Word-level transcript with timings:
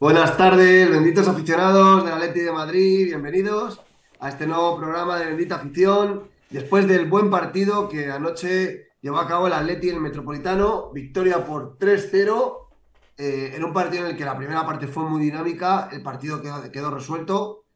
Buenas 0.00 0.34
tardes, 0.38 0.90
benditos 0.90 1.28
aficionados 1.28 2.02
del 2.06 2.14
Atleti 2.14 2.40
de 2.40 2.52
Madrid, 2.52 3.04
bienvenidos 3.08 3.82
a 4.18 4.30
este 4.30 4.46
nuevo 4.46 4.78
programa 4.78 5.18
de 5.18 5.26
Bendita 5.26 5.56
Afición. 5.56 6.22
Después 6.48 6.88
del 6.88 7.06
buen 7.06 7.28
partido 7.28 7.86
que 7.86 8.10
anoche 8.10 8.92
llevó 9.02 9.18
a 9.18 9.28
cabo 9.28 9.46
el 9.46 9.52
Atleti 9.52 9.90
en 9.90 9.96
el 9.96 10.00
Metropolitano, 10.00 10.90
victoria 10.90 11.44
por 11.44 11.76
3-0, 11.76 12.68
eh, 13.18 13.52
en 13.54 13.62
un 13.62 13.74
partido 13.74 14.06
en 14.06 14.12
el 14.12 14.16
que 14.16 14.24
la 14.24 14.38
primera 14.38 14.64
parte 14.64 14.86
fue 14.86 15.02
muy 15.02 15.20
dinámica, 15.20 15.90
el 15.92 16.02
partido 16.02 16.40
quedó, 16.40 16.72
quedó 16.72 16.90
resuelto 16.90 17.66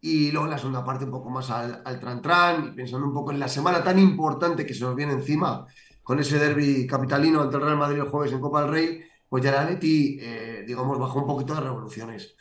y 0.00 0.30
luego 0.30 0.46
en 0.46 0.52
la 0.52 0.58
segunda 0.58 0.86
parte 0.86 1.04
un 1.04 1.10
poco 1.10 1.28
más 1.28 1.50
al, 1.50 1.82
al 1.84 2.00
tran-tran 2.00 2.68
y 2.68 2.70
pensando 2.76 3.06
un 3.06 3.12
poco 3.12 3.30
en 3.30 3.38
la 3.38 3.48
semana 3.48 3.84
tan 3.84 3.98
importante 3.98 4.64
que 4.64 4.72
se 4.72 4.84
nos 4.84 4.96
viene 4.96 5.12
encima 5.12 5.66
con 6.02 6.18
ese 6.18 6.38
derby 6.38 6.86
capitalino 6.86 7.42
ante 7.42 7.56
el 7.56 7.62
Real 7.62 7.76
Madrid 7.76 7.98
el 7.98 8.08
jueves 8.08 8.32
en 8.32 8.40
Copa 8.40 8.62
del 8.62 8.70
Rey 8.70 9.04
pues 9.28 9.42
ya 9.42 9.50
el 9.50 9.56
Atleti, 9.56 10.18
eh, 10.20 10.64
digamos, 10.66 10.98
bajó 10.98 11.20
un 11.20 11.26
poquito 11.26 11.54
de 11.54 11.60
revoluciones. 11.60 12.36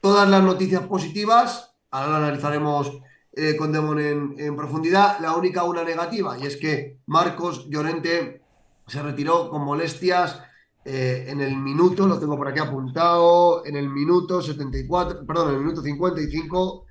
Todas 0.00 0.28
las 0.28 0.42
noticias 0.42 0.82
positivas, 0.82 1.74
ahora 1.90 2.10
lo 2.10 2.16
analizaremos 2.16 3.00
eh, 3.32 3.56
con 3.56 3.72
Demon 3.72 4.00
en, 4.00 4.56
profundidad. 4.56 5.18
La 5.20 5.36
única 5.36 5.64
una 5.64 5.84
negativa, 5.84 6.38
y 6.38 6.46
es 6.46 6.56
que 6.56 7.00
Marcos 7.06 7.68
Llorente 7.68 8.42
se 8.86 9.02
retiró 9.02 9.50
con 9.50 9.62
molestias 9.62 10.40
eh, 10.84 11.26
en 11.28 11.40
el 11.40 11.56
minuto, 11.56 12.06
lo 12.06 12.18
tengo 12.18 12.36
por 12.36 12.48
aquí 12.48 12.60
apuntado, 12.60 13.64
en 13.66 13.76
el 13.76 13.88
minuto 13.88 14.40
74, 14.40 15.26
perdón, 15.26 15.48
en 15.50 15.54
el 15.56 15.60
minuto 15.60 15.82
55, 15.82 16.86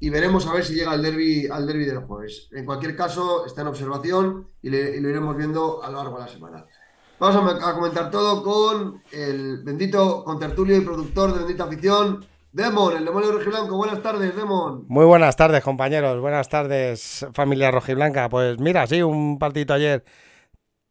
y 0.00 0.10
veremos 0.10 0.46
a 0.46 0.52
ver 0.52 0.64
si 0.64 0.74
llega 0.74 0.92
al 0.92 1.02
derby, 1.02 1.46
al 1.46 1.66
derby 1.66 1.84
del 1.84 2.04
jueves. 2.04 2.48
En 2.52 2.64
cualquier 2.64 2.96
caso, 2.96 3.44
está 3.46 3.60
en 3.60 3.68
observación 3.68 4.48
y 4.62 4.70
lo 4.70 5.08
iremos 5.08 5.36
viendo 5.36 5.82
a 5.82 5.90
lo 5.90 5.98
largo 5.98 6.16
de 6.16 6.24
la 6.24 6.28
semana. 6.28 6.66
Vamos 7.20 7.62
a, 7.62 7.74
comentar 7.74 8.10
todo 8.10 8.42
con 8.42 9.02
el 9.12 9.58
bendito 9.62 10.24
contertulio 10.24 10.74
y 10.74 10.80
productor 10.80 11.34
de 11.34 11.40
Bendita 11.40 11.64
Afición, 11.64 12.24
Demon, 12.50 12.96
el 12.96 13.04
demonio 13.04 13.32
rojiblanco. 13.32 13.76
Buenas 13.76 14.02
tardes, 14.02 14.34
Demon. 14.34 14.86
Muy 14.88 15.04
buenas 15.04 15.36
tardes, 15.36 15.62
compañeros. 15.62 16.18
Buenas 16.18 16.48
tardes, 16.48 17.26
familia 17.34 17.70
rojiblanca. 17.70 18.30
Pues 18.30 18.58
mira, 18.58 18.86
sí, 18.86 19.02
un 19.02 19.38
partido 19.38 19.74
ayer 19.74 20.02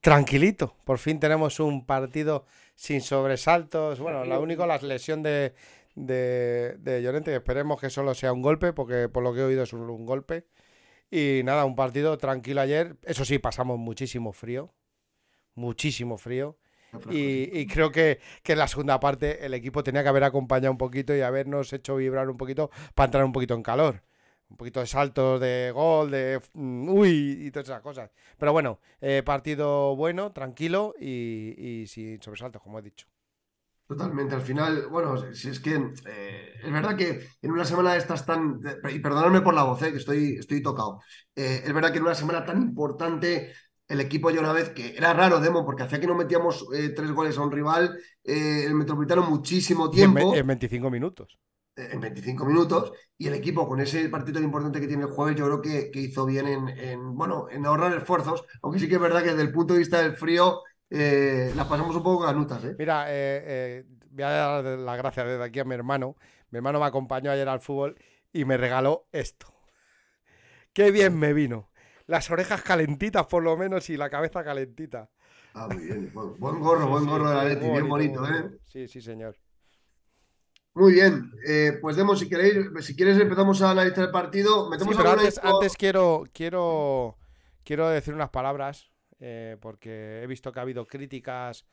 tranquilito. 0.01 0.75
Por 0.85 0.99
fin 0.99 1.19
tenemos 1.19 1.59
un 1.59 1.87
partido 1.87 2.45
sin 2.75 3.01
sobresaltos. 3.01 3.99
Bueno, 3.99 4.23
la 4.23 4.37
única 4.37 4.67
la 4.67 4.77
lesión 4.77 5.23
de, 5.23 5.55
de, 5.95 6.75
de 6.77 7.01
Llorente. 7.01 7.35
Esperemos 7.35 7.81
que 7.81 7.89
solo 7.89 8.13
sea 8.13 8.33
un 8.33 8.43
golpe, 8.43 8.71
porque 8.71 9.09
por 9.09 9.23
lo 9.23 9.33
que 9.33 9.39
he 9.39 9.45
oído 9.45 9.63
es 9.63 9.73
un 9.73 10.05
golpe. 10.05 10.45
Y 11.09 11.41
nada, 11.43 11.65
un 11.65 11.75
partido 11.75 12.19
tranquilo 12.19 12.61
ayer. 12.61 12.97
Eso 13.01 13.25
sí, 13.25 13.39
pasamos 13.39 13.79
muchísimo 13.79 14.31
frío 14.31 14.71
muchísimo 15.59 16.17
frío. 16.17 16.57
Y, 17.11 17.55
y, 17.59 17.67
creo 17.67 17.91
que, 17.91 18.19
que, 18.41 18.53
en 18.53 18.59
la 18.59 18.67
segunda 18.67 18.99
parte 18.99 19.45
el 19.45 19.53
equipo 19.53 19.83
tenía 19.83 20.01
que 20.01 20.09
haber 20.09 20.23
acompañado 20.23 20.71
un 20.71 20.79
poquito 20.79 21.15
y 21.15 21.21
habernos 21.21 21.71
hecho 21.71 21.97
vibrar 21.97 22.29
un 22.29 22.37
poquito 22.37 22.71
para 22.95 23.05
entrar 23.05 23.23
un 23.23 23.31
poquito 23.31 23.53
en 23.53 23.61
calor. 23.61 24.03
Un 24.49 24.57
poquito 24.57 24.79
de 24.79 24.87
saltos 24.87 25.39
de 25.39 25.71
gol, 25.71 26.09
de 26.09 26.41
mm, 26.53 26.89
uy 26.89 27.45
y 27.45 27.51
todas 27.51 27.69
esas 27.69 27.81
cosas. 27.81 28.09
Pero 28.39 28.53
bueno, 28.53 28.79
eh, 29.01 29.21
partido 29.23 29.95
bueno, 29.95 30.31
tranquilo 30.31 30.95
y, 30.99 31.53
y, 31.83 31.87
sin 31.87 32.19
sobresaltos, 32.21 32.61
como 32.61 32.79
he 32.79 32.81
dicho. 32.81 33.05
Totalmente, 33.89 34.35
al 34.35 34.43
final, 34.43 34.85
bueno, 34.87 35.33
si 35.33 35.49
es 35.49 35.59
que 35.59 35.73
eh, 36.05 36.53
es 36.63 36.71
verdad 36.71 36.95
que 36.95 37.27
en 37.41 37.49
una 37.49 37.65
semana 37.65 37.93
de 37.93 37.97
estas 37.97 38.23
tan, 38.23 38.61
y 38.87 38.99
perdonadme 38.99 39.41
por 39.41 39.55
la 39.55 39.63
voz, 39.63 39.81
eh, 39.81 39.91
que 39.91 39.97
estoy, 39.97 40.35
estoy 40.37 40.61
tocado, 40.61 41.01
eh, 41.35 41.63
es 41.65 41.73
verdad 41.73 41.91
que 41.91 41.97
en 41.97 42.03
una 42.03 42.13
semana 42.13 42.45
tan 42.45 42.61
importante 42.61 43.51
el 43.89 43.99
equipo 43.99 44.29
ya 44.29 44.39
una 44.39 44.53
vez 44.53 44.69
que 44.69 44.95
era 44.95 45.13
raro, 45.13 45.39
Demo, 45.39 45.65
porque 45.65 45.83
hacía 45.83 45.99
que 45.99 46.07
no 46.07 46.15
metíamos 46.15 46.67
eh, 46.73 46.89
tres 46.89 47.11
goles 47.11 47.37
a 47.37 47.41
un 47.41 47.51
rival, 47.51 47.99
eh, 48.23 48.63
el 48.65 48.75
Metropolitano 48.75 49.23
muchísimo 49.23 49.89
tiempo. 49.89 50.33
En, 50.33 50.39
en 50.39 50.47
25 50.47 50.91
minutos. 50.91 51.39
Eh, 51.75 51.89
en 51.91 51.99
25 51.99 52.45
minutos, 52.45 52.93
y 53.17 53.27
el 53.27 53.33
equipo 53.33 53.67
con 53.67 53.79
ese 53.79 54.07
partido 54.09 54.35
tan 54.35 54.43
importante 54.43 54.79
que 54.79 54.87
tiene 54.87 55.03
el 55.03 55.09
jueves, 55.09 55.35
yo 55.35 55.45
creo 55.45 55.61
que, 55.61 55.89
que 55.89 56.01
hizo 56.01 56.25
bien 56.25 56.47
en, 56.47 56.69
en, 56.69 57.15
bueno, 57.15 57.47
en 57.49 57.65
ahorrar 57.65 57.97
esfuerzos, 57.97 58.45
aunque 58.61 58.79
sí 58.79 58.87
que 58.87 58.95
es 58.95 59.01
verdad 59.01 59.23
que 59.23 59.31
desde 59.31 59.41
el 59.41 59.51
punto 59.51 59.73
de 59.73 59.79
vista 59.79 60.01
del 60.01 60.15
frío 60.15 60.61
eh, 60.91 61.51
las 61.55 61.65
pasamos 61.65 61.95
un 61.95 62.03
poco 62.03 62.25
canutas. 62.25 62.63
¿eh? 62.65 62.75
Mira, 62.77 63.05
voy 64.11 64.23
a 64.23 64.29
dar 64.29 64.63
la 64.63 64.95
gracia 64.97 65.23
desde 65.23 65.43
aquí 65.43 65.59
a 65.59 65.65
mi 65.65 65.73
hermano. 65.73 66.15
Mi 66.51 66.57
hermano 66.57 66.79
me 66.79 66.85
acompañó 66.85 67.31
ayer 67.31 67.49
al 67.49 67.59
fútbol 67.59 67.97
y 68.31 68.45
me 68.45 68.57
regaló 68.57 69.07
esto. 69.11 69.47
Qué 70.73 70.91
bien 70.91 71.17
me 71.17 71.33
vino 71.33 71.68
las 72.09 72.31
orejas 72.31 72.63
calentitas 72.63 73.27
por 73.27 73.43
lo 73.43 73.55
menos 73.55 73.87
y 73.91 73.95
la 73.95 74.09
cabeza 74.09 74.43
calentita. 74.43 75.07
Ah, 75.53 75.67
muy 75.67 75.83
bien. 75.83 76.11
Buen, 76.11 76.39
buen 76.39 76.59
gorro, 76.59 76.87
buen 76.87 77.05
gorro 77.05 77.29
de 77.29 77.35
la 77.35 77.43
Leti, 77.43 77.69
bien 77.69 77.87
bonito, 77.87 78.25
¿eh? 78.25 78.49
Sí, 78.65 78.87
sí, 78.87 78.99
señor. 78.99 79.37
Muy 80.73 80.93
bien, 80.93 81.31
eh, 81.47 81.77
pues 81.79 81.95
demos 81.95 82.17
si 82.19 82.27
queréis, 82.27 82.65
si 82.81 82.95
quieres 82.95 83.19
empezamos 83.19 83.61
a 83.61 83.71
analizar 83.71 84.05
el 84.05 84.11
partido. 84.11 84.67
Metemos 84.71 84.95
sí, 84.95 84.97
pero 84.97 85.11
antes, 85.11 85.39
antes, 85.43 85.77
quiero, 85.77 86.23
quiero, 86.33 87.17
quiero 87.63 87.89
decir 87.89 88.15
unas 88.15 88.29
palabras, 88.31 88.89
eh, 89.19 89.57
porque 89.61 90.23
he 90.23 90.27
visto 90.27 90.51
que 90.51 90.59
ha 90.59 90.63
habido 90.63 90.87
críticas 90.87 91.67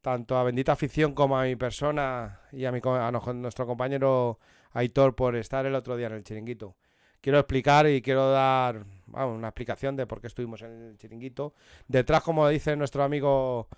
tanto 0.00 0.36
a 0.36 0.42
Bendita 0.42 0.72
Afición 0.72 1.14
como 1.14 1.38
a 1.38 1.44
mi 1.44 1.54
persona 1.54 2.40
y 2.50 2.64
a, 2.64 2.72
mi, 2.72 2.80
a 2.84 3.12
nuestro 3.12 3.66
compañero 3.66 4.40
Aitor 4.72 5.14
por 5.14 5.36
estar 5.36 5.64
el 5.64 5.76
otro 5.76 5.96
día 5.96 6.08
en 6.08 6.14
el 6.14 6.24
chiringuito 6.24 6.74
quiero 7.20 7.38
explicar 7.38 7.88
y 7.88 8.02
quiero 8.02 8.30
dar 8.30 8.84
una 9.12 9.48
explicación 9.48 9.96
de 9.96 10.06
por 10.06 10.20
qué 10.20 10.28
estuvimos 10.28 10.62
en 10.62 10.82
el 10.82 10.98
chiringuito. 10.98 11.54
Detrás, 11.88 12.22
como 12.22 12.48
dice 12.48 12.76
nuestro 12.76 13.02
amigo 13.02 13.68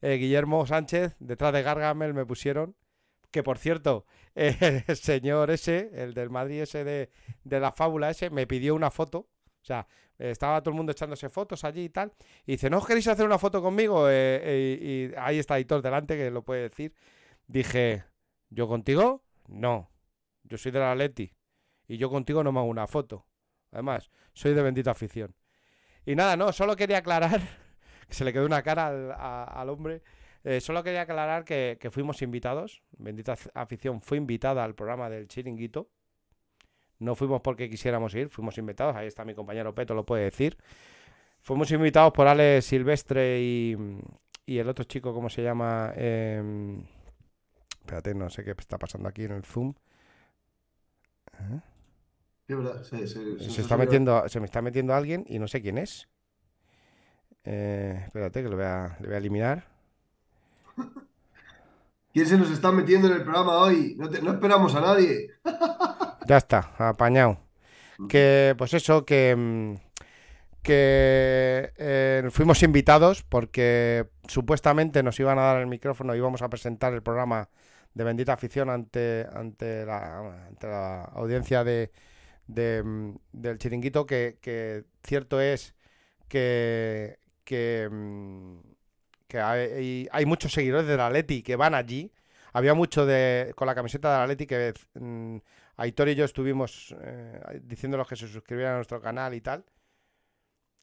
eh, 0.00 0.16
Guillermo 0.16 0.66
Sánchez, 0.66 1.16
detrás 1.18 1.52
de 1.52 1.62
Gargamel 1.62 2.14
me 2.14 2.26
pusieron. 2.26 2.76
Que 3.30 3.42
por 3.42 3.56
cierto, 3.56 4.04
eh, 4.34 4.84
el 4.86 4.96
señor 4.96 5.50
ese, 5.50 5.90
el 5.94 6.12
del 6.12 6.28
Madrid 6.28 6.62
ese 6.62 6.84
de, 6.84 7.10
la 7.44 7.72
fábula 7.72 8.10
ese, 8.10 8.30
me 8.30 8.46
pidió 8.46 8.74
una 8.74 8.90
foto. 8.90 9.18
O 9.18 9.64
sea, 9.64 9.86
estaba 10.18 10.60
todo 10.60 10.70
el 10.70 10.76
mundo 10.76 10.92
echándose 10.92 11.30
fotos 11.30 11.64
allí 11.64 11.84
y 11.84 11.88
tal. 11.88 12.12
Y 12.44 12.52
dice, 12.52 12.68
¿no 12.68 12.78
os 12.78 12.86
queréis 12.86 13.08
hacer 13.08 13.24
una 13.24 13.38
foto 13.38 13.62
conmigo? 13.62 14.06
Eh, 14.10 14.78
y, 14.80 14.84
y 14.86 15.14
ahí 15.16 15.38
está 15.38 15.58
Hitor 15.58 15.80
delante, 15.80 16.16
que 16.16 16.30
lo 16.30 16.42
puede 16.42 16.68
decir. 16.68 16.94
Dije, 17.46 18.04
¿yo 18.50 18.68
contigo? 18.68 19.24
No. 19.48 19.90
Yo 20.44 20.58
soy 20.58 20.72
de 20.72 20.80
la 20.80 20.92
Atleti 20.92 21.32
y 21.92 21.98
yo 21.98 22.08
contigo 22.08 22.42
no 22.42 22.52
me 22.52 22.58
hago 22.58 22.68
una 22.68 22.86
foto. 22.86 23.26
Además, 23.70 24.10
soy 24.32 24.54
de 24.54 24.62
bendita 24.62 24.92
afición. 24.92 25.34
Y 26.06 26.14
nada, 26.14 26.38
no, 26.38 26.50
solo 26.50 26.74
quería 26.74 26.98
aclarar, 26.98 27.38
que 28.08 28.14
se 28.14 28.24
le 28.24 28.32
quedó 28.32 28.46
una 28.46 28.62
cara 28.62 28.88
al, 29.44 29.68
hombre, 29.68 30.00
eh, 30.42 30.62
solo 30.62 30.82
quería 30.82 31.02
aclarar 31.02 31.44
que, 31.44 31.78
fuimos 31.92 32.22
invitados, 32.22 32.82
bendita 32.96 33.36
afición 33.52 34.00
fue 34.00 34.16
invitada 34.16 34.64
al 34.64 34.74
programa 34.74 35.10
del 35.10 35.28
chiringuito. 35.28 35.90
No 36.98 37.14
fuimos 37.14 37.42
porque 37.42 37.68
quisiéramos 37.68 38.14
ir, 38.14 38.30
fuimos 38.30 38.56
invitados, 38.56 38.96
ahí 38.96 39.08
está 39.08 39.26
mi 39.26 39.34
compañero 39.34 39.74
Peto, 39.74 39.92
lo 39.92 40.06
puede 40.06 40.24
decir. 40.24 40.56
Fuimos 41.40 41.70
invitados 41.72 42.14
por 42.14 42.26
Ale 42.26 42.62
Silvestre 42.62 43.38
y, 43.38 43.76
y 44.46 44.56
el 44.56 44.66
otro 44.66 44.84
chico, 44.86 45.12
¿cómo 45.12 45.28
se 45.28 45.42
llama? 45.42 45.92
Eh, 45.94 46.80
espérate, 47.80 48.14
no 48.14 48.30
sé 48.30 48.44
qué 48.44 48.52
está 48.52 48.78
pasando 48.78 49.10
aquí 49.10 49.24
en 49.24 49.32
el 49.32 49.44
Zoom. 49.44 49.74
¿Eh? 51.34 51.71
Verdad, 52.48 52.82
se, 52.82 53.06
se, 53.06 53.60
está 53.60 53.76
metiendo, 53.76 54.28
se 54.28 54.40
me 54.40 54.46
está 54.46 54.60
metiendo 54.60 54.94
alguien 54.94 55.24
y 55.28 55.38
no 55.38 55.48
sé 55.48 55.62
quién 55.62 55.78
es. 55.78 56.08
Eh, 57.44 58.02
espérate 58.04 58.42
que 58.42 58.48
lo 58.48 58.56
voy 58.56 58.64
a, 58.64 58.96
le 59.00 59.06
voy 59.06 59.14
a 59.14 59.18
eliminar. 59.18 59.64
¿Quién 62.12 62.26
se 62.26 62.36
nos 62.36 62.50
está 62.50 62.70
metiendo 62.72 63.08
en 63.08 63.14
el 63.14 63.22
programa 63.22 63.58
hoy? 63.58 63.94
No, 63.98 64.08
te, 64.08 64.20
no 64.20 64.32
esperamos 64.32 64.74
a 64.74 64.80
nadie. 64.80 65.30
ya 66.26 66.36
está, 66.36 66.74
apañado. 66.78 67.38
Que, 68.08 68.54
pues 68.58 68.74
eso, 68.74 69.04
que, 69.04 69.34
mm, 69.36 69.74
que 70.62 71.72
eh, 71.76 72.28
fuimos 72.30 72.62
invitados 72.62 73.22
porque 73.22 74.08
supuestamente 74.28 75.02
nos 75.02 75.18
iban 75.20 75.38
a 75.38 75.42
dar 75.42 75.60
el 75.60 75.68
micrófono 75.68 76.14
y 76.14 76.18
íbamos 76.18 76.42
a 76.42 76.50
presentar 76.50 76.92
el 76.92 77.02
programa 77.02 77.48
de 77.94 78.04
bendita 78.04 78.32
afición 78.32 78.70
ante, 78.70 79.26
ante, 79.32 79.86
la, 79.86 80.46
ante 80.48 80.66
la 80.66 81.02
audiencia 81.04 81.64
de, 81.64 81.92
mm, 82.52 83.14
del 83.32 83.58
chiringuito 83.58 84.06
que, 84.06 84.84
cierto 85.02 85.40
es 85.40 85.74
que, 86.28 87.18
que, 87.44 87.88
mm, 87.90 88.58
hay, 89.34 90.08
hay 90.10 90.26
muchos 90.26 90.52
seguidores 90.52 90.86
de 90.86 90.96
la 90.96 91.10
Leti 91.10 91.42
que 91.42 91.56
van 91.56 91.74
allí. 91.74 92.12
Había 92.52 92.74
mucho 92.74 93.06
de 93.06 93.52
con 93.56 93.66
la 93.66 93.74
camiseta 93.74 94.12
de 94.12 94.18
la 94.18 94.26
Leti 94.26 94.46
que 94.46 94.74
mm, 94.94 95.36
Aitor 95.76 96.08
y 96.10 96.14
yo 96.14 96.24
estuvimos 96.24 96.94
eh, 97.00 97.60
diciéndolos 97.62 98.06
que 98.06 98.16
se 98.16 98.28
suscribieran 98.28 98.74
a 98.74 98.76
nuestro 98.76 99.00
canal 99.00 99.34
y 99.34 99.40
tal. 99.40 99.64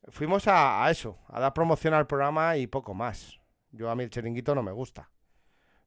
Fuimos 0.07 0.48
a, 0.48 0.83
a 0.83 0.92
eso, 0.92 1.19
a 1.27 1.39
dar 1.39 1.54
promoción 1.54 1.94
al 1.94 2.07
programa 2.07 2.57
y 2.57 2.68
poco 2.68 2.94
más. 2.94 3.39
Yo 3.71 3.89
a 3.89 3.95
mí 3.95 4.04
el 4.04 4.10
chiringuito 4.10 4.56
no 4.56 4.63
me 4.63 4.71
gusta. 4.71 5.10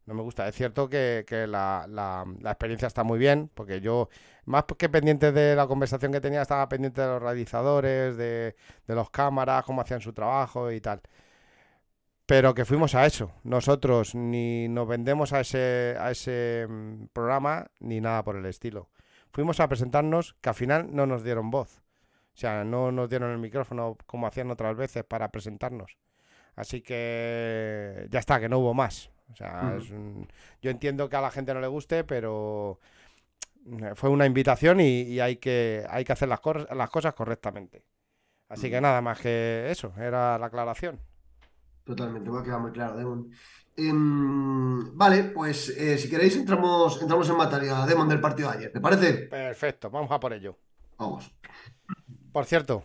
No 0.06 0.14
me 0.14 0.22
gusta. 0.22 0.48
Es 0.48 0.54
cierto 0.54 0.88
que, 0.88 1.24
la 1.48 2.24
experiencia 2.44 2.88
está 2.88 3.04
muy 3.04 3.18
bien, 3.18 3.50
porque 3.54 3.80
yo, 3.80 4.08
más 4.44 4.64
que 4.78 4.88
pendiente 4.88 5.32
de 5.32 5.54
la 5.56 5.66
conversación 5.66 6.12
que 6.12 6.20
tenía, 6.20 6.42
estaba 6.42 6.68
pendiente 6.68 7.00
de 7.00 7.06
los 7.08 7.22
realizadores, 7.22 8.16
de, 8.16 8.56
de 8.86 8.94
los 8.94 9.10
cámaras, 9.10 9.64
cómo 9.64 9.80
hacían 9.80 10.00
su 10.00 10.12
trabajo 10.12 10.72
y 10.72 10.80
tal. 10.80 11.02
Pero 12.26 12.54
que 12.54 12.64
fuimos 12.64 12.94
a 12.94 13.06
eso. 13.06 13.32
Nosotros 13.44 14.14
ni 14.14 14.68
nos 14.68 14.88
vendemos 14.88 15.32
a 15.32 15.40
ese, 15.40 15.96
a 15.98 16.10
ese 16.10 16.66
mm, 16.68 17.06
programa 17.12 17.66
ni 17.80 18.00
nada 18.00 18.24
por 18.24 18.36
el 18.36 18.46
estilo. 18.46 18.88
Fuimos 19.32 19.60
a 19.60 19.68
presentarnos 19.68 20.34
que 20.40 20.48
al 20.48 20.54
final 20.54 20.88
no 20.94 21.06
nos 21.06 21.24
dieron 21.24 21.50
voz. 21.50 21.82
O 22.34 22.38
sea, 22.38 22.64
no 22.64 22.92
nos 22.92 23.10
dieron 23.10 23.30
el 23.32 23.38
micrófono 23.38 23.96
como 24.06 24.26
hacían 24.26 24.50
otras 24.50 24.76
veces 24.76 25.04
para 25.04 25.30
presentarnos. 25.30 25.98
Así 26.56 26.82
que 26.82 28.08
ya 28.10 28.18
está, 28.18 28.40
que 28.40 28.48
no 28.48 28.58
hubo 28.58 28.74
más. 28.74 29.10
O 29.32 29.36
sea, 29.36 29.76
es 29.78 29.90
un- 29.90 30.28
yo 30.62 30.70
entiendo 30.70 31.08
que 31.08 31.16
a 31.16 31.20
la 31.20 31.30
gente 31.30 31.54
no 31.54 31.60
le 31.60 31.66
guste, 31.68 32.04
pero 32.04 32.78
eh, 33.82 33.92
fue 33.96 34.10
una 34.10 34.26
invitación 34.26 34.80
y, 34.80 35.02
y 35.02 35.20
hay 35.20 35.36
que, 35.36 35.84
hay 35.90 36.04
que 36.04 36.12
hacer 36.12 36.28
las, 36.28 36.40
cor- 36.40 36.68
las 36.74 36.90
cosas 36.90 37.14
correctamente. 37.14 37.84
Así 38.48 38.70
que 38.70 38.80
nada 38.80 39.02
más 39.02 39.20
que 39.20 39.70
eso, 39.70 39.92
era 39.98 40.38
la 40.38 40.46
aclaración. 40.46 41.00
Totalmente, 41.84 42.30
me 42.30 42.38
ha 42.38 42.42
quedado 42.44 42.60
muy 42.60 42.72
claro, 42.72 42.96
Demon. 42.96 43.30
Em, 43.76 44.96
vale, 44.96 45.24
pues 45.36 45.68
eh, 45.70 45.98
si 45.98 46.08
queréis 46.10 46.36
entramos, 46.36 47.00
entramos 47.02 47.28
en 47.28 47.36
materia, 47.36 47.84
Demon, 47.86 48.08
del 48.08 48.20
partido 48.20 48.50
de 48.50 48.56
ayer. 48.58 48.72
¿Te 48.72 48.80
parece? 48.80 49.08
Perfecto, 49.28 49.90
vamos 49.90 50.10
a 50.12 50.20
por 50.20 50.32
ello. 50.32 50.56
Vamos. 50.98 51.32
Por 52.32 52.44
cierto, 52.46 52.84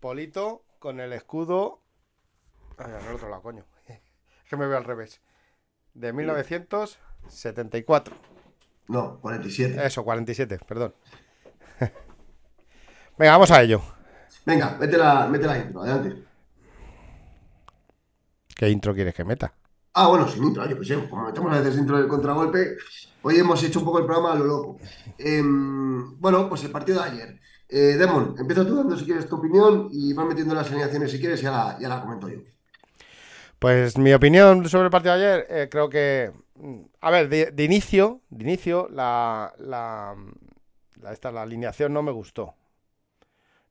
Polito 0.00 0.64
con 0.78 1.00
el 1.00 1.12
escudo. 1.12 1.82
Ay, 2.78 2.92
el 3.08 3.14
otro 3.14 3.28
lado, 3.28 3.42
coño. 3.42 3.64
Que 4.48 4.56
me 4.56 4.66
veo 4.66 4.78
al 4.78 4.84
revés. 4.84 5.20
De 5.94 6.12
1974. 6.12 8.14
No, 8.88 9.18
47. 9.20 9.84
Eso, 9.84 10.04
47, 10.04 10.60
perdón. 10.66 10.94
Venga, 13.18 13.32
vamos 13.32 13.50
a 13.50 13.62
ello. 13.62 13.82
Venga, 14.44 14.76
mete 14.78 14.96
la, 14.96 15.26
mete 15.26 15.46
la 15.46 15.58
intro, 15.58 15.82
adelante. 15.82 16.24
¿Qué 18.54 18.70
intro 18.70 18.94
quieres 18.94 19.14
que 19.14 19.24
meta? 19.24 19.52
Ah, 19.94 20.08
bueno, 20.08 20.28
sin 20.28 20.44
intro, 20.44 20.68
yo 20.68 20.78
que 20.78 20.84
sé, 20.84 21.08
como 21.08 21.24
metemos 21.24 21.52
a 21.52 21.60
veces 21.60 21.78
intro 21.78 21.96
del 21.96 22.06
contragolpe, 22.06 22.76
hoy 23.22 23.38
hemos 23.38 23.62
hecho 23.62 23.78
un 23.80 23.86
poco 23.86 23.98
el 23.98 24.04
programa 24.04 24.32
a 24.32 24.36
lo 24.36 24.44
loco. 24.44 24.78
Em, 25.18 26.20
bueno, 26.20 26.48
pues 26.48 26.62
el 26.64 26.70
partido 26.70 27.02
de 27.02 27.10
ayer. 27.10 27.40
Eh, 27.68 27.96
Demon, 27.98 28.36
empieza 28.38 28.64
tú 28.64 28.76
dando 28.76 28.96
si 28.96 29.04
quieres 29.04 29.28
tu 29.28 29.36
opinión 29.36 29.88
y 29.90 30.12
vas 30.12 30.26
metiendo 30.26 30.54
las 30.54 30.68
alineaciones 30.68 31.10
si 31.10 31.18
quieres 31.18 31.40
y 31.40 31.44
ya 31.44 31.50
la, 31.50 31.78
ya 31.80 31.88
la 31.88 32.02
comento 32.02 32.28
yo. 32.28 32.38
Pues 33.58 33.96
mi 33.98 34.12
opinión 34.12 34.68
sobre 34.68 34.84
el 34.86 34.90
partido 34.90 35.16
de 35.16 35.24
ayer, 35.24 35.46
eh, 35.50 35.68
creo 35.70 35.88
que. 35.88 36.32
mm, 36.56 36.80
A 37.00 37.10
ver, 37.10 37.28
de, 37.28 37.64
inicio, 37.64 38.20
de 38.30 38.44
inicio, 38.44 38.88
la, 38.90 39.54
la, 39.58 40.14
la- 41.00 41.12
esta, 41.12 41.32
la 41.32 41.42
alineación 41.42 41.92
no 41.92 42.02
me 42.02 42.12
gustó. 42.12 42.54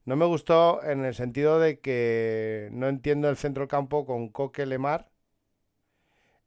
No 0.06 0.16
me 0.16 0.26
gustó 0.26 0.82
en 0.84 1.04
el 1.04 1.14
sentido 1.16 1.60
de 1.60 1.80
que 1.80 2.70
no 2.72 2.88
entiendo 2.88 3.30
el 3.30 3.36
centro 3.38 3.68
campo 3.68 4.06
con 4.06 4.30
Coque 4.30 4.66
Lemar. 4.66 5.10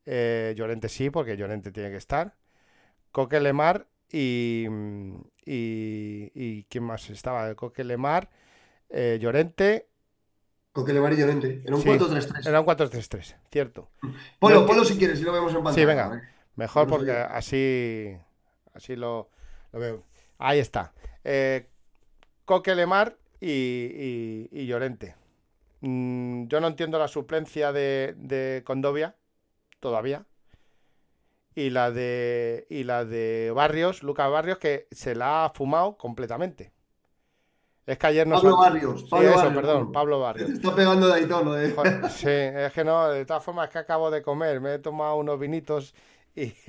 Eh, 0.06 0.54
Llorente 0.56 0.88
sí, 0.88 1.10
porque 1.10 1.36
Llorente 1.36 1.70
tiene 1.72 1.90
que 1.90 1.96
estar. 1.96 2.34
Coque 3.12 3.40
Lemar 3.40 3.88
y, 4.12 4.66
mm, 4.70 5.16
y, 5.46 6.32
y 6.34 6.64
¿quién 6.70 6.84
más 6.84 7.10
estaba? 7.10 7.54
Coque 7.56 7.84
Lemar, 7.84 8.30
eh, 8.90 9.18
Llorente. 9.20 9.87
Coque 10.78 10.92
Lemar 10.92 11.12
y 11.12 11.16
Llorente. 11.16 11.60
Era 11.64 11.74
un 11.74 11.82
Sí, 11.82 11.88
4-3-3. 11.88 12.46
Era 12.46 12.60
un 12.60 12.66
4-3-3, 12.66 13.34
cierto. 13.50 13.90
Ponlo, 14.38 14.60
Yo- 14.60 14.66
ponlo 14.66 14.84
si 14.84 14.96
quieres 14.96 15.20
y 15.20 15.24
lo 15.24 15.32
vemos 15.32 15.50
en 15.50 15.56
pantalla. 15.56 15.74
Sí, 15.74 15.84
venga. 15.84 16.22
Mejor 16.54 16.84
Vamos 16.86 16.98
porque 16.98 17.12
así, 17.12 18.16
así 18.74 18.94
lo, 18.94 19.28
lo 19.72 19.80
veo. 19.80 20.04
Ahí 20.38 20.60
está. 20.60 20.92
Eh, 21.24 21.68
Coque 22.44 22.76
Lemar 22.76 23.16
y, 23.40 23.48
y- 23.50 24.48
y 24.52 24.66
Llorente. 24.66 25.16
Mm, 25.80 26.46
yo 26.46 26.60
no 26.60 26.68
entiendo 26.68 26.96
la 26.98 27.08
suplencia 27.08 27.72
de, 27.72 28.14
de 28.16 28.62
Condovia 28.64 29.16
todavía. 29.80 30.26
Y 31.56 31.70
la 31.70 31.90
de 31.90 32.68
y 32.70 32.84
la 32.84 33.04
de 33.04 33.50
Barrios, 33.52 34.04
Lucas 34.04 34.30
Barrios, 34.30 34.58
que 34.58 34.86
se 34.92 35.16
la 35.16 35.44
ha 35.44 35.50
fumado 35.50 35.96
completamente. 35.96 36.72
Es 37.88 37.96
que 37.98 38.06
ayer 38.06 38.26
nos 38.26 38.42
Pablo 38.42 38.58
Barrios. 38.58 39.00
Sí, 39.00 39.06
Pablo 39.10 39.28
eso, 39.28 39.36
Barrios, 39.38 39.54
perdón, 39.54 39.78
Pablo. 39.78 39.92
Pablo 39.92 40.16
Te 40.18 40.22
Barrios. 40.22 40.50
está 40.50 40.74
pegando 40.74 41.06
de 41.08 41.14
ahí 41.14 41.26
todo 41.26 41.54
de. 41.54 41.70
Joder, 41.72 42.10
Sí, 42.10 42.28
es 42.28 42.72
que 42.72 42.84
no, 42.84 43.08
de 43.08 43.24
todas 43.24 43.42
formas 43.42 43.68
es 43.68 43.72
que 43.72 43.78
acabo 43.78 44.10
de 44.10 44.20
comer, 44.22 44.60
me 44.60 44.74
he 44.74 44.78
tomado 44.78 45.16
unos 45.16 45.38
vinitos 45.40 45.94
y... 46.36 46.52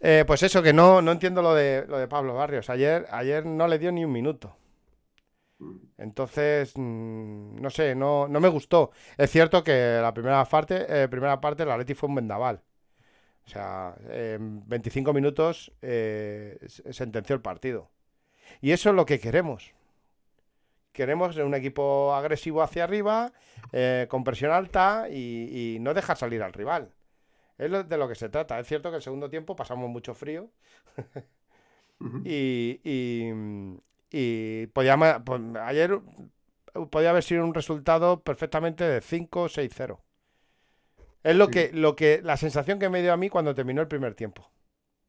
Eh, 0.00 0.22
pues 0.28 0.44
eso, 0.44 0.62
que 0.62 0.72
no, 0.72 1.02
no 1.02 1.10
entiendo 1.10 1.42
lo 1.42 1.54
de, 1.54 1.84
lo 1.88 1.98
de 1.98 2.06
Pablo 2.06 2.32
Barrios. 2.34 2.70
Ayer, 2.70 3.04
ayer 3.10 3.44
no 3.44 3.66
le 3.66 3.80
dio 3.80 3.90
ni 3.90 4.04
un 4.04 4.12
minuto. 4.12 4.54
Entonces, 5.96 6.72
mm, 6.76 7.60
no 7.60 7.70
sé, 7.70 7.94
no, 7.96 8.28
no 8.28 8.40
me 8.40 8.48
gustó. 8.48 8.92
Es 9.16 9.30
cierto 9.30 9.64
que 9.64 9.98
la 10.00 10.14
primera 10.14 10.44
parte, 10.44 10.86
eh, 10.88 11.08
primera 11.08 11.40
parte 11.40 11.64
la 11.66 11.76
Leti 11.76 11.94
fue 11.94 12.08
un 12.08 12.14
vendaval. 12.14 12.62
O 13.46 13.50
sea, 13.50 13.96
en 14.10 14.62
25 14.68 15.12
minutos 15.12 15.72
eh, 15.82 16.58
se- 16.68 16.92
sentenció 16.92 17.34
el 17.34 17.42
partido. 17.42 17.90
Y 18.60 18.72
eso 18.72 18.90
es 18.90 18.96
lo 18.96 19.06
que 19.06 19.18
queremos. 19.20 19.72
Queremos 20.92 21.36
un 21.36 21.54
equipo 21.54 22.12
agresivo 22.14 22.62
hacia 22.62 22.84
arriba, 22.84 23.32
eh, 23.72 24.06
con 24.10 24.24
presión 24.24 24.50
alta 24.52 25.06
y, 25.10 25.74
y 25.76 25.78
no 25.80 25.94
dejar 25.94 26.16
salir 26.16 26.42
al 26.42 26.52
rival. 26.52 26.90
Es 27.56 27.70
de 27.88 27.96
lo 27.96 28.08
que 28.08 28.14
se 28.14 28.28
trata. 28.28 28.58
Es 28.58 28.66
cierto 28.66 28.90
que 28.90 28.96
el 28.96 29.02
segundo 29.02 29.28
tiempo 29.30 29.54
pasamos 29.56 29.88
mucho 29.90 30.14
frío 30.14 30.48
y, 32.24 32.80
y, 32.84 33.32
y 34.10 34.66
podía 34.68 34.96
pues, 35.24 35.40
ayer 35.62 36.00
podía 36.90 37.10
haber 37.10 37.22
sido 37.22 37.44
un 37.44 37.54
resultado 37.54 38.20
perfectamente 38.22 38.84
de 38.84 39.00
5-6-0. 39.00 39.98
Es 41.24 41.36
lo 41.36 41.46
Sí. 41.46 41.50
que, 41.50 41.70
lo 41.72 41.96
que, 41.96 42.20
la 42.22 42.36
sensación 42.36 42.78
que 42.78 42.88
me 42.88 43.02
dio 43.02 43.12
a 43.12 43.16
mí 43.16 43.28
cuando 43.28 43.54
terminó 43.54 43.80
el 43.82 43.88
primer 43.88 44.14
tiempo. 44.14 44.48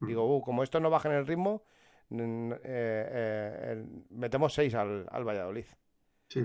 Digo. 0.01 0.25
"Uh, 0.37 0.41
como 0.41 0.63
esto 0.63 0.79
no 0.79 0.89
baja 0.89 1.09
en 1.09 1.15
el 1.15 1.27
ritmo, 1.27 1.63
eh, 2.11 2.59
eh, 2.63 3.85
metemos 4.11 4.53
6 4.53 4.73
al, 4.75 5.07
al 5.09 5.23
Valladolid. 5.23 5.65
Sí. 6.27 6.43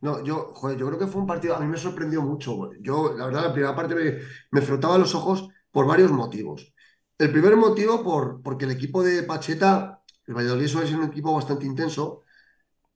No, 0.00 0.24
yo, 0.24 0.54
yo 0.76 0.86
creo 0.86 0.98
que 0.98 1.06
fue 1.06 1.20
un 1.20 1.26
partido, 1.26 1.54
a 1.54 1.60
mí 1.60 1.66
me 1.66 1.76
sorprendió 1.76 2.22
mucho. 2.22 2.70
Yo, 2.80 3.14
la 3.16 3.26
verdad, 3.26 3.44
la 3.44 3.52
primera 3.52 3.76
parte 3.76 3.94
me, 3.94 4.18
me 4.50 4.62
frotaba 4.62 4.96
los 4.96 5.14
ojos 5.14 5.48
por 5.70 5.86
varios 5.86 6.10
motivos. 6.10 6.72
El 7.18 7.30
primer 7.30 7.56
motivo, 7.56 8.02
por, 8.02 8.42
porque 8.42 8.64
el 8.64 8.70
equipo 8.70 9.02
de 9.02 9.22
Pacheta, 9.24 10.02
el 10.26 10.34
Valladolid 10.34 10.68
suele 10.68 10.88
ser 10.88 10.98
un 10.98 11.08
equipo 11.08 11.34
bastante 11.34 11.66
intenso, 11.66 12.22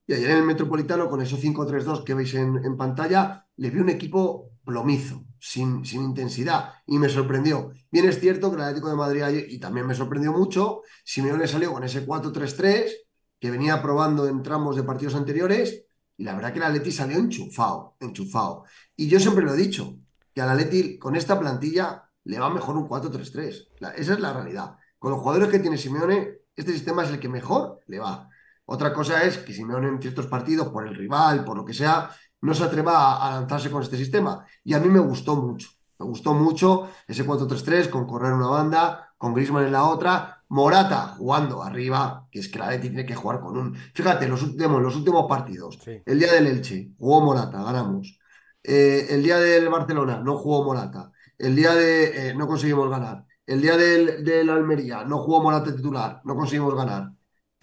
y 0.07 0.15
ayer 0.15 0.31
en 0.31 0.39
el 0.39 0.45
Metropolitano, 0.45 1.09
con 1.11 1.21
esos 1.21 1.41
5-3-2 1.41 2.05
que 2.05 2.15
veis 2.15 2.35
en, 2.35 2.65
en 2.65 2.77
pantalla, 2.77 3.47
le 3.57 3.71
vi 3.71 3.81
un 3.81 3.91
equipo 3.91 4.54
plomizo, 4.65 5.25
sin, 5.39 5.85
sin 5.85 6.03
intensidad, 6.03 6.75
y 6.87 6.99
me 6.99 7.09
sorprendió. 7.09 7.73
Bien 7.91 8.09
es 8.09 8.19
cierto 8.21 8.51
que 8.51 8.57
el 8.57 8.63
Atlético 8.63 8.89
de 8.89 8.97
Madrid 8.97 9.23
y 9.49 9.59
también 9.59 9.87
me 9.87 9.95
sorprendió 9.95 10.33
mucho, 10.33 10.83
Simeone 11.05 11.47
salió 11.47 11.73
con 11.73 11.85
ese 11.85 12.07
4-3-3 12.07 12.91
que 13.39 13.51
venía 13.51 13.83
probando 13.83 14.27
en 14.27 14.43
tramos 14.43 14.75
de 14.77 14.83
partidos 14.83 15.15
anteriores, 15.15 15.85
y 16.17 16.25
la 16.25 16.35
verdad 16.35 16.53
que 16.53 16.59
el 16.59 16.65
Atleti 16.65 16.93
salió 16.93 17.19
enchufado, 17.19 17.97
enchufado. 18.01 18.65
Y 18.97 19.09
yo 19.09 19.19
siempre 19.21 19.45
lo 19.45 19.53
he 19.55 19.57
dicho, 19.57 19.99
que 20.33 20.41
al 20.41 20.51
Atleti 20.51 20.99
con 20.99 21.15
esta 21.17 21.39
plantilla 21.39 22.11
le 22.25 22.39
va 22.39 22.49
mejor 22.51 22.77
un 22.77 22.89
4-3-3. 22.89 23.69
La- 23.81 23.91
Esa 23.91 24.15
es 24.15 24.21
la 24.21 24.33
realidad. 24.33 24.77
Con 24.99 25.11
los 25.11 25.21
jugadores 25.21 25.49
que 25.51 25.59
tiene 25.59 25.77
Simeone, 25.77 26.39
este 26.57 26.73
sistema 26.73 27.05
es 27.05 27.11
el 27.11 27.19
que 27.21 27.29
mejor 27.29 27.81
le 27.87 27.99
va. 27.99 28.29
Otra 28.67 28.95
cosa 28.95 29.23
es 29.25 29.37
que 29.39 29.53
Simeone 29.53 29.89
en 29.89 30.01
ciertos 30.01 30.27
partidos, 30.27 30.69
por 30.69 30.87
el 30.89 30.95
rival, 30.95 31.45
por 31.45 31.57
lo 31.57 31.65
que 31.67 31.75
sea, 31.75 32.09
no 32.45 32.55
se 32.55 32.65
atreva 32.65 32.93
a, 33.17 33.29
a 33.29 33.41
lanzarse 33.41 33.71
con 33.71 33.83
este 33.83 33.97
sistema. 33.97 34.45
Y 34.65 34.75
a 34.75 34.81
mí 34.81 34.89
me 34.89 35.01
gustó 35.01 35.37
mucho. 35.37 35.69
Me 35.99 36.07
gustó 36.07 36.35
mucho 36.35 36.89
ese 37.07 37.25
4-3-3 37.25 37.89
con 37.89 38.07
correr 38.07 38.33
una 38.33 38.49
banda, 38.49 39.15
con 39.19 39.33
Griezmann 39.35 39.65
en 39.67 39.73
la 39.73 39.85
otra, 39.85 40.43
Morata 40.49 41.15
jugando 41.17 41.63
arriba, 41.63 42.27
que 42.31 42.41
es 42.41 42.49
que 42.49 42.59
la 42.59 42.79
tiene 42.81 43.07
que 43.07 43.15
jugar 43.15 43.41
con 43.41 43.57
un... 43.57 43.75
Fíjate, 43.95 44.29
los, 44.29 44.43
últimos- 44.43 44.83
los 44.83 44.97
últimos 44.97 45.27
partidos. 45.29 45.79
Sí. 45.85 46.03
El 46.05 46.19
día 46.19 46.33
del 46.33 46.47
Elche, 46.47 46.91
jugó 46.99 47.21
Morata, 47.23 47.63
ganamos. 47.63 48.19
Eh, 48.63 49.07
el 49.11 49.23
día 49.23 49.39
del 49.39 49.69
Barcelona, 49.69 50.21
no 50.23 50.37
jugó 50.37 50.65
Morata. 50.65 51.11
El 51.39 51.57
día 51.57 51.75
de. 51.75 52.29
eh, 52.31 52.35
no 52.35 52.47
conseguimos 52.47 52.89
ganar. 52.91 53.25
El 53.47 53.61
día 53.61 53.77
del, 53.77 54.25
del 54.25 54.49
Almería, 54.51 55.05
no 55.05 55.19
jugó 55.19 55.43
Morata 55.43 55.75
titular, 55.75 56.21
no 56.25 56.35
conseguimos 56.35 56.75
ganar. 56.75 57.11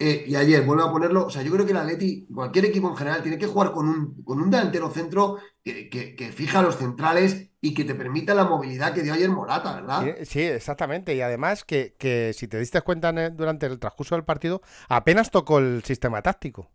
Eh, 0.04 0.24
y 0.26 0.36
ayer 0.36 0.62
vuelve 0.64 0.82
a 0.84 0.90
ponerlo. 0.90 1.26
O 1.26 1.30
sea, 1.30 1.42
yo 1.42 1.52
creo 1.52 1.64
que 1.66 1.72
el 1.72 1.78
Atleti, 1.78 2.26
cualquier 2.34 2.66
equipo 2.66 2.88
en 2.90 2.96
general, 2.96 3.22
tiene 3.22 3.38
que 3.38 3.46
jugar 3.46 3.72
con 3.72 3.88
un, 3.88 4.22
con 4.24 4.40
un 4.40 4.50
delantero 4.50 4.90
centro 4.90 5.38
que, 5.64 5.88
que- 5.90 6.14
que 6.16 6.32
fija 6.32 6.62
los 6.62 6.76
centrales 6.76 7.50
y 7.60 7.74
que 7.74 7.84
te 7.84 7.94
permita 7.94 8.34
la 8.34 8.44
movilidad 8.44 8.92
que 8.94 9.02
dio 9.02 9.14
ayer 9.14 9.30
Morata, 9.30 9.74
¿verdad? 9.80 10.00
Sí, 10.18 10.24
sí, 10.24 10.40
exactamente. 10.42 11.14
Y 11.14 11.20
además 11.20 11.64
que, 11.64 11.94
que 11.98 12.32
si 12.34 12.48
te 12.48 12.58
diste 12.58 12.80
cuenta 12.82 13.12
durante 13.30 13.66
el 13.66 13.78
transcurso 13.78 14.14
del 14.14 14.24
partido, 14.24 14.62
apenas 14.88 15.30
tocó 15.30 15.58
el 15.58 15.82
sistema 15.84 16.22
táctico. 16.22 16.70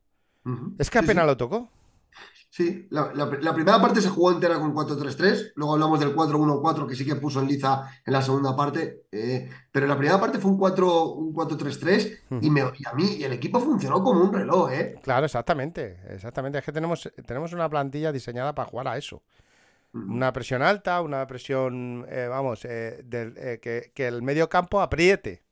Es 0.78 0.90
que 0.90 1.00
Sí, 1.00 1.06
apenas 1.06 1.26
sí. 1.26 1.28
lo 1.28 1.38
tocó. 1.38 1.72
Sí, 2.58 2.88
la, 2.90 3.12
la- 3.14 3.28
la 3.40 3.54
primera 3.54 3.80
parte 3.80 4.02
se 4.02 4.10
jugó 4.10 4.32
entera 4.32 4.56
con 4.58 4.74
4-3-3, 4.74 5.52
luego 5.54 5.74
hablamos 5.74 6.00
del 6.00 6.16
4-1-4 6.16 6.88
que 6.88 6.96
sí 6.96 7.06
que 7.06 7.14
puso 7.16 7.40
en 7.40 7.48
liza 7.48 7.84
en 8.04 8.14
la 8.14 8.24
segunda 8.24 8.56
parte, 8.56 9.04
eh, 9.12 9.48
pero 9.72 9.86
la 9.86 9.96
primera 9.96 10.20
parte 10.20 10.40
fue 10.40 10.50
un 10.50 10.58
4 10.58 11.04
un 11.12 11.36
4-3-3 11.36 12.18
y, 12.42 12.50
me- 12.50 12.62
y 12.62 12.88
a 12.88 12.94
mí 12.94 13.18
y 13.20 13.24
el 13.26 13.34
equipo 13.34 13.60
funcionó 13.60 14.02
como 14.02 14.22
un 14.22 14.34
reloj, 14.34 14.72
¿eh? 14.72 14.96
Claro, 15.04 15.28
exactamente. 15.28 16.00
Exactamente. 16.10 16.58
Es 16.58 16.66
que 16.66 16.72
tenemos, 16.72 17.08
tenemos 17.28 17.54
una 17.54 17.70
plantilla 17.70 18.12
diseñada 18.12 18.56
para 18.56 18.70
jugar 18.70 18.88
a 18.88 18.98
eso. 18.98 19.22
Una 19.94 20.34
presión 20.34 20.64
alta, 20.64 21.02
una 21.02 21.28
presión, 21.28 22.08
eh, 22.10 22.26
vamos, 22.28 22.66
eh, 22.66 23.02
del- 23.06 23.36
eh, 23.38 23.60
que, 23.62 23.92
que 23.94 24.08
el 24.08 24.24
medio 24.24 24.50
campo 24.50 24.82
apriete. 24.82 25.44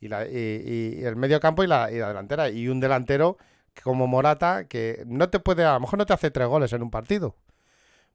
Y, 0.00 0.06
la, 0.06 0.26
y, 0.28 0.94
y- 1.00 1.04
el 1.04 1.16
medio 1.16 1.40
campo 1.40 1.64
y 1.64 1.66
la, 1.66 1.90
y 1.90 1.98
la 1.98 2.06
delantera. 2.08 2.48
Y 2.50 2.68
un 2.68 2.78
delantero 2.78 3.36
como 3.84 4.06
Morata, 4.06 4.66
que 4.68 5.02
no 5.06 5.28
te 5.30 5.40
puede, 5.40 5.64
a 5.64 5.74
lo 5.74 5.80
mejor 5.80 5.98
no 5.98 6.06
te 6.06 6.12
hace 6.12 6.30
tres 6.30 6.48
goles 6.48 6.72
en 6.72 6.82
un 6.82 6.90
partido. 6.90 7.36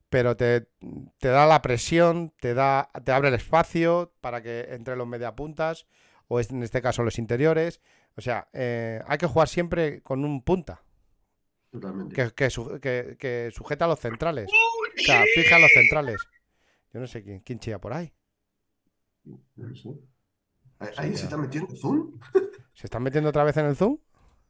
Pero 0.10 0.38
te, 0.38 0.68
te 1.18 1.28
da 1.30 1.46
la 1.48 1.62
presión, 1.62 2.32
te 2.40 2.54
da, 2.54 2.90
te 3.04 3.12
abre 3.12 3.30
el 3.30 3.34
espacio 3.34 4.14
para 4.22 4.42
que 4.42 4.68
entre 4.70 4.96
los 4.96 5.08
mediapuntas, 5.08 5.88
o 6.28 6.40
es- 6.40 6.52
en 6.52 6.64
este 6.64 6.82
caso 6.82 7.04
los 7.04 7.18
interiores. 7.20 7.82
O 8.16 8.22
sea, 8.22 8.48
eh, 8.54 9.02
hay 9.08 9.18
que 9.18 9.28
jugar 9.28 9.48
siempre 9.50 10.02
con 10.02 10.24
un 10.24 10.42
punta 10.44 10.82
Totalmente. 11.72 12.16
que, 12.16 12.32
que, 12.34 12.50
su- 12.50 12.80
que- 12.80 13.18
que 13.20 13.50
sujeta 13.54 13.86
a 13.86 13.88
los 13.90 14.00
centrales. 14.00 14.50
O 14.98 15.02
sea, 15.02 15.24
fija 15.34 15.56
a 15.58 15.60
los 15.60 15.72
centrales. 15.74 16.22
Yo 16.94 17.00
no 17.02 17.08
sé 17.08 17.24
quién, 17.24 17.40
quién 17.42 17.60
chilla 17.60 17.80
por 17.80 17.92
ahí. 17.94 18.14
No 19.56 19.76
sé. 19.76 19.90
¿Ahí- 20.80 20.90
¿Ahí 20.98 21.10
Sí, 21.12 21.18
se 21.18 21.24
está 21.26 21.38
metiendo 21.38 21.76
Zoom? 21.76 22.20
¿Se 22.74 22.88
están 22.88 23.04
metiendo 23.04 23.30
otra 23.30 23.44
vez 23.44 23.58
en 23.58 23.66
el 23.66 23.76
Zoom? 23.76 23.98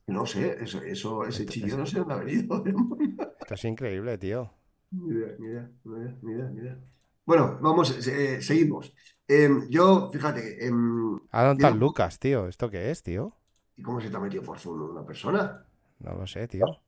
No 0.07 0.25
sé, 0.25 0.57
eso, 0.63 0.81
eso, 0.81 1.25
ese 1.25 1.47
chillo 1.47 1.77
no 1.77 1.85
sé 1.85 1.99
dónde 1.99 2.13
ha 2.13 2.17
venido. 2.17 2.63
Esto 3.39 3.53
es 3.53 3.63
increíble, 3.63 4.17
tío. 4.17 4.51
Ni 4.91 5.09
idea, 5.15 5.35
ni 5.39 5.47
idea, 5.47 5.69
ni 5.83 5.95
idea, 5.97 6.15
ni 6.21 6.31
idea, 6.33 6.49
ni 6.49 6.59
idea. 6.61 6.77
Bueno, 7.25 7.57
vamos, 7.61 8.07
eh, 8.07 8.41
seguimos. 8.41 8.93
Em, 9.27 9.67
yo, 9.69 10.09
fíjate, 10.11 10.57
¿A 11.29 11.39
dónde 11.43 11.53
está 11.57 11.69
Yo- 11.69 11.79
Lucas, 11.79 12.17
tío? 12.19 12.47
¿Esto 12.47 12.71
qué 12.71 12.89
es, 12.89 13.03
tío? 13.03 13.37
¿y 13.77 13.81
cómo 13.83 14.01
se 14.01 14.09
te 14.09 14.17
ha 14.17 14.19
metido 14.19 14.43
por 14.43 14.59
Zoom 14.59 14.81
una 14.91 15.05
persona? 15.05 15.65
No 15.99 16.13
lo 16.15 16.25
sé, 16.27 16.47
tío. 16.47 16.79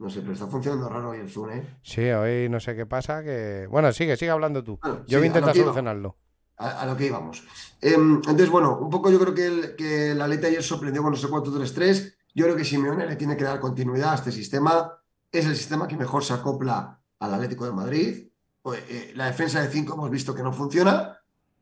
No 0.00 0.08
sé, 0.10 0.20
pero 0.22 0.32
está 0.32 0.48
funcionando 0.48 0.88
raro 0.88 1.10
hoy 1.10 1.18
el 1.20 1.30
Zoom, 1.30 1.50
¿eh? 1.50 1.62
Sí, 1.82 2.02
hoy 2.10 2.48
no 2.48 2.60
sé 2.60 2.76
qué 2.76 2.86
pasa, 2.86 3.22
que... 3.24 3.66
Bueno, 3.70 3.92
sigue, 3.92 4.16
sigue 4.16 4.30
hablando 4.30 4.62
tú. 4.62 4.80
Bueno, 4.82 5.04
Yo 5.06 5.18
voy 5.18 5.24
a 5.24 5.26
sí, 5.26 5.30
a 5.30 5.38
lo 5.38 5.38
intentar 5.38 5.54
solucionarlo. 5.54 6.16
A, 6.58 6.84
lo 6.86 6.96
que 6.96 7.06
íbamos. 7.06 7.44
Em, 7.80 8.16
entonces, 8.16 8.50
bueno, 8.50 8.78
un 8.78 8.90
poco 8.90 9.10
yo 9.10 9.20
creo 9.20 9.32
que 9.32 9.46
el, 9.46 9.76
que 9.76 10.10
el 10.10 10.20
Atleti 10.20 10.46
ayer 10.46 10.62
sorprendió 10.62 11.02
con 11.04 11.14
ese 11.14 11.28
4-3-3. 11.28 12.14
Yo 12.34 12.44
creo 12.46 12.56
que 12.56 12.64
Simeone 12.64 13.06
le 13.06 13.14
tiene 13.14 13.36
que 13.36 13.44
dar 13.44 13.60
continuidad 13.60 14.12
a 14.12 14.14
este 14.16 14.32
sistema. 14.32 14.92
Es 15.30 15.46
el 15.46 15.56
sistema 15.56 15.86
que 15.86 15.96
mejor 15.96 16.24
se 16.24 16.32
acopla 16.32 17.00
al 17.20 17.34
Atlético 17.34 17.64
de 17.64 17.72
Madrid. 17.72 18.28
Pues, 18.60 18.82
eh, 18.88 19.12
la 19.14 19.26
defensa 19.26 19.60
de 19.60 19.68
5 19.68 19.94
hemos 19.94 20.10
visto 20.10 20.34
que 20.34 20.42
no 20.42 20.52
funciona 20.52 21.18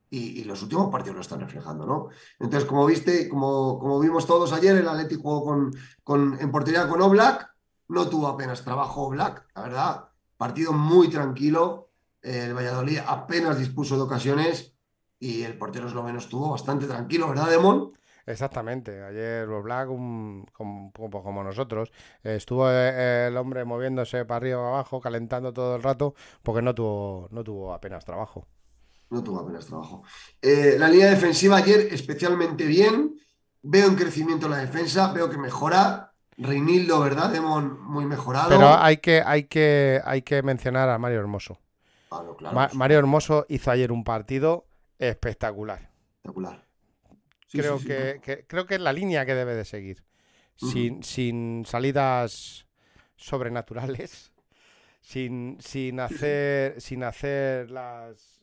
y, 0.09 0.39
y 0.39 0.43
los 0.45 0.63
últimos 0.63 0.89
partidos 0.89 1.15
lo 1.15 1.21
están 1.21 1.41
reflejando, 1.41 1.85
¿no? 1.85 2.07
Entonces, 2.39 2.67
como 2.67 2.85
viste, 2.85 3.29
como, 3.29 3.77
como 3.77 3.99
vimos 3.99 4.25
todos 4.25 4.51
ayer, 4.53 4.77
el 4.77 4.87
Atleti 4.87 5.15
jugó 5.15 5.43
con, 5.43 5.75
con, 6.03 6.37
en 6.39 6.51
portería 6.51 6.87
con 6.87 7.01
Oblak. 7.01 7.53
No 7.89 8.09
tuvo 8.09 8.27
apenas 8.27 8.63
trabajo 8.63 9.03
Oblak, 9.03 9.45
la 9.55 9.61
verdad. 9.61 10.09
Partido 10.37 10.73
muy 10.73 11.09
tranquilo. 11.09 11.89
Eh, 12.21 12.45
el 12.45 12.53
Valladolid 12.53 12.99
apenas 13.05 13.59
dispuso 13.59 13.95
de 13.95 14.01
ocasiones 14.01 14.76
y 15.19 15.43
el 15.43 15.57
portero 15.57 15.87
esloveno 15.87 16.19
estuvo 16.19 16.51
bastante 16.51 16.85
tranquilo, 16.85 17.29
¿verdad, 17.29 17.49
Demon? 17.49 17.93
Exactamente. 18.25 19.03
Ayer 19.03 19.47
Black, 19.47 19.89
un- 19.89 20.45
como, 20.51 20.91
como- 20.91 21.23
nosotros, 21.43 21.91
estuvo 22.23 22.69
eh, 22.69 23.27
el 23.27 23.37
hombre 23.37 23.63
moviéndose 23.63 24.25
para 24.25 24.37
arriba 24.37 24.57
para 24.59 24.69
abajo, 24.69 24.99
calentando 24.99 25.53
todo 25.53 25.75
el 25.77 25.83
rato, 25.83 26.13
porque 26.43 26.61
no 26.61 26.75
tuvo, 26.75 27.27
no 27.31 27.43
tuvo 27.43 27.73
apenas 27.73 28.03
trabajo. 28.03 28.45
No 29.09 29.23
tuvo 29.23 29.39
apenas 29.39 29.65
trabajo. 29.65 30.03
Eh, 30.41 30.75
la 30.77 30.89
línea 30.89 31.09
defensiva 31.09 31.57
ayer 31.57 31.87
especialmente 31.91 32.65
bien. 32.65 33.15
Veo 33.61 33.87
en 33.87 33.95
crecimiento 33.95 34.49
la 34.49 34.57
defensa, 34.57 35.11
veo 35.13 35.29
que 35.29 35.37
mejora. 35.37 36.13
Reinildo, 36.37 36.99
¿verdad, 36.99 37.31
Demon? 37.31 37.81
Muy 37.81 38.05
mejorado. 38.05 38.49
Pero 38.49 38.67
hay 38.77 38.97
que, 38.97 39.23
hay 39.25 39.45
que, 39.45 40.01
hay 40.05 40.21
que 40.21 40.43
mencionar 40.43 40.89
a 40.89 40.97
Mario 40.99 41.19
Hermoso. 41.19 41.57
Claro, 42.09 42.35
claro, 42.37 42.55
Ma- 42.55 42.69
Mario 42.73 42.99
Hermoso 42.99 43.45
hizo 43.49 43.71
ayer 43.71 43.91
un 43.91 44.03
partido 44.03 44.66
espectacular. 44.99 45.89
espectacular. 46.23 46.65
Sí, 47.47 47.59
creo, 47.59 47.77
sí, 47.77 47.83
sí, 47.83 47.87
que, 47.87 48.19
que- 48.21 48.45
creo 48.47 48.65
que 48.65 48.75
es 48.75 48.81
la 48.81 48.93
línea 48.93 49.25
que 49.25 49.33
debe 49.35 49.55
de 49.55 49.65
seguir. 49.65 50.03
Sin, 50.55 51.03
sin 51.03 51.65
salidas 51.65 52.65
sobrenaturales, 53.15 54.33
sin, 55.01 55.57
sin 55.61 55.99
hacer, 55.99 56.81
sin 56.81 57.03
hacer 57.03 57.69
las, 57.69 58.41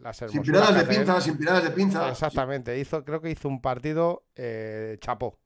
las 0.00 0.16
Sin 0.16 0.42
piradas 0.42 0.74
de 0.74 0.80
hace 0.80 0.92
él. 0.92 0.98
pinza, 0.98 1.20
sin 1.20 1.36
piradas 1.36 1.64
de 1.64 1.70
pinza. 1.70 2.08
Exactamente, 2.08 2.78
hizo, 2.78 3.04
creo 3.04 3.20
que 3.20 3.30
hizo 3.30 3.48
un 3.48 3.60
partido 3.60 4.24
eh, 4.36 4.96
chapó. 5.00 5.38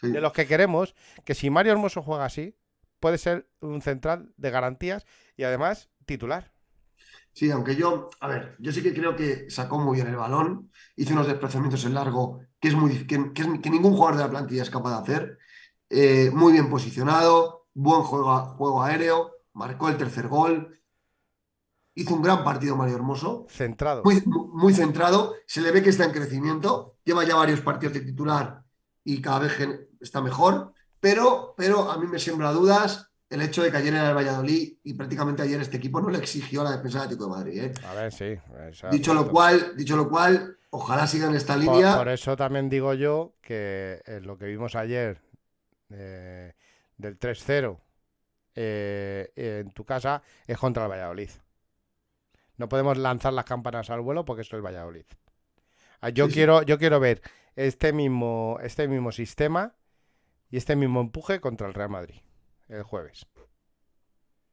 De 0.00 0.20
los 0.20 0.32
que 0.32 0.46
queremos, 0.46 0.94
que 1.24 1.34
si 1.34 1.50
Mario 1.50 1.72
Hermoso 1.72 2.02
juega 2.02 2.24
así, 2.24 2.56
puede 3.00 3.18
ser 3.18 3.48
un 3.60 3.82
central 3.82 4.32
de 4.38 4.50
garantías 4.50 5.04
y 5.36 5.42
además 5.42 5.90
titular. 6.06 6.52
Sí, 7.32 7.50
aunque 7.50 7.76
yo, 7.76 8.10
a 8.20 8.28
ver, 8.28 8.56
yo 8.58 8.72
sí 8.72 8.82
que 8.82 8.92
creo 8.92 9.14
que 9.16 9.48
sacó 9.50 9.78
muy 9.78 9.96
bien 9.96 10.08
el 10.08 10.16
balón, 10.16 10.70
hizo 10.96 11.12
unos 11.14 11.26
desplazamientos 11.26 11.84
en 11.84 11.94
largo 11.94 12.40
que 12.60 12.68
es 12.68 12.74
muy 12.74 13.06
que, 13.06 13.32
que 13.32 13.42
es- 13.42 13.60
que 13.62 13.70
ningún 13.70 13.94
jugador 13.94 14.16
de 14.18 14.24
la 14.24 14.30
plantilla 14.30 14.62
es 14.62 14.70
capaz 14.70 14.90
de 14.96 15.02
hacer. 15.02 15.38
Eh, 15.88 16.30
muy 16.32 16.52
bien 16.52 16.68
posicionado, 16.68 17.66
buen 17.72 18.02
juego, 18.02 18.82
aéreo, 18.82 19.32
marcó 19.54 19.88
el 19.88 19.96
tercer 19.96 20.28
gol. 20.28 20.78
Hizo 21.94 22.14
un 22.14 22.22
gran 22.22 22.44
partido 22.44 22.76
Mario 22.76 22.96
Hermoso, 22.96 23.46
Centrado. 23.48 24.02
muy, 24.04 24.22
muy 24.52 24.72
centrado, 24.72 25.34
se 25.46 25.60
le 25.60 25.70
ve 25.72 25.82
que 25.82 25.90
está 25.90 26.04
en 26.04 26.12
crecimiento, 26.12 26.96
lleva 27.04 27.24
ya 27.24 27.34
varios 27.36 27.60
partidos 27.60 27.94
de 27.94 28.00
titular 28.00 28.62
y 29.04 29.20
cada 29.20 29.40
vez 29.40 29.52
está 30.00 30.20
mejor, 30.22 30.72
pero, 31.00 31.54
pero 31.56 31.90
a 31.90 31.98
mí 31.98 32.06
me 32.06 32.18
siembra 32.18 32.52
dudas 32.52 33.09
el 33.30 33.42
hecho 33.42 33.62
de 33.62 33.70
que 33.70 33.76
ayer 33.76 33.94
era 33.94 34.10
el 34.10 34.16
Valladolid 34.16 34.74
y 34.82 34.94
prácticamente 34.94 35.42
ayer 35.42 35.60
este 35.60 35.76
equipo 35.76 36.00
no 36.00 36.10
le 36.10 36.18
exigió 36.18 36.62
a 36.62 36.64
la 36.64 36.76
defensa 36.76 36.98
del 36.98 37.04
Atlético 37.06 37.24
de 37.26 37.30
Madrid. 37.30 37.64
¿eh? 37.64 37.72
A 37.86 37.94
ver, 37.94 38.12
sí. 38.12 38.36
Dicho 38.90 39.14
lo 39.14 39.30
cual, 39.30 39.76
dicho 39.76 39.96
lo 39.96 40.08
cual, 40.08 40.58
ojalá 40.70 41.06
sigan 41.06 41.34
esta 41.36 41.56
línea. 41.56 41.96
por 41.96 42.08
eso 42.08 42.36
también 42.36 42.68
digo 42.68 42.92
yo 42.94 43.34
que 43.40 44.02
eh, 44.04 44.20
lo 44.20 44.36
que 44.36 44.46
vimos 44.46 44.74
ayer 44.74 45.22
eh, 45.90 46.54
del 46.96 47.20
3-0 47.20 47.78
eh, 48.56 49.32
en 49.36 49.70
tu 49.70 49.84
casa 49.84 50.22
es 50.48 50.58
contra 50.58 50.84
el 50.86 50.90
Valladolid. 50.90 51.30
No 52.56 52.68
podemos 52.68 52.98
lanzar 52.98 53.32
las 53.32 53.44
campanas 53.44 53.90
al 53.90 54.00
vuelo 54.00 54.24
porque 54.24 54.42
esto 54.42 54.56
es 54.56 54.58
el 54.58 54.66
Valladolid. 54.66 55.06
Ah, 56.00 56.08
Yo 56.08 56.24
Sí, 56.26 56.32
sí. 56.32 56.34
quiero, 56.34 56.62
yo 56.62 56.78
quiero 56.78 56.98
ver 56.98 57.22
este 57.54 57.92
mismo, 57.92 58.58
este 58.60 58.88
mismo 58.88 59.12
sistema 59.12 59.76
y 60.50 60.56
este 60.56 60.74
mismo 60.74 61.00
empuje 61.00 61.40
contra 61.40 61.68
el 61.68 61.74
Real 61.74 61.90
Madrid 61.90 62.16
el 62.72 62.82
jueves. 62.82 63.26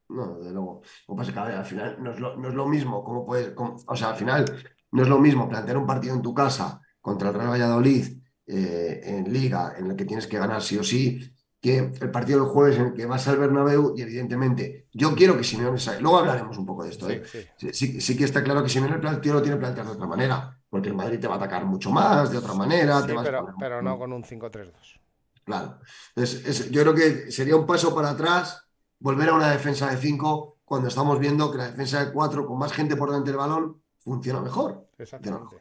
No, 0.08 0.38
desde 0.38 0.52
luego. 0.52 0.80
Lo 1.06 1.14
que 1.14 1.18
pasa 1.18 1.30
es 1.30 1.34
que 1.34 1.40
a 1.40 1.44
ver, 1.44 1.54
al 1.56 1.64
final 1.66 1.96
no 2.02 2.10
es 2.12 2.20
lo, 2.20 2.36
no 2.36 2.48
es 2.48 2.54
lo 2.54 2.66
mismo. 2.66 3.04
Como 3.04 3.26
puedes, 3.26 3.50
como- 3.50 3.76
o 3.86 3.96
sea, 3.96 4.10
al 4.10 4.16
final 4.16 4.44
no 4.92 5.02
es 5.02 5.08
lo 5.08 5.18
mismo 5.18 5.48
plantear 5.48 5.76
un 5.76 5.86
partido 5.86 6.14
en 6.14 6.22
tu 6.22 6.32
casa 6.32 6.80
contra 7.00 7.28
el 7.28 7.34
Real 7.34 7.50
Valladolid 7.50 8.18
eh, 8.46 9.00
en 9.04 9.30
Liga, 9.32 9.74
en 9.76 9.90
el 9.90 9.96
que 9.96 10.06
tienes 10.06 10.26
que 10.26 10.38
ganar 10.38 10.62
sí 10.62 10.78
o 10.78 10.82
sí, 10.82 11.20
que 11.60 11.78
el 12.00 12.10
partido 12.10 12.40
del 12.40 12.48
jueves 12.48 12.78
en 12.78 12.86
el 12.86 12.94
que 12.94 13.04
vas 13.04 13.28
al 13.28 13.36
Bernabéu 13.36 13.92
y 13.96 14.00
evidentemente 14.02 14.86
yo 14.94 15.14
quiero 15.14 15.36
que 15.36 15.44
Simeone 15.44 15.78
salga. 15.78 16.00
Luego 16.00 16.18
hablaremos 16.20 16.56
un 16.56 16.64
poco 16.64 16.84
de 16.84 16.90
esto, 16.90 17.10
¿eh? 17.10 17.22
Sí, 17.26 17.42
sí. 17.58 17.72
Sí, 17.72 17.72
sí- 17.92 18.00
sí 18.00 18.16
que 18.16 18.24
está 18.24 18.42
claro 18.42 18.62
que 18.62 18.70
Simeone 18.70 18.94
el 18.94 19.02
partido 19.02 19.34
lo 19.34 19.42
tiene 19.42 19.58
planteado 19.58 19.90
de 19.90 19.96
otra 19.96 20.06
manera, 20.06 20.58
porque 20.70 20.88
el 20.88 20.94
Madrid 20.94 21.20
te 21.20 21.26
va 21.28 21.34
a 21.34 21.36
atacar 21.36 21.66
mucho 21.66 21.90
más, 21.90 22.30
de 22.30 22.38
otra 22.38 22.54
manera, 22.54 23.00
Sí, 23.02 23.08
te 23.08 23.12
vas 23.12 23.26
a 23.28 23.44
pero 23.60 23.82
no 23.82 23.98
con 23.98 24.12
un 24.14 24.24
5-3-2. 24.24 24.98
Claro. 25.48 25.80
Entonces, 26.14 26.46
es- 26.46 26.70
yo 26.70 26.82
creo 26.82 26.94
que 26.94 27.32
sería 27.32 27.56
un 27.56 27.66
paso 27.66 27.94
para 27.94 28.10
atrás 28.10 28.68
volver 28.98 29.28
a 29.30 29.34
una 29.34 29.50
defensa 29.50 29.90
de 29.90 29.96
5 29.96 30.58
cuando 30.64 30.88
estamos 30.88 31.18
viendo 31.18 31.50
que 31.50 31.58
la 31.58 31.70
defensa 31.70 32.04
de 32.04 32.12
4 32.12 32.46
con 32.46 32.58
más 32.58 32.72
gente 32.72 32.96
por 32.96 33.08
delante 33.08 33.30
del 33.30 33.38
balón 33.38 33.82
funciona 33.98 34.40
mejor. 34.42 34.86
Exactamente. 34.98 35.56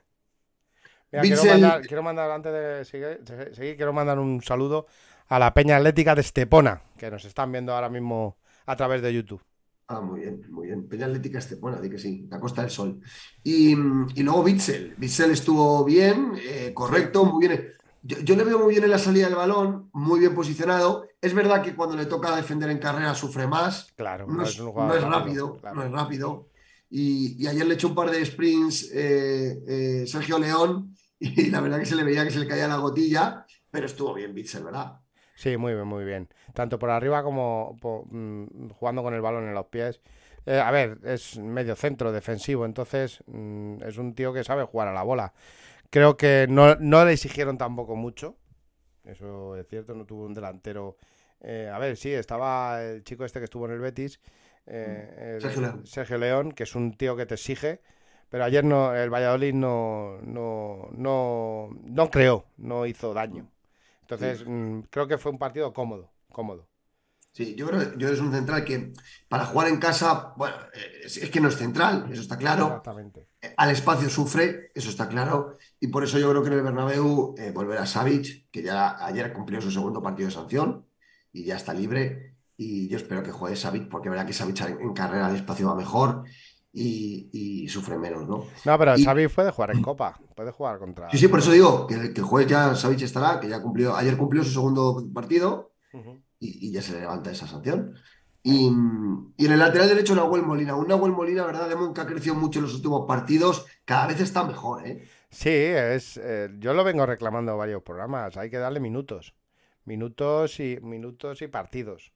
Mira, 1.11 1.25
quiero 1.25 1.45
mandar, 1.45 1.85
quiero 1.85 2.03
mandar, 2.03 2.29
antes 2.31 2.51
de 2.51 2.85
seguir, 2.85 3.23
de 3.23 3.55
seguir, 3.55 3.77
quiero 3.77 3.93
mandar 3.93 4.19
un 4.19 4.41
saludo 4.41 4.87
a 5.29 5.39
la 5.39 5.53
Peña 5.53 5.77
Atlética 5.77 6.15
de 6.15 6.21
Estepona, 6.21 6.81
que 6.97 7.09
nos 7.09 7.23
están 7.25 7.51
viendo 7.51 7.73
ahora 7.73 7.89
mismo 7.89 8.37
a 8.65 8.75
través 8.75 9.01
de 9.01 9.13
YouTube. 9.13 9.41
Ah, 9.89 10.01
muy 10.01 10.19
bien, 10.19 10.41
muy 10.49 10.67
bien. 10.67 10.85
Peña 10.89 11.05
Atlética 11.05 11.39
Estepona, 11.39 11.79
di 11.79 11.89
que 11.89 11.97
sí, 11.97 12.27
la 12.29 12.39
Costa 12.41 12.61
del 12.61 12.71
Sol. 12.71 12.99
Y, 13.43 13.71
y 13.71 14.23
luego 14.23 14.43
Bitzel. 14.43 14.95
Bitzel 14.97 15.31
estuvo 15.31 15.85
bien, 15.85 16.33
eh, 16.37 16.73
correcto, 16.73 17.23
muy 17.25 17.47
bien. 17.47 17.71
Yo, 18.07 18.17
yo 18.19 18.35
le 18.35 18.43
veo 18.43 18.59
muy 18.59 18.71
bien 18.73 18.83
en 18.85 18.91
la 18.91 18.97
salida 18.99 19.27
del 19.27 19.35
balón, 19.35 19.89
muy 19.93 20.19
bien 20.19 20.33
posicionado. 20.33 21.05
Es 21.21 21.33
verdad 21.33 21.61
que 21.61 21.75
cuando 21.75 21.95
le 21.95 22.05
toca 22.05 22.35
defender 22.35 22.69
en 22.69 22.77
carrera 22.79 23.13
sufre 23.13 23.47
más. 23.47 23.91
Claro, 23.95 24.27
No 24.27 24.43
es, 24.43 24.59
un 24.59 24.73
no 24.75 24.93
es 24.95 25.03
rápido, 25.03 25.57
claro. 25.57 25.75
no 25.75 25.83
es 25.83 25.91
rápido. 25.91 26.49
Y, 26.89 27.35
y 27.43 27.47
ayer 27.47 27.65
le 27.67 27.73
echó 27.73 27.89
un 27.89 27.95
par 27.95 28.09
de 28.09 28.25
sprints 28.25 28.89
eh, 28.93 29.59
eh, 29.67 30.07
Sergio 30.07 30.39
León 30.39 30.95
y 31.19 31.49
la 31.49 31.59
verdad 31.59 31.79
que 31.79 31.85
se 31.85 31.95
le 31.95 32.03
veía 32.03 32.23
que 32.23 32.31
se 32.31 32.39
le 32.39 32.47
caía 32.47 32.67
la 32.67 32.77
gotilla, 32.77 33.45
pero 33.69 33.85
estuvo 33.87 34.13
bien 34.13 34.33
Bitzel, 34.33 34.63
¿verdad? 34.63 35.01
Sí, 35.35 35.57
muy 35.57 35.73
bien, 35.73 35.85
muy 35.85 36.05
bien. 36.05 36.29
Tanto 36.53 36.79
por 36.79 36.89
arriba 36.89 37.23
como 37.23 37.75
po- 37.81 38.05
mm, 38.09 38.69
jugando 38.69 39.03
con 39.03 39.13
el 39.13 39.21
balón 39.21 39.47
en 39.47 39.53
los 39.53 39.67
pies. 39.67 40.01
Eh, 40.45 40.59
a 40.59 40.71
ver, 40.71 40.99
es 41.03 41.37
medio 41.37 41.75
centro 41.75 42.11
defensivo, 42.11 42.65
entonces 42.65 43.21
mm, 43.27 43.83
es 43.83 43.97
un 43.97 44.15
tío 44.15 44.31
que 44.33 44.43
sabe 44.45 44.63
jugar 44.63 44.87
a 44.87 44.93
la 44.93 45.03
bola. 45.03 45.33
Creo 45.89 46.17
que 46.17 46.47
no, 46.49 46.75
no 46.75 47.05
le 47.05 47.13
exigieron 47.13 47.57
tampoco 47.57 47.95
mucho. 47.95 48.37
Eso 49.03 49.55
es 49.57 49.67
cierto, 49.67 49.95
no 49.95 50.05
tuvo 50.05 50.25
un 50.25 50.33
delantero. 50.33 50.97
eh, 51.41 51.69
a 51.73 51.79
ver, 51.79 51.97
sí, 51.97 52.11
estaba 52.13 52.83
el 52.83 53.03
chico 53.03 53.25
este 53.25 53.39
que 53.39 53.45
estuvo 53.45 53.65
en 53.67 53.73
el 53.73 53.79
Betis, 53.79 54.19
eh, 54.67 55.37
el- 55.37 55.41
Sergio 55.41 55.61
León. 55.61 55.85
Sergio 55.85 56.17
León, 56.17 56.51
que 56.53 56.63
es 56.63 56.75
un 56.75 56.93
tío 56.97 57.15
que 57.15 57.25
te 57.25 57.35
exige. 57.35 57.81
Pero 58.29 58.43
ayer 58.45 58.63
no, 58.65 58.93
el 58.95 59.09
Valladolid 59.09 59.53
no, 59.53 60.19
no, 60.23 60.89
no, 60.93 61.69
no 61.83 62.09
creó, 62.11 62.45
no 62.57 62.85
hizo 62.85 63.13
daño. 63.13 63.49
Entonces, 64.01 64.43
mm, 64.47 64.81
creo 64.91 65.07
que 65.07 65.17
fue 65.19 65.31
un 65.31 65.39
partido 65.39 65.73
cómodo, 65.73 66.11
cómodo. 66.31 66.67
Sí, 67.31 67.55
yo 67.55 67.67
creo 67.67 67.95
yo 67.97 68.09
es 68.09 68.19
un 68.19 68.31
central 68.33 68.65
que 68.65 68.93
para 69.29 69.45
jugar 69.45 69.67
en 69.67 69.77
casa, 69.79 70.33
bueno, 70.37 70.55
es, 71.03 71.17
es 71.17 71.29
que 71.29 71.39
no 71.39 71.49
es 71.49 71.57
central, 71.57 72.07
eso 72.11 72.21
está 72.21 72.37
claro. 72.37 72.65
Exactamente. 72.67 73.27
Eh, 73.41 73.53
Al 73.57 73.69
espacio 73.71 74.09
sufre, 74.09 74.71
eso 74.73 74.89
está 74.89 75.07
claro. 75.07 75.57
Y 75.79 75.87
por 75.87 76.03
eso 76.03 76.17
yo 76.17 76.29
creo 76.31 76.41
que 76.41 76.47
en 76.49 76.55
el 76.55 76.61
Bernabéu 76.63 77.35
eh, 77.37 77.51
volverá 77.53 77.85
Savic, 77.85 78.49
que 78.51 78.63
ya 78.63 79.03
ayer 79.05 79.31
cumplió 79.33 79.61
su 79.61 79.69
segundo 79.71 80.01
partido 80.01 80.27
de 80.27 80.33
sanción 80.33 80.85
y 81.31 81.43
ya 81.43 81.55
está 81.55 81.73
libre. 81.73 82.35
Y 82.57 82.87
yo 82.87 82.97
espero 82.97 83.21
que 83.21 83.31
juegue 83.31 83.55
Savic, 83.55 83.87
porque 83.87 84.09
verá 84.09 84.25
que 84.25 84.33
Savic 84.33 84.59
en, 84.61 84.93
carrera 84.93 85.27
al 85.27 85.35
espacio 85.35 85.67
va 85.67 85.75
mejor 85.75 86.23
y, 86.73 87.29
y 87.31 87.67
sufre 87.69 87.97
menos, 87.99 88.27
¿no? 88.27 88.45
No, 88.65 88.77
pero 88.79 88.97
Y- 88.97 89.03
Xavi 89.03 89.27
puede 89.27 89.51
jugar 89.51 89.71
en 89.75 89.81
Copa, 89.83 90.19
puede 90.35 90.51
jugar 90.51 90.79
contra... 90.79 91.09
Sí, 91.11 91.17
sí, 91.19 91.27
por 91.27 91.39
eso 91.39 91.51
digo 91.51 91.85
que, 91.85 92.11
que 92.13 92.21
jueves 92.23 92.49
ya 92.49 92.73
Savic 92.75 93.01
estará, 93.03 93.39
que 93.39 93.47
ya 93.47 93.61
cumplió, 93.61 93.95
ayer 93.95 94.17
cumplió 94.17 94.43
su 94.43 94.51
segundo 94.51 95.07
partido 95.13 95.73
Ujú. 95.93 96.19
y, 96.39 96.67
y 96.67 96.71
ya 96.71 96.81
se 96.81 96.93
le 96.93 97.01
levanta 97.01 97.29
esa 97.31 97.45
sanción. 97.47 97.93
Y, 98.41 98.71
y 99.37 99.45
en 99.45 99.51
el 99.51 99.59
lateral 99.59 99.89
derecho, 99.89 100.15
Nahuel 100.15 100.41
Molina. 100.43 100.75
Un 100.75 100.87
Nahuel 100.87 101.11
Molina, 101.11 101.45
¿verdad? 101.45 101.67
Demon 101.69 101.93
que 101.93 102.01
ha 102.01 102.05
crecido 102.07 102.33
mucho 102.33 102.59
en 102.59 102.65
los 102.65 102.73
últimos 102.75 103.05
partidos, 103.07 103.65
cada 103.85 104.07
vez 104.07 104.21
está 104.21 104.43
mejor, 104.45 104.87
¿eh? 104.87 105.07
Sí, 105.39 105.49
es, 105.51 106.17
eh, 106.17 106.49
yo 106.59 106.73
lo 106.73 106.83
vengo 106.83 107.05
reclamando 107.05 107.55
varios 107.57 107.83
programas, 107.83 108.37
hay 108.37 108.49
que 108.49 108.57
darle 108.57 108.79
minutos, 108.79 109.35
minutos 109.85 110.59
y, 110.59 110.79
minutos 110.81 111.43
y 111.43 111.47
partidos, 111.47 112.11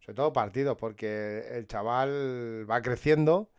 sobre 0.00 0.16
todo 0.16 0.32
partidos, 0.32 0.76
porque 0.78 1.44
el 1.52 1.66
chaval 1.68 2.66
va 2.70 2.82
creciendo. 2.82 3.50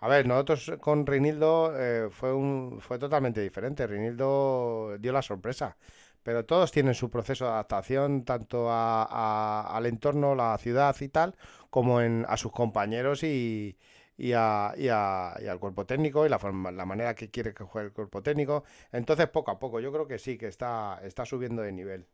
A 0.00 0.08
ver, 0.08 0.26
nosotros 0.26 0.72
con 0.80 1.06
Reinildo 1.06 1.72
eh, 1.76 2.08
fue, 2.10 2.34
un, 2.34 2.80
fue 2.80 2.98
totalmente 2.98 3.40
diferente, 3.42 3.86
Reinildo 3.86 4.98
dio 5.00 5.12
la 5.12 5.22
sorpresa, 5.22 5.76
pero 6.22 6.44
todos 6.46 6.72
tienen 6.72 6.94
su 6.94 7.10
proceso 7.10 7.44
de 7.46 7.52
adaptación, 7.52 8.24
tanto 8.24 8.70
a- 8.70 9.04
a- 9.04 9.76
al 9.76 9.86
entorno, 9.86 10.34
la 10.34 10.56
ciudad 10.58 10.96
y 11.00 11.08
tal, 11.08 11.36
como 11.70 12.00
en, 12.02 12.26
a 12.28 12.36
sus 12.36 12.52
compañeros 12.52 13.22
y, 13.24 13.78
y, 14.16 14.32
a- 14.32 14.74
y 14.76 14.88
a- 14.88 15.34
y 15.42 15.46
al 15.46 15.58
cuerpo 15.58 15.86
técnico 15.86 16.24
y 16.26 16.28
la, 16.28 16.38
forma- 16.38 16.70
la 16.72 16.86
manera 16.86 17.14
que 17.14 17.30
quiere 17.30 17.54
que 17.54 17.64
juegue 17.64 17.88
el 17.88 17.92
cuerpo 17.92 18.22
técnico. 18.22 18.64
Entonces, 18.92 19.28
poco 19.28 19.50
a 19.50 19.58
poco, 19.58 19.80
yo 19.80 19.92
creo 19.92 20.06
que 20.08 20.18
sí, 20.18 20.38
que 20.38 20.48
está, 20.48 21.00
está 21.04 21.24
subiendo 21.26 21.62
de 21.62 21.72
nivel. 21.72 22.06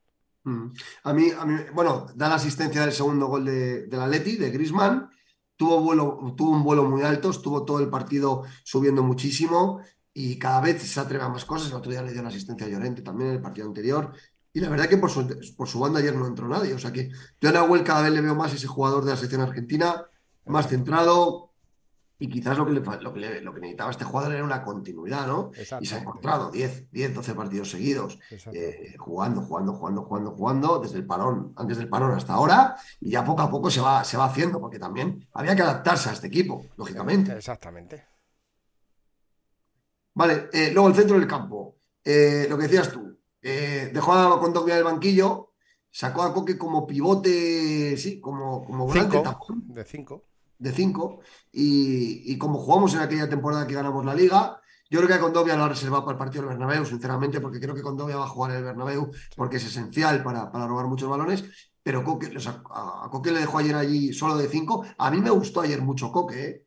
Mm. 0.44 0.68
A 1.04 1.12
mí, 1.12 1.30
a 1.38 1.44
mí, 1.44 1.54
bueno, 1.74 2.06
da 2.14 2.28
la 2.28 2.36
asistencia 2.36 2.80
del 2.82 2.92
segundo 2.92 3.26
gol 3.26 3.44
de, 3.44 3.86
del 3.86 4.00
Atleti, 4.00 4.36
de 4.36 4.50
Griezmann. 4.50 5.10
Tuvo, 5.56 5.80
vuelo, 5.82 6.34
tuvo 6.36 6.52
un 6.52 6.64
vuelo 6.64 6.84
muy 6.84 7.02
alto, 7.02 7.30
estuvo 7.30 7.64
todo 7.66 7.80
el 7.80 7.90
partido 7.90 8.44
subiendo 8.64 9.02
muchísimo 9.02 9.80
y 10.14 10.38
cada 10.38 10.60
vez 10.62 10.82
se 10.82 10.98
atreve 11.00 11.24
a 11.24 11.28
más 11.28 11.44
cosas. 11.44 11.68
El 11.68 11.74
otro 11.76 11.90
día 11.92 12.02
le 12.02 12.12
dio 12.12 12.22
la 12.22 12.30
asistencia 12.30 12.66
a 12.66 12.70
Llorente 12.70 13.02
también 13.02 13.30
en 13.30 13.36
el 13.36 13.42
partido 13.42 13.66
anterior. 13.66 14.12
Y 14.52 14.60
la 14.60 14.70
verdad 14.70 14.88
que 14.88 14.96
por 14.96 15.10
su, 15.10 15.28
por 15.56 15.68
su 15.68 15.78
banda 15.78 16.00
ayer 16.00 16.14
no 16.16 16.26
entró 16.26 16.48
nadie. 16.48 16.72
O 16.74 16.78
sea 16.78 16.92
que 16.92 17.10
yo 17.40 17.48
a 17.50 17.52
Nahuel 17.52 17.84
cada 17.84 18.02
vez 18.02 18.12
le 18.12 18.20
veo 18.22 18.34
más 18.34 18.54
ese 18.54 18.66
jugador 18.66 19.04
de 19.04 19.10
la 19.10 19.16
selección 19.16 19.42
argentina, 19.42 20.06
más 20.46 20.66
centrado. 20.68 21.49
Y 22.22 22.28
quizás 22.28 22.56
lo 22.58 22.66
que, 22.66 22.72
le, 22.72 22.80
lo, 22.80 23.12
que 23.12 23.18
le- 23.20 23.40
lo 23.40 23.52
que 23.54 23.60
necesitaba 23.60 23.90
este 23.90 24.04
jugador 24.04 24.34
era 24.34 24.44
una 24.44 24.62
continuidad, 24.62 25.26
¿no? 25.26 25.50
Y 25.80 25.86
se 25.86 25.94
ha 25.96 25.98
encontrado 25.98 26.50
10, 26.50 26.90
10, 26.92 27.14
12 27.14 27.34
partidos 27.34 27.70
seguidos 27.70 28.18
Exacto. 28.30 28.58
eh, 28.58 28.94
jugando, 28.98 29.40
jugando, 29.40 29.72
jugando, 29.72 30.02
jugando, 30.04 30.30
jugando, 30.32 30.78
desde 30.80 30.98
el 30.98 31.06
parón, 31.06 31.54
antes 31.56 31.78
del 31.78 31.88
parón 31.88 32.12
hasta 32.12 32.34
ahora, 32.34 32.76
y 33.00 33.10
ya 33.10 33.24
poco 33.24 33.42
a 33.42 33.50
poco 33.50 33.70
se 33.70 33.80
va, 33.80 34.04
se 34.04 34.16
va 34.18 34.26
haciendo, 34.26 34.60
porque 34.60 34.78
también 34.78 35.26
había 35.32 35.56
que 35.56 35.62
adaptarse 35.62 36.10
a 36.10 36.12
este 36.12 36.26
equipo, 36.28 36.62
lógicamente. 36.76 37.32
Exactamente. 37.32 38.04
Vale, 40.14 40.48
eh, 40.52 40.70
luego 40.72 40.88
el 40.88 40.94
centro 40.94 41.18
del 41.18 41.26
campo, 41.28 41.76
Eh, 42.04 42.46
lo 42.48 42.56
que 42.56 42.62
decías 42.64 42.90
tú, 42.90 43.18
dejó 43.42 44.12
a 44.14 44.40
Kondogbia 44.40 44.74
del 44.74 44.84
banquillo, 44.84 45.52
sacó 45.90 46.22
a 46.22 46.32
Coque 46.32 46.56
como 46.56 46.86
pivote, 46.86 47.96
sí, 47.98 48.20
como, 48.20 48.64
como 48.64 48.86
volante 48.86 49.18
Cinco, 49.18 49.22
tapón 49.30 49.64
de 49.74 49.84
cinco. 49.84 50.24
De 50.60 50.72
5, 50.72 51.20
y, 51.52 52.32
y 52.32 52.38
como 52.38 52.58
jugamos 52.58 52.94
en 52.94 53.00
aquella 53.00 53.28
temporada 53.28 53.66
que 53.66 53.74
ganamos 53.74 54.04
la 54.04 54.14
Liga, 54.14 54.60
yo 54.90 54.98
creo 54.98 55.08
que 55.08 55.14
a 55.14 55.20
Condovia 55.20 55.56
lo 55.56 55.64
ha 55.64 55.68
reservado 55.68 56.04
para 56.04 56.14
el 56.14 56.18
partido 56.18 56.42
del 56.44 56.50
Bernabéu, 56.56 56.84
sinceramente, 56.84 57.40
porque 57.40 57.60
creo 57.60 57.74
que 57.74 57.82
Condovia 57.82 58.16
va 58.16 58.24
a 58.24 58.28
jugar 58.28 58.52
en 58.52 58.58
el 58.58 58.64
Bernabéu, 58.64 59.10
porque 59.36 59.56
es 59.58 59.64
esencial 59.66 60.22
para, 60.22 60.50
para 60.52 60.66
robar 60.66 60.86
muchos 60.86 61.08
balones, 61.08 61.44
pero 61.82 62.04
Coque, 62.04 62.36
o 62.36 62.40
sea, 62.40 62.62
a, 62.70 63.08
Coque 63.10 63.32
le 63.32 63.40
dejó 63.40 63.58
ayer 63.58 63.74
allí 63.76 64.12
solo 64.12 64.36
de 64.36 64.48
5. 64.48 64.84
A 64.98 65.10
mí 65.10 65.20
me 65.20 65.30
gustó 65.30 65.60
ayer 65.62 65.80
mucho 65.82 66.12
Coque, 66.12 66.44
¿eh? 66.48 66.66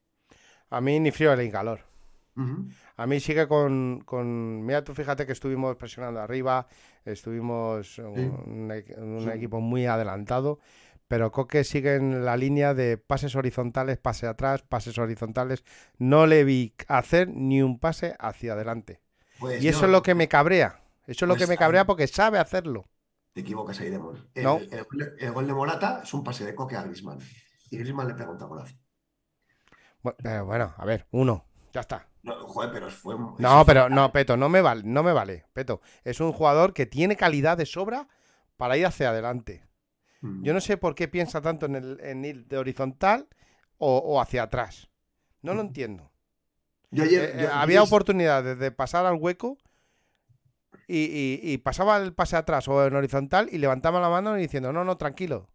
A 0.78 0.82
mí 0.82 0.94
ni 1.00 1.12
frío 1.12 1.34
ni 1.38 1.50
calor. 1.50 1.80
Ujú. 2.36 2.74
A 2.98 3.08
mí 3.08 3.20
sigue 3.20 3.48
con, 3.48 4.02
con... 4.06 4.66
Mira, 4.66 4.84
tú 4.84 4.94
fíjate 4.94 5.26
que 5.26 5.32
estuvimos 5.34 5.76
presionando 5.76 6.20
arriba, 6.22 6.68
estuvimos 7.06 7.98
un, 8.00 8.70
equ- 8.70 8.98
un 8.98 9.24
Sí. 9.24 9.30
equipo 9.32 9.62
muy 9.62 9.86
adelantado, 9.88 10.60
pero 11.08 11.32
Coque 11.32 11.64
sigue 11.64 11.96
en 11.96 12.26
la 12.26 12.38
línea 12.38 12.74
de 12.74 12.98
pases 12.98 13.36
horizontales, 13.36 13.98
pase 13.98 14.28
atrás, 14.28 14.64
pases 14.64 14.98
horizontales. 14.98 15.64
No 15.98 16.26
le 16.28 16.44
vi 16.44 16.74
hacer 16.88 17.28
ni 17.30 17.62
un 17.62 17.80
pase 17.80 18.16
hacia 18.20 18.54
adelante. 18.54 19.02
Pues 19.40 19.62
Y 19.64 19.68
eso 19.68 19.86
es 19.86 19.92
lo 19.92 20.02
que 20.04 20.16
me 20.16 20.28
cabrea. 20.28 20.82
Eso 21.06 21.26
es 21.26 21.28
lo 21.28 21.36
Pues 21.36 21.44
que 21.44 21.48
me 21.48 21.56
a- 21.56 21.58
cabrea 21.58 21.86
porque 21.86 22.08
sabe 22.08 22.40
hacerlo. 22.40 22.88
Te 23.34 23.42
equivocas 23.42 23.80
ahí, 23.80 23.90
Demon. 23.90 24.30
El, 24.36 24.44
No. 24.44 24.58
el 24.58 24.84
gol- 24.86 25.16
el 25.20 25.32
gol 25.32 25.48
de 25.48 25.54
Morata 25.54 26.02
es 26.04 26.14
un 26.14 26.24
pase 26.24 26.46
de 26.46 26.54
Coque 26.56 26.76
a 26.78 26.84
Griezmann. 26.84 27.20
Y 27.72 27.78
Griezmann 27.78 28.08
le 28.08 28.14
pega 28.14 28.30
un 28.30 28.38
taconazo. 28.38 28.76
Bu- 30.04 30.16
eh, 30.24 30.42
Bueno, 30.42 30.74
a 30.78 30.86
ver, 30.86 31.08
uno, 31.12 31.46
ya 31.74 31.82
está. 31.82 32.08
No, 32.22 32.36
joder, 32.48 32.72
pero 32.72 32.90
fue... 32.90 33.16
No, 33.40 33.66
pero 33.66 33.90
no, 33.90 34.12
Peto, 34.12 34.38
no 34.38 34.48
me 34.50 34.62
vale, 34.62 34.84
no 34.86 35.04
me 35.04 35.12
vale, 35.12 35.46
Peto. 35.54 35.82
Es 36.04 36.20
un 36.22 36.32
jugador 36.32 36.74
que 36.74 36.86
tiene 36.86 37.16
calidad 37.18 37.58
de 37.58 37.66
sobra 37.66 38.08
para 38.56 38.78
ir 38.78 38.86
hacia 38.86 39.10
adelante. 39.10 39.66
Mm. 40.24 40.44
Yo 40.44 40.54
no 40.54 40.62
sé 40.62 40.78
por 40.78 40.96
qué 40.96 41.08
piensa 41.08 41.42
tanto 41.42 41.66
en, 41.66 41.76
el, 41.76 42.00
en 42.02 42.24
ir 42.26 42.46
de 42.48 42.58
horizontal 42.58 43.28
o, 43.78 43.98
o 43.98 44.22
hacia 44.22 44.44
atrás. 44.44 44.90
No 45.42 45.54
lo 45.54 45.62
entiendo. 45.62 46.12
Yo 46.92 47.04
ayer... 47.04 47.24
Eh, 47.24 47.34
yo- 47.36 47.40
eh, 47.40 47.44
yo 47.44 47.54
había 47.54 47.82
es- 47.84 47.88
oportunidades 47.90 48.58
de 48.58 48.72
pasar 48.72 49.06
al 49.06 49.16
hueco 49.16 49.58
y, 50.88 51.04
y- 51.04 51.40
y 51.44 51.58
pasaba 51.58 51.98
el 51.98 52.14
pase 52.14 52.38
atrás 52.38 52.68
o 52.68 52.86
en 52.86 52.96
horizontal 52.96 53.50
y 53.52 53.58
levantaba 53.58 54.00
la 54.00 54.10
mano 54.10 54.38
y 54.38 54.42
diciendo, 54.44 54.72
no, 54.72 54.84
no, 54.86 54.96
tranquilo. 54.98 55.50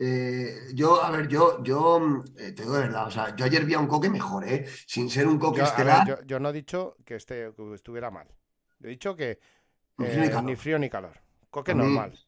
Eh, 0.00 0.54
yo, 0.74 1.02
a 1.02 1.10
ver, 1.10 1.26
yo, 1.28 1.62
yo 1.64 1.98
mm, 1.98 2.24
eh, 2.38 2.52
te 2.52 2.62
digo 2.62 2.74
de 2.74 2.82
verdad, 2.82 3.06
o 3.06 3.10
sea, 3.10 3.34
yo 3.34 3.44
ayer 3.46 3.64
vi 3.64 3.74
a 3.74 3.80
un 3.80 3.88
Coque 3.88 4.08
mejor, 4.10 4.46
¿eh? 4.46 4.66
Sin 4.86 5.10
ser 5.10 5.26
un 5.26 5.38
Coque 5.38 5.58
Yo, 5.58 5.64
ver, 5.64 5.72
estelar. 5.72 6.06
yo- 6.06 6.22
yo 6.24 6.38
no 6.40 6.50
he 6.50 6.52
dicho 6.52 6.96
que, 7.04 7.16
esté, 7.16 7.52
que 7.56 7.74
estuviera 7.74 8.10
mal. 8.10 8.28
Yo 8.78 8.88
he 8.88 8.90
dicho 8.90 9.16
que 9.16 9.40
Ni 9.96 10.06
frío 10.06 10.20
ni 10.20 10.28
calor. 10.28 10.44
ni 10.44 10.56
frío 10.56 10.78
ni 10.78 10.90
calor. 10.90 11.20
Coque 11.50 11.72
A 11.72 11.74
mí- 11.74 11.82
normal. 11.82 12.18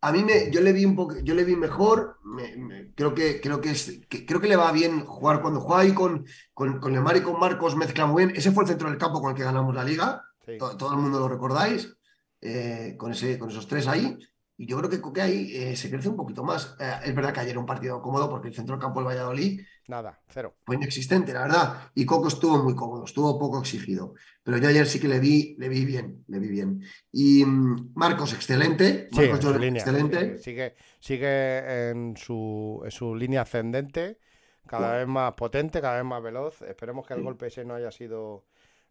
A 0.00 0.12
mí 0.12 0.22
me, 0.22 0.48
yo 0.52 0.60
le 0.60 0.72
vi 0.72 0.84
un 0.84 0.94
poco, 0.94 1.16
yo 1.24 1.34
le 1.34 1.42
vi 1.44 1.56
mejor. 1.56 2.18
me- 2.22 2.56
me- 2.56 2.92
creo 2.94 3.14
que, 3.14 3.40
creo 3.40 3.60
que 3.60 3.70
es, 3.72 4.00
que- 4.08 4.24
creo 4.24 4.40
que 4.40 4.46
le 4.48 4.54
va 4.56 4.70
bien 4.70 5.04
jugar 5.04 5.40
cuando 5.42 5.60
juega 5.60 5.82
ahí 5.82 5.92
con, 5.92 6.24
con, 6.54 6.78
con 6.78 6.92
Lemar 6.92 7.16
y 7.16 7.22
con 7.22 7.40
Marcos 7.40 7.74
mezcla 7.74 8.06
muy 8.06 8.24
bien. 8.26 8.36
Ese 8.36 8.52
fue 8.52 8.62
el 8.64 8.68
centro 8.68 8.88
del 8.88 8.98
campo 8.98 9.20
con 9.20 9.30
el 9.30 9.36
que 9.36 9.42
ganamos 9.42 9.74
la 9.74 9.82
liga. 9.82 10.22
Sí. 10.46 10.56
Todo, 10.58 10.92
el 10.92 10.98
mundo 10.98 11.18
lo 11.18 11.28
recordáis. 11.28 11.94
eh, 12.40 12.94
con 12.96 13.10
ese, 13.10 13.36
con 13.38 13.50
esos 13.50 13.66
tres 13.66 13.88
ahí. 13.88 14.16
Y 14.60 14.66
yo 14.66 14.76
creo 14.78 14.90
que 14.90 15.00
Coque 15.00 15.22
ahí 15.22 15.54
eh, 15.56 15.76
se 15.76 15.88
crece 15.88 16.08
un 16.08 16.16
poquito 16.16 16.42
más. 16.42 16.76
Eh, 16.80 16.92
es 17.04 17.14
verdad 17.14 17.32
que 17.32 17.40
ayer 17.40 17.56
un 17.56 17.64
partido 17.64 18.02
cómodo 18.02 18.28
porque 18.28 18.48
el 18.48 18.54
centro 18.54 18.74
del 18.74 18.82
campo 18.82 18.98
del 19.00 19.06
Valladolid 19.06 19.60
Nada, 19.86 20.20
cero. 20.28 20.56
fue 20.66 20.74
inexistente, 20.76 21.32
la 21.32 21.42
verdad. 21.42 21.90
Y 21.94 22.04
Coco 22.04 22.26
estuvo 22.28 22.62
muy 22.62 22.74
cómodo, 22.74 23.04
estuvo 23.04 23.38
poco 23.38 23.60
exigido. 23.60 24.14
Pero 24.42 24.58
yo 24.58 24.68
ayer 24.68 24.86
sí 24.86 24.98
que 24.98 25.06
le 25.08 25.20
vi, 25.20 25.54
le 25.58 25.68
vi 25.68 25.84
bien, 25.84 26.24
le 26.26 26.38
vi 26.40 26.48
bien. 26.48 26.82
Y 27.12 27.44
mm, 27.44 27.92
Marcos, 27.94 28.32
excelente. 28.34 29.08
Sí, 29.12 29.20
Marcos 29.20 29.40
Llorente, 29.40 29.66
línea. 29.66 29.82
excelente. 29.82 30.38
Sigue, 30.38 30.74
sigue 30.98 31.90
en 31.90 32.16
su, 32.16 32.82
en 32.84 32.90
su 32.90 33.14
línea 33.14 33.42
ascendente, 33.42 34.18
cada 34.66 34.96
vez 34.98 35.06
más 35.06 35.34
potente, 35.34 35.80
cada 35.80 35.96
vez 35.96 36.04
más 36.04 36.22
veloz. 36.22 36.62
Esperemos 36.62 37.06
que 37.06 37.14
el 37.14 37.20
Sí. 37.20 37.24
golpe 37.24 37.46
ese 37.46 37.64
no 37.64 37.74
haya 37.74 37.90
sido 37.92 38.44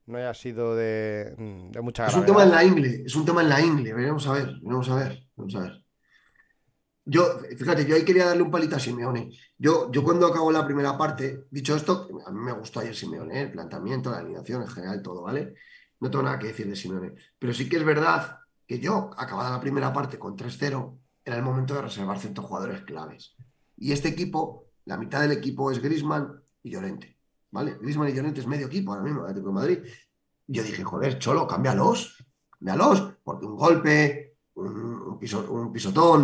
no 0.07 0.17
haya 0.17 0.33
sido 0.33 0.75
de, 0.75 1.35
de 1.35 1.81
mucha 1.81 2.07
Es 2.07 2.15
un 2.15 2.25
tema 2.25 2.43
en 2.43 2.51
la 2.51 2.63
ingle, 2.63 3.03
es 3.05 3.15
un 3.15 3.25
tema 3.25 3.41
en 3.41 3.49
la 3.49 3.61
ingle. 3.61 3.93
Veremos 3.93 4.25
a 4.27 4.33
ver, 4.33 4.53
veremos 4.61 4.89
a 4.89 4.95
ver, 4.95 5.27
vamos 5.35 5.55
a 5.55 5.59
ver. 5.59 5.83
Yo, 7.03 7.39
fíjate, 7.57 7.85
yo 7.85 7.95
ahí 7.95 8.03
quería 8.03 8.25
darle 8.25 8.43
un 8.43 8.51
palito 8.51 8.75
a 8.75 8.79
Simeone. 8.79 9.31
Yo, 9.57 9.91
yo 9.91 10.03
cuando 10.03 10.27
acabo 10.27 10.51
la 10.51 10.65
primera 10.65 10.97
parte, 10.97 11.45
dicho 11.51 11.75
esto, 11.75 12.09
a 12.25 12.31
mí 12.31 12.39
me 12.39 12.51
gustó 12.51 12.79
ayer 12.79 12.95
Simeone, 12.95 13.37
¿eh? 13.37 13.43
el 13.43 13.51
planteamiento, 13.51 14.11
la 14.11 14.17
alineación 14.17 14.61
en 14.61 14.67
general, 14.67 15.01
todo, 15.01 15.21
¿vale? 15.21 15.55
No 15.99 16.09
tengo 16.09 16.23
nada 16.23 16.39
que 16.39 16.47
decir 16.47 16.67
de 16.67 16.75
Simeone. 16.75 17.13
Pero 17.39 17.53
sí 17.53 17.69
que 17.69 17.77
es 17.77 17.85
verdad 17.85 18.39
que 18.65 18.79
yo, 18.79 19.11
acabada 19.17 19.51
la 19.51 19.61
primera 19.61 19.93
parte 19.93 20.19
con 20.19 20.37
3-0, 20.37 20.97
era 21.23 21.35
el 21.35 21.43
momento 21.43 21.73
de 21.75 21.81
reservar 21.81 22.19
ciertos 22.19 22.45
jugadores 22.45 22.81
claves. 22.81 23.35
Y 23.77 23.91
este 23.91 24.09
equipo, 24.09 24.67
la 24.85 24.97
mitad 24.97 25.21
del 25.21 25.31
equipo 25.31 25.71
es 25.71 25.81
Grisman 25.81 26.41
y 26.63 26.71
Llorente. 26.71 27.16
¿Vale? 27.57 27.75
Griezmann 27.81 28.09
y 28.09 28.13
Llorente 28.13 28.39
es 28.39 28.45
medio 28.45 28.67
equipo 28.67 28.91
ahora 28.91 29.03
mismo, 29.03 29.21
Atlético 29.21 29.47
de 29.47 29.53
Madrid. 29.53 29.79
Yo 30.45 30.61
dije, 30.61 30.83
joder, 30.83 31.17
Cholo, 31.17 31.47
cámbialos, 31.47 32.23
cámbialos, 32.51 33.15
porque 33.23 33.47
un 33.47 33.55
golpe, 33.55 34.37
un, 34.53 35.17
pisotón, 35.73 36.21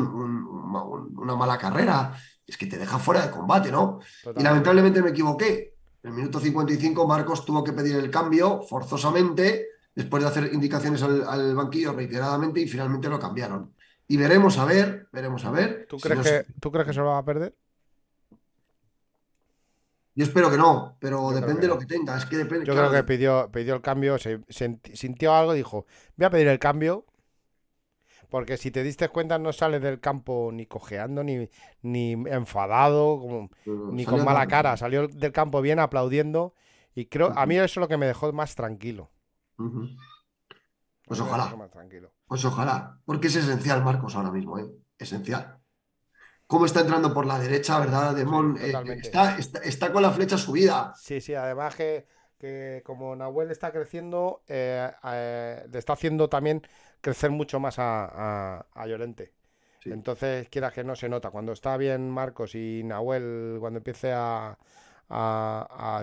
una 1.18 1.36
mala 1.36 1.58
carrera, 1.58 2.16
es 2.46 2.56
que 2.56 2.68
te 2.68 2.78
deja 2.78 3.00
fuera 3.00 3.26
de 3.26 3.32
combate, 3.32 3.72
¿no? 3.72 4.00
Y 4.38 4.44
lamentablemente 4.44 5.02
me 5.02 5.10
equivoqué. 5.10 5.74
En 6.04 6.12
el 6.12 6.18
minuto 6.18 6.40
55 6.40 7.08
Marcos 7.08 7.44
tuvo 7.44 7.64
que 7.64 7.74
pedir 7.74 7.96
el 7.96 8.12
cambio 8.12 8.62
forzosamente, 8.62 9.70
después 9.96 10.22
de 10.22 10.30
hacer 10.30 10.54
indicaciones 10.54 11.02
al, 11.02 11.56
banquillo 11.56 11.94
reiteradamente 11.94 12.60
y 12.60 12.68
finalmente 12.68 13.10
lo 13.10 13.20
cambiaron. 13.20 13.74
Y 14.08 14.18
veremos 14.18 14.60
a 14.60 14.66
ver, 14.66 15.08
veremos 15.12 15.44
a 15.46 15.50
ver. 15.50 15.88
¿Tú 15.90 15.98
crees, 15.98 16.22
que, 16.22 16.46
¿tú 16.60 16.72
crees 16.72 16.86
que 16.86 16.94
se 16.94 17.00
lo 17.00 17.08
va 17.08 17.18
a 17.18 17.26
perder? 17.26 17.56
Yo 20.16 20.26
espero 20.26 20.52
que 20.52 20.58
no, 20.58 20.96
pero 21.00 21.32
depende 21.32 21.62
de 21.62 21.68
lo 21.68 21.80
que 21.80 21.86
tenga. 21.86 22.16
Es 22.18 22.26
que 22.26 22.38
depende, 22.38 22.66
Yo 22.66 22.74
creo 22.74 22.92
que 22.92 23.04
pidió, 23.04 23.50
pidió 23.52 23.74
el 23.74 23.82
cambio, 23.82 24.18
se, 24.20 24.42
sintió 24.94 25.34
algo, 25.34 25.54
dijo, 25.54 25.88
voy 26.16 26.26
a 26.26 26.30
pedir 26.30 26.48
el 26.48 26.60
cambio, 26.60 27.06
porque 28.30 28.58
si 28.58 28.70
te 28.70 28.84
diste 28.84 29.10
cuenta 29.10 29.40
no 29.40 29.52
sale 29.54 29.80
del 29.80 30.00
campo 30.00 30.52
ni 30.54 30.68
cojeando, 30.68 31.24
ni, 31.24 31.50
ni 31.82 32.12
enfadado, 32.12 33.50
ni 33.66 34.06
con 34.06 34.24
mala 34.24 34.48
cara. 34.48 34.78
Salió 34.78 35.08
del 35.08 35.32
campo 35.32 35.62
bien 35.62 35.80
aplaudiendo 35.80 36.54
y 36.94 37.06
creo, 37.06 37.34
a 37.36 37.46
mí 37.48 37.56
eso 37.56 37.66
es 37.66 37.78
lo 37.78 37.88
que 37.88 37.98
me 37.98 38.06
dejó 38.06 38.32
más 38.34 38.56
tranquilo. 38.56 39.10
Pues 41.06 41.20
ojalá. 41.20 41.56
Pues 42.28 42.46
ojalá, 42.46 43.00
porque 43.06 43.28
es 43.28 43.36
esencial 43.36 43.84
Marcos 43.84 44.16
ahora 44.16 44.32
mismo, 44.32 44.60
¿eh? 44.60 44.66
Esencial 44.98 45.63
cómo 46.54 46.68
está 46.68 46.82
entrando 46.82 47.12
por 47.16 47.26
la 47.26 47.40
derecha, 47.40 47.80
¿verdad, 47.80 48.14
Demón? 48.14 48.60
Eh, 48.62 48.72
está, 49.02 49.40
está, 49.40 49.92
con 49.92 50.04
la 50.04 50.12
flecha 50.12 50.38
subida. 50.38 50.94
Sí, 50.96 51.20
sí, 51.20 51.34
además 51.34 51.76
que, 51.76 52.06
como 52.86 53.16
Nahuel 53.16 53.50
está 53.50 53.72
creciendo, 53.72 54.44
eh, 54.48 54.88
eh, 55.04 55.66
le 55.68 55.80
está 55.80 55.94
haciendo 55.94 56.30
también 56.30 56.62
crecer 57.02 57.32
mucho 57.32 57.60
más 57.60 57.78
a, 57.80 58.64
Llorente. 58.86 59.34
Entonces, 59.86 60.48
quieras 60.50 60.74
que 60.74 60.84
no 60.84 60.96
se 60.96 61.10
nota. 61.10 61.32
Cuando 61.32 61.54
está 61.54 61.76
bien 61.76 62.12
Marcos 62.12 62.54
y 62.54 62.84
Nahuel, 62.84 63.58
cuando 63.60 63.80
empiece 63.80 64.12
a, 64.14 64.56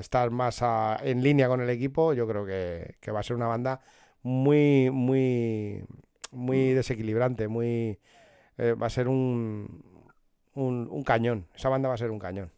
estar 0.01 0.33
más 0.33 0.65
en 1.05 1.23
línea 1.23 1.47
con 1.47 1.61
el 1.61 1.71
equipo, 1.71 2.13
yo 2.13 2.27
creo 2.27 2.45
que, 2.45 2.97
que, 2.99 3.13
va 3.13 3.21
a 3.21 3.23
ser 3.23 3.37
una 3.37 3.47
banda 3.47 3.83
muy, 4.25 4.91
muy, 4.91 5.85
muy 6.33 6.73
mm. 6.73 6.75
desequilibrante, 6.75 7.47
muy 7.47 8.01
va 8.59 8.89
a 8.89 8.91
ser 8.91 9.09
un, 9.09 9.90
un, 10.55 11.03
cañón. 11.05 11.47
Esa 11.55 11.69
banda 11.69 11.89
va 11.89 11.95
a 11.95 11.99
ser 11.99 12.11
un 12.11 12.19
cañón. 12.19 12.51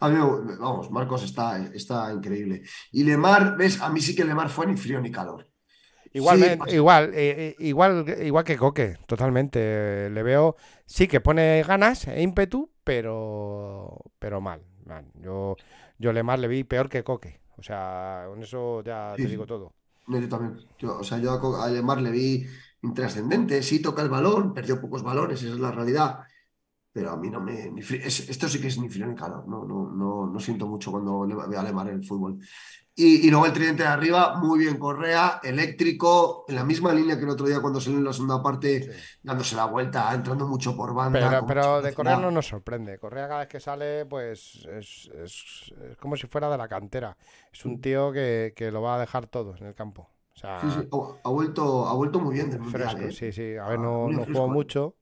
A 0.00 0.08
mí, 0.08 0.16
vamos, 0.58 0.90
Marcos 0.90 1.22
está, 1.22 1.58
está 1.74 2.12
increíble. 2.12 2.62
Y 2.92 3.04
Lemar, 3.04 3.56
ves, 3.56 3.80
a 3.80 3.90
mí 3.90 4.00
sí 4.00 4.14
que 4.14 4.24
Lemar 4.24 4.48
fue 4.48 4.66
ni 4.66 4.76
frío 4.76 5.00
ni 5.00 5.10
calor. 5.10 5.46
Igualmente, 6.12 6.58
pues 6.58 6.72
igual, 6.72 7.10
eh, 7.12 7.48
eh, 7.48 7.56
igual, 7.58 8.06
igual 8.22 8.44
que 8.44 8.56
Coque, 8.56 8.96
totalmente. 9.06 10.08
Le 10.10 10.22
veo, 10.22 10.56
sí 10.86 11.08
que 11.08 11.20
pone 11.20 11.62
ganas 11.64 12.06
e 12.06 12.22
ímpetu, 12.22 12.70
pero, 12.84 13.98
pero 14.18 14.40
mal. 14.40 14.62
Yo, 15.14 15.56
yo 15.98 16.12
Lemar 16.12 16.38
le 16.38 16.48
vi 16.48 16.64
peor 16.64 16.88
que 16.88 17.02
Coque. 17.02 17.40
O 17.56 17.62
sea, 17.62 18.26
con 18.28 18.42
eso 18.42 18.82
ya 18.82 19.14
te 19.16 19.26
digo 19.26 19.44
todo. 19.44 19.74
yo 20.06 20.28
también. 20.28 20.56
o 20.82 21.04
sea, 21.04 21.18
yo 21.18 21.32
a 21.60 21.68
Lemar 21.68 22.00
le 22.00 22.12
vi 22.12 22.46
intrascendente. 22.82 23.62
Sí 23.62 23.82
toca 23.82 24.02
el 24.02 24.08
balón, 24.08 24.54
perdió 24.54 24.80
pocos 24.80 25.02
balones, 25.02 25.42
esa 25.42 25.52
es 25.52 25.60
la 25.60 25.72
realidad 25.72 26.20
pero 26.94 27.10
a 27.10 27.16
mí 27.16 27.28
no 27.28 27.40
me... 27.40 27.72
esto 27.80 28.48
sí 28.48 28.60
que 28.60 28.68
es 28.68 28.78
ni 28.78 28.88
frío 28.88 29.04
ni 29.08 29.16
calor, 29.16 29.48
no, 29.48 29.64
no, 29.64 29.90
no, 29.90 30.26
no 30.28 30.38
siento 30.38 30.68
mucho 30.68 30.92
cuando 30.92 31.26
veo 31.26 31.58
a 31.58 31.62
Lemar 31.64 31.88
en 31.88 31.96
el 31.96 32.04
fútbol. 32.04 32.38
Y, 32.94 33.28
luego 33.28 33.46
el 33.46 33.52
tridente 33.52 33.82
de 33.82 33.88
arriba, 33.88 34.36
muy 34.36 34.60
bien 34.60 34.78
Correa, 34.78 35.40
eléctrico, 35.42 36.44
en 36.46 36.54
la 36.54 36.62
misma 36.62 36.94
línea 36.94 37.16
que 37.16 37.24
el 37.24 37.30
otro 37.30 37.46
día 37.46 37.60
cuando 37.60 37.80
salió 37.80 37.98
en 37.98 38.04
la 38.04 38.12
segunda 38.12 38.40
parte, 38.40 38.88
dándose 39.24 39.56
la 39.56 39.64
vuelta, 39.64 40.14
entrando 40.14 40.46
mucho 40.46 40.76
por 40.76 40.94
banda. 40.94 41.44
Pero, 41.44 41.82
de 41.82 41.92
Correa 41.92 42.16
no 42.18 42.30
nos 42.30 42.46
sorprende. 42.46 43.00
Correa 43.00 43.26
cada 43.26 43.40
vez 43.40 43.48
que 43.48 43.58
sale, 43.58 44.06
pues 44.06 44.64
es, 44.66 45.10
es, 45.12 45.74
como 45.98 46.14
si 46.14 46.28
fuera 46.28 46.48
de 46.48 46.56
la 46.56 46.68
cantera. 46.68 47.16
Es 47.52 47.64
un 47.64 47.80
tío 47.80 48.12
que, 48.12 48.52
que, 48.54 48.70
lo 48.70 48.82
va 48.82 48.94
a 48.94 49.00
dejar 49.00 49.26
todo 49.26 49.56
en 49.56 49.66
el 49.66 49.74
campo. 49.74 50.08
O 50.32 50.38
sea, 50.38 50.60
sí, 50.60 50.68
sí. 50.70 50.88
Ha, 51.24 51.28
vuelto, 51.28 51.88
ha 51.88 51.94
vuelto 51.94 52.20
muy 52.20 52.34
bien 52.34 52.50
del 52.50 52.60
mundial, 52.60 53.02
¿eh? 53.02 53.10
Sí, 53.10 53.32
sí. 53.32 53.56
A 53.56 53.66
ver, 53.66 53.80
no, 53.80 54.08
no 54.08 54.24
jugó 54.24 54.46
mucho 54.48 54.94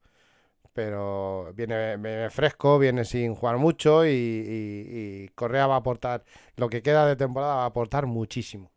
pero 0.73 1.53
viene, 1.55 2.31
fresco, 2.31 2.79
viene 2.79 3.05
sin 3.05 3.35
jugar 3.35 3.59
mucho 3.59 4.07
y, 4.07 5.31
Correa 5.35 5.67
va 5.67 5.75
a 5.75 5.79
aportar, 5.79 6.25
lo 6.57 6.69
que 6.69 6.83
queda 6.83 7.07
de 7.07 7.17
temporada 7.17 7.57
va 7.57 7.63
a 7.65 7.67
aportar 7.67 8.07
muchísimo. 8.07 8.71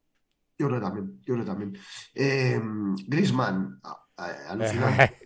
Yo 0.58 0.68
creo 0.68 0.82
también, 0.82 1.22
yo 1.26 1.34
creo 1.34 1.46
también. 1.46 1.78
Eh, 2.14 2.60
Grisman, 3.08 3.80
alucinante, 4.50 5.18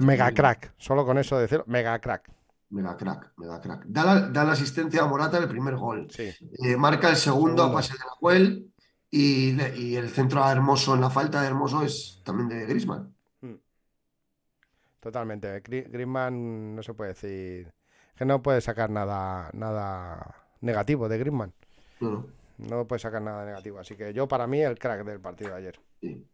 mega 0.00 0.32
crack, 0.32 0.74
solo 0.76 1.04
con 1.04 1.18
eso 1.18 1.38
decirlo, 1.38 1.64
mega 1.66 1.98
crack. 1.98 2.30
Mega 2.70 2.96
crack, 2.96 3.32
mega 3.36 3.60
crack. 3.60 3.84
Da 3.86 4.30
la, 4.32 4.52
asistencia 4.52 5.02
a 5.02 5.06
Morata 5.06 5.38
el 5.38 5.48
primer 5.48 5.76
gol. 5.76 6.08
Eh, 6.18 6.76
marca 6.76 7.08
el 7.08 7.16
segundo, 7.16 7.62
a 7.62 7.72
pase 7.72 7.92
de 7.92 8.00
Nahuel 8.00 8.72
y, 9.10 9.60
y 9.80 9.96
el 9.96 10.08
centro 10.08 10.42
a 10.42 10.50
Hermoso 10.50 10.94
en 10.94 11.00
la 11.00 11.10
falta 11.10 11.40
de 11.40 11.48
Hermoso 11.48 11.84
es 11.84 12.20
también 12.24 12.48
de 12.48 12.66
Grisman. 12.66 13.13
Totalmente. 15.04 15.60
Griezmann 15.60 16.74
no 16.74 16.82
se 16.82 16.94
puede 16.94 17.10
decir 17.10 17.70
que 18.16 18.24
no 18.24 18.40
puede 18.40 18.62
sacar 18.62 18.88
nada 18.88 19.50
nada 19.52 20.34
negativo 20.62 21.10
de 21.10 21.18
Griezmann. 21.18 21.52
No. 22.00 22.26
No 22.56 22.86
puede 22.86 23.00
sacar 23.00 23.20
nada 23.20 23.44
negativo. 23.44 23.78
Así 23.78 23.96
que 23.96 24.14
yo, 24.14 24.26
para 24.26 24.46
mí, 24.46 24.62
el 24.62 24.78
crack 24.78 25.04
del 25.04 25.20
partido 25.20 25.50
de 25.50 25.56
ayer. 25.56 25.80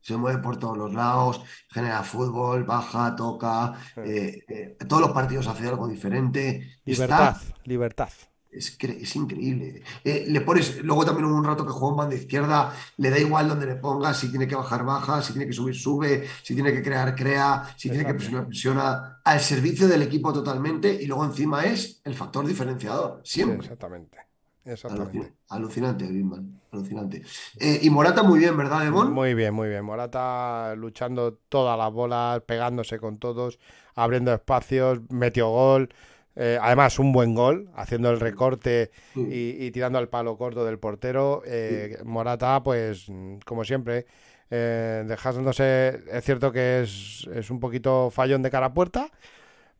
Se 0.01 0.17
mueve 0.17 0.41
por 0.41 0.57
todos 0.57 0.79
los 0.79 0.95
lados, 0.95 1.43
genera 1.69 2.05
fútbol, 2.05 2.63
baja, 2.63 3.17
toca. 3.17 3.75
Eh, 3.97 4.45
eh, 4.49 4.77
todos 4.87 5.03
los 5.03 5.11
partidos 5.11 5.49
hace 5.49 5.67
algo 5.67 5.89
diferente. 5.89 6.79
Libertad, 6.85 7.39
libertad. 7.65 8.11
Es, 8.53 8.77
es 8.81 9.17
increíble. 9.17 9.83
Eh, 10.03 10.25
le 10.29 10.41
pones, 10.41 10.83
luego 10.83 11.05
también 11.05 11.27
hubo 11.27 11.37
un 11.37 11.45
rato 11.45 11.65
que 11.65 11.73
juega 11.73 11.93
en 11.93 11.97
banda 11.97 12.17
izquierda, 12.17 12.75
le 12.97 13.11
da 13.11 13.19
igual 13.19 13.49
donde 13.49 13.67
le 13.67 13.77
pongas, 13.77 14.19
si 14.19 14.29
tiene 14.29 14.49
que 14.49 14.57
bajar, 14.57 14.85
baja, 14.85 15.23
si 15.23 15.33
tiene 15.33 15.47
que 15.47 15.53
subir, 15.53 15.75
sube, 15.75 16.27
si 16.43 16.55
tiene 16.55 16.73
que 16.73 16.83
crear, 16.83 17.15
crea, 17.15 17.73
si 17.77 17.89
tiene 17.89 18.05
que 18.05 18.15
presionar, 18.15 18.47
presiona, 18.47 19.21
al 19.25 19.41
servicio 19.41 19.87
del 19.87 20.03
equipo 20.03 20.33
totalmente 20.33 20.93
y 20.93 21.07
luego 21.07 21.25
encima 21.25 21.65
es 21.65 22.01
el 22.05 22.15
factor 22.15 22.45
diferenciador, 22.45 23.21
siempre. 23.23 23.59
exactamente. 23.59 24.19
Exactamente. 24.65 25.33
Alucinante, 25.49 26.07
Griezmann, 26.07 26.61
alucinante. 26.71 27.23
Eh, 27.59 27.81
y 27.83 27.91
Morata 27.91 28.23
muy 28.23 28.39
bien, 28.39 28.57
¿verdad, 28.57 28.83
Demon? 28.85 29.13
Muy 29.13 29.35
bien, 29.35 29.55
muy 29.55 29.69
bien. 29.69 29.85
Morata 29.85 30.75
luchando 30.77 31.39
todas 31.49 31.79
las 31.79 31.91
bolas, 31.93 32.43
pegándose 32.43 32.99
con 32.99 33.19
todos, 33.19 33.59
abriendo 33.95 34.33
espacios, 34.33 35.01
metió 35.09 35.49
gol. 35.49 35.89
Eh, 36.37 36.59
además, 36.61 36.99
un 36.99 37.12
buen 37.12 37.35
gol, 37.35 37.71
haciendo 37.75 38.11
el 38.11 38.21
recorte 38.21 38.90
y, 39.14 39.71
tirando 39.73 39.99
al 39.99 40.09
palo 40.09 40.37
corto 40.37 40.64
del 40.64 40.79
portero. 40.79 41.43
Eh, 41.45 41.99
Morata, 42.05 42.62
pues, 42.62 43.07
como 43.45 43.64
siempre, 43.64 44.07
eh, 44.51 45.05
dejándose. 45.07 46.01
Es 46.11 46.25
cierto 46.25 46.53
que 46.53 46.83
es, 46.83 47.51
un 47.51 47.61
poquito 47.61 48.11
fallón 48.11 48.43
de 48.43 48.51
cara 48.51 48.66
a 48.66 48.75
puerta, 48.75 49.11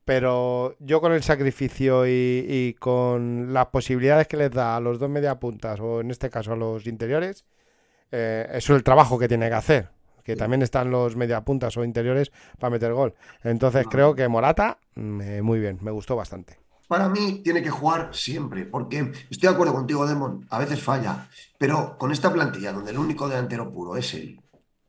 pero 0.05 0.77
yo 0.81 1.01
con 1.01 1.13
el 1.13 1.23
sacrificio 1.23 2.07
y, 2.07 2.77
con 2.81 3.53
las 3.53 3.67
posibilidades 3.67 4.27
que 4.29 4.37
les 4.37 4.51
da 4.51 4.77
a 4.77 4.81
los 4.81 4.99
dos 4.99 5.11
mediapuntas, 5.11 5.81
o 5.81 6.01
en 6.01 6.11
este 6.11 6.31
caso 6.31 6.53
a 6.53 6.57
los 6.57 6.87
interiores, 6.87 7.45
eso 8.11 8.51
es 8.53 8.71
el 8.71 8.83
trabajo 8.83 9.19
que 9.19 9.29
tiene 9.29 9.49
que 9.49 9.55
hacer 9.55 10.00
que 10.25 10.37
también 10.37 10.63
están 10.63 10.91
los 10.91 11.17
mediapuntas 11.17 11.77
o 11.77 11.85
interiores 11.85 12.33
para 12.59 12.71
meter 12.71 12.93
gol. 12.93 13.15
Entonces 13.43 13.87
creo 13.91 14.15
que 14.15 14.29
Morata, 14.29 14.79
mm, 14.95 15.41
muy 15.43 15.61
bien, 15.61 15.79
me 15.83 15.91
gustó 15.91 16.17
bastante. 16.17 16.59
Para 16.89 17.09
mí 17.09 17.41
tiene 17.45 17.63
que 17.63 17.71
jugar 17.71 18.11
siempre, 18.13 18.67
porque 18.67 19.13
estoy 19.31 19.49
de 19.49 19.55
acuerdo 19.55 19.73
contigo, 19.73 20.07
Demon, 20.07 20.47
a 20.51 20.59
veces 20.59 20.83
falla, 20.83 21.29
pero 21.57 21.97
con 21.97 22.11
esta 22.11 22.33
plantilla 22.33 22.73
donde 22.73 22.91
el 22.91 22.99
único 22.99 23.29
delantero 23.29 23.73
puro 23.73 23.97
es 23.97 24.13
él, 24.15 24.41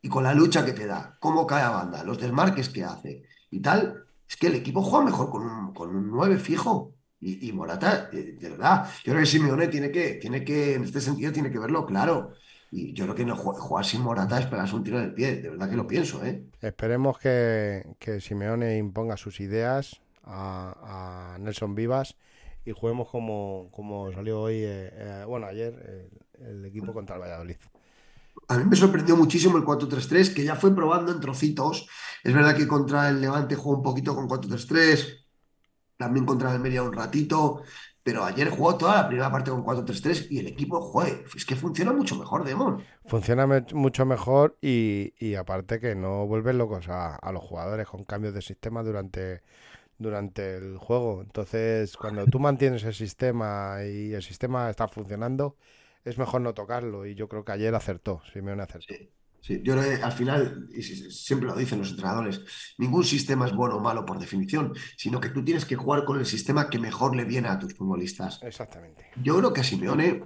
y 0.01 0.09
con 0.09 0.23
la 0.23 0.33
lucha 0.33 0.65
que 0.65 0.73
te 0.73 0.87
da, 0.87 1.15
cómo 1.19 1.45
cae 1.45 1.61
a 1.61 1.69
banda, 1.69 2.03
los 2.03 2.19
desmarques 2.19 2.69
que 2.69 2.83
hace 2.83 3.23
y 3.51 3.59
tal, 3.59 4.05
es 4.27 4.37
que 4.37 4.47
el 4.47 4.55
equipo 4.55 4.81
juega 4.81 5.05
mejor 5.05 5.29
con 5.29 5.43
un, 5.43 5.73
con 5.73 5.95
un 5.95 6.09
9 6.09 6.39
fijo. 6.39 6.95
Y, 7.19 7.49
y 7.49 7.51
Morata, 7.51 8.09
de, 8.11 8.35
verdad, 8.41 8.89
yo 9.03 9.11
creo 9.11 9.19
que 9.19 9.25
Simeone 9.27 9.67
tiene 9.67 9.91
que, 9.91 10.13
tiene 10.15 10.43
que, 10.43 10.73
en 10.75 10.85
este 10.85 11.01
sentido, 11.01 11.31
tiene 11.31 11.51
que 11.51 11.59
verlo 11.59 11.85
claro. 11.85 12.31
Y 12.71 12.93
yo 12.93 13.03
creo 13.03 13.15
que 13.15 13.25
no 13.25 13.35
jugar 13.35 13.85
sin 13.85 14.01
Morata 14.01 14.39
es 14.39 14.45
pegarse 14.45 14.75
un 14.75 14.83
tiro 14.83 14.97
en 14.97 15.05
el 15.05 15.13
pie, 15.13 15.41
de 15.41 15.49
verdad 15.49 15.69
que 15.69 15.75
lo 15.75 15.85
pienso, 15.85 16.23
¿eh? 16.23 16.45
Esperemos 16.61 17.19
que, 17.19 17.95
que 17.99 18.21
Simeone 18.21 18.77
imponga 18.77 19.17
sus 19.17 19.41
ideas 19.41 20.01
a, 20.23 21.37
Nelson 21.39 21.75
Vivas 21.75 22.15
y 22.63 22.71
juguemos 22.71 23.09
como, 23.09 23.69
como 23.71 24.11
salió 24.13 24.41
hoy, 24.41 24.55
eh, 24.55 24.89
eh, 24.93 25.23
bueno, 25.27 25.47
ayer, 25.47 26.09
el 26.39 26.63
equipo 26.65 26.93
contra 26.93 27.15
el 27.15 27.21
Valladolid. 27.21 27.57
A 28.47 28.57
mí 28.57 28.65
me 28.65 28.75
sorprendió 28.75 29.15
muchísimo 29.15 29.57
el 29.57 29.63
4-3-3, 29.63 30.33
que 30.33 30.43
ya 30.43 30.55
fue 30.55 30.73
probando 30.75 31.11
en 31.11 31.19
trocitos. 31.19 31.87
Es 32.23 32.33
verdad 32.33 32.55
que 32.55 32.67
contra 32.67 33.09
el 33.09 33.21
Levante 33.21 33.55
jugó 33.55 33.77
un 33.77 33.83
poquito 33.83 34.15
con 34.15 34.27
4-3-3, 34.27 35.25
también 35.97 36.25
contra 36.25 36.53
el 36.53 36.59
Media 36.59 36.83
un 36.83 36.93
ratito, 36.93 37.63
pero 38.03 38.23
ayer 38.23 38.49
jugó 38.49 38.77
toda 38.77 38.95
la 38.95 39.07
primera 39.07 39.31
parte 39.31 39.51
con 39.51 39.63
4-3-3 39.63 40.27
y 40.31 40.39
el 40.39 40.47
equipo, 40.47 40.81
joder, 40.81 41.23
es 41.35 41.45
que 41.45 41.55
funciona 41.55 41.91
mucho 41.91 42.15
mejor, 42.15 42.43
Demon. 42.43 42.83
Funciona 43.05 43.45
mucho 43.73 44.05
mejor 44.05 44.57
y, 44.61 45.35
aparte 45.35 45.79
que 45.79 45.95
no 45.95 46.25
vuelven 46.25 46.57
locos 46.57 46.87
a, 46.89 47.19
los 47.31 47.43
jugadores 47.43 47.87
con 47.87 48.03
cambios 48.03 48.33
de 48.33 48.41
sistema 48.41 48.81
durante, 48.81 49.41
durante 49.99 50.57
el 50.57 50.77
juego. 50.77 51.21
Entonces, 51.21 51.95
cuando 51.95 52.25
tú 52.25 52.39
mantienes 52.39 52.83
el 52.83 52.95
sistema 52.95 53.77
y 53.83 54.13
el 54.13 54.23
sistema 54.23 54.69
está 54.69 54.87
funcionando, 54.87 55.55
es 56.03 56.17
mejor 56.17 56.41
no 56.41 56.53
tocarlo. 56.53 57.05
Y 57.05 57.13
yo 57.13 57.29
creo 57.29 57.45
que 57.45 57.51
ayer 57.51 57.75
acertó, 57.75 58.21
Simeone 58.33 58.63
acertó. 58.63 58.93
Sí, 58.93 59.11
yo 59.41 59.73
al 59.73 60.11
final, 60.11 60.67
y 60.73 60.81
siempre 60.83 61.47
lo 61.47 61.55
dicen 61.55 61.79
los 61.79 61.91
entrenadores, 61.91 62.41
ningún 62.77 63.03
sistema 63.03 63.47
es 63.47 63.53
bueno 63.53 63.77
o 63.77 63.79
malo 63.79 64.05
por 64.05 64.19
definición, 64.19 64.73
sino 64.95 65.19
que 65.19 65.29
tú 65.29 65.43
tienes 65.43 65.65
que 65.65 65.75
jugar 65.75 66.05
con 66.05 66.19
el 66.19 66.25
sistema 66.25 66.69
que 66.69 66.77
mejor 66.79 67.15
le 67.15 67.25
viene 67.25 67.47
a 67.47 67.57
tus 67.57 67.73
futbolistas. 67.73 68.39
Exactamente. 68.43 69.07
Yo 69.21 69.37
creo 69.37 69.51
que 69.51 69.61
a 69.61 69.63
Simeone, 69.63 70.23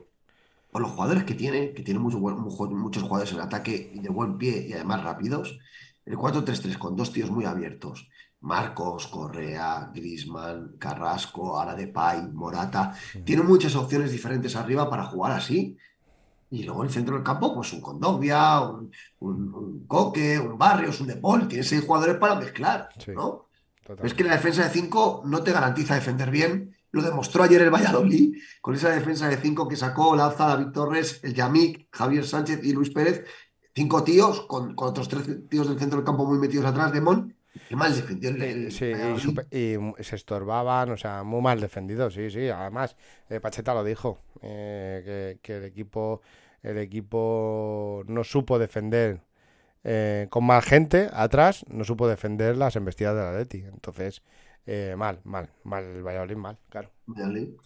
por 0.71 0.82
los 0.82 0.91
jugadores 0.91 1.23
que 1.23 1.34
tiene, 1.34 1.73
que 1.73 1.84
tiene 1.84 1.99
muchos, 1.99 2.19
muchos 2.19 3.04
jugadores 3.04 3.34
en 3.34 3.39
ataque 3.39 3.91
y 3.93 3.99
de 3.99 4.10
buen 4.10 4.38
pie 4.38 4.67
y 4.67 4.73
además 4.73 5.04
rápidos, 5.04 5.58
el 6.06 6.17
4-3-3 6.17 6.78
con 6.78 6.95
dos 6.95 7.13
tíos 7.13 7.32
muy 7.32 7.45
abiertos, 7.45 8.10
Marcos, 8.41 9.08
Correa, 9.08 9.91
Grisman, 9.93 10.75
Carrasco, 10.78 11.60
Ara 11.60 11.73
de 11.73 11.88
Pay, 11.88 12.28
Morata, 12.34 12.93
tiene 13.23 13.41
muchas 13.41 13.75
opciones 13.75 14.12
diferentes 14.12 14.56
arriba 14.56 14.89
para 14.89 15.06
jugar 15.06 15.32
así 15.32 15.78
y 16.56 16.63
luego 16.63 16.82
en 16.84 16.88
el 16.88 16.94
centro 16.94 17.15
del 17.15 17.24
campo, 17.24 17.54
pues 17.54 17.74
un 17.74 17.82
Condovia, 17.82 18.62
un, 18.62 18.91
un, 19.20 19.86
Coque, 19.88 20.39
un 20.39 20.58
Barrios, 20.58 21.02
un 21.02 21.08
Depol. 21.08 21.48
Tienes 21.48 21.68
seis 21.68 21.84
jugadores 21.86 22.15
para 22.15 22.36
mezclar, 22.36 22.89
¿no? 23.08 23.46
es 24.04 24.13
que 24.15 24.24
la 24.24 24.34
defensa 24.34 24.63
de 24.63 24.70
cinco 24.70 25.22
no 25.26 25.44
te 25.44 25.52
garantiza 25.52 25.96
defender 25.96 26.32
bien. 26.32 26.76
Lo 26.91 27.02
demostró 27.02 27.44
ayer 27.44 27.62
el 27.62 27.70
Valladolid 27.70 28.38
con 28.62 28.74
esa 28.74 28.89
defensa 28.89 29.28
de 29.28 29.38
cinco 29.38 29.68
que 29.68 29.76
sacó 29.76 30.15
Lanza, 30.15 30.48
David 30.48 30.72
Torres, 30.72 31.20
el 31.24 31.34
Yamik, 31.34 31.89
Javier 31.91 32.26
Sánchez 32.26 32.63
y 32.63 32.72
Luis 32.72 32.89
Pérez. 32.89 33.26
Cinco 33.76 34.04
tíos 34.04 34.41
con, 34.48 34.74
otros 34.78 35.10
tres 35.10 35.28
tíos 35.50 35.68
del 35.68 35.78
centro 35.78 35.98
del 35.98 36.06
campo 36.06 36.26
muy 36.26 36.39
metidos 36.39 36.65
atrás 36.65 36.94
de 36.94 37.02
Mon. 37.02 37.36
Qué 37.68 37.76
mal 37.76 37.96
defendió 37.96 38.30
el, 38.30 38.72
Sí, 38.72 38.91
y, 39.52 40.04
se 40.04 40.15
estorbaban, 40.15 40.91
o 40.91 40.98
sea, 40.98 41.24
muy 41.24 41.41
mal 41.41 41.60
defendidos, 41.60 42.13
sí, 42.13 42.30
sí. 42.30 42.50
Además, 42.50 42.96
eh, 43.30 43.39
Pacheta 43.39 43.74
lo 43.74 43.84
dijo, 43.84 44.22
eh, 44.41 45.38
que, 45.41 45.58
el 45.58 45.63
equipo 45.63 46.22
el 46.65 46.80
equipo 46.80 48.04
no 48.08 48.23
supo 48.23 48.58
defender 48.60 49.21
eh, 49.84 50.28
con 50.32 50.43
más 50.45 50.65
gente 50.65 51.10
atrás, 51.13 51.63
no 51.69 51.84
supo 51.84 52.08
defender 52.08 52.58
las 52.58 52.75
embestidas 52.75 53.15
la 53.15 53.38
Leti. 53.38 53.60
Entonces, 53.60 54.23
eh, 54.65 54.95
mal, 54.97 55.19
mal, 55.25 55.47
mal, 55.63 55.84
el 55.84 56.01
Valladolid 56.01 56.38
mal, 56.38 56.58
claro. 56.69 56.89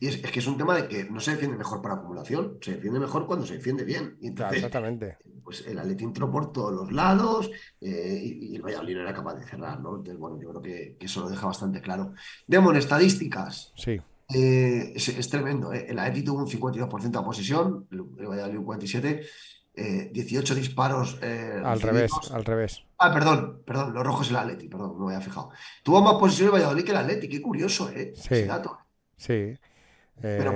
Y 0.02 0.08
es, 0.08 0.18
que 0.18 0.40
es 0.40 0.48
un 0.48 0.58
tema 0.58 0.76
de 0.76 0.90
que 0.90 1.06
no 1.06 1.22
se 1.22 1.32
defiende 1.32 1.58
mejor 1.58 1.82
para 1.82 1.96
acumulación, 1.96 2.58
se 2.60 2.74
defiende 2.74 3.00
mejor 3.00 3.26
cuando 3.26 3.46
se 3.46 3.54
defiende 3.54 3.86
bien. 3.86 4.18
exactamente. 4.22 5.18
Pues 5.46 5.66
el 5.66 5.80
Atleti 5.80 6.04
entró 6.04 6.30
por 6.30 6.52
todos 6.52 6.74
los 6.74 6.92
lados 6.92 7.50
eh, 7.80 8.22
y, 8.22 8.56
el 8.58 8.62
Valladolid 8.62 8.96
no 8.96 9.02
era 9.04 9.14
capaz 9.14 9.36
de 9.36 9.46
cerrar, 9.46 9.80
¿no? 9.80 9.96
Entonces, 9.96 10.18
bueno, 10.18 10.38
yo 10.42 10.50
creo 10.50 10.62
que, 10.62 10.98
eso 11.00 11.22
lo 11.22 11.30
deja 11.30 11.48
bastante 11.48 11.80
claro. 11.80 12.14
Demos 12.46 12.76
estadísticas. 12.76 13.72
Sí. 13.78 14.02
Eh, 14.34 14.94
es, 14.96 15.30
tremendo. 15.30 15.74
¿eh? 15.74 15.88
El 15.90 16.00
Atleti 16.00 16.24
tuvo 16.24 16.40
un 16.40 16.48
52% 16.48 17.10
de 17.10 17.24
posesión, 17.24 17.88
el 17.92 18.28
Valladolid 18.28 18.58
un 18.58 18.66
47%, 18.66 19.26
18 20.12 20.56
disparos. 20.56 21.18
Eh, 21.22 21.62
al 21.64 21.82
revés, 21.82 22.12
al 22.32 22.46
revés. 22.46 22.84
Ah, 22.98 23.14
perdón, 23.14 23.64
perdón, 23.66 23.94
los 23.94 24.04
rojos 24.06 24.30
el 24.30 24.36
Atleti, 24.36 24.68
perdón, 24.68 24.96
no 25.00 25.06
me 25.06 25.16
había 25.16 25.26
fijado. 25.26 25.52
Tuvo 25.84 26.02
más 26.02 26.16
posesión 26.16 26.48
el 26.48 26.54
Valladolid 26.54 26.84
que 26.84 26.92
el 26.92 26.98
Atleti, 26.98 27.30
qué 27.30 27.42
curioso, 27.42 27.90
¿eh? 27.90 28.14
Sí, 28.16 28.36
Ese 28.36 28.46
dato. 28.46 28.78
Sí. 29.16 29.58
Pero, 30.22 30.54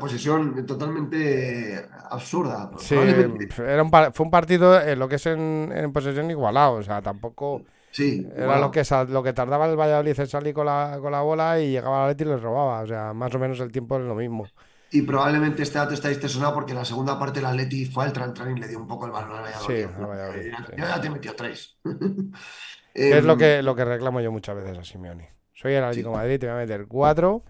posesión, 0.00 0.66
totalmente 0.66 1.86
absurda. 2.10 2.70
Sí, 2.78 2.96
era 2.96 3.82
un, 3.84 3.90
fue 4.12 4.24
un 4.24 4.30
partido, 4.32 4.80
en 4.80 4.98
lo 4.98 5.08
que 5.08 5.14
es 5.14 5.26
en, 5.26 5.72
en 5.72 5.92
posesión 5.92 6.28
igualado, 6.28 6.74
o 6.74 6.82
sea, 6.82 7.00
tampoco 7.00 7.62
era 7.98 8.58
lo 8.58 8.70
que, 8.70 8.82
lo 9.08 9.22
que 9.22 9.32
tardaba 9.32 9.66
el 9.66 9.76
Valladolid 9.76 10.18
en 10.18 10.26
salir 10.26 10.54
con 10.54 10.66
la, 10.66 10.98
con 11.00 11.12
la 11.12 11.22
bola 11.22 11.60
y 11.60 11.70
llegaba 11.70 12.04
a 12.04 12.08
Leti 12.08 12.24
y 12.24 12.26
les 12.28 12.40
robaba. 12.40 12.80
O 12.80 12.86
sea, 12.86 13.12
más 13.12 13.34
o 13.34 13.38
menos 13.38 13.60
el 13.60 13.72
tiempo 13.72 13.98
es 13.98 14.04
lo 14.04 14.14
mismo. 14.14 14.46
Y 14.90 15.02
probablemente 15.02 15.62
este 15.62 15.78
dato 15.78 15.94
está 15.94 16.08
distorsionado 16.08 16.54
porque 16.54 16.72
en 16.72 16.78
la 16.78 16.84
segunda 16.84 17.18
parte 17.18 17.40
el 17.40 17.46
Atleti 17.46 17.86
fue 17.86 18.04
al 18.04 18.12
tran, 18.12 18.32
tran 18.32 18.56
y 18.56 18.60
le 18.60 18.68
dio 18.68 18.78
un 18.78 18.86
poco 18.86 19.06
el 19.06 19.12
balón 19.12 19.32
al 19.32 19.42
Valladolid. 19.42 19.86
Sí, 19.86 20.02
Valladolid. 20.02 20.52
Ya, 20.76 20.88
ya, 20.88 21.00
te 21.00 21.10
metió 21.10 21.34
tres. 21.34 21.76
es 22.94 23.24
lo 23.24 23.32
em, 23.32 23.38
que, 23.38 23.62
lo 23.62 23.74
que 23.74 23.84
reclamo 23.84 24.20
yo 24.20 24.30
muchas 24.30 24.56
veces 24.56 24.78
a 24.78 24.84
Simeone. 24.84 25.30
Soy 25.54 25.74
el 25.74 25.82
Atlético 25.82 26.12
Madrid, 26.12 26.38
te 26.38 26.46
voy 26.46 26.54
a 26.54 26.58
meter 26.58 26.86
cuatro 26.86 27.44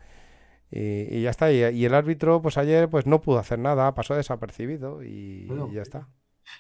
y, 0.71 1.23
ya 1.23 1.31
está. 1.31 1.53
Y, 1.53 1.85
el 1.85 1.95
árbitro, 1.95 2.41
pues 2.41 2.57
ayer, 2.57 2.89
pues 2.89 3.07
no 3.07 3.21
pudo 3.21 3.39
hacer 3.39 3.59
nada, 3.59 3.95
pasó 3.95 4.15
desapercibido 4.15 5.03
y 5.03 5.49
ya 5.73 5.83
está. 5.83 6.09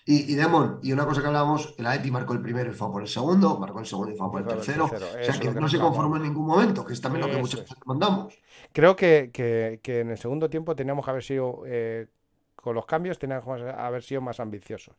Y, 0.04 0.32
y 0.32 0.34
Demon, 0.36 0.78
y 0.82 0.92
una 0.92 1.04
cosa 1.04 1.20
que 1.20 1.26
hablábamos, 1.26 1.74
el 1.78 1.86
Aeti 1.86 2.10
marcó 2.10 2.32
el 2.32 2.40
primero 2.40 2.70
y 2.70 2.74
fue 2.74 2.90
por 2.90 3.02
el 3.02 3.08
segundo, 3.08 3.58
marcó 3.58 3.80
el 3.80 3.86
segundo 3.86 4.12
y 4.12 4.16
fue 4.16 4.30
por 4.30 4.40
el 4.40 4.46
tercero. 4.46 4.84
O 4.84 4.88
sea 4.88 5.40
que, 5.40 5.50
no 5.50 5.68
se 5.68 5.78
conformó 5.78 6.16
en 6.16 6.22
ningún 6.22 6.46
momento, 6.46 6.84
que 6.84 6.92
es 6.92 7.00
también 7.00 7.26
lo 7.26 7.32
que 7.32 7.38
muchos 7.38 7.64
mandamos. 7.84 8.38
Creo 8.72 8.94
que, 8.96 9.30
que, 9.32 10.00
en 10.00 10.10
el 10.10 10.18
segundo 10.18 10.50
tiempo 10.50 10.76
teníamos 10.76 11.04
que 11.04 11.10
haber 11.10 11.22
sido, 11.22 11.62
eh, 11.66 12.06
con 12.54 12.74
los 12.74 12.86
cambios, 12.86 13.18
teníamos 13.18 13.44
que 13.60 13.70
haber 13.70 14.02
sido 14.02 14.20
más 14.20 14.40
ambiciosos. 14.40 14.96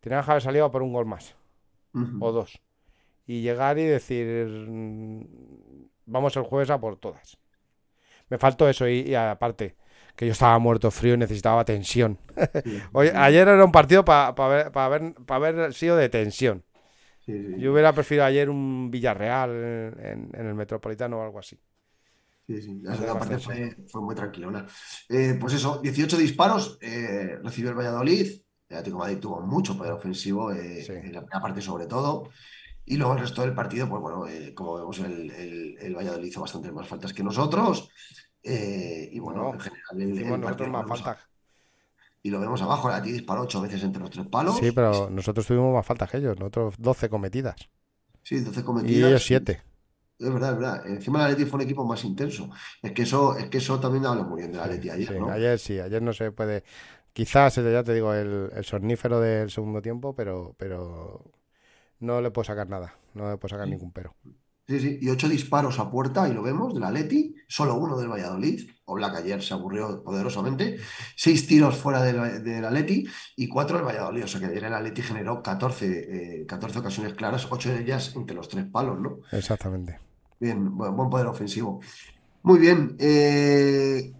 Teníamos 0.00 0.26
que 0.26 0.32
haber 0.32 0.42
salido 0.42 0.70
por 0.70 0.82
un 0.82 0.92
gol 0.92 1.06
más, 1.06 1.34
o 2.20 2.32
dos. 2.32 2.60
Y 3.26 3.40
llegar 3.40 3.78
y 3.78 3.84
decir, 3.84 4.46
mm, 4.68 5.24
vamos 6.06 6.36
el 6.36 6.42
jueves 6.42 6.70
a 6.70 6.78
por 6.78 6.96
todas. 6.96 7.38
Me 8.28 8.38
faltó 8.38 8.68
eso 8.68 8.86
y 8.88 9.14
aparte 9.14 9.76
que 10.16 10.26
yo 10.26 10.32
estaba 10.32 10.58
muerto 10.58 10.90
frío 10.90 11.14
y 11.14 11.18
necesitaba 11.18 11.64
tensión. 11.64 12.18
ayer 13.14 13.48
era 13.48 13.64
un 13.64 13.72
partido 13.72 14.04
para 14.04 14.28
haber, 14.28 15.14
haber, 15.26 15.74
sido 15.74 15.96
de 15.96 16.08
tensión. 16.08 16.62
yo 17.26 17.72
hubiera 17.72 17.92
preferido 17.92 18.24
ayer 18.24 18.48
un 18.48 18.90
Villarreal 18.90 19.50
en, 19.50 20.30
el 20.34 20.54
Metropolitano 20.54 21.18
o 21.18 21.22
algo 21.22 21.38
así. 21.38 21.58
Sí, 22.46 22.60
sí, 22.60 22.80
la 22.82 23.18
parte 23.18 23.38
fue, 23.38 23.74
muy 24.02 24.14
tranquilona. 24.14 24.66
Eh, 25.08 25.36
pues 25.40 25.54
eso, 25.54 25.80
18 25.82 26.18
disparos 26.18 26.78
eh, 26.80 27.38
recibió 27.42 27.70
el 27.70 27.76
Valladolid. 27.76 28.26
El 28.68 28.76
Atlético 28.76 28.98
Madrid 28.98 29.18
tuvo 29.18 29.40
mucho 29.40 29.76
poder 29.76 29.92
ofensivo, 29.92 30.52
eh, 30.52 30.84
en 30.86 31.12
la 31.12 31.20
primera 31.20 31.40
parte 31.40 31.62
sobre 31.62 31.86
todo. 31.86 32.28
Y 32.84 32.98
luego 32.98 33.14
el 33.14 33.20
resto 33.20 33.40
del 33.40 33.54
partido, 33.54 33.88
pues 33.88 34.02
bueno, 34.02 34.26
como 34.54 34.74
vemos, 34.74 34.98
el, 34.98 35.30
el, 35.30 35.78
el 35.80 35.94
Valladolid 35.96 36.28
hizo 36.28 36.42
bastantes 36.42 36.70
más 36.70 36.86
faltas 36.86 37.14
que 37.14 37.24
nosotros. 37.24 37.88
Eh, 38.44 39.08
y 39.10 39.18
bueno, 39.18 39.54
en 39.54 39.60
general. 39.60 40.00
El, 40.00 40.70
más 40.70 40.86
falta. 40.86 41.18
Y 42.22 42.30
lo 42.30 42.40
vemos 42.40 42.60
abajo, 42.62 42.88
aquí 42.88 43.12
disparó 43.12 43.42
ocho 43.42 43.60
veces 43.60 43.82
entre 43.82 44.00
los 44.00 44.10
tres 44.10 44.26
palos. 44.26 44.56
Sí, 44.58 44.70
pero 44.72 45.10
nosotros 45.10 45.46
tuvimos 45.46 45.74
más 45.74 45.84
faltas 45.84 46.10
que 46.10 46.18
ellos, 46.18 46.38
nosotros 46.38 46.74
12 46.78 47.08
cometidas. 47.08 47.56
Sí, 48.22 48.40
12 48.40 48.64
cometidas. 48.64 48.96
Y 48.96 49.04
ellos 49.04 49.24
7. 49.24 49.62
Es 50.18 50.32
verdad, 50.32 50.52
es 50.52 50.58
verdad. 50.58 50.86
Encima 50.86 51.18
el 51.20 51.32
Atleti 51.32 51.50
fue 51.50 51.58
un 51.58 51.64
equipo 51.64 51.84
más 51.84 52.04
intenso. 52.04 52.50
Es 52.82 52.92
que 52.92 53.02
eso, 53.02 53.36
es 53.36 53.48
que 53.48 53.58
eso 53.58 53.80
también 53.80 54.06
habla 54.06 54.22
muy 54.22 54.40
bien 54.40 54.52
del 54.52 54.60
Atleti 54.60 54.88
ayer, 54.88 55.08
sí, 55.08 55.30
Ayer 55.30 55.58
sí, 55.58 55.80
ayer 55.80 56.02
no 56.02 56.12
se 56.12 56.30
puede. 56.32 56.64
Quizás, 57.12 57.56
ya 57.56 57.82
te 57.82 57.94
digo, 57.94 58.12
el, 58.14 58.50
el 58.54 58.64
sornífero 58.64 59.20
del 59.20 59.50
segundo 59.50 59.82
tiempo, 59.82 60.14
pero, 60.14 60.54
pero 60.58 61.30
no 62.00 62.20
le 62.20 62.30
puedo 62.30 62.44
sacar 62.44 62.68
nada. 62.68 62.94
No 63.14 63.30
le 63.30 63.36
puedo 63.36 63.50
sacar 63.50 63.68
ningún 63.68 63.92
pero. 63.92 64.14
Sí, 64.66 64.80
sí, 64.80 64.98
y 65.00 65.10
ocho 65.10 65.28
disparos 65.28 65.78
a 65.78 65.90
puerta, 65.90 66.26
y 66.26 66.32
lo 66.32 66.42
vemos, 66.42 66.72
del 66.72 66.84
Atleti, 66.84 67.34
solo 67.46 67.74
uno 67.74 67.98
del 67.98 68.08
Valladolid. 68.08 68.70
Oblak 68.86 69.16
ayer 69.16 69.42
se 69.42 69.52
aburrió 69.52 70.02
poderosamente. 70.02 70.78
Seis 71.14 71.46
tiros 71.46 71.76
fuera 71.76 72.02
del, 72.02 72.42
del 72.42 72.64
Atleti 72.64 73.06
y 73.36 73.48
cuatro 73.48 73.76
del 73.76 73.86
Valladolid. 73.86 74.24
O 74.24 74.28
sea 74.28 74.40
que 74.40 74.46
ayer 74.46 74.64
el 74.64 74.74
Atleti 74.74 75.02
generó 75.02 75.42
14, 75.42 76.46
14 76.46 76.76
eh, 76.76 76.80
ocasiones 76.80 77.14
claras, 77.14 77.46
ocho 77.50 77.70
de 77.70 77.80
ellas 77.80 78.14
entre 78.16 78.34
los 78.34 78.48
tres 78.48 78.64
palos, 78.64 78.98
¿no? 79.00 79.18
Exactamente. 79.32 79.98
Bien, 80.40 80.76
buen, 80.76 81.10
poder 81.10 81.26
ofensivo. 81.26 81.80
Muy 82.42 82.58
bien. 82.58 82.96
Eh, 82.98 84.12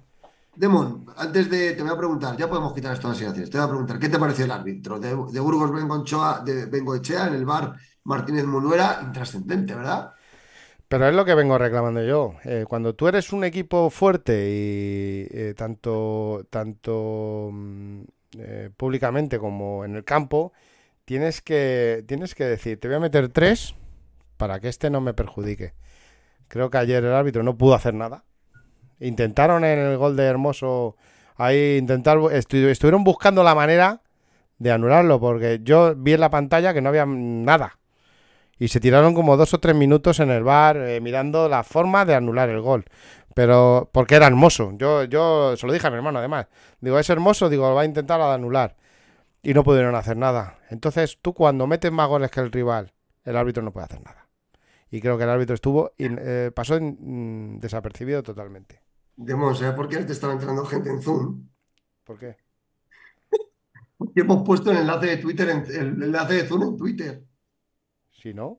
Demon, 0.54 1.06
antes 1.16 1.50
de. 1.50 1.72
Te 1.72 1.82
voy 1.82 1.92
a 1.92 1.96
preguntar, 1.96 2.36
ya 2.36 2.48
podemos 2.48 2.74
quitar 2.74 2.92
estas 2.92 3.16
situaciones. 3.16 3.50
Te 3.50 3.56
voy 3.56 3.66
a 3.66 3.68
preguntar, 3.68 3.98
¿qué 3.98 4.10
te 4.10 4.18
pareció 4.18 4.44
el 4.44 4.50
árbitro? 4.50 5.00
De, 5.00 5.14
Burgos 5.14 5.72
Bengochea, 5.72 6.40
de 6.44 6.66
Bengoechea 6.66 7.28
en 7.28 7.34
el 7.34 7.44
bar 7.46 7.74
Martínez 8.04 8.44
Munuera, 8.44 9.00
intrascendente, 9.02 9.74
¿verdad? 9.74 10.12
Pero 10.94 11.08
es 11.08 11.14
lo 11.16 11.24
que 11.24 11.34
vengo 11.34 11.58
reclamando 11.58 12.04
yo. 12.04 12.36
Eh, 12.44 12.66
cuando 12.68 12.94
tú 12.94 13.08
eres 13.08 13.32
un 13.32 13.42
equipo 13.42 13.90
fuerte 13.90 14.48
y 14.48 15.26
eh, 15.28 15.52
tanto, 15.56 16.46
tanto 16.50 17.50
mm, 17.52 18.02
eh, 18.38 18.70
públicamente 18.76 19.40
como 19.40 19.84
en 19.84 19.96
el 19.96 20.04
campo, 20.04 20.52
tienes 21.04 21.42
que, 21.42 22.04
tienes 22.06 22.36
que 22.36 22.44
decir, 22.44 22.78
te 22.78 22.86
voy 22.86 22.98
a 22.98 23.00
meter 23.00 23.28
tres 23.28 23.74
para 24.36 24.60
que 24.60 24.68
este 24.68 24.88
no 24.88 25.00
me 25.00 25.14
perjudique. 25.14 25.74
Creo 26.46 26.70
que 26.70 26.78
ayer 26.78 27.02
el 27.02 27.12
árbitro 27.12 27.42
no 27.42 27.58
pudo 27.58 27.74
hacer 27.74 27.94
nada. 27.94 28.22
Intentaron 29.00 29.64
en 29.64 29.80
el 29.80 29.96
gol 29.96 30.14
de 30.14 30.22
Hermoso 30.26 30.96
ahí 31.34 31.76
intentar 31.76 32.18
estuvieron 32.30 33.02
buscando 33.02 33.42
la 33.42 33.56
manera 33.56 34.02
de 34.58 34.70
anularlo 34.70 35.18
porque 35.18 35.58
yo 35.60 35.96
vi 35.96 36.12
en 36.12 36.20
la 36.20 36.30
pantalla 36.30 36.72
que 36.72 36.80
no 36.80 36.90
había 36.90 37.04
nada 37.04 37.80
y 38.58 38.68
se 38.68 38.80
tiraron 38.80 39.14
como 39.14 39.36
dos 39.36 39.54
o 39.54 39.60
tres 39.60 39.74
minutos 39.74 40.20
en 40.20 40.30
el 40.30 40.42
bar 40.42 40.76
eh, 40.76 41.00
mirando 41.00 41.48
la 41.48 41.64
forma 41.64 42.04
de 42.04 42.14
anular 42.14 42.48
el 42.48 42.60
gol. 42.60 42.84
Pero 43.34 43.90
porque 43.92 44.14
era 44.14 44.26
hermoso. 44.26 44.72
Yo 44.76 45.04
yo 45.04 45.56
se 45.56 45.66
lo 45.66 45.72
dije 45.72 45.86
a 45.86 45.90
mi 45.90 45.96
hermano 45.96 46.18
además. 46.18 46.46
Digo 46.80 46.98
es 46.98 47.10
hermoso 47.10 47.48
digo 47.48 47.68
lo 47.68 47.74
va 47.74 47.82
a 47.82 47.86
intentar 47.86 48.20
anular 48.20 48.76
y 49.42 49.54
no 49.54 49.64
pudieron 49.64 49.94
hacer 49.94 50.16
nada. 50.16 50.58
Entonces 50.70 51.18
tú 51.20 51.34
cuando 51.34 51.66
metes 51.66 51.90
más 51.90 52.08
goles 52.08 52.30
que 52.30 52.40
el 52.40 52.52
rival 52.52 52.92
el 53.24 53.36
árbitro 53.36 53.62
no 53.62 53.72
puede 53.72 53.86
hacer 53.86 54.02
nada. 54.02 54.28
Y 54.90 55.00
creo 55.00 55.18
que 55.18 55.24
el 55.24 55.30
árbitro 55.30 55.54
estuvo 55.54 55.92
y 55.98 56.06
eh, 56.08 56.52
pasó 56.54 56.78
mm, 56.80 57.58
desapercibido 57.58 58.22
totalmente. 58.22 58.80
Demon, 59.16 59.54
¿sabes 59.56 59.74
por 59.74 59.88
qué 59.88 59.98
te 59.98 60.12
estaba 60.12 60.32
entrando 60.32 60.64
gente 60.64 60.90
en 60.90 61.02
Zoom? 61.02 61.48
¿Por 62.04 62.18
qué? 62.18 62.36
Porque 63.96 64.20
hemos 64.20 64.44
puesto 64.44 64.70
el 64.70 64.78
enlace 64.78 65.06
de 65.06 65.16
Twitter, 65.16 65.48
en, 65.48 65.64
el 65.66 66.02
enlace 66.02 66.34
de 66.34 66.46
Zoom 66.46 66.62
en 66.62 66.76
Twitter. 66.76 67.24
¿Sí, 68.24 68.32
no? 68.32 68.58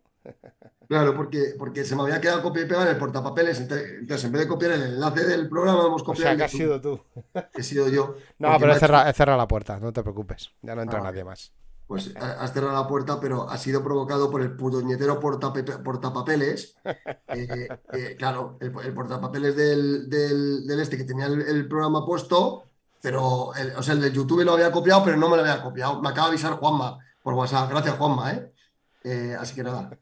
Claro, 0.87 1.15
porque, 1.15 1.55
porque 1.57 1.83
se 1.83 1.95
me 1.95 2.03
había 2.03 2.21
quedado 2.21 2.43
copia 2.43 2.61
y 2.61 2.67
pega 2.67 2.83
en 2.83 2.89
el 2.89 2.97
portapapeles. 2.97 3.59
Entonces, 3.59 4.23
en 4.23 4.31
vez 4.31 4.43
de 4.43 4.47
copiar 4.47 4.73
el 4.73 4.83
enlace 4.83 5.25
del 5.25 5.49
programa, 5.49 5.87
hemos 5.87 6.03
copiado. 6.03 6.27
O 6.27 6.29
sea, 6.29 6.37
que 6.37 6.43
has 6.43 6.51
sido 6.51 6.79
tú. 6.79 7.01
He 7.51 7.63
sido 7.63 7.89
yo. 7.89 8.15
No, 8.37 8.55
pero 8.59 8.73
he 8.73 8.79
cerrado, 9.13 9.37
la 9.37 9.47
puerta, 9.47 9.79
no 9.79 9.91
te 9.91 10.03
preocupes. 10.03 10.51
Ya 10.61 10.75
no 10.75 10.83
entra 10.83 10.99
ah, 10.99 11.05
nadie 11.05 11.23
más. 11.23 11.51
Pues 11.87 12.15
has 12.15 12.53
cerrado 12.53 12.73
la 12.73 12.87
puerta, 12.87 13.19
pero 13.19 13.49
ha 13.49 13.57
sido 13.57 13.83
provocado 13.83 14.29
por 14.29 14.43
el 14.43 14.55
puñetero 14.55 15.19
portapapeles. 15.19 16.77
Eh, 17.29 17.67
eh, 17.93 18.15
claro, 18.19 18.59
el, 18.61 18.71
portapapeles 18.93 19.55
del, 19.55 20.07
del, 20.07 20.79
este 20.79 20.95
que 20.95 21.05
tenía 21.05 21.25
el, 21.25 21.67
programa 21.67 22.05
puesto, 22.05 22.65
pero 23.01 23.51
el, 23.55 23.75
o 23.75 23.81
sea, 23.81 23.95
el 23.95 24.01
de 24.01 24.11
YouTube 24.11 24.43
lo 24.43 24.53
había 24.53 24.71
copiado, 24.71 25.03
pero 25.03 25.17
no 25.17 25.27
me 25.27 25.37
lo 25.37 25.41
había 25.41 25.63
copiado. 25.63 26.03
Me 26.03 26.09
acaba 26.09 26.27
de 26.27 26.33
avisar 26.33 26.53
Juanma 26.53 26.99
por 27.23 27.33
WhatsApp. 27.33 27.71
Gracias, 27.71 27.97
Juanma, 27.97 28.31
¿eh? 28.31 28.51
Eh 29.05 29.35
así 29.39 29.55
que 29.55 29.63
nada, 29.63 29.97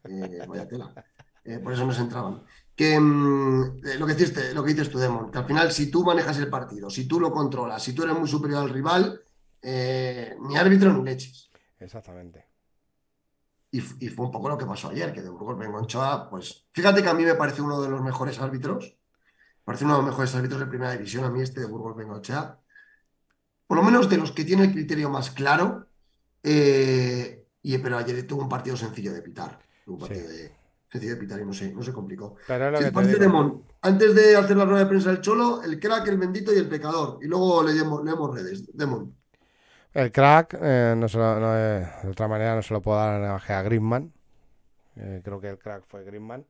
vaya 0.48 0.68
tela. 0.68 0.94
por 1.64 1.74
eso 1.74 1.86
nos 1.86 2.00
entraban. 2.00 2.44
Que 2.76 3.00
mm, 3.00 3.82
lo, 4.00 4.08
que 4.08 4.16
dices, 4.16 4.56
lo 4.56 4.64
que 4.64 4.74
dices 4.74 4.90
tú, 4.90 4.98
Demon, 4.98 5.30
que 5.30 5.38
al 5.38 5.46
final, 5.46 5.72
si 5.72 5.92
tú 5.92 6.04
manejas 6.04 6.38
el 6.40 6.50
partido, 6.50 6.90
si 6.90 7.08
tú 7.08 7.20
lo 7.20 7.32
controlas, 7.32 7.84
si 7.84 7.94
tú 7.94 8.04
eres 8.04 8.18
muy 8.18 8.28
superior 8.28 8.62
al 8.64 8.70
rival, 8.70 9.22
ni 9.62 10.58
árbitro 10.58 10.94
ni 10.94 11.04
leches. 11.04 11.52
Exactamente. 11.80 12.54
Y, 13.74 13.82
fue 13.82 14.28
un 14.28 14.32
poco 14.32 14.50
lo 14.50 14.58
que 14.58 14.68
pasó 14.68 14.90
ayer, 14.90 15.12
que 15.12 15.24
de 15.24 15.32
Burgos 15.32 15.58
Bengonchoa, 15.58 16.30
pues 16.30 16.68
fíjate 16.74 17.02
que 17.02 17.10
a 17.10 17.14
mí 17.16 17.24
me 17.24 17.34
parece 17.34 17.64
uno 17.64 17.82
de 17.82 17.90
los 17.90 18.04
mejores 18.04 18.40
árbitros, 18.40 18.96
parece 19.64 19.86
uno 19.86 19.96
de 19.96 20.02
los 20.04 20.12
mejores 20.12 20.36
árbitros 20.36 20.60
de 20.60 20.68
primera 20.68 20.92
división, 20.92 21.26
a 21.26 21.32
mí 21.32 21.42
este 21.42 21.62
de 21.62 21.66
Burgos 21.66 21.96
Bengonchoa, 21.96 22.62
por 23.66 23.78
lo 23.78 23.84
menos 23.84 24.08
de 24.10 24.18
los 24.18 24.32
que 24.32 24.46
tiene 24.46 24.66
el 24.66 24.74
criterio 24.74 25.10
más 25.10 25.32
claro, 25.32 25.88
eh, 26.44 27.43
y, 27.64 27.78
pero 27.80 27.98
ayer 27.98 28.28
tuvo 28.28 28.44
un 28.44 28.50
partido 28.50 28.78
sencillo 28.78 29.14
de 29.14 29.22
pitar, 29.22 29.60
un 29.88 29.98
partido 29.98 30.28
de, 30.28 30.52
sencillo 30.92 31.16
de 31.16 31.20
pitar 31.20 31.40
y 31.40 31.46
no 31.46 31.54
se, 31.54 31.74
no 31.74 31.82
se 31.82 31.92
complicó. 31.92 32.36
antes 33.82 34.16
de 34.16 34.36
hacer 34.36 34.58
la 34.58 34.66
rueda 34.66 34.84
de 34.84 34.90
prensa 34.90 35.10
del 35.10 35.22
Cholo, 35.22 35.64
el 35.64 35.80
crack, 35.80 36.08
el 36.08 36.18
bendito 36.18 36.54
y 36.54 36.58
el 36.58 36.70
pecador, 36.70 37.20
y 37.22 37.28
luego 37.28 37.64
leemos, 37.64 38.04
leemos 38.04 38.36
redes, 38.36 38.76
Demon. 38.76 39.16
El 39.94 40.12
crack, 40.12 40.58
eh, 40.60 40.96
no 40.98 41.08
de 41.08 42.10
otra 42.10 42.28
manera, 42.28 42.56
no 42.56 42.64
se 42.64 42.74
lo 42.74 42.82
puedo 42.82 42.98
dar 42.98 43.24
a 43.24 43.62
Griezmann. 43.62 44.12
Eh, 44.96 45.22
creo 45.24 45.40
que 45.40 45.50
el 45.50 45.60
crack 45.60 45.84
fue 45.88 46.04
Griezmann. 46.04 46.46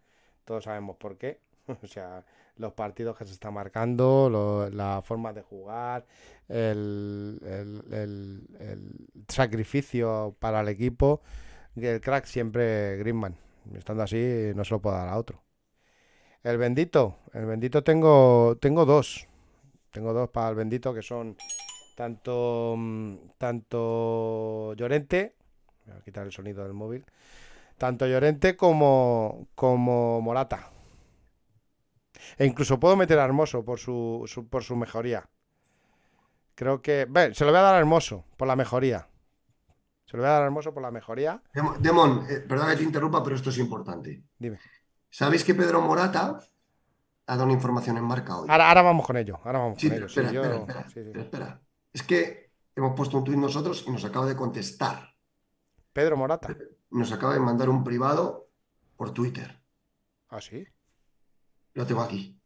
Todos 0.46 0.64
sabemos 0.64 0.96
por 0.96 1.18
qué. 1.18 1.42
o 1.84 1.88
sea, 1.88 2.24
los 2.56 2.74
partidos 2.74 3.18
que 3.18 3.26
se 3.26 3.34
están 3.34 3.54
marcando, 3.54 4.70
la 4.72 5.02
forma 5.02 5.34
de 5.34 5.42
jugar, 5.42 6.06
el, 6.50 7.40
sacrificio 9.28 10.36
para 10.40 10.62
el 10.62 10.70
equipo. 10.70 11.22
El 11.76 12.02
crack 12.02 12.26
siempre 12.26 12.98
Griezmann. 12.98 13.38
Estando 13.76 14.04
así, 14.04 14.52
no 14.56 14.64
se 14.64 14.74
lo 14.74 14.82
puedo 14.82 14.96
dar 14.96 15.10
a 15.10 15.18
otro. 15.18 15.42
El 16.44 16.58
bendito, 16.58 17.20
el 17.34 17.46
bendito 17.46 17.84
tengo, 17.84 18.58
tengo 18.60 18.86
dos. 18.86 19.28
Tengo 19.92 20.12
dos 20.14 20.30
para 20.30 20.50
el 20.50 20.56
bendito 20.56 20.94
que 20.94 21.02
son 21.02 21.38
tanto, 21.96 22.76
mm, 22.78 23.16
tanto 23.38 24.74
Llorente, 24.76 25.36
voy 25.86 25.96
a 25.96 26.02
quitar 26.02 26.26
el 26.26 26.32
sonido 26.32 26.64
del 26.64 26.74
móvil, 26.74 27.06
tanto 27.78 28.08
Llorente 28.08 28.58
como, 28.58 29.48
como 29.56 30.22
Morata. 30.22 30.72
E 32.38 32.46
incluso 32.46 32.80
puedo 32.80 32.96
meter 32.96 33.20
a 33.20 33.26
Hermoso 33.26 33.64
por 33.64 33.80
su, 33.80 34.26
por 34.50 34.64
su 34.64 34.76
mejoría. 34.76 35.30
Creo 36.56 36.82
que. 36.82 37.08
se 37.34 37.46
lo 37.46 37.52
voy 37.52 37.60
a 37.60 37.64
dar 37.64 37.76
a 37.76 37.80
Hermoso 37.80 38.26
por 38.38 38.48
la 38.48 38.56
mejoría. 38.56 39.08
Se 40.06 40.18
lo 40.18 40.24
voy 40.24 40.30
a 40.30 40.34
dar 40.34 40.42
a 40.44 40.46
Hermoso 40.46 40.74
por 40.74 40.84
la 40.84 40.92
mejoría. 40.92 41.42
Demon, 41.80 42.26
eh, 42.30 42.40
perdón 42.48 42.70
que 42.70 42.76
te 42.78 42.84
interrumpa, 42.84 43.24
pero 43.24 43.36
esto 43.36 43.50
es 43.50 43.58
importante. 43.58 44.24
Dime. 44.38 44.60
¿Sabéis 45.10 45.44
que 45.44 45.56
Pedro 45.56 45.82
Morata 45.82 46.40
ha 47.26 47.34
dado 47.34 47.44
una 47.46 47.54
información 47.54 47.98
en 47.98 48.04
marca 48.04 48.38
hoy? 48.38 48.48
Ahora, 48.50 48.82
vamos 48.82 49.06
con 49.06 49.18
ello. 49.18 49.40
Ahora 49.44 49.60
vamos 49.60 49.80
con 49.80 49.92
ello. 49.92 50.06
espera, 50.06 50.86
espera. 51.22 51.62
Es 51.92 52.04
que 52.04 52.52
hemos 52.76 52.96
puesto 52.96 53.18
un 53.18 53.24
tuit 53.24 53.38
nosotros 53.38 53.84
y 53.88 53.92
nos 53.92 54.04
acaba 54.06 54.26
de 54.26 54.36
contestar. 54.36 55.16
Pedro 55.92 56.18
Morata. 56.18 56.56
Nos 56.90 57.12
acaba 57.12 57.34
de 57.34 57.40
mandar 57.40 57.70
un 57.70 57.84
privado 57.84 58.50
por 58.96 59.12
Twitter. 59.12 59.62
¿Ah, 60.30 60.42
sí? 60.42 60.66
Lo 61.74 61.86
tengo 61.86 62.02
aquí. 62.02 62.40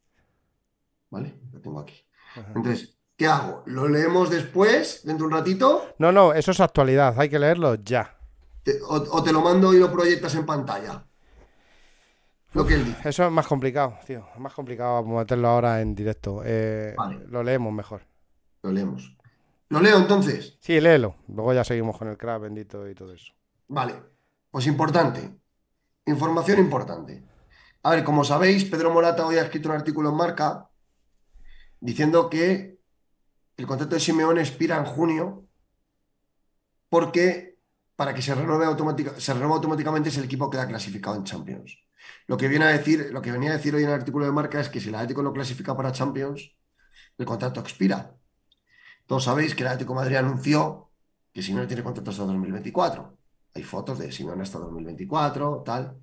¿Vale? 1.10 1.39
Lo 1.51 1.62
tengo 1.62 1.80
aquí. 1.80 2.05
Entonces, 2.53 2.96
¿qué 3.18 3.28
hago? 3.28 3.63
¿Lo 3.65 3.89
leemos 3.89 4.30
después, 4.30 5.01
dentro 5.03 5.28
de 5.28 5.34
un 5.34 5.39
ratito? 5.39 5.95
No, 5.97 6.11
no, 6.11 6.34
eso 6.34 6.51
es 6.51 6.59
actualidad. 6.59 7.20
Hay 7.20 7.30
que 7.30 7.39
leerlo 7.39 7.76
ya. 7.76 8.15
o, 8.88 9.24
te 9.24 9.34
lo 9.34 9.41
mando 9.41 9.74
y 9.74 9.80
lo 9.80 9.91
proyectas 9.91 10.36
en 10.36 10.45
pantalla. 10.45 11.03
Lo 12.53 12.65
que 12.65 12.76
él 12.76 12.86
dice. 12.86 13.09
Eso 13.09 13.26
es 13.26 13.32
más 13.32 13.47
complicado, 13.47 13.97
tío. 14.05 14.26
Es 14.34 14.39
más 14.39 14.53
complicado 14.53 15.03
meterlo 15.03 15.49
ahora 15.49 15.82
en 15.82 15.93
directo. 15.93 16.41
Eh, 16.45 16.95
lo 17.28 17.43
leemos 17.43 17.74
mejor. 17.74 18.03
Lo 18.63 18.72
leemos. 18.72 19.18
¿Lo 19.70 19.82
leo 19.82 19.97
entonces? 19.97 20.57
Sí, 20.61 20.80
léelo. 20.80 21.15
Luego 21.28 21.53
ya 21.53 21.63
seguimos 21.63 21.97
con 21.97 22.07
el 22.07 22.18
crack 22.18 22.41
bendito 22.41 22.88
y 22.88 22.95
todo 22.95 23.13
eso. 23.13 23.34
Vale. 23.68 23.95
Pues 24.49 24.65
importante. 24.68 25.38
Información 26.05 26.59
importante. 26.59 27.22
A 27.84 27.91
ver, 27.91 28.03
como 28.03 28.24
sabéis, 28.24 28.63
Pedro 28.65 28.91
Morata 28.91 29.26
hoy 29.26 29.38
ha 29.38 29.43
escrito 29.43 29.70
un 29.70 29.76
artículo 29.76 30.09
en 30.09 30.15
Marca 30.15 30.70
diciendo 31.80 32.30
que 32.30 32.76
el 33.58 33.68
contrato 33.68 33.95
de 33.95 33.99
Simeone 33.99 34.41
expira 34.41 34.78
en 34.78 34.86
junio 34.86 35.45
porque 36.89 37.58
para 37.95 38.14
que 38.14 38.22
se 38.22 38.36
renueve, 38.36 38.66
se 39.18 39.32
automáticamente 39.32 40.12
si 40.12 40.20
el 40.20 40.26
equipo 40.26 40.49
queda 40.49 40.68
clasificado 40.68 41.16
en 41.16 41.24
Champions. 41.24 41.80
Lo 42.28 42.38
que 42.38 42.47
viene 42.47 42.66
a 42.66 42.70
decir, 42.70 43.10
lo 43.12 43.22
que 43.22 43.32
venía 43.32 43.49
a 43.49 43.58
decir 43.58 43.74
hoy 43.74 43.84
en 43.84 43.89
el 43.89 43.95
artículo 43.95 44.26
de 44.26 44.32
Marca 44.32 44.60
es 44.60 44.70
que 44.70 44.80
si 44.80 44.89
el 44.89 44.95
Atlético 44.95 45.24
no 45.24 45.34
clasifica 45.34 45.76
para 45.76 45.91
Champions, 45.91 46.55
el 47.18 47.26
contrato 47.26 47.60
expira. 47.60 48.16
Todos 49.08 49.24
sabéis 49.24 49.55
que 49.55 49.64
el 49.64 49.70
Atlético 49.70 49.95
Madrid 49.95 50.18
anunció 50.18 50.91
que 51.34 51.41
si 51.41 51.53
no 51.53 51.66
tiene 51.66 51.84
contrato 51.84 52.12
hasta 52.12 52.24
2024. 52.24 53.18
Hay 53.55 53.64
fotos 53.64 53.97
de 53.97 54.12
Simeone 54.12 54.43
hasta 54.43 54.60
2024, 54.60 55.64
tal. 55.66 55.97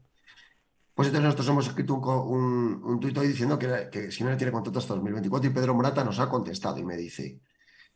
Pues 0.95 1.09
entonces 1.09 1.25
nosotros 1.25 1.49
hemos 1.49 1.67
escrito 1.67 1.95
un, 1.95 2.81
un, 2.85 3.01
tuit 3.01 3.19
hoy 3.19 3.27
diciendo 3.27 3.59
que, 3.59 3.89
que 3.91 4.25
no 4.25 4.37
tiene 4.37 4.53
contrato 4.53 4.79
hasta 4.79 4.95
2024 4.95 5.51
y 5.51 5.53
Pedro 5.53 5.75
Morata 5.75 6.05
nos 6.05 6.21
ha 6.21 6.29
contestado 6.29 6.79
y 6.79 6.85
me 6.85 6.97
dice, 6.97 7.41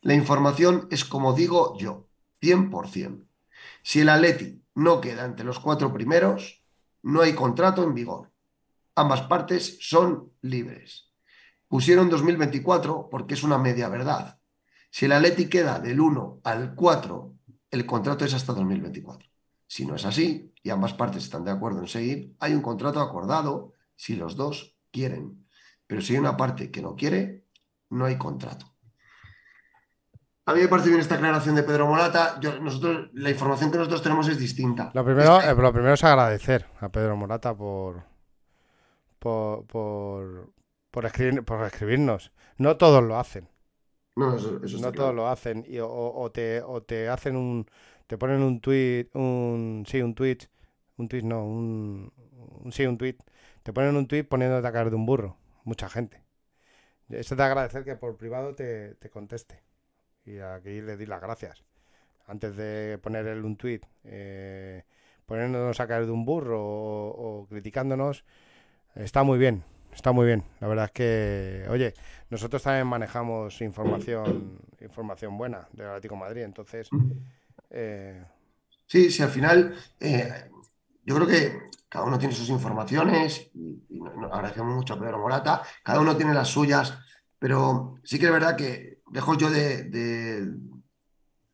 la 0.01 0.15
información 0.15 0.89
es 0.91 1.05
como 1.05 1.33
digo 1.33 1.79
yo, 1.79 2.09
100%. 2.43 3.25
Si 3.83 4.01
el 4.01 4.09
Atleti 4.09 4.61
no 4.75 5.01
queda 5.01 5.25
entre 5.25 5.45
los 5.45 5.61
cuatro 5.61 5.93
primeros, 5.93 6.65
no 7.03 7.21
hay 7.21 7.35
contrato 7.35 7.85
en 7.85 7.95
vigor. 7.95 8.33
Ambas 8.97 9.23
partes 9.23 9.79
son 9.81 10.33
libres. 10.43 11.13
Pusieron 11.69 12.11
2024 12.11 13.09
porque 13.11 13.35
es 13.35 13.45
una 13.45 13.59
media 13.59 13.89
verdad. 13.89 14.39
Si 14.91 15.05
el 15.05 15.13
Atleti 15.13 15.49
queda 15.49 15.79
del 15.79 16.01
1 16.01 16.41
al 16.43 16.75
4, 16.75 17.35
el 17.71 17.87
contrato 17.87 18.25
es 18.25 18.35
hasta 18.35 18.53
2024. 18.55 19.29
Si 19.67 19.87
no 19.87 19.95
es 19.95 20.05
así 20.05 20.48
y 20.63 20.71
ambas 20.71 20.95
partes 20.95 21.25
están 21.25 21.45
de 21.45 21.51
acuerdo 21.53 21.81
en 21.81 21.89
seguir, 21.89 22.35
hay 22.41 22.55
un 22.55 22.63
contrato 22.63 23.01
acordado 23.01 23.73
si 23.97 24.17
los 24.17 24.37
dos 24.37 24.77
quieren. 24.91 25.47
Pero 25.87 26.03
si 26.03 26.15
hay 26.15 26.19
una 26.21 26.37
parte 26.37 26.71
que 26.71 26.83
no 26.83 26.95
quiere, 26.97 27.47
no 27.91 28.05
hay 28.05 28.19
contrato. 28.19 28.67
A 30.47 30.55
mí 30.55 30.61
me 30.61 30.69
parece 30.69 30.89
bien 30.89 31.01
esta 31.01 31.17
aclaración 31.17 31.55
de 31.55 31.63
Pedro 31.63 31.87
Morata. 31.87 32.41
nosotros, 32.61 33.11
la 33.13 33.31
información 33.31 33.71
que 33.71 33.79
nosotros 33.79 34.03
tenemos 34.03 34.29
es 34.29 34.39
distinta. 34.39 34.91
Lo 34.95 35.05
primero, 35.05 35.41
eh, 35.41 35.55
lo 35.55 35.73
primero 35.73 35.95
es 35.95 36.05
agradecer 36.05 36.67
a 36.81 36.89
Pedro 36.89 37.17
Morata 37.17 37.55
por, 37.55 38.05
por, 39.19 39.67
por, 39.67 40.53
por 40.91 41.05
escribirnos. 41.07 42.33
No 42.57 42.77
todos 42.77 43.03
lo 43.03 43.19
hacen. 43.19 43.49
No, 44.17 44.35
eso, 44.37 44.61
eso 44.65 44.77
está 44.77 44.89
No 44.89 44.93
claro. 44.93 45.05
todos 45.05 45.15
lo 45.15 45.29
hacen. 45.29 45.65
Y, 45.69 45.79
o, 45.79 45.89
o 45.91 46.31
te, 46.33 46.63
o 46.63 46.83
te 46.83 47.09
hacen 47.09 47.37
un. 47.37 47.67
Te 48.09 48.19
ponen 48.19 48.43
un 48.43 48.61
tweet. 48.61 49.09
Un, 49.15 49.85
sí, 49.87 50.03
un 50.03 50.15
tweet. 50.17 50.39
Un 50.97 51.09
tweet, 51.09 51.23
no. 51.23 51.45
Un, 51.45 52.13
sí, 52.73 52.85
un 52.85 52.99
tweet. 52.99 53.19
Te 53.63 53.73
ponen 53.73 53.95
un 53.97 54.09
tweet 54.09 54.25
poniéndote 54.25 54.67
a 54.67 54.73
caer 54.73 54.91
de 54.91 54.97
un 54.97 55.07
burro. 55.07 55.37
Mucha 55.63 55.89
gente. 55.89 56.25
Eso 57.09 57.37
te 57.37 57.43
agradecer 57.43 57.85
que 57.85 57.95
por 57.95 58.17
privado 58.17 58.55
te, 58.55 58.97
te 58.97 59.11
conteste. 59.11 59.63
Y 60.25 60.39
aquí 60.39 60.81
le 60.81 60.97
di 60.97 61.07
las 61.07 61.21
gracias. 61.21 61.65
Antes 62.27 62.57
de 62.57 62.99
poner 63.01 63.27
él 63.27 63.45
un 63.45 63.57
tweet. 63.57 63.83
Eh, 64.03 64.83
poniéndonos 65.27 65.79
a 65.79 65.87
caer 65.87 66.07
de 66.07 66.13
un 66.13 66.25
burro 66.25 66.61
o, 66.61 67.43
o 67.43 67.47
criticándonos. 67.47 68.25
Está 68.97 69.23
muy 69.23 69.39
bien. 69.39 69.63
Está 69.93 70.13
muy 70.13 70.27
bien. 70.27 70.45
La 70.61 70.69
verdad 70.69 70.85
es 70.87 70.93
que, 70.93 71.67
oye, 71.71 71.93
nosotros 72.31 72.63
también 72.63 72.87
manejamos 72.87 73.61
información, 73.63 74.61
información 74.81 75.37
buena 75.37 75.69
del 75.73 75.89
Atlético 75.89 76.15
Madrid, 76.15 76.43
entonces, 76.43 76.89
eh, 77.71 78.25
Sí, 78.89 79.11
sí, 79.11 79.23
al 79.23 79.29
final, 79.29 79.75
eh, 80.01 80.51
yo 81.05 81.15
creo 81.17 81.27
que 81.27 81.59
cada 81.91 82.07
uno 82.07 82.19
tiene 82.19 82.35
sus 82.35 82.49
informaciones 82.49 83.51
y, 83.55 83.83
agradecemos 84.33 84.75
mucho 84.75 84.95
a 84.95 84.99
Pedro 84.99 85.19
Morata, 85.19 85.63
cada 85.83 86.01
uno 86.01 86.17
tiene 86.17 86.33
las 86.33 86.49
suyas, 86.49 86.99
pero 87.39 87.97
sí 88.03 88.19
que 88.19 88.27
es 88.27 88.33
verdad 88.33 88.57
que 88.57 89.03
dejo 89.11 89.35
yo 89.37 89.51
de, 89.51 90.51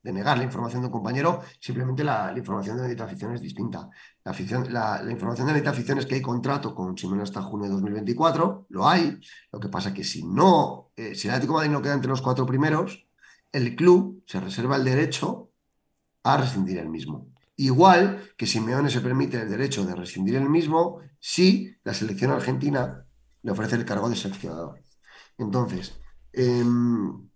negar 0.05 0.39
la 0.39 0.45
información 0.45 0.83
de 0.83 0.87
un 0.87 0.93
compañero, 0.93 1.43
simplemente 1.59 2.05
la, 2.05 2.31
la 2.31 2.39
información 2.39 2.77
de 2.77 2.83
Bendita 2.83 3.05
Afición 3.05 3.35
es 3.35 3.41
distinta. 3.41 3.91
La, 4.23 4.33
la, 4.69 5.03
la 5.03 5.11
información 5.11 5.49
de 5.49 5.55
Bendita 5.55 5.71
Afición 5.71 5.99
es 5.99 6.07
que 6.07 6.15
hay 6.15 6.23
contrato 6.23 6.73
con 6.73 6.97
Simeone 6.97 7.25
hasta 7.25 7.43
junio 7.43 7.67
de 7.67 7.73
2024, 7.73 8.67
lo 8.69 8.89
hay, 8.89 9.19
lo 9.51 9.59
que 9.59 9.69
pasa 9.69 9.93
que 9.93 10.05
si 10.05 10.25
no, 10.25 10.93
eh, 10.95 11.17
si 11.17 11.27
el 11.27 11.35
Atlético 11.35 11.55
de 11.55 11.67
Madrid 11.67 11.73
no 11.73 11.83
queda 11.83 11.95
entre 11.95 12.11
los 12.11 12.23
cuatro 12.23 12.47
primeros, 12.47 13.09
el 13.51 13.75
club 13.75 14.23
se 14.27 14.39
reserva 14.39 14.77
el 14.77 14.85
derecho 14.85 15.51
a 16.25 16.37
rescindir 16.37 16.79
el 16.79 16.89
mismo. 16.89 17.29
Igual 17.57 18.33
que 18.37 18.47
Simeone 18.47 18.91
se 18.91 19.01
permite 19.01 19.41
el 19.41 19.49
derecho 19.49 19.85
de 19.85 19.95
rescindir 19.95 20.35
el 20.35 20.51
mismo 20.51 21.01
si 21.21 21.77
la 21.85 21.95
selección 21.95 22.33
argentina 22.33 23.07
le 23.43 23.53
ofrece 23.53 23.77
el 23.77 23.85
cargo 23.85 24.09
de 24.09 24.17
seleccionador. 24.17 24.83
Entonces, 25.39 26.01
em, 26.33 27.29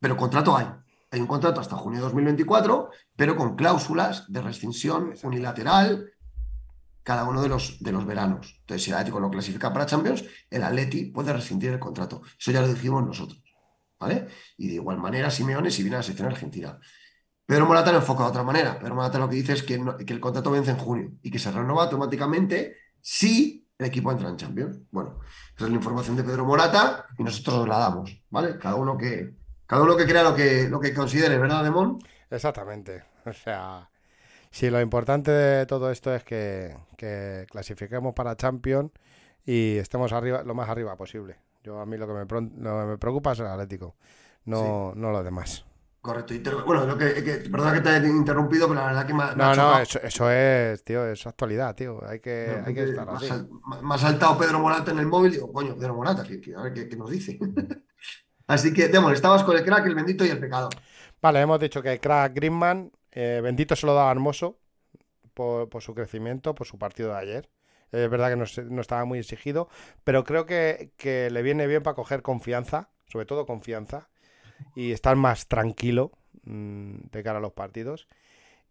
pero 0.00 0.16
contrato 0.16 0.56
hay. 0.56 0.66
Hay 1.12 1.20
un 1.20 1.26
contrato 1.26 1.60
hasta 1.60 1.76
junio 1.76 1.98
de 2.00 2.04
2024, 2.04 2.90
pero 3.14 3.36
con 3.36 3.54
cláusulas 3.54 4.24
de 4.32 4.40
rescisión 4.40 5.14
unilateral 5.22 6.10
cada 7.02 7.24
uno 7.24 7.42
de 7.42 7.48
los, 7.48 7.82
de 7.82 7.92
los 7.92 8.06
veranos. 8.06 8.56
Entonces, 8.60 8.84
si 8.84 8.90
el 8.90 8.96
Atlético 8.96 9.20
no 9.20 9.30
clasifica 9.30 9.72
para 9.72 9.86
Champions, 9.86 10.24
el 10.48 10.62
Atleti 10.62 11.06
puede 11.06 11.32
rescindir 11.32 11.70
el 11.70 11.78
contrato. 11.78 12.22
Eso 12.38 12.50
ya 12.50 12.62
lo 12.62 12.68
dijimos 12.68 13.04
nosotros. 13.04 13.42
¿Vale? 13.98 14.26
Y 14.56 14.68
de 14.68 14.74
igual 14.74 14.98
manera, 14.98 15.30
Simeone 15.30 15.70
si 15.70 15.82
viene 15.82 15.96
a 15.96 15.98
la 16.00 16.02
selección 16.02 16.28
argentina. 16.28 16.78
Pedro 17.52 17.66
Morata 17.66 17.92
lo 17.92 17.98
enfoca 17.98 18.22
de 18.24 18.30
otra 18.30 18.42
manera. 18.42 18.78
Pedro 18.78 18.94
Morata 18.94 19.18
lo 19.18 19.28
que 19.28 19.36
dice 19.36 19.52
es 19.52 19.62
que, 19.62 19.76
no- 19.78 19.94
que 19.98 20.10
el 20.14 20.20
contrato 20.20 20.50
vence 20.50 20.70
en 20.70 20.78
junio 20.78 21.10
y 21.22 21.30
que 21.30 21.38
se 21.38 21.50
renueva 21.52 21.82
automáticamente 21.82 22.76
si 22.98 23.68
el 23.76 23.86
equipo 23.86 24.10
entra 24.10 24.30
en 24.30 24.38
Champions. 24.38 24.78
Bueno, 24.90 25.18
esa 25.54 25.64
es 25.66 25.70
la 25.70 25.76
información 25.76 26.16
de 26.16 26.24
Pedro 26.24 26.46
Morata 26.46 27.04
y 27.18 27.22
nosotros 27.22 27.56
os 27.56 27.68
la 27.68 27.76
damos, 27.76 28.22
¿vale? 28.30 28.56
Cada 28.58 28.76
uno 28.76 28.96
que, 28.96 29.34
cada 29.66 29.82
uno 29.82 29.98
que 29.98 30.06
crea 30.06 30.22
lo 30.22 30.34
que, 30.34 30.66
lo 30.70 30.80
que 30.80 30.94
considere, 30.94 31.36
¿verdad, 31.36 31.62
Demón? 31.62 31.98
exactamente. 32.30 33.04
O 33.26 33.34
sea, 33.34 33.90
si 34.50 34.70
lo 34.70 34.80
importante 34.80 35.30
de 35.30 35.66
todo 35.66 35.90
esto 35.90 36.14
es 36.14 36.24
que, 36.24 36.74
que 36.96 37.44
clasifiquemos 37.50 38.14
para 38.14 38.34
Champions 38.34 38.92
y 39.44 39.76
estemos 39.76 40.12
arriba, 40.12 40.42
lo 40.42 40.54
más 40.54 40.70
arriba 40.70 40.96
posible. 40.96 41.36
Yo 41.62 41.78
a 41.80 41.84
mí 41.84 41.98
lo 41.98 42.06
que 42.06 42.14
me, 42.14 42.20
lo 42.24 42.80
que 42.80 42.86
me 42.86 42.96
preocupa 42.96 43.32
es 43.32 43.40
el 43.40 43.46
Atlético, 43.46 43.94
no, 44.46 44.94
no 44.96 45.10
lo 45.10 45.22
demás. 45.22 45.66
Correcto. 46.02 46.34
Bueno, 46.66 46.84
lo 46.84 46.98
que, 46.98 47.22
que- 47.24 47.48
perdona 47.50 47.74
que 47.74 47.80
te 47.80 47.88
haya 47.90 48.08
interrumpido, 48.08 48.68
pero 48.68 48.80
la 48.80 48.86
verdad 48.88 49.06
que 49.06 49.14
me, 49.14 49.24
me 49.36 49.44
No, 49.44 49.54
no, 49.56 49.78
eso, 49.78 49.98
eso 50.02 50.30
es, 50.30 50.84
tío, 50.84 51.06
es 51.06 51.26
actualidad, 51.26 51.74
tío. 51.74 52.00
Hay 52.06 52.20
que, 52.20 52.60
hay 52.64 52.74
que 52.74 52.82
estar 52.82 53.08
así. 53.08 53.42
me 53.82 53.94
ha 53.94 53.98
saltado 53.98 54.36
Pedro 54.38 54.58
Morata 54.58 54.90
en 54.90 54.98
el 54.98 55.06
móvil 55.06 55.32
y 55.32 55.34
digo, 55.36 55.52
coño, 55.52 55.76
Pedro 55.76 55.94
Morata, 55.94 56.24
que, 56.24 56.40
a 56.56 56.62
ver 56.62 56.72
qué, 56.74 56.88
qué 56.88 56.96
nos 56.96 57.10
dice. 57.10 57.38
Así 58.46 58.72
que, 58.74 58.88
Demon, 58.88 59.12
estabas 59.12 59.44
con 59.44 59.56
el 59.56 59.64
crack, 59.64 59.86
el 59.86 59.94
bendito 59.94 60.24
y 60.24 60.30
el 60.30 60.40
pecador. 60.40 60.70
Vale, 61.20 61.40
hemos 61.40 61.60
dicho 61.60 61.82
que 61.82 62.00
crack 62.00 62.34
Griezmann, 62.34 62.92
eh, 63.12 63.40
bendito 63.42 63.76
se 63.76 63.86
lo 63.86 63.94
daba 63.94 64.10
Hermoso 64.10 64.58
por, 65.34 65.70
por 65.70 65.82
su 65.82 65.94
crecimiento, 65.94 66.54
por 66.56 66.66
su 66.68 66.78
partido 66.78 67.10
de 67.12 67.18
ayer. 67.18 67.50
Es 67.92 68.10
verdad 68.10 68.30
que 68.30 68.36
no, 68.36 68.44
no 68.70 68.80
estaba 68.82 69.04
muy 69.06 69.20
exigido, 69.20 69.68
pero 70.04 70.24
creo 70.24 70.46
que, 70.46 70.92
que 70.98 71.30
le 71.30 71.42
viene 71.42 71.66
bien 71.68 71.82
para 71.84 71.96
coger 71.96 72.22
confianza, 72.22 72.90
sobre 73.06 73.26
todo 73.26 73.46
confianza, 73.46 74.10
y 74.74 74.92
estar 74.92 75.16
más 75.16 75.48
tranquilo 75.48 76.12
mm, 76.44 76.96
de 77.12 77.22
cara 77.22 77.38
a 77.38 77.42
los 77.42 77.52
partidos. 77.52 78.08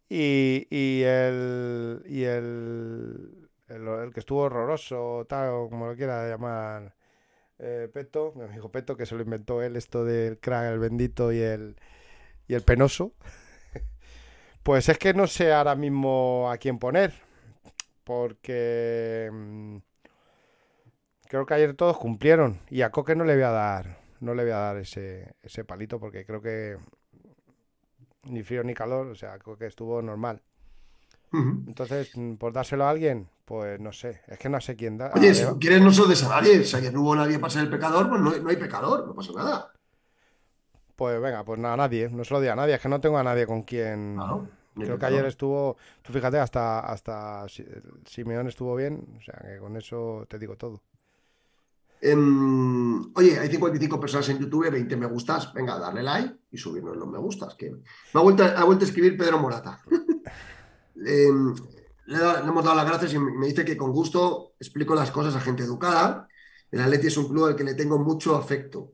Y, 0.10 0.68
y 0.70 1.04
el, 1.04 2.04
y 2.06 2.24
el, 2.24 3.50
el, 3.70 4.12
que 4.14 4.20
estuvo 4.20 4.42
horroroso, 4.42 5.26
tal, 5.30 5.50
o 5.54 5.70
como 5.70 5.88
lo 5.88 5.96
quiera 5.96 6.28
llamar, 6.28 6.96
eh, 7.60 7.90
Peto, 7.94 8.34
mi 8.36 8.44
amigo 8.44 8.72
Peto, 8.72 8.98
que 8.98 9.06
se 9.06 9.16
lo 9.16 9.24
inventó 9.24 9.62
él, 9.62 9.76
esto 9.78 10.04
del 10.04 10.40
crack, 10.40 10.74
el 10.74 10.80
bendito 10.80 11.32
y 11.32 11.40
el, 11.40 11.78
y 12.48 12.56
el 12.56 12.64
penoso. 12.64 13.14
Pues 14.64 14.90
es 14.90 14.98
que 15.00 15.14
no 15.14 15.28
sé 15.28 15.54
ahora 15.54 15.76
mismo 15.76 16.50
a 16.52 16.58
quién 16.58 16.78
poner, 16.80 17.14
porque 18.04 19.30
mm, 19.32 19.78
creo 21.30 21.46
que 21.46 21.54
ayer 21.54 21.74
todos 21.76 21.98
cumplieron 21.98 22.60
y 22.70 22.82
a 22.82 22.92
Coque 22.92 23.16
no 23.16 23.24
le 23.24 23.36
voy 23.36 23.44
a 23.44 23.52
dar, 23.52 24.01
no 24.22 24.34
le 24.34 24.44
voy 24.44 24.52
a 24.54 24.58
dar 24.58 24.78
ese, 24.78 25.36
ese 25.44 25.66
palito 25.66 26.00
porque 26.00 26.26
creo 26.26 26.42
que 26.42 26.78
ni 28.24 28.44
frío 28.44 28.64
ni 28.64 28.74
calor, 28.74 29.08
o 29.08 29.16
sea, 29.16 29.38
Coque 29.40 29.66
estuvo 29.68 30.02
normal. 30.02 30.42
Entonces, 31.34 32.16
mm, 32.16 32.36
por 32.36 32.52
dárselo 32.54 32.86
a 32.86 32.90
alguien, 32.90 33.30
pues 33.46 33.80
no 33.80 33.92
sé, 33.94 34.22
es 34.28 34.38
que 34.38 34.50
no 34.50 34.60
sé 34.62 34.76
quién 34.76 34.98
da. 34.98 35.12
Oye, 35.16 35.34
si 35.34 35.42
Deva- 35.44 35.58
quieres 35.60 35.82
no 35.82 35.92
se 35.92 36.02
lo 36.02 36.08
des 36.08 36.24
a 36.24 36.30
nadie. 36.30 36.64
Si 36.64 36.76
ayer 36.76 36.94
no 36.94 37.02
hubo 37.02 37.16
nadie 37.16 37.40
para 37.40 37.50
ser 37.52 37.64
el 37.64 37.70
pecador, 37.70 38.10
pues 38.10 38.22
no, 38.22 38.36
no 38.36 38.50
hay 38.50 38.58
pecador, 38.58 39.08
no 39.08 39.14
pasa 39.16 39.32
nada. 39.34 39.72
Pues 40.96 41.20
venga, 41.22 41.44
pues 41.44 41.60
nada, 41.60 41.78
nadie, 41.78 42.10
no 42.10 42.24
se 42.24 42.34
lo 42.34 42.42
di 42.42 42.48
a 42.50 42.56
nadie, 42.56 42.76
es 42.76 42.82
que 42.82 42.90
no 42.90 43.00
tengo 43.02 43.18
a 43.18 43.24
nadie 43.24 43.48
con 43.48 43.64
quien. 43.64 44.16
Claro, 44.16 44.48
no 44.76 44.86
Creo 44.86 45.00
que 45.00 45.06
ayer 45.06 45.26
estuvo, 45.26 45.78
tú 46.02 46.14
fíjate, 46.14 46.38
hasta, 46.38 46.80
hasta 46.82 47.48
Si- 47.50 47.66
Simeón 48.06 48.48
estuvo 48.48 48.76
bien, 48.76 49.04
o 49.18 49.22
sea 49.22 49.40
que 49.42 49.58
con 49.58 49.76
eso 49.78 50.26
te 50.30 50.38
digo 50.38 50.58
todo. 50.58 50.82
Em, 52.04 53.14
oye, 53.14 53.38
hay 53.38 53.48
55 53.48 54.00
personas 54.00 54.28
en 54.30 54.40
YouTube, 54.40 54.72
20 54.72 54.98
me 54.98 55.06
gustas. 55.06 55.54
Venga, 55.54 55.78
darle 55.78 56.02
like 56.02 56.36
y 56.50 56.58
subirnos 56.58 56.98
los 56.98 57.08
me 57.08 57.20
gustas. 57.20 57.54
Que 57.56 57.70
me 57.70 57.80
ha 58.14 58.20
vuelto, 58.22 58.44
a 58.44 58.78
escribir 58.82 59.18
Pedro 59.18 59.40
Morata. 59.40 59.82
Em, 61.04 61.56
le 62.06 62.18
hemos 62.18 62.64
dado 62.64 62.76
las 62.76 62.86
gracias 62.86 63.14
y 63.14 63.18
me 63.18 63.48
dice 63.48 63.66
que 63.66 63.76
con 63.76 63.92
gusto 63.92 64.54
explico 64.60 64.94
las 64.94 65.10
cosas 65.10 65.36
a 65.36 65.40
gente 65.40 65.64
educada. 65.64 66.28
El 66.70 66.82
Atleti 66.82 67.08
es 67.08 67.18
un 67.18 67.28
club 67.28 67.46
al 67.46 67.56
que 67.56 67.64
le 67.64 67.74
tengo 67.74 67.98
mucho 67.98 68.36
afecto. 68.36 68.94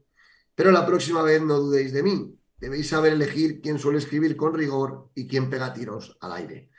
Pero 0.56 0.72
la 0.72 0.86
próxima 0.86 1.22
vez 1.22 1.42
no 1.42 1.60
dudéis 1.60 1.92
de 1.92 2.04
mí. 2.04 2.40
Debéis 2.58 2.90
saber 2.90 3.14
elegir 3.14 3.62
quién 3.62 3.78
suele 3.78 4.00
escribir 4.00 4.38
con 4.38 4.54
rigor 4.54 5.10
y 5.16 5.28
quién 5.28 5.50
pega 5.50 5.74
tiros 5.74 6.18
al 6.22 6.32
aire. 6.34 6.70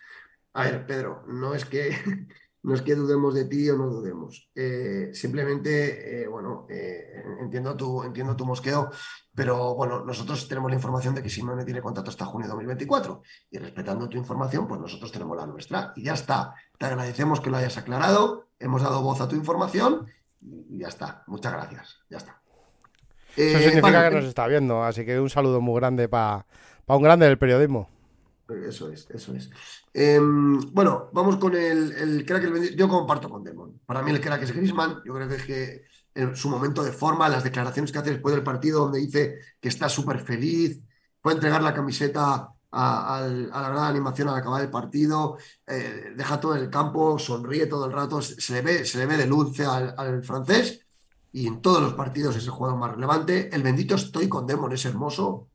A 0.55 0.65
ver, 0.65 0.87
Pedro, 0.87 1.25
no 1.29 1.55
es 1.55 1.65
que, 1.65 1.95
no 2.63 2.75
es 2.75 2.83
que 2.83 2.95
dudemos 2.95 3.35
de 3.35 3.45
ti 3.45 3.69
o 3.71 3.77
no 3.77 3.87
dudemos. 3.87 4.51
Eh, 4.55 5.11
simplemente, 5.13 6.23
eh, 6.23 6.27
bueno, 6.29 6.67
eh, 6.69 7.23
entiendo 7.41 7.77
tu, 7.77 8.03
entiendo 8.03 8.37
tu 8.37 8.45
mosqueo, 8.45 8.91
pero 9.35 9.75
bueno, 9.75 10.05
nosotros 10.05 10.49
tenemos 10.49 10.71
la 10.71 10.77
información 10.77 11.15
de 11.15 11.23
que 11.23 11.31
Simone 11.31 11.65
tiene 11.65 11.81
contrato 11.81 12.11
hasta 12.11 12.27
junio 12.27 12.47
de 12.47 12.51
2024 12.51 13.23
y 13.51 13.59
respetando 13.59 14.09
tu 14.09 14.17
información, 14.17 14.67
pues 14.67 14.81
nosotros 14.81 15.13
tenemos 15.13 15.37
la 15.37 15.47
nuestra 15.47 15.93
y 15.97 16.05
ya 16.05 16.15
está. 16.15 16.55
Te 16.77 16.87
agradecemos 16.87 17.41
que 17.41 17.51
lo 17.51 17.57
hayas 17.57 17.79
aclarado, 17.79 18.49
hemos 18.59 18.83
dado 18.83 19.03
voz 19.03 19.21
a 19.21 19.29
tu 19.29 19.37
información 19.37 20.07
y 20.41 20.79
ya 20.79 20.89
está. 20.89 21.23
Muchas 21.27 21.53
gracias, 21.53 22.01
ya 22.11 22.19
está. 22.19 22.41
Eso 23.37 23.59
significa 23.59 24.09
que 24.09 24.17
nos 24.17 24.25
está 24.25 24.49
viendo, 24.49 24.83
así 24.83 25.05
que 25.05 25.21
un 25.21 25.31
saludo 25.31 25.61
muy 25.61 25.79
grande 25.79 26.09
para 26.09 26.45
un 26.89 27.03
grande 27.03 27.27
del 27.27 27.39
periodismo. 27.39 27.89
Eso 28.49 28.91
es, 28.91 29.07
eso 29.11 29.35
es. 29.35 29.51
Em, 29.93 30.59
bueno, 30.73 31.11
vamos 31.13 31.37
con 31.37 31.55
el, 31.55 31.93
el 31.93 32.25
crack. 32.25 32.45
el 32.45 32.77
yo 32.77 32.89
comparto 32.89 33.29
con 33.29 33.45
Demon. 33.45 33.81
Para 33.85 34.03
mí 34.03 34.11
el 34.11 34.21
crack 34.21 34.43
es 34.43 34.53
Griezmann. 34.53 35.03
Yo 35.05 35.13
creo 35.15 35.29
que 35.29 35.35
es 35.35 35.45
que 35.45 35.85
en 36.15 36.35
su 36.35 36.49
momento 36.49 36.83
de 36.83 36.93
forma, 36.93 37.29
las 37.29 37.45
declaraciones 37.45 37.93
que 37.93 37.99
hace 37.99 38.11
después 38.11 38.35
del 38.35 38.43
partido, 38.43 38.81
donde 38.81 39.01
dice 39.01 39.39
que 39.61 39.69
está 39.69 39.89
súper 39.89 40.21
feliz, 40.21 40.81
puede 41.21 41.37
entregar 41.37 41.63
la 41.63 41.75
camiseta 41.75 42.49
a, 42.71 43.21
la 43.29 43.69
gran 43.69 43.85
animación 43.85 44.29
al 44.29 44.37
acabar 44.37 44.63
el 44.63 44.71
partido, 44.71 45.37
eh, 45.67 46.13
deja 46.17 46.41
todo 46.41 46.57
en 46.57 46.63
el 46.63 46.71
campo, 46.71 47.19
sonríe 47.19 47.67
todo 47.67 47.87
el 47.87 47.93
rato, 47.93 48.23
se, 48.23 48.41
se 48.41 48.55
le 48.55 48.63
ve, 48.63 48.85
se 48.87 48.99
le 48.99 49.07
ve 49.07 49.17
de 49.19 49.27
dulce 49.27 49.65
al, 49.65 49.95
al 49.97 50.25
francés 50.25 50.87
y 51.33 51.47
en 51.47 51.61
todos 51.61 51.83
los 51.83 51.95
partidos 51.95 52.37
es 52.37 52.45
el 52.45 52.51
jugador 52.51 52.79
más 52.79 52.93
relevante. 52.93 53.55
El 53.55 53.63
bendito 53.63 53.95
estoy 53.95 54.29
con 54.29 54.47
Demon, 54.47 54.73
es 54.73 54.85
hermoso. 54.87 55.49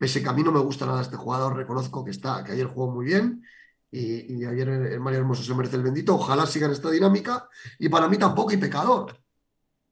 Pese 0.00 0.22
que 0.22 0.30
a 0.30 0.32
mí 0.32 0.42
no 0.42 0.50
me 0.50 0.60
gusta 0.60 0.86
nada 0.86 1.02
este 1.02 1.18
jugador, 1.18 1.54
reconozco 1.54 2.02
que 2.02 2.10
está, 2.10 2.42
que 2.42 2.52
ayer 2.52 2.66
jugó 2.66 2.90
muy 2.90 3.04
bien 3.04 3.44
y, 3.90 4.34
y 4.34 4.46
ayer 4.46 4.66
el, 4.66 4.86
el 4.86 4.98
Mario 5.00 5.18
Hermoso 5.18 5.42
se 5.42 5.54
merece 5.54 5.76
el 5.76 5.82
bendito. 5.82 6.14
Ojalá 6.14 6.46
siga 6.46 6.64
en 6.66 6.72
esta 6.72 6.90
dinámica 6.90 7.46
y 7.78 7.90
para 7.90 8.08
mí 8.08 8.16
tampoco 8.16 8.48
hay 8.48 8.56
pecador. 8.56 9.14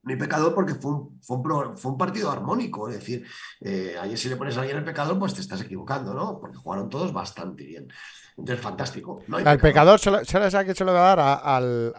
no 0.02 0.10
hay 0.10 0.16
pecador 0.16 0.54
porque 0.54 0.74
fue 0.76 0.92
un, 0.92 1.20
fue 1.20 1.90
un, 1.90 1.98
partido 1.98 2.30
armónico. 2.30 2.88
Es 2.88 2.94
decir, 2.94 3.26
eh, 3.60 3.96
ayer 4.00 4.16
si 4.16 4.30
le 4.30 4.36
pones 4.36 4.56
a 4.56 4.60
alguien 4.60 4.78
el 4.78 4.84
pecador, 4.84 5.18
pues 5.18 5.34
te 5.34 5.42
estás 5.42 5.60
equivocando, 5.60 6.14
¿no? 6.14 6.38
Porque 6.40 6.56
jugaron 6.56 6.88
todos 6.88 7.12
bastante 7.12 7.64
bien. 7.64 7.92
Entonces, 8.38 8.64
fantástico. 8.64 9.20
el 9.44 9.58
pecador, 9.58 10.00
se 10.00 10.10
lo, 10.10 10.24
se 10.24 10.64
que 10.64 10.74
se 10.74 10.84
lo 10.86 10.94
va 10.94 11.12
a 11.12 11.16
dar 11.16 11.40
al, 11.44 11.92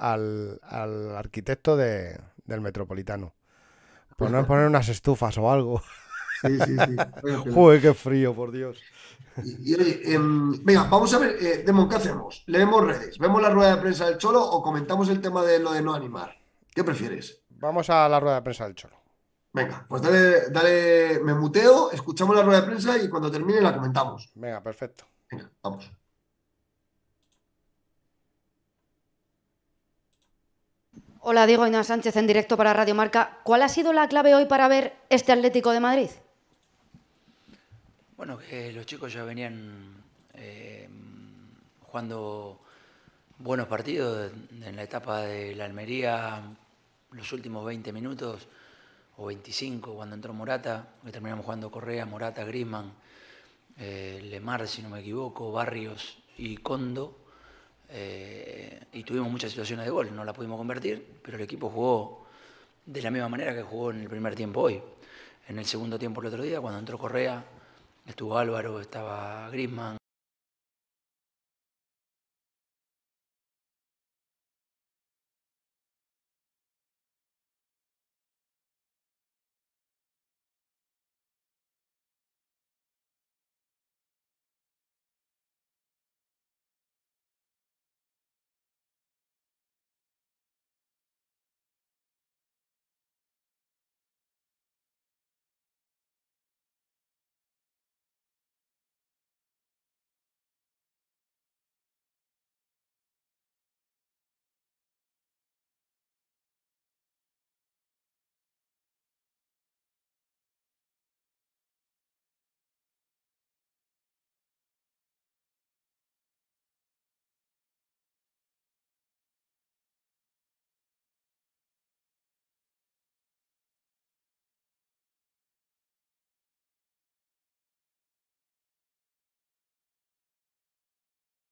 al, 0.61 1.15
arquitecto 1.15 1.77
de, 1.77 2.19
del 2.45 2.61
Metropolitano. 2.61 3.35
Por 4.15 4.31
no 4.31 4.43
poner 4.47 4.65
unas 4.65 4.89
estufas 4.89 5.37
o 5.37 5.51
algo. 5.51 5.83
Sí, 6.41 6.59
sí, 6.59 6.77
sí. 6.77 7.51
Joder, 7.53 7.81
qué 7.81 7.93
frío, 7.93 8.33
por 8.33 8.51
Dios. 8.51 8.79
Y, 9.43 9.73
oye, 9.75 10.13
em, 10.13 10.63
venga, 10.63 10.83
vamos 10.83 11.13
a 11.13 11.19
ver, 11.19 11.37
eh, 11.39 11.63
Demon, 11.65 11.87
¿qué 11.87 11.95
hacemos? 11.95 12.43
¿Leemos 12.47 12.85
redes? 12.85 13.17
¿Vemos 13.17 13.41
la 13.41 13.49
rueda 13.49 13.75
de 13.75 13.81
prensa 13.81 14.05
del 14.05 14.17
Cholo 14.17 14.43
o 14.43 14.61
comentamos 14.61 15.09
el 15.09 15.21
tema 15.21 15.43
de 15.43 15.59
lo 15.59 15.71
de 15.71 15.81
no 15.81 15.93
animar? 15.93 16.35
¿Qué 16.73 16.83
prefieres? 16.83 17.41
Vamos 17.49 17.89
a 17.89 18.07
la 18.09 18.19
rueda 18.19 18.35
de 18.35 18.41
prensa 18.41 18.65
del 18.65 18.75
Cholo. 18.75 18.97
Venga, 19.51 19.85
pues 19.87 20.01
dale, 20.01 20.49
dale, 20.51 21.19
me 21.23 21.33
muteo, 21.33 21.91
escuchamos 21.91 22.35
la 22.35 22.43
rueda 22.43 22.61
de 22.61 22.67
prensa 22.67 22.97
y 22.97 23.09
cuando 23.09 23.31
termine 23.31 23.61
la 23.61 23.73
comentamos. 23.73 24.29
Venga, 24.35 24.61
perfecto. 24.61 25.05
Venga, 25.31 25.49
vamos. 25.63 25.91
Hola, 31.21 31.45
Diego 31.45 31.67
Ina 31.67 31.83
Sánchez 31.83 32.15
en 32.15 32.27
directo 32.27 32.55
para 32.55 32.73
Radio 32.73 32.95
Marca. 32.95 33.39
¿Cuál 33.43 33.63
ha 33.63 33.69
sido 33.69 33.91
la 33.91 34.07
clave 34.07 34.35
hoy 34.35 34.45
para 34.45 34.67
ver 34.67 34.95
este 35.09 35.31
Atlético 35.31 35.71
de 35.71 35.79
Madrid? 35.79 36.09
Bueno, 38.19 38.37
los 38.73 38.85
chicos 38.85 39.13
ya 39.13 39.23
venían 39.23 40.03
eh, 40.33 40.89
jugando 41.83 42.59
buenos 43.37 43.65
partidos 43.67 44.33
en 44.61 44.75
la 44.75 44.83
etapa 44.83 45.21
de 45.21 45.55
la 45.55 45.63
Almería, 45.63 46.43
los 47.11 47.31
últimos 47.31 47.65
20 47.65 47.93
minutos 47.93 48.49
o 49.15 49.27
25 49.27 49.95
cuando 49.95 50.15
entró 50.15 50.33
Morata, 50.33 50.95
terminamos 51.09 51.45
jugando 51.45 51.71
Correa, 51.71 52.05
Morata, 52.05 52.43
Grisman, 52.43 52.91
eh, 53.77 54.19
Lemar, 54.21 54.67
si 54.67 54.81
no 54.81 54.89
me 54.89 54.99
equivoco, 54.99 55.53
Barrios 55.53 56.17
y 56.37 56.57
Condo. 56.57 57.19
Eh, 57.87 58.81
y 58.91 59.03
tuvimos 59.03 59.31
muchas 59.31 59.51
situaciones 59.51 59.85
de 59.85 59.91
gol, 59.91 60.13
no 60.13 60.25
la 60.25 60.33
pudimos 60.33 60.57
convertir, 60.57 61.21
pero 61.23 61.37
el 61.37 61.43
equipo 61.43 61.69
jugó 61.69 62.27
de 62.85 63.01
la 63.01 63.11
misma 63.11 63.29
manera 63.29 63.55
que 63.55 63.63
jugó 63.63 63.91
en 63.91 64.01
el 64.01 64.09
primer 64.09 64.35
tiempo 64.35 64.63
hoy. 64.63 64.81
En 65.47 65.57
el 65.57 65.65
segundo 65.65 65.97
tiempo 65.97 66.19
el 66.19 66.27
otro 66.27 66.43
día, 66.43 66.59
cuando 66.59 66.79
entró 66.79 66.97
Correa, 66.97 67.45
estuvo 68.09 68.37
Álvaro, 68.37 68.81
estaba 68.81 69.49
Grisman, 69.51 69.98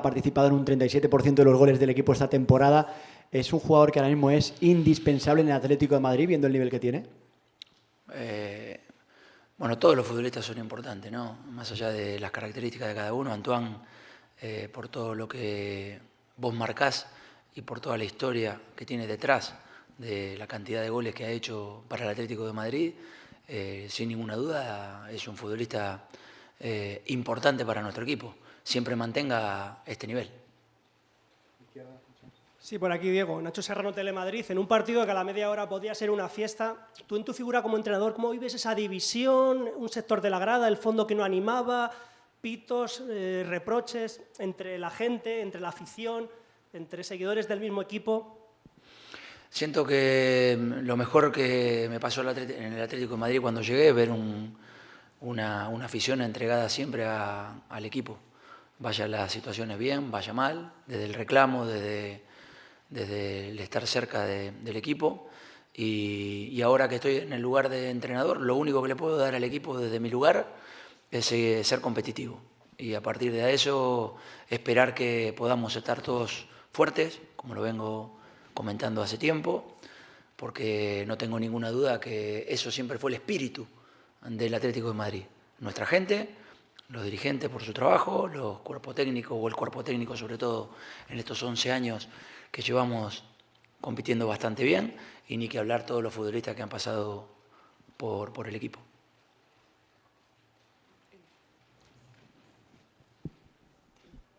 participado 0.07 0.47
en 0.47 0.53
un 0.53 0.65
37% 0.65 1.35
de 1.35 1.43
los 1.43 1.57
goles 1.57 1.79
del 1.79 1.89
equipo 1.89 2.13
esta 2.13 2.29
temporada. 2.29 2.95
¿Es 3.29 3.51
un 3.51 3.59
jugador 3.59 3.91
que 3.91 3.99
ahora 3.99 4.09
mismo 4.09 4.31
es 4.31 4.53
indispensable 4.61 5.41
en 5.41 5.49
el 5.49 5.53
Atlético 5.53 5.95
de 5.95 6.01
Madrid, 6.01 6.27
viendo 6.29 6.47
el 6.47 6.53
nivel 6.53 6.69
que 6.69 6.79
tiene? 6.79 7.05
Eh, 8.13 8.79
bueno, 9.57 9.77
todos 9.77 9.97
los 9.97 10.07
futbolistas 10.07 10.45
son 10.45 10.57
importantes, 10.59 11.11
¿no? 11.11 11.39
Más 11.51 11.69
allá 11.73 11.89
de 11.89 12.19
las 12.19 12.31
características 12.31 12.87
de 12.87 12.95
cada 12.95 13.11
uno. 13.11 13.33
Antoine, 13.33 13.75
eh, 14.41 14.69
por 14.71 14.87
todo 14.87 15.13
lo 15.13 15.27
que 15.27 15.99
vos 16.37 16.53
marcás 16.53 17.07
y 17.53 17.61
por 17.63 17.81
toda 17.81 17.97
la 17.97 18.05
historia 18.05 18.61
que 18.75 18.85
tiene 18.85 19.07
detrás 19.07 19.55
de 19.97 20.37
la 20.37 20.47
cantidad 20.47 20.81
de 20.81 20.89
goles 20.89 21.13
que 21.13 21.25
ha 21.25 21.29
hecho 21.29 21.83
para 21.89 22.05
el 22.05 22.11
Atlético 22.11 22.47
de 22.47 22.53
Madrid, 22.53 22.93
eh, 23.49 23.87
sin 23.89 24.07
ninguna 24.07 24.35
duda 24.35 25.11
es 25.11 25.27
un 25.27 25.35
futbolista 25.35 26.07
importante 27.05 27.63
para 27.63 27.83
nuestro 27.83 28.03
equipo 28.03 28.33
siempre 28.67 28.97
mantenga 28.97 29.81
este 29.85 30.05
nivel. 30.07 30.29
Sí, 32.59 32.77
por 32.77 32.91
aquí 32.91 33.09
Diego. 33.09 33.41
Nacho 33.41 33.61
Serrano, 33.61 33.93
Telemadrid. 33.93 34.43
En 34.49 34.57
un 34.57 34.67
partido 34.67 35.05
que 35.05 35.11
a 35.11 35.13
la 35.13 35.23
media 35.23 35.49
hora 35.49 35.69
podía 35.69 35.95
ser 35.95 36.11
una 36.11 36.27
fiesta, 36.27 36.89
tú 37.07 37.15
en 37.15 37.23
tu 37.23 37.33
figura 37.33 37.61
como 37.61 37.77
entrenador, 37.77 38.13
¿cómo 38.13 38.29
vives 38.29 38.55
esa 38.55 38.75
división, 38.75 39.69
un 39.73 39.87
sector 39.87 40.19
de 40.19 40.29
la 40.29 40.37
grada, 40.37 40.67
el 40.67 40.75
fondo 40.75 41.07
que 41.07 41.15
no 41.15 41.23
animaba, 41.23 41.91
pitos, 42.41 43.01
eh, 43.07 43.45
reproches 43.47 44.19
entre 44.37 44.77
la 44.77 44.89
gente, 44.89 45.39
entre 45.39 45.61
la 45.61 45.69
afición, 45.69 46.29
entre 46.73 47.05
seguidores 47.05 47.47
del 47.47 47.61
mismo 47.61 47.81
equipo? 47.81 48.51
Siento 49.49 49.85
que 49.85 50.57
mm, 50.59 50.85
lo 50.85 50.97
mejor 50.97 51.31
que 51.31 51.87
me 51.89 52.01
pasó 52.01 52.19
en 52.19 52.73
el 52.73 52.81
Atlético 52.81 53.13
de 53.13 53.19
Madrid 53.19 53.39
cuando 53.39 53.61
llegué, 53.61 53.93
ver 53.93 54.11
una, 55.21 55.67
afición 55.85 56.19
entregada 56.19 56.67
siempre 56.67 57.05
al 57.05 57.85
equipo 57.85 58.19
vaya 58.79 59.07
las 59.07 59.31
situaciones 59.31 59.77
bien, 59.77 60.11
vaya 60.11 60.33
mal, 60.33 60.73
desde 60.85 61.05
el 61.05 61.13
reclamo, 61.13 61.65
desde, 61.65 62.21
desde 62.89 63.49
el 63.49 63.59
estar 63.59 63.85
cerca 63.87 64.25
del 64.25 64.75
equipo. 64.75 65.29
Y, 65.73 66.59
ahora 66.61 66.89
que 66.89 66.95
estoy 66.95 67.17
en 67.17 67.33
el 67.33 67.41
lugar 67.41 67.69
de 67.69 67.89
entrenador, 67.89 68.41
lo 68.41 68.55
único 68.55 68.81
que 68.81 68.87
le 68.89 68.95
puedo 68.95 69.17
dar 69.17 69.35
al 69.35 69.43
equipo 69.43 69.77
desde 69.77 69.99
mi 69.99 70.09
lugar 70.09 70.55
es 71.11 71.31
eh, 71.31 71.63
ser 71.63 71.81
competitivo. 71.81 72.41
Y 72.77 72.93
a 72.95 73.01
partir 73.01 73.31
de 73.31 73.53
eso, 73.53 74.15
esperar 74.49 74.93
que 74.93 75.33
podamos 75.37 75.75
estar 75.75 76.01
todos 76.01 76.47
fuertes, 76.71 77.19
como 77.35 77.55
lo 77.55 77.61
vengo 77.61 78.17
comentando 78.53 79.01
hace 79.01 79.17
tiempo, 79.17 79.77
porque 80.35 81.03
no 81.07 81.17
tengo 81.17 81.39
ninguna 81.39 81.71
duda 81.71 81.99
que 81.99 82.45
eso 82.49 82.71
siempre 82.71 82.97
fue 82.99 83.11
el 83.11 83.15
espíritu 83.15 83.67
del 84.21 84.53
Atlético 84.53 84.89
de 84.89 84.93
Madrid. 84.93 85.23
Nuestra 85.59 85.85
gente, 85.85 86.29
los 86.89 87.03
dirigentes 87.03 87.49
por 87.49 87.63
su 87.63 87.73
trabajo, 87.73 88.27
los 88.27 88.59
cuerpos 88.59 88.95
técnicos 88.95 89.37
o 89.39 89.47
el 89.47 89.55
cuerpo 89.55 89.83
técnico 89.83 90.15
sobre 90.15 90.37
todo 90.37 90.71
en 91.09 91.19
estos 91.19 91.41
11 91.43 91.71
años 91.71 92.07
que 92.51 92.61
llevamos 92.61 93.23
compitiendo 93.81 94.27
bastante 94.27 94.63
bien 94.63 94.95
y 95.27 95.37
ni 95.37 95.49
que 95.49 95.59
hablar 95.59 95.85
todos 95.85 96.01
los 96.01 96.13
futbolistas 96.13 96.55
que 96.55 96.61
han 96.61 96.69
pasado 96.69 97.27
por, 97.97 98.31
por 98.31 98.47
el 98.47 98.55
equipo. 98.55 98.79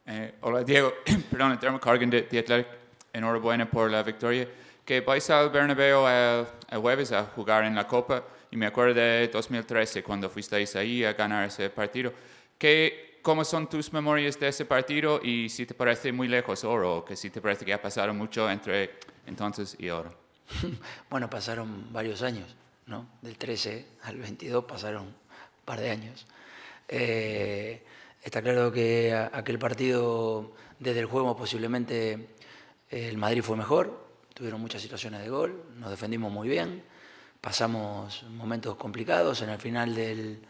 Eh, 0.07 0.37
hola 0.41 0.65
Diego, 0.65 0.95
perdón, 1.31 1.59
Dermot 1.61 1.83
Cargan 1.83 2.09
de, 2.09 2.23
de 2.23 2.39
Athletic, 2.39 2.67
enhorabuena 3.13 3.71
por 3.71 3.91
la 3.91 4.03
victoria. 4.03 4.49
Que 4.87 5.03
vais 5.03 5.29
al 5.29 5.51
Bernabéu 5.51 6.09
el 6.09 6.79
jueves 6.81 7.13
a 7.13 7.25
jugar 7.25 7.65
en 7.65 7.75
la 7.75 7.87
Copa 7.87 8.25
y 8.51 8.57
me 8.57 8.65
acuerdo 8.65 8.95
de 8.95 9.29
2013 9.29 10.03
cuando 10.03 10.31
fuisteis 10.31 10.75
ahí 10.77 11.05
a 11.05 11.13
ganar 11.13 11.47
ese 11.47 11.69
partido. 11.69 12.11
¿Qué, 12.59 13.21
¿Cómo 13.23 13.45
son 13.45 13.69
tus 13.69 13.93
memorias 13.93 14.39
de 14.41 14.49
ese 14.49 14.65
partido 14.65 15.21
y 15.23 15.49
si 15.49 15.65
te 15.65 15.75
parece 15.75 16.11
muy 16.11 16.27
lejos 16.27 16.65
ahora 16.65 16.89
o 16.89 17.05
que 17.05 17.15
si 17.15 17.31
te 17.31 17.41
parece 17.41 17.65
que 17.65 17.73
ha 17.73 17.81
pasado 17.81 18.13
mucho 18.13 18.51
entre 18.51 18.99
entonces 19.27 19.77
y 19.79 19.89
ahora? 19.89 20.11
bueno, 21.11 21.31
pasaron 21.31 21.93
varios 21.93 22.23
años, 22.23 22.57
¿no? 22.87 23.07
Del 23.23 23.39
13 23.39 23.87
al 24.03 24.17
22 24.17 24.65
pasaron 24.65 25.07
un 25.07 25.15
par 25.65 25.79
de 25.79 25.91
años. 25.91 26.27
Eh, 26.89 27.85
está 28.25 28.43
claro 28.43 28.73
que 28.73 29.15
aquel 29.15 29.59
partido, 29.59 30.53
desde 30.81 31.01
el 31.01 31.07
juego 31.07 31.37
posiblemente 31.37 32.31
el 32.91 33.19
Madrid 33.19 33.43
fue 33.43 33.57
mejor, 33.57 34.09
tuvieron 34.35 34.61
muchas 34.61 34.83
situaciones 34.83 35.21
de 35.21 35.29
gol, 35.29 35.63
nos 35.77 35.91
defendimos 35.91 36.33
muy 36.33 36.49
bien, 36.49 36.83
pasamos 37.41 38.25
momentos 38.25 38.75
complicados 38.77 39.43
en 39.43 39.51
el 39.51 39.59
final 39.59 39.95
del, 39.95 40.41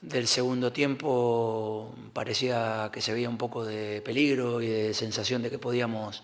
del 0.00 0.26
segundo 0.26 0.72
tiempo 0.72 1.94
parecía 2.12 2.90
que 2.92 3.00
se 3.00 3.12
veía 3.12 3.28
un 3.28 3.38
poco 3.38 3.64
de 3.64 4.02
peligro 4.02 4.60
y 4.60 4.68
de 4.68 4.94
sensación 4.94 5.42
de 5.42 5.50
que 5.50 5.58
podíamos 5.58 6.22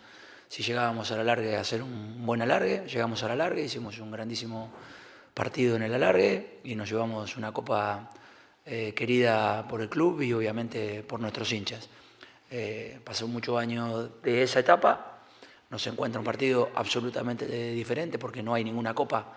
si 0.49 0.62
llegábamos 0.62 1.11
a 1.11 1.16
la 1.16 1.25
larga 1.25 1.57
a 1.57 1.61
hacer 1.62 1.83
un 1.83 2.27
buen 2.27 2.43
alargue, 2.43 2.85
llegamos 2.87 3.23
a 3.23 3.29
la 3.29 3.37
larga, 3.37 3.62
hicimos 3.62 3.99
un 3.99 4.11
grandísimo 4.11 4.70
partido 5.33 5.77
en 5.77 5.83
el 5.83 5.95
alargue 5.95 6.59
y 6.62 6.75
nos 6.75 6.91
llevamos 6.91 7.39
una 7.39 7.53
copa 7.53 8.11
eh, 8.66 8.93
querida 8.95 9.66
por 9.66 9.81
el 9.81 9.89
club 9.89 10.20
y 10.20 10.35
obviamente 10.35 11.03
por 11.05 11.20
nuestros 11.20 11.51
hinchas. 11.53 11.89
Eh, 12.51 13.01
pasó 13.03 13.27
muchos 13.29 13.59
años 13.59 14.11
de 14.23 14.43
esa 14.43 14.61
etapa, 14.61 15.23
nos 15.70 15.87
encuentra 15.87 16.20
un 16.20 16.27
partido 16.27 16.68
absolutamente 16.75 17.47
diferente 17.73 18.18
porque 18.18 18.43
no 18.43 18.53
hay 18.53 18.62
ninguna 18.62 18.93
copa 18.93 19.33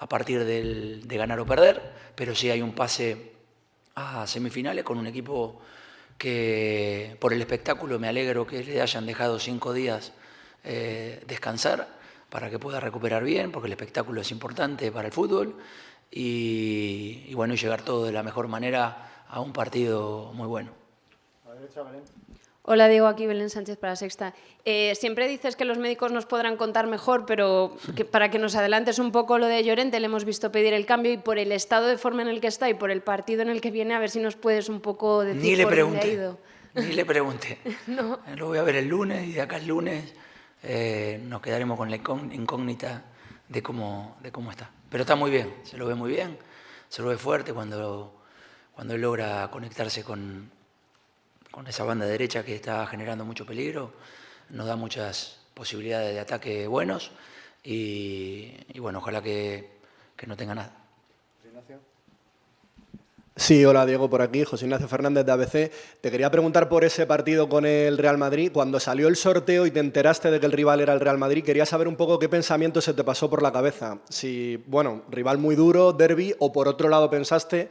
a 0.00 0.08
partir 0.08 0.44
del- 0.44 1.06
de 1.06 1.16
ganar 1.16 1.38
o 1.38 1.46
perder, 1.46 1.80
pero 2.16 2.34
sí 2.34 2.50
hay 2.50 2.62
un 2.62 2.72
pase 2.72 3.37
a 3.98 4.26
semifinales 4.26 4.84
con 4.84 4.98
un 4.98 5.06
equipo 5.06 5.60
que 6.16 7.16
por 7.20 7.32
el 7.32 7.40
espectáculo 7.40 7.98
me 7.98 8.08
alegro 8.08 8.46
que 8.46 8.62
le 8.62 8.80
hayan 8.80 9.06
dejado 9.06 9.38
cinco 9.38 9.72
días 9.72 10.12
eh, 10.64 11.22
descansar 11.26 11.88
para 12.28 12.50
que 12.50 12.58
pueda 12.58 12.80
recuperar 12.80 13.24
bien, 13.24 13.50
porque 13.52 13.66
el 13.66 13.72
espectáculo 13.72 14.20
es 14.20 14.30
importante 14.30 14.92
para 14.92 15.08
el 15.08 15.12
fútbol 15.12 15.56
y, 16.10 17.32
bueno, 17.34 17.54
llegar 17.54 17.82
todo 17.82 18.04
de 18.04 18.12
la 18.12 18.22
mejor 18.22 18.48
manera 18.48 19.24
a 19.28 19.40
un 19.40 19.52
partido 19.52 20.32
muy 20.34 20.46
bueno. 20.46 20.72
Hola, 22.62 22.86
Diego, 22.88 23.06
aquí 23.06 23.26
Belén 23.26 23.48
Sánchez 23.48 23.78
para 23.78 23.96
Sexta. 23.96 24.34
Eh, 24.66 24.94
siempre 24.94 25.26
dices 25.26 25.56
que 25.56 25.64
los 25.64 25.78
médicos 25.78 26.12
nos 26.12 26.26
podrán 26.26 26.58
contar 26.58 26.86
mejor, 26.86 27.24
pero 27.24 27.74
que 27.96 28.04
para 28.04 28.30
que 28.30 28.38
nos 28.38 28.54
adelantes 28.56 28.98
un 28.98 29.10
poco 29.10 29.38
lo 29.38 29.46
de 29.46 29.64
Llorente, 29.64 29.98
le 30.00 30.06
hemos 30.06 30.26
visto 30.26 30.52
pedir 30.52 30.74
el 30.74 30.84
cambio 30.84 31.10
y 31.12 31.16
por 31.16 31.38
el 31.38 31.50
estado 31.52 31.86
de 31.86 31.96
forma 31.96 32.20
en 32.20 32.28
el 32.28 32.42
que 32.42 32.46
está 32.48 32.68
y 32.68 32.74
por 32.74 32.90
el 32.90 33.00
partido 33.00 33.40
en 33.40 33.48
el 33.48 33.62
que 33.62 33.70
viene, 33.70 33.94
a 33.94 33.98
ver 33.98 34.10
si 34.10 34.20
nos 34.20 34.36
puedes 34.36 34.68
un 34.68 34.80
poco 34.80 35.24
decir 35.24 35.40
Ni 35.40 35.56
le 35.56 35.64
por 35.64 35.76
dónde 35.78 35.98
ha 36.00 36.06
ido. 36.06 36.38
ni 36.74 36.92
le 36.92 37.04
pregunté. 37.06 37.58
No. 37.86 38.18
Eh, 38.26 38.36
Lo 38.36 38.48
voy 38.48 38.58
a 38.58 38.62
ver 38.62 38.76
el 38.76 38.86
lunes 38.88 39.26
y 39.26 39.32
de 39.32 39.40
acá 39.40 39.56
el 39.56 39.66
lunes 39.66 40.12
eh, 40.62 41.20
nos 41.24 41.40
quedaremos 41.40 41.78
con 41.78 41.88
la 41.90 41.96
incógnita 41.96 43.04
de 43.48 43.62
cómo, 43.62 44.18
de 44.22 44.30
cómo 44.30 44.50
está. 44.50 44.70
Pero 44.90 45.02
está 45.04 45.16
muy 45.16 45.30
bien, 45.30 45.54
se 45.62 45.78
lo 45.78 45.86
ve 45.86 45.94
muy 45.94 46.10
bien, 46.10 46.36
se 46.90 47.00
lo 47.00 47.08
ve 47.08 47.16
fuerte 47.16 47.54
cuando, 47.54 48.20
cuando 48.74 48.94
él 48.94 49.00
logra 49.00 49.48
conectarse 49.50 50.04
con, 50.04 50.50
con 51.50 51.66
esa 51.66 51.84
banda 51.84 52.06
derecha 52.06 52.44
que 52.44 52.54
está 52.54 52.86
generando 52.86 53.24
mucho 53.24 53.46
peligro, 53.46 53.92
nos 54.50 54.66
da 54.66 54.76
muchas 54.76 55.38
posibilidades 55.54 56.14
de 56.14 56.20
ataque 56.20 56.66
buenos 56.66 57.10
y, 57.64 58.78
bueno, 58.78 58.98
ojalá 58.98 59.22
que, 59.22 59.68
que 60.16 60.26
no 60.26 60.36
tenga 60.36 60.54
nada. 60.54 60.72
Sí, 63.38 63.64
hola 63.64 63.86
Diego, 63.86 64.10
por 64.10 64.20
aquí, 64.20 64.42
José 64.42 64.64
Ignacio 64.64 64.88
Fernández 64.88 65.24
de 65.24 65.30
ABC. 65.30 65.72
Te 66.00 66.10
quería 66.10 66.28
preguntar 66.28 66.68
por 66.68 66.82
ese 66.82 67.06
partido 67.06 67.48
con 67.48 67.64
el 67.64 67.96
Real 67.96 68.18
Madrid. 68.18 68.50
Cuando 68.52 68.80
salió 68.80 69.06
el 69.06 69.14
sorteo 69.14 69.64
y 69.64 69.70
te 69.70 69.78
enteraste 69.78 70.32
de 70.32 70.40
que 70.40 70.46
el 70.46 70.52
rival 70.52 70.80
era 70.80 70.92
el 70.92 70.98
Real 70.98 71.18
Madrid, 71.18 71.44
quería 71.44 71.64
saber 71.64 71.86
un 71.86 71.94
poco 71.94 72.18
qué 72.18 72.28
pensamiento 72.28 72.80
se 72.80 72.94
te 72.94 73.04
pasó 73.04 73.30
por 73.30 73.40
la 73.40 73.52
cabeza. 73.52 74.00
Si, 74.08 74.56
bueno, 74.66 75.02
rival 75.08 75.38
muy 75.38 75.54
duro, 75.54 75.92
derby, 75.92 76.34
o 76.40 76.52
por 76.52 76.66
otro 76.66 76.88
lado 76.88 77.08
pensaste 77.10 77.70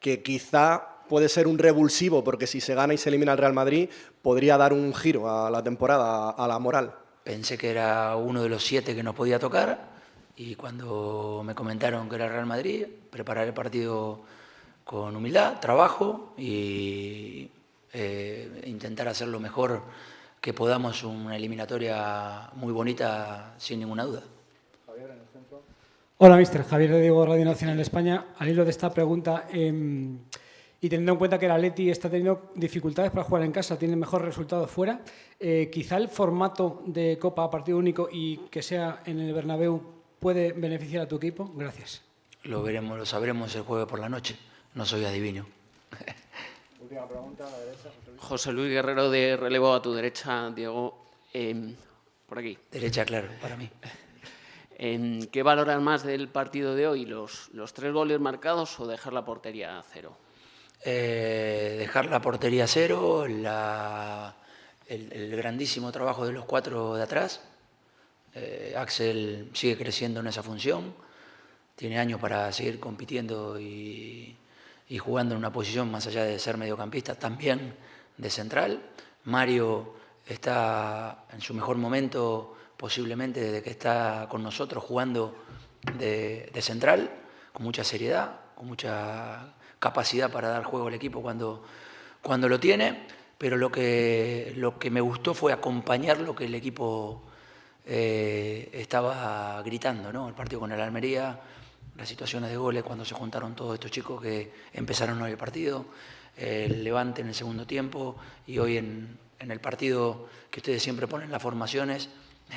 que 0.00 0.20
quizá 0.20 0.93
puede 1.14 1.28
ser 1.28 1.46
un 1.46 1.58
revulsivo, 1.58 2.24
porque 2.24 2.48
si 2.48 2.60
se 2.60 2.74
gana 2.74 2.92
y 2.92 2.98
se 2.98 3.08
elimina 3.08 3.30
el 3.30 3.38
Real 3.38 3.52
Madrid, 3.52 3.88
podría 4.20 4.56
dar 4.56 4.72
un 4.72 4.92
giro 4.92 5.30
a 5.30 5.48
la 5.48 5.62
temporada, 5.62 6.30
a 6.30 6.48
la 6.48 6.58
moral. 6.58 6.92
Pensé 7.22 7.56
que 7.56 7.70
era 7.70 8.16
uno 8.16 8.42
de 8.42 8.48
los 8.48 8.64
siete 8.64 8.96
que 8.96 9.04
nos 9.04 9.14
podía 9.14 9.38
tocar 9.38 9.90
y 10.36 10.56
cuando 10.56 11.42
me 11.46 11.54
comentaron 11.54 12.08
que 12.08 12.16
era 12.16 12.28
Real 12.28 12.46
Madrid, 12.46 12.86
preparar 13.10 13.46
el 13.46 13.54
partido 13.54 14.22
con 14.82 15.14
humildad, 15.14 15.60
trabajo 15.60 16.34
y 16.36 17.48
eh, 17.92 18.64
intentar 18.66 19.06
hacer 19.06 19.28
lo 19.28 19.38
mejor 19.38 19.82
que 20.40 20.52
podamos 20.52 21.04
una 21.04 21.36
eliminatoria 21.36 22.50
muy 22.54 22.72
bonita 22.72 23.54
sin 23.56 23.78
ninguna 23.78 24.02
duda. 24.02 24.24
Hola, 26.16 26.36
mister. 26.36 26.62
Javier 26.62 26.92
de 26.92 27.00
Diego, 27.00 27.26
Radio 27.26 27.44
Nacional 27.44 27.76
de 27.76 27.82
España. 27.82 28.24
Al 28.38 28.48
hilo 28.48 28.64
de 28.64 28.70
esta 28.70 28.88
pregunta, 28.88 29.46
em, 29.52 30.20
y 30.84 30.88
teniendo 30.90 31.12
en 31.12 31.18
cuenta 31.18 31.38
que 31.38 31.46
el 31.46 31.52
Atleti 31.52 31.88
está 31.88 32.10
teniendo 32.10 32.50
dificultades 32.56 33.10
para 33.10 33.24
jugar 33.24 33.42
en 33.42 33.52
casa, 33.52 33.78
tiene 33.78 33.96
mejor 33.96 34.20
resultado 34.20 34.66
fuera, 34.68 35.00
eh, 35.40 35.70
quizá 35.72 35.96
el 35.96 36.10
formato 36.10 36.82
de 36.84 37.18
Copa 37.18 37.44
a 37.44 37.50
partido 37.50 37.78
único 37.78 38.06
y 38.12 38.36
que 38.50 38.60
sea 38.60 39.00
en 39.06 39.18
el 39.18 39.32
Bernabéu 39.32 39.80
puede 40.20 40.52
beneficiar 40.52 41.04
a 41.04 41.08
tu 41.08 41.16
equipo. 41.16 41.50
Gracias. 41.54 42.02
Lo 42.42 42.62
veremos, 42.62 42.98
lo 42.98 43.06
sabremos 43.06 43.54
el 43.54 43.62
jueves 43.62 43.86
por 43.86 43.98
la 43.98 44.10
noche. 44.10 44.36
No 44.74 44.84
soy 44.84 45.06
adivino. 45.06 45.46
Última 46.82 47.08
pregunta, 47.08 47.46
a 47.46 47.50
la 47.50 47.58
derecha. 47.60 47.88
José 48.18 48.52
Luis 48.52 48.68
Guerrero 48.68 49.08
de 49.08 49.38
relevo 49.38 49.72
a 49.72 49.80
tu 49.80 49.94
derecha, 49.94 50.50
Diego. 50.50 51.06
Em, 51.32 51.74
por 52.28 52.40
aquí. 52.40 52.58
Derecha, 52.70 53.06
claro, 53.06 53.28
para 53.40 53.56
mí. 53.56 53.70
Em, 54.76 55.28
¿Qué 55.28 55.42
valoras 55.44 55.80
más 55.80 56.02
del 56.02 56.28
partido 56.28 56.74
de 56.74 56.88
hoy? 56.88 57.06
¿Los, 57.06 57.48
los 57.54 57.72
tres 57.72 57.92
goles 57.92 58.18
marcados 58.20 58.78
o 58.80 58.88
dejar 58.88 59.12
la 59.12 59.24
portería 59.24 59.78
a 59.78 59.82
cero? 59.84 60.18
Eh, 60.86 61.76
dejar 61.78 62.04
la 62.10 62.20
portería 62.20 62.66
cero, 62.66 63.24
el, 63.24 63.42
grandísimo 65.34 65.90
trabajo 65.90 66.26
de 66.26 66.32
los 66.32 66.44
cuatro 66.44 66.94
de 66.94 67.02
atrás. 67.02 67.40
Eh, 68.34 68.74
Axel 68.76 69.50
sigue 69.54 69.78
creciendo 69.78 70.20
en 70.20 70.26
esa 70.26 70.42
función, 70.42 70.94
tiene 71.74 71.98
años 71.98 72.20
para 72.20 72.52
seguir 72.52 72.78
compitiendo 72.80 73.58
y, 73.58 74.36
jugando 74.98 75.34
en 75.34 75.38
una 75.38 75.50
posición 75.50 75.90
más 75.90 76.06
allá 76.06 76.22
de 76.24 76.38
ser 76.38 76.58
mediocampista, 76.58 77.14
también 77.14 77.74
de 78.18 78.28
central. 78.28 78.82
Mario 79.24 79.94
está 80.26 81.24
en 81.32 81.40
su 81.40 81.54
mejor 81.54 81.78
momento 81.78 82.56
posiblemente 82.76 83.40
desde 83.40 83.62
que 83.62 83.70
está 83.70 84.26
con 84.28 84.42
nosotros 84.42 84.84
jugando 84.84 85.34
de 85.98 86.60
central, 86.60 87.10
con 87.54 87.64
mucha 87.64 87.82
seriedad, 87.82 88.40
con 88.54 88.66
mucha 88.66 89.54
capacidad 89.84 90.32
para 90.32 90.48
dar 90.48 90.64
juego 90.64 90.88
al 90.88 90.94
equipo 90.94 91.20
cuando, 91.20 91.62
cuando 92.22 92.48
lo 92.48 92.58
tiene, 92.58 93.06
pero 93.36 93.58
lo 93.58 93.70
que, 93.70 94.54
lo 94.56 94.78
que 94.78 94.90
me 94.90 95.02
gustó 95.02 95.34
fue 95.34 95.52
acompañar 95.52 96.20
lo 96.20 96.34
que 96.34 96.46
el 96.46 96.54
equipo 96.54 97.22
eh, 97.84 98.70
estaba 98.72 99.60
gritando, 99.60 100.10
¿no? 100.10 100.26
El 100.26 100.34
partido 100.34 100.60
con 100.60 100.72
el 100.72 100.80
Almería, 100.80 101.38
las 101.98 102.08
situaciones 102.08 102.48
de 102.48 102.56
goles 102.56 102.82
cuando 102.82 103.04
se 103.04 103.14
juntaron 103.14 103.54
todos 103.54 103.74
estos 103.74 103.90
chicos 103.90 104.22
que 104.22 104.50
empezaron 104.72 105.20
hoy 105.20 105.32
el 105.32 105.36
partido, 105.36 105.84
el 106.34 106.82
Levante 106.82 107.20
en 107.20 107.28
el 107.28 107.34
segundo 107.34 107.66
tiempo 107.66 108.16
y 108.46 108.56
hoy 108.58 108.78
en, 108.78 109.18
en 109.38 109.50
el 109.50 109.60
partido 109.60 110.26
que 110.50 110.60
ustedes 110.60 110.82
siempre 110.82 111.06
ponen 111.06 111.30
las 111.30 111.42
formaciones, 111.42 112.08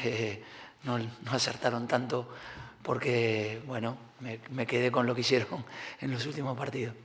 eh, 0.05 0.41
no, 0.83 0.97
acertaron 1.29 1.89
tanto 1.89 2.29
porque, 2.83 3.61
bueno, 3.67 3.97
me 4.21 4.65
quedé 4.65 4.91
con 4.93 5.05
lo 5.05 5.13
que 5.13 5.21
hicieron 5.21 5.65
en 5.99 6.11
los 6.11 6.25
últimos 6.25 6.57
partidos. 6.57 6.95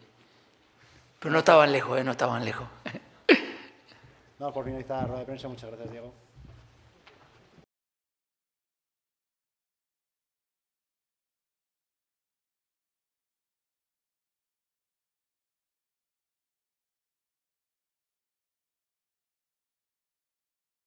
Pero 1.22 1.32
no 1.32 1.38
estaban 1.38 1.70
lejos, 1.70 1.98
¿eh? 2.00 2.04
no 2.04 2.10
estaban 2.10 2.44
lejos. 2.44 2.68
No, 4.40 4.52
por 4.52 4.64
finalizar 4.64 5.02
la 5.02 5.06
rueda 5.06 5.20
de 5.20 5.26
prensa, 5.26 5.46
muchas 5.46 5.70
gracias, 5.70 5.92
Diego. 5.92 6.12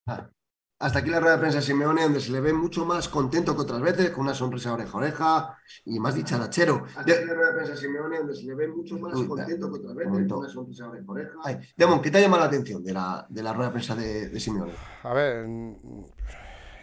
Ah, 0.07 0.29
Hasta 0.77 0.99
aquí 0.99 1.09
la 1.09 1.21
rueda 1.21 1.35
de 1.35 1.39
prensa 1.39 1.59
de 1.59 1.63
Simeone, 1.63 2.03
donde 2.03 2.19
se 2.19 2.31
le 2.33 2.41
ve 2.41 2.51
mucho 2.51 2.85
más 2.85 3.07
contento 3.07 3.55
que 3.55 3.61
otras 3.61 3.81
veces, 3.81 4.09
con 4.11 4.25
una 4.25 4.33
sonrisa 4.33 4.73
oreja 4.73 4.91
a 4.91 4.97
oreja 4.97 5.57
y 5.85 5.99
más 5.99 6.15
dicharachero. 6.15 6.83
Hasta 6.85 6.99
aquí 7.01 7.11
la 7.25 7.33
rueda 7.33 7.47
de 7.49 7.53
prensa 7.55 7.71
de 7.73 7.77
Simeone, 7.77 8.17
donde 8.17 8.35
se 8.35 8.43
le 8.43 8.55
ve 8.55 8.67
mucho 8.67 8.97
más 8.99 9.13
contento 9.13 9.71
que 9.71 9.77
otras 9.79 9.95
veces, 9.95 10.11
con 10.27 10.37
una 10.39 10.49
sonrisa 10.49 10.89
oreja 10.89 11.05
a 11.07 11.11
oreja. 11.11 11.31
Ay, 11.45 11.59
Demon, 11.77 12.01
¿qué 12.01 12.11
te 12.11 12.17
ha 12.17 12.21
llamado 12.21 12.41
la 12.41 12.47
atención 12.47 12.83
de 12.83 12.91
la, 12.93 13.25
de 13.29 13.41
la 13.41 13.53
rueda 13.53 13.69
de 13.69 13.73
prensa 13.73 13.95
de, 13.95 14.27
de 14.29 14.39
Simeone? 14.39 14.73
A 15.03 15.13
ver, 15.13 15.45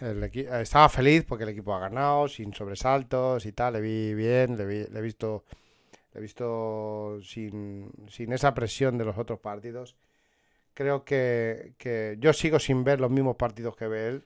el 0.01 0.23
equi- 0.23 0.51
estaba 0.59 0.89
feliz 0.89 1.23
porque 1.27 1.43
el 1.43 1.51
equipo 1.51 1.75
ha 1.75 1.79
ganado, 1.79 2.27
sin 2.27 2.51
sobresaltos 2.53 3.45
y 3.45 3.51
tal. 3.51 3.73
Le 3.73 3.81
vi 3.81 4.13
bien, 4.15 4.57
le, 4.57 4.65
vi- 4.65 4.87
le 4.91 4.99
he 4.99 5.01
visto, 5.03 5.43
le 6.13 6.19
he 6.19 6.21
visto 6.21 7.19
sin, 7.21 7.91
sin 8.09 8.33
esa 8.33 8.55
presión 8.55 8.97
de 8.97 9.05
los 9.05 9.19
otros 9.19 9.39
partidos. 9.39 9.95
Creo 10.73 11.05
que, 11.05 11.73
que 11.77 12.17
yo 12.19 12.33
sigo 12.33 12.59
sin 12.59 12.83
ver 12.83 12.99
los 12.99 13.11
mismos 13.11 13.35
partidos 13.35 13.75
que 13.75 13.87
ve 13.87 14.07
él. 14.07 14.25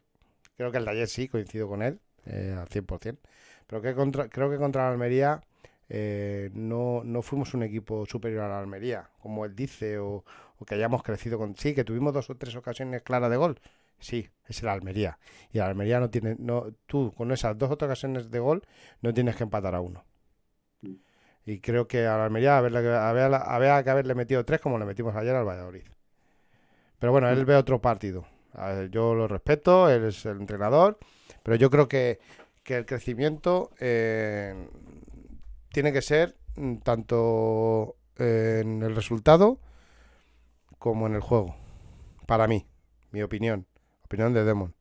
Creo 0.57 0.71
que 0.71 0.77
el 0.77 0.85
de 0.85 0.91
ayer 0.91 1.07
sí, 1.07 1.27
coincido 1.27 1.67
con 1.67 1.81
él, 1.83 1.99
eh, 2.25 2.55
al 2.57 2.67
100%. 2.69 3.19
Pero 3.67 3.81
que 3.81 3.93
contra, 3.95 4.29
creo 4.29 4.49
que 4.49 4.57
contra 4.57 4.83
la 4.83 4.91
Almería 4.91 5.43
eh, 5.89 6.49
no, 6.53 7.03
no 7.03 7.21
fuimos 7.21 7.53
un 7.53 7.63
equipo 7.63 8.05
superior 8.05 8.43
a 8.43 8.49
la 8.49 8.59
Almería, 8.59 9.09
como 9.19 9.45
él 9.45 9.55
dice, 9.55 9.99
o, 9.99 10.23
o 10.59 10.65
que 10.65 10.75
hayamos 10.75 11.03
crecido 11.03 11.37
con... 11.37 11.55
Sí, 11.57 11.73
que 11.75 11.83
tuvimos 11.83 12.13
dos 12.13 12.29
o 12.29 12.35
tres 12.37 12.55
ocasiones 12.55 13.01
claras 13.03 13.29
de 13.29 13.37
gol. 13.37 13.59
Sí, 13.99 14.29
es 14.47 14.61
el 14.63 14.69
Almería. 14.69 15.19
Y 15.51 15.57
el 15.59 15.65
Almería 15.65 15.99
no 15.99 16.09
tiene... 16.09 16.35
No, 16.39 16.67
tú, 16.87 17.13
con 17.13 17.31
esas 17.31 17.57
dos 17.57 17.71
o 17.71 17.77
tres 17.77 17.89
ocasiones 17.89 18.31
de 18.31 18.39
gol, 18.39 18.63
no 19.01 19.13
tienes 19.13 19.35
que 19.35 19.43
empatar 19.43 19.75
a 19.75 19.81
uno. 19.81 20.05
Y 21.45 21.59
creo 21.61 21.87
que 21.87 22.05
a 22.05 22.17
la 22.17 22.25
Almería 22.25 22.57
haberle, 22.57 22.79
había, 22.95 23.25
había 23.37 23.83
que 23.83 23.89
haberle 23.89 24.15
metido 24.15 24.43
tres 24.45 24.61
como 24.61 24.77
le 24.77 24.85
metimos 24.85 25.15
ayer 25.15 25.35
al 25.35 25.45
Valladolid. 25.47 25.83
Pero 26.99 27.11
bueno, 27.11 27.29
él 27.29 27.45
ve 27.45 27.55
otro 27.55 27.81
partido. 27.81 28.25
Yo 28.91 29.13
lo 29.13 29.27
respeto, 29.27 29.89
él 29.89 30.05
es 30.05 30.25
el 30.25 30.37
entrenador, 30.37 30.97
pero 31.43 31.55
yo 31.55 31.69
creo 31.69 31.87
que, 31.87 32.19
que 32.63 32.75
el 32.75 32.85
crecimiento 32.85 33.69
eh, 33.79 34.67
tiene 35.71 35.93
que 35.93 36.01
ser 36.01 36.35
mm, 36.55 36.77
tanto 36.77 37.97
en 38.17 38.81
el 38.81 38.95
resultado 38.95 39.59
como 40.79 41.05
en 41.05 41.13
el 41.13 41.21
juego. 41.21 41.55
Para 42.25 42.47
mí, 42.47 42.65
mi 43.11 43.21
opinión, 43.21 43.67
opinión 44.03 44.33
de 44.33 44.43
Demon. 44.43 44.73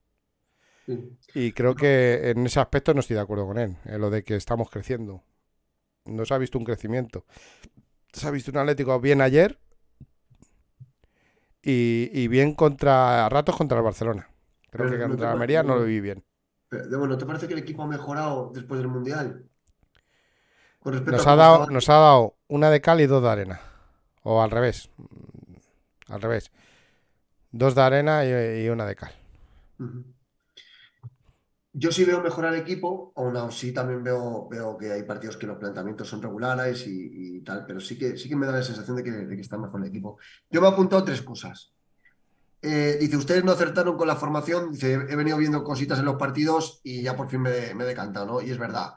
Y 1.35 1.53
creo 1.53 1.75
que 1.75 2.31
en 2.31 2.47
ese 2.47 2.61
aspecto 2.61 2.95
no 2.95 3.01
estoy 3.01 3.17
de 3.17 3.23
acuerdo 3.23 3.47
con 3.47 3.59
él, 3.59 3.77
en 3.85 4.01
lo 4.01 4.09
de 4.09 4.23
que 4.23 4.37
estamos 4.37 4.71
creciendo. 4.71 5.23
No 6.05 6.25
se 6.25 6.33
ha 6.33 6.39
visto 6.39 6.59
un 6.59 6.65
crecimiento. 6.65 7.27
Se 8.13 8.27
ha 8.27 8.31
visto 8.31 8.53
un 8.53 8.59
Atlético 8.59 8.99
bien 9.01 9.21
ayer 9.21 9.59
y, 11.67 12.11
y 12.15 12.29
bien 12.29 12.55
contra, 12.55 13.27
a 13.27 13.31
ratos 13.31 13.57
contra 13.57 13.79
el 13.79 13.85
Barcelona. 13.85 14.29
Creo 14.71 14.87
Pero 14.87 14.91
que 14.91 14.99
no 14.99 15.09
contra 15.09 15.27
la 15.27 15.31
pa- 15.31 15.33
Almería 15.33 15.63
no 15.65 15.75
no. 15.75 15.77
lo 15.77 15.85
vi 15.85 16.01
bien. 16.01 16.25
Pero, 16.69 16.89
Demo, 16.89 17.07
¿no 17.09 17.19
te 17.19 17.27
parece 17.27 17.47
que 17.49 17.55
el 17.55 17.61
equipo 17.61 17.83
ha 17.85 17.87
mejorado 17.89 18.53
después 18.55 18.81
del 18.81 18.89
Mundial? 18.89 19.49
Con 20.79 20.95
Nos 21.09 21.27
ha, 21.27 21.37
dado, 21.37 21.67
nos 21.69 21.89
ha 21.89 21.95
dado 21.95 22.37
una 22.49 22.71
de 22.71 22.81
cal 22.81 23.01
y 23.01 23.07
dos 23.07 23.23
de 23.23 23.29
arena. 23.31 23.61
O 24.23 24.43
al 24.43 24.51
revés. 24.51 24.91
Al 26.09 26.21
revés. 26.21 26.51
Dos 27.51 27.75
de 27.75 27.83
arena 27.83 28.25
y, 28.25 28.65
y 28.65 28.69
una 28.69 28.87
de 28.87 28.95
cal. 28.95 29.13
Ujú. 29.79 30.16
Yo 31.79 31.93
sí 31.93 32.05
veo 32.05 32.23
mejorar 32.23 32.55
el 32.55 32.61
equipo, 32.61 33.13
aún 33.17 33.37
así 33.37 33.71
también 33.71 34.03
veo, 34.03 34.49
veo 34.49 34.79
que 34.79 34.93
hay 34.93 35.03
partidos 35.03 35.37
que 35.37 35.47
los 35.47 35.59
planteamientos 35.59 36.09
son 36.09 36.23
regulares 36.23 36.87
y, 36.87 37.41
tal, 37.41 37.67
pero 37.67 37.81
sí 37.81 37.99
que, 37.99 38.17
sí 38.17 38.31
que 38.31 38.37
me 38.37 38.47
da 38.47 38.53
la 38.53 38.63
sensación 38.63 38.97
de 38.97 39.05
que, 39.05 39.11
de 39.11 39.37
que 39.37 39.43
está 39.43 39.59
mejor 39.59 39.83
el 39.83 39.89
equipo. 39.89 40.19
Yo 40.51 40.63
me 40.63 40.69
he 40.69 40.71
apuntado 40.71 41.05
tres 41.05 41.21
cosas. 41.21 41.75
Eh, 42.63 42.97
dice, 42.99 43.19
ustedes 43.19 43.45
no 43.45 43.53
acertaron 43.53 43.99
con 43.99 44.09
la 44.09 44.17
formación, 44.17 44.73
dice, 44.73 44.95
he 44.95 45.17
venido 45.17 45.37
viendo 45.37 45.63
cositas 45.63 45.99
en 45.99 46.07
los 46.07 46.17
partidos 46.17 46.81
y 46.83 47.03
ya 47.03 47.15
por 47.15 47.29
fin 47.29 47.43
me, 47.43 47.75
me 47.75 47.85
he 47.85 47.87
decantado, 47.87 48.25
¿no? 48.25 48.41
Y 48.41 48.51
es 48.51 48.59
verdad, 48.59 48.95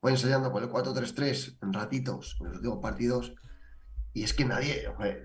voy 0.00 0.12
ensayando 0.12 0.52
con 0.52 0.62
el 0.62 0.70
4-3-3 0.70 1.58
en 1.62 1.72
ratitos, 1.72 2.36
en 2.40 2.46
los 2.46 2.56
últimos 2.58 2.78
partidos, 2.78 3.34
y 4.12 4.22
es 4.24 4.34
que 4.34 4.44
nadie, 4.44 4.84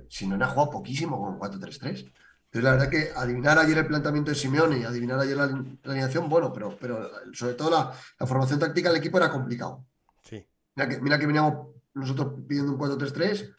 si 0.09 0.27
no 0.27 0.43
ha 0.43 0.47
jugado 0.47 0.71
poquísimo 0.71 1.19
con 1.19 1.39
4-3-3. 1.39 2.11
Entonces, 2.55 2.63
la 2.63 2.71
verdad 2.71 2.89
que 2.89 3.11
adivinar 3.19 3.59
ayer 3.59 3.77
el 3.79 3.85
planteamiento 3.85 4.31
de 4.31 4.35
Simeone 4.35 4.77
y 4.79 4.83
adivinar 4.85 5.19
ayer 5.19 5.35
la, 5.35 5.47
la 5.47 5.91
alineación, 5.91 6.29
bueno, 6.29 6.53
pero, 6.53 6.77
pero 6.79 7.11
sobre 7.33 7.53
todo 7.55 7.69
la, 7.69 7.91
la 8.17 8.25
formación 8.25 8.59
táctica 8.59 8.87
del 8.89 8.99
equipo 8.99 9.17
era 9.17 9.29
complicado. 9.29 9.85
Sí. 10.23 10.47
Mira 10.75 10.87
que, 10.87 11.01
mira 11.01 11.19
que 11.19 11.27
veníamos 11.27 11.67
nosotros 11.93 12.33
pidiendo 12.47 12.71
un 12.71 12.79
4-3-3 12.79 13.53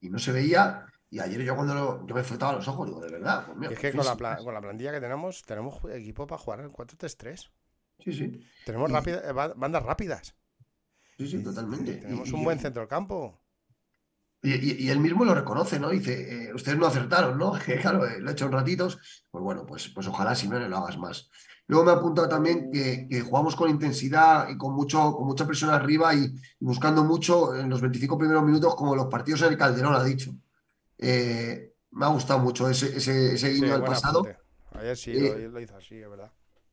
y 0.00 0.10
no 0.10 0.18
se 0.18 0.32
veía. 0.32 0.84
Y 1.10 1.20
ayer 1.20 1.42
yo 1.42 1.54
cuando 1.54 1.74
lo- 1.76 2.06
yo 2.08 2.14
me 2.16 2.24
frotaba 2.24 2.54
los 2.54 2.66
ojos, 2.66 2.88
digo, 2.88 3.00
de 3.00 3.08
verdad, 3.12 3.46
pues 3.46 3.56
mira, 3.56 3.72
es 3.72 3.78
que 3.78 3.92
con 3.92 4.04
la, 4.04 4.36
con 4.36 4.52
la 4.52 4.60
plantilla 4.60 4.90
que 4.92 5.00
tenemos, 5.00 5.42
tenemos 5.42 5.76
equipo 5.92 6.26
para 6.26 6.40
jugar 6.42 6.60
en 6.60 6.72
4-3-3. 6.72 7.50
Sí, 8.00 8.12
sí. 8.12 8.40
Tenemos 8.66 8.90
Y- 8.90 8.94
rápida- 8.94 9.22
eh, 9.28 9.32
ba- 9.32 9.54
bandas 9.54 9.84
rápidas. 9.84 10.34
Sí, 11.16 11.28
sí, 11.28 11.40
totalmente. 11.44 11.94
Tenemos 11.98 12.28
Y- 12.28 12.32
un 12.32 12.42
buen 12.42 12.58
centro 12.58 12.80
del 12.82 12.88
campo. 12.88 13.40
Y, 14.42 14.52
y- 14.54 14.76
y 14.86 14.90
él 14.90 15.00
mismo 15.00 15.24
lo 15.24 15.34
reconoce, 15.34 15.80
¿no? 15.80 15.88
Dice, 15.90 16.48
eh, 16.50 16.54
ustedes 16.54 16.78
no 16.78 16.86
acertaron, 16.86 17.36
¿no? 17.38 17.52
Que 17.66 17.78
claro, 17.78 18.06
eh, 18.06 18.20
lo 18.20 18.28
he 18.30 18.32
hecho 18.32 18.46
en 18.46 18.52
ratitos. 18.52 18.98
Pues 19.30 19.42
bueno, 19.42 19.64
pues, 19.66 19.88
pues 19.88 20.06
ojalá 20.06 20.34
Simeone 20.34 20.68
lo 20.68 20.78
hagas 20.78 20.96
más. 20.98 21.28
Luego 21.66 21.84
me 21.84 21.90
ha 21.90 21.94
apuntado 21.96 22.28
también 22.28 22.70
que, 22.72 23.06
que 23.10 23.20
jugamos 23.20 23.54
con 23.54 23.68
intensidad 23.68 24.48
y 24.48 24.56
con, 24.56 24.74
mucho, 24.74 25.12
con 25.14 25.26
mucha 25.26 25.46
presión 25.46 25.70
arriba 25.70 26.14
y, 26.14 26.24
y 26.24 26.64
buscando 26.64 27.04
mucho 27.04 27.54
en 27.54 27.68
los 27.68 27.80
25 27.82 28.16
primeros 28.16 28.42
minutos, 28.42 28.74
como 28.74 28.96
los 28.96 29.06
partidos 29.08 29.42
en 29.42 29.48
el 29.48 29.58
Calderón, 29.58 29.94
ha 29.94 30.02
dicho. 30.02 30.32
Eh, 30.98 31.74
me 31.90 32.06
ha 32.06 32.08
gustado 32.08 32.38
mucho 32.38 32.68
ese, 32.70 32.96
ese, 32.96 33.34
ese 33.34 33.48
Sí, 33.48 33.54
guiño 33.60 33.74
al 33.74 33.80
buen 33.80 33.92
pasado. 33.92 34.26
Ayer 34.72 34.96
sí, 34.96 35.12
lo, 35.18 35.48
lo 35.50 35.60
hizo 35.60 35.76
así, 35.76 35.96
es 35.96 36.08
verdad. 36.08 36.30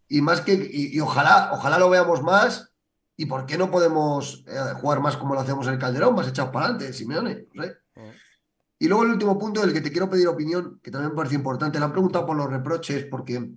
Y 0.07 0.21
más 0.21 0.41
que, 0.41 0.53
y 0.71 0.99
ojalá, 0.99 1.49
ojalá 1.51 1.79
lo 1.79 1.89
veamos 1.89 2.21
más. 2.21 2.71
¿Y 3.17 3.25
por 3.25 3.45
qué 3.45 3.57
no 3.57 3.71
podemos 3.71 4.43
eh, 4.47 4.73
jugar 4.81 4.99
más 4.99 5.15
como 5.17 5.33
lo 5.33 5.41
hacemos 5.41 5.67
en 5.67 5.73
el 5.73 5.79
Calderón, 5.79 6.15
más 6.15 6.27
echados 6.27 6.51
para 6.51 6.65
adelante, 6.65 6.93
Simeone? 6.93 7.47
No 7.53 7.63
sé. 7.63 7.73
Y 8.77 8.87
luego 8.87 9.03
el 9.03 9.11
último 9.11 9.39
punto 9.39 9.61
del 9.61 9.71
que 9.71 9.81
te 9.81 9.91
quiero 9.91 10.09
pedir 10.09 10.27
opinión, 10.27 10.79
que 10.83 10.91
también 10.91 11.11
me 11.11 11.15
parece 11.15 11.35
importante, 11.35 11.79
le 11.79 11.85
han 11.85 11.93
preguntado 11.93 12.25
por 12.25 12.35
los 12.35 12.49
reproches, 12.49 13.05
porque 13.05 13.51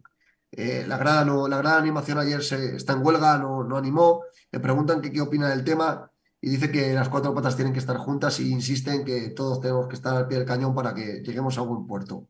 eh, 0.53 0.85
la 0.87 0.97
gran, 0.97 1.27
no, 1.27 1.49
la 1.49 1.59
gran 1.59 1.75
animación 1.83 2.19
ayer 2.19 2.43
se, 2.43 2.77
está 2.77 2.93
en 2.93 3.05
huelga, 3.05 3.37
no, 3.37 3.65
no 3.65 3.77
animó. 3.77 4.23
Le 4.53 4.61
preguntan 4.61 5.01
que 5.01 5.11
qué 5.11 5.21
opina 5.21 5.49
del 5.49 5.65
tema 5.65 6.09
y 6.41 6.51
dice 6.51 6.71
que 6.71 6.95
las 6.95 7.09
cuatro 7.09 7.35
patas 7.35 7.57
tienen 7.57 7.73
que 7.73 7.81
estar 7.81 7.97
juntas 7.97 8.39
y 8.39 8.53
insiste 8.53 8.95
en 8.95 9.05
que 9.05 9.31
todos 9.31 9.61
tenemos 9.61 9.89
que 9.89 9.97
estar 9.97 10.17
al 10.17 10.29
pie 10.29 10.39
del 10.39 10.47
cañón 10.47 10.73
para 10.73 10.95
que 10.95 11.21
lleguemos 11.25 11.59
a 11.59 11.63
buen 11.63 11.85
puerto. 11.85 12.29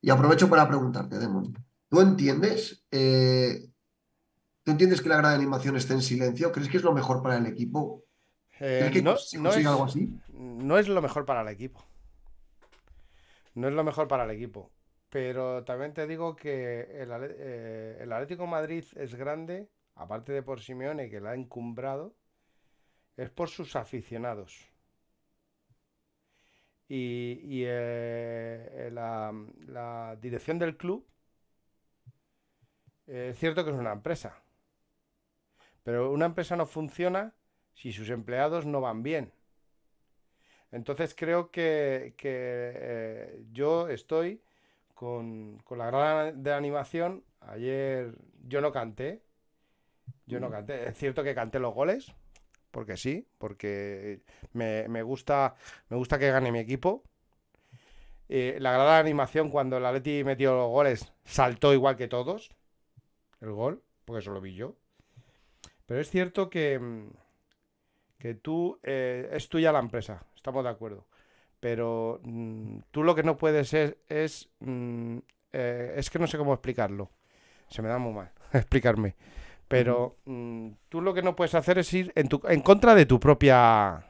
Y 0.00 0.10
aprovecho 0.10 0.48
para 0.48 0.68
preguntarte, 0.68 1.18
Demon, 1.18 1.52
¿tú 1.88 2.00
entiendes? 2.00 2.84
eh, 2.92 3.69
¿Tú 4.62 4.72
entiendes 4.72 5.00
que 5.00 5.08
la 5.08 5.16
gran 5.16 5.34
animación 5.34 5.76
esté 5.76 5.94
en 5.94 6.02
silencio? 6.02 6.52
¿Crees 6.52 6.68
que 6.68 6.76
es 6.76 6.82
lo 6.82 6.92
mejor 6.92 7.22
para 7.22 7.36
el 7.36 7.46
equipo? 7.46 8.04
Eh, 8.58 8.78
¿Crees 8.80 8.92
que 8.92 9.02
no, 9.02 9.14
es, 9.14 9.66
algo 9.66 9.84
así? 9.84 10.12
no 10.32 10.78
es 10.78 10.88
lo 10.88 11.00
mejor 11.00 11.24
para 11.24 11.40
el 11.42 11.48
equipo. 11.48 11.84
No 13.54 13.68
es 13.68 13.74
lo 13.74 13.84
mejor 13.84 14.06
para 14.06 14.24
el 14.24 14.30
equipo. 14.30 14.70
Pero 15.08 15.64
también 15.64 15.92
te 15.92 16.06
digo 16.06 16.36
que 16.36 16.82
el, 17.02 17.10
eh, 17.12 17.98
el 18.00 18.12
Atlético 18.12 18.42
de 18.42 18.48
Madrid 18.48 18.84
es 18.94 19.14
grande, 19.14 19.68
aparte 19.96 20.32
de 20.32 20.42
por 20.42 20.60
Simeone, 20.60 21.10
que 21.10 21.20
la 21.20 21.30
ha 21.30 21.34
encumbrado, 21.34 22.14
es 23.16 23.30
por 23.30 23.48
sus 23.48 23.74
aficionados. 23.76 24.70
Y, 26.88 27.40
y, 27.44 27.64
eh, 27.66 28.90
la, 28.92 29.32
la 29.66 30.16
dirección 30.20 30.58
del 30.58 30.76
club, 30.76 31.06
eh, 33.06 33.28
es 33.30 33.38
cierto 33.38 33.64
que 33.64 33.70
es 33.70 33.76
una 33.76 33.92
empresa, 33.92 34.42
pero 35.82 36.10
una 36.12 36.26
empresa 36.26 36.56
no 36.56 36.66
funciona 36.66 37.34
si 37.74 37.92
sus 37.92 38.10
empleados 38.10 38.66
no 38.66 38.80
van 38.80 39.02
bien. 39.02 39.32
Entonces 40.72 41.14
creo 41.14 41.50
que, 41.50 42.14
eh, 42.22 43.44
yo 43.52 43.88
estoy 43.88 44.42
con, 44.94 45.58
con 45.64 45.78
la 45.78 45.86
gran 45.86 46.42
de 46.42 46.52
animación. 46.52 47.24
Ayer 47.40 48.14
yo 48.46 48.60
no 48.60 48.72
canté. 48.72 49.22
Yo 50.26 50.38
no 50.38 50.50
canté. 50.50 50.88
Es 50.88 50.96
cierto 50.96 51.24
que 51.24 51.34
canté 51.34 51.58
los 51.58 51.74
goles. 51.74 52.12
Porque 52.70 52.96
sí, 52.96 53.26
porque 53.38 54.22
me, 54.52 54.86
me 54.88 55.02
gusta, 55.02 55.56
me 55.88 55.96
gusta 55.96 56.18
que 56.18 56.30
gane 56.30 56.52
mi 56.52 56.60
equipo. 56.60 57.02
Eh, 58.28 58.58
la 58.60 58.70
gran 58.72 59.00
animación 59.00 59.50
cuando 59.50 59.78
el 59.78 59.84
Atleti 59.84 60.22
metió 60.22 60.54
los 60.54 60.68
goles 60.68 61.12
saltó 61.24 61.72
igual 61.74 61.96
que 61.96 62.06
todos. 62.06 62.50
El 63.40 63.50
gol, 63.50 63.82
porque 64.04 64.20
eso 64.20 64.30
lo 64.30 64.40
vi 64.40 64.54
yo. 64.54 64.76
Pero 65.90 66.02
es 66.02 66.08
cierto 66.08 66.48
que, 66.48 66.78
mm, 66.78 67.10
que 68.16 68.34
tú 68.36 68.78
eh, 68.84 69.28
es 69.32 69.48
tuya 69.48 69.72
la 69.72 69.80
empresa, 69.80 70.24
estamos 70.36 70.62
de 70.62 70.70
acuerdo. 70.70 71.08
Pero 71.58 72.20
mm, 72.22 72.78
tú 72.92 73.02
lo 73.02 73.16
que 73.16 73.24
no 73.24 73.36
puedes 73.36 73.74
es, 73.74 73.96
es, 74.08 74.48
mm, 74.60 75.18
eh, 75.52 75.94
es 75.96 76.08
que 76.08 76.20
no 76.20 76.28
sé 76.28 76.38
cómo 76.38 76.52
explicarlo. 76.54 77.10
Se 77.68 77.82
me 77.82 77.88
da 77.88 77.98
muy 77.98 78.12
mal 78.12 78.30
explicarme. 78.52 79.16
Pero 79.66 80.18
mm, 80.26 80.68
tú 80.88 81.00
lo 81.00 81.12
que 81.12 81.22
no 81.22 81.34
puedes 81.34 81.56
hacer 81.56 81.76
es 81.78 81.92
ir 81.92 82.12
en, 82.14 82.28
tu, 82.28 82.40
en 82.48 82.60
contra 82.60 82.94
de 82.94 83.06
tu 83.06 83.18
propia 83.18 84.06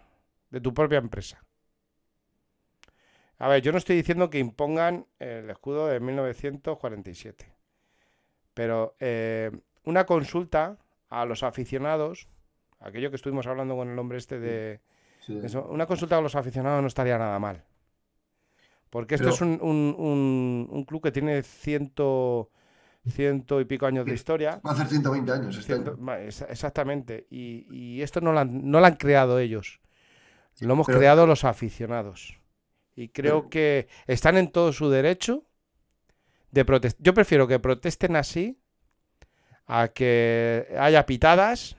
de 0.51 0.61
tu 0.61 0.75
propia 0.75 0.99
empresa. 0.99 1.43
A 3.39 3.49
ver, 3.49 3.63
yo 3.63 3.73
no 3.73 3.79
estoy 3.79 3.97
diciendo 3.97 4.29
que 4.29 4.39
impongan 4.39 5.07
el 5.19 5.49
escudo 5.49 5.87
de 5.87 5.99
1947. 5.99 7.51
Pero 8.53 8.97
eh, 9.01 9.51
una 9.85 10.05
consulta 10.05 10.77
a 11.11 11.25
los 11.27 11.43
aficionados, 11.43 12.29
aquello 12.81 13.11
que 13.11 13.17
estuvimos 13.17 13.47
hablando 13.47 13.77
con 13.77 13.91
el 13.91 13.99
hombre 13.99 14.19
este 14.19 14.39
de... 14.41 14.81
Sí. 15.27 15.39
eso, 15.45 15.67
una 15.69 15.85
consulta 15.87 16.17
a 16.17 16.21
los 16.23 16.35
aficionados 16.35 16.81
no 16.81 16.89
estaría 16.89 17.19
nada 17.19 17.39
mal. 17.39 17.63
Porque 18.89 19.17
esto 19.17 19.27
Pero- 19.27 19.35
es 19.35 19.41
un, 19.43 19.59
un- 19.63 19.95
un- 19.99 20.69
un 20.71 20.85
club 20.85 21.03
que 21.03 21.13
tiene 21.13 21.43
ciento, 21.43 22.51
ciento 23.07 23.61
y 23.61 23.65
pico 23.67 23.87
años 23.87 24.07
de 24.07 24.15
historia. 24.15 24.61
Va 24.67 24.71
a 24.71 24.75
hacer 24.75 24.87
120 24.89 25.31
años 25.31 25.57
este 25.59 25.75
Ciento- 25.75 25.93
año. 26.01 26.13
exactamente. 26.49 27.27
Y, 27.31 27.67
y 27.71 28.03
esto 28.03 28.21
no 28.21 28.33
lo 28.33 28.41
han, 28.41 28.71
no 28.71 28.81
lo 28.81 28.87
han 28.87 28.97
creado 28.97 29.39
ellos. 29.39 29.81
Lo 30.61 30.73
hemos 30.73 30.87
pero- 30.87 30.99
creado 30.99 31.27
los 31.27 31.45
aficionados. 31.45 32.41
Y 32.97 33.09
creo 33.11 33.49
que 33.49 33.89
están 34.07 34.37
en 34.37 34.51
todo 34.51 34.73
su 34.73 34.91
derecho 34.91 35.45
de 36.51 36.65
protestar. 36.65 37.03
Yo 37.03 37.15
prefiero 37.15 37.47
que 37.47 37.59
protesten 37.61 38.17
así 38.17 38.59
a 39.73 39.87
que 39.89 40.67
haya 40.77 41.07
pitadas 41.07 41.77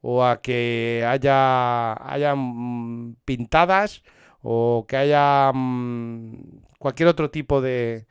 o 0.00 0.24
a 0.24 0.40
que 0.40 1.04
haya, 1.04 1.92
haya 2.08 2.36
mm, 2.36 3.16
pintadas 3.24 4.04
o 4.42 4.86
que 4.86 4.96
haya 4.96 5.50
mm, 5.52 6.60
cualquier 6.78 7.08
otro 7.08 7.30
tipo 7.32 7.60
de, 7.60 8.06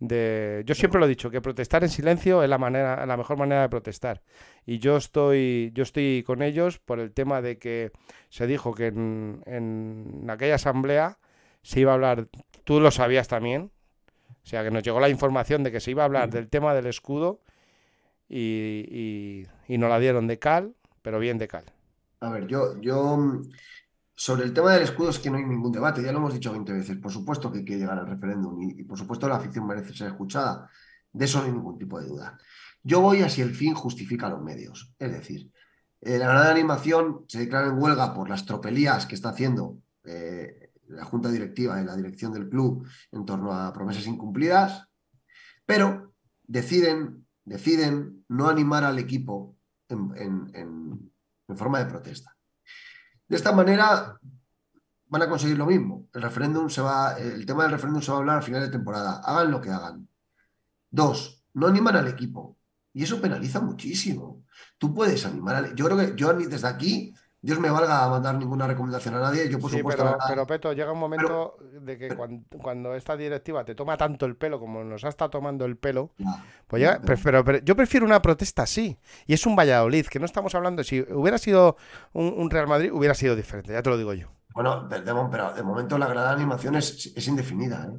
de... 0.00 0.64
Yo 0.66 0.74
siempre 0.74 0.98
lo 0.98 1.06
he 1.06 1.08
dicho, 1.08 1.30
que 1.30 1.40
protestar 1.40 1.84
en 1.84 1.88
silencio 1.88 2.42
es 2.42 2.50
la 2.50 2.58
manera, 2.58 3.06
la 3.06 3.16
mejor 3.16 3.36
manera 3.36 3.62
de 3.62 3.68
protestar. 3.68 4.22
Y 4.66 4.80
yo 4.80 4.96
estoy, 4.96 5.70
yo 5.72 5.84
estoy 5.84 6.24
con 6.26 6.42
ellos 6.42 6.80
por 6.80 6.98
el 6.98 7.12
tema 7.12 7.40
de 7.40 7.58
que 7.58 7.92
se 8.28 8.48
dijo 8.48 8.74
que 8.74 8.88
en, 8.88 9.44
en 9.46 10.26
aquella 10.28 10.56
asamblea 10.56 11.18
se 11.62 11.78
iba 11.78 11.92
a 11.92 11.94
hablar, 11.94 12.26
tú 12.64 12.80
lo 12.80 12.90
sabías 12.90 13.28
también, 13.28 13.70
sea 14.42 14.64
que 14.64 14.72
nos 14.72 14.82
llegó 14.82 14.98
la 14.98 15.08
información 15.08 15.62
de 15.62 15.70
que 15.70 15.78
se 15.78 15.92
iba 15.92 16.02
a 16.02 16.06
hablar 16.06 16.30
del 16.30 16.48
tema 16.48 16.74
del 16.74 16.86
escudo 16.86 17.40
y, 18.30 18.86
y, 18.88 19.46
y 19.68 19.78
nos 19.78 19.90
la 19.90 19.98
dieron 19.98 20.26
de 20.26 20.38
cal, 20.38 20.74
pero 21.02 21.18
bien 21.18 21.36
de 21.36 21.48
cal. 21.48 21.64
A 22.20 22.30
ver, 22.30 22.46
yo, 22.46 22.80
yo 22.80 23.42
sobre 24.14 24.44
el 24.44 24.52
tema 24.52 24.74
del 24.74 24.82
escudo 24.82 25.08
es 25.08 25.18
que 25.18 25.30
no 25.30 25.38
hay 25.38 25.44
ningún 25.44 25.72
debate, 25.72 26.02
ya 26.02 26.12
lo 26.12 26.18
hemos 26.18 26.34
dicho 26.34 26.52
20 26.52 26.72
veces. 26.74 26.98
Por 26.98 27.10
supuesto 27.10 27.50
que 27.50 27.60
hay 27.60 27.64
que 27.64 27.78
llegar 27.78 27.98
al 27.98 28.06
referéndum 28.06 28.60
y, 28.60 28.84
por 28.84 28.98
supuesto 28.98 29.26
la 29.26 29.36
afición 29.36 29.66
merece 29.66 29.94
ser 29.94 30.08
escuchada. 30.08 30.68
De 31.10 31.24
eso 31.24 31.38
no 31.38 31.46
hay 31.46 31.52
ningún 31.52 31.78
tipo 31.78 31.98
de 31.98 32.06
duda. 32.06 32.38
Yo 32.82 33.00
voy 33.00 33.22
a 33.22 33.30
si 33.30 33.40
el 33.40 33.54
fin 33.54 33.72
justifica 33.72 34.28
los 34.28 34.42
medios. 34.42 34.92
Es 34.98 35.10
decir, 35.10 35.50
eh, 36.02 36.18
la 36.18 36.44
de 36.44 36.50
Animación 36.50 37.24
se 37.28 37.38
declara 37.38 37.68
en 37.68 37.78
huelga 37.78 38.12
por 38.12 38.28
las 38.28 38.44
tropelías 38.44 39.06
que 39.06 39.14
está 39.14 39.30
haciendo 39.30 39.78
eh, 40.04 40.70
la 40.88 41.04
Junta 41.04 41.30
Directiva 41.30 41.80
y 41.80 41.86
la 41.86 41.96
dirección 41.96 42.30
del 42.32 42.50
club 42.50 42.86
en 43.12 43.24
torno 43.24 43.54
a 43.54 43.72
promesas 43.72 44.06
incumplidas, 44.06 44.86
pero 45.64 46.12
deciden, 46.46 47.19
deciden 47.44 48.24
no 48.28 48.48
animar 48.48 48.84
al 48.84 48.98
equipo 48.98 49.56
en, 49.88 50.12
en- 50.16 50.50
en- 50.54 51.12
forma 51.56 51.80
de 51.80 51.86
protesta. 51.86 52.36
De 53.26 53.36
esta 53.36 53.50
manera 53.52 54.16
van 55.06 55.22
a 55.22 55.28
conseguir 55.28 55.58
lo 55.58 55.66
mismo. 55.66 56.06
El 56.12 56.22
referéndum 56.22 56.70
se 56.70 56.80
va, 56.80 57.18
el 57.18 57.44
tema 57.44 57.64
del 57.64 57.72
referéndum 57.72 58.00
se 58.00 58.12
va 58.12 58.18
a 58.18 58.20
hablar 58.20 58.38
a 58.38 58.42
final 58.42 58.60
de 58.62 58.68
temporada. 58.70 59.20
Hagan 59.24 59.50
lo 59.50 59.60
que 59.60 59.70
hagan. 59.70 60.08
Dos, 60.90 61.44
no 61.54 61.66
animan 61.66 61.96
al 61.96 62.06
equipo. 62.06 62.56
Y 62.92 63.02
eso 63.02 63.20
penaliza 63.20 63.60
muchísimo. 63.60 64.44
Tú 64.78 64.94
puedes 64.94 65.26
animar 65.26 65.56
al... 65.56 65.74
Yo 65.74 65.86
creo 65.86 65.96
que 65.98 66.14
yo 66.16 66.32
desde 66.34 66.68
aquí, 66.68 67.14
Dios 67.42 67.58
me 67.58 67.70
valga 67.70 68.04
a 68.04 68.08
mandar 68.10 68.34
ninguna 68.34 68.66
recomendación 68.66 69.14
a 69.14 69.20
nadie. 69.20 69.48
Yo, 69.48 69.58
por 69.58 69.70
Sí, 69.70 69.78
supuesto, 69.78 70.02
pero, 70.04 70.18
pero 70.28 70.46
Peto, 70.46 70.72
llega 70.74 70.92
un 70.92 70.98
momento 70.98 71.56
de 71.80 71.96
que 71.96 72.08
cuan- 72.14 72.44
cuando, 72.60 72.94
esta 72.94 73.16
directiva 73.16 73.64
te 73.64 73.74
toma 73.74 73.96
tanto 73.96 74.26
el 74.26 74.36
pelo 74.36 74.60
como 74.60 74.84
nos 74.84 75.04
ha 75.04 75.08
estado 75.08 75.30
tomando 75.30 75.64
el 75.64 75.76
pelo, 75.78 76.10
pues 76.66 76.82
ya, 76.82 77.00
pero- 77.00 77.58
yo 77.64 77.74
prefiero 77.76 78.04
una 78.04 78.20
protesta 78.20 78.62
así. 78.64 78.98
Y 79.26 79.32
es 79.32 79.46
un 79.46 79.56
Valladolid, 79.56 80.06
que 80.06 80.18
no 80.18 80.26
estamos 80.26 80.54
hablando, 80.54 80.84
si 80.84 81.00
hubiera 81.00 81.38
sido 81.38 81.76
un, 82.12 82.34
un 82.36 82.50
Real 82.50 82.66
Madrid, 82.66 82.92
hubiera 82.92 83.14
sido 83.14 83.34
diferente, 83.34 83.72
ya 83.72 83.82
te 83.82 83.88
lo 83.90 83.96
digo 83.96 84.12
yo. 84.12 84.28
Bueno, 84.52 84.86
de, 84.88 85.00
de- 85.00 85.14
pero 85.30 85.52
de 85.54 85.62
momento 85.62 85.96
la 85.96 86.08
grada 86.08 86.28
de 86.30 86.34
animación 86.34 86.74
es, 86.74 87.12
es 87.16 87.26
indefinida. 87.28 87.86
¿eh? 87.90 87.98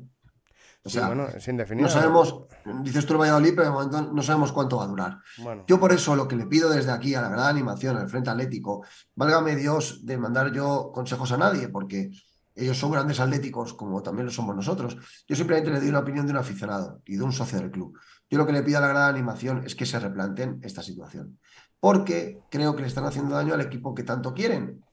O 0.84 0.90
Sí, 0.90 0.98
sea, 0.98 1.08
bueno, 1.08 1.28
es 1.28 1.48
indefinido. 1.48 1.88
no 1.88 1.94
sabemos, 1.94 2.46
dices 2.82 3.06
tú 3.06 3.14
el 3.14 3.20
Valladolid, 3.20 3.54
pero 3.56 3.66
de 3.66 3.72
momento 3.72 4.02
no 4.14 4.22
sabemos 4.24 4.52
cuánto 4.52 4.78
va 4.78 4.86
a 4.86 4.88
durar. 4.88 5.18
Bueno. 5.38 5.64
Yo 5.68 5.80
por 5.80 5.92
eso 5.94 6.16
lo 6.16 6.28
que 6.28 6.36
le 6.36 6.48
pido 6.48 6.70
desde 6.70 6.92
aquí 6.92 7.14
a 7.14 7.22
la 7.22 7.30
de 7.30 7.50
animación, 7.50 7.98
al 7.98 8.10
Frente 8.10 8.32
Atlético, 8.32 8.84
válgame 9.16 9.56
Dios 9.56 10.06
de 10.06 10.18
mandar 10.18 10.52
yo 10.52 10.92
consejos 10.92 11.32
a 11.32 11.38
nadie, 11.38 11.70
porque 11.70 12.10
ellos 12.56 12.78
son 12.78 12.92
grandes 12.92 13.20
atléticos 13.20 13.76
como 13.76 14.02
también 14.02 14.26
lo 14.26 14.32
somos 14.32 14.56
nosotros. 14.56 14.98
Yo 15.28 15.36
simplemente 15.36 15.70
le 15.70 15.80
doy 15.80 15.90
una 15.90 16.00
opinión 16.00 16.26
de 16.26 16.32
un 16.32 16.40
aficionado 16.40 17.02
y 17.06 17.16
de 17.16 17.24
un 17.24 17.32
socio 17.32 17.60
del 17.60 17.70
club. 17.70 17.98
Yo 18.30 18.40
lo 18.40 18.46
que 18.48 18.54
le 18.54 18.64
pido 18.64 18.80
a 18.80 18.82
la 18.82 18.88
de 18.88 19.10
animación 19.10 19.64
es 19.66 19.76
que 19.76 19.86
se 19.86 20.00
replanteen 20.00 20.60
esta 20.64 20.82
situación, 20.82 21.38
porque 21.80 22.40
creo 22.50 22.76
que 22.76 22.82
le 22.82 22.88
están 22.88 23.06
haciendo 23.06 23.36
daño 23.36 23.54
al 23.54 23.62
equipo 23.62 23.94
que 23.94 24.04
tanto 24.04 24.34
quieren. 24.34 24.84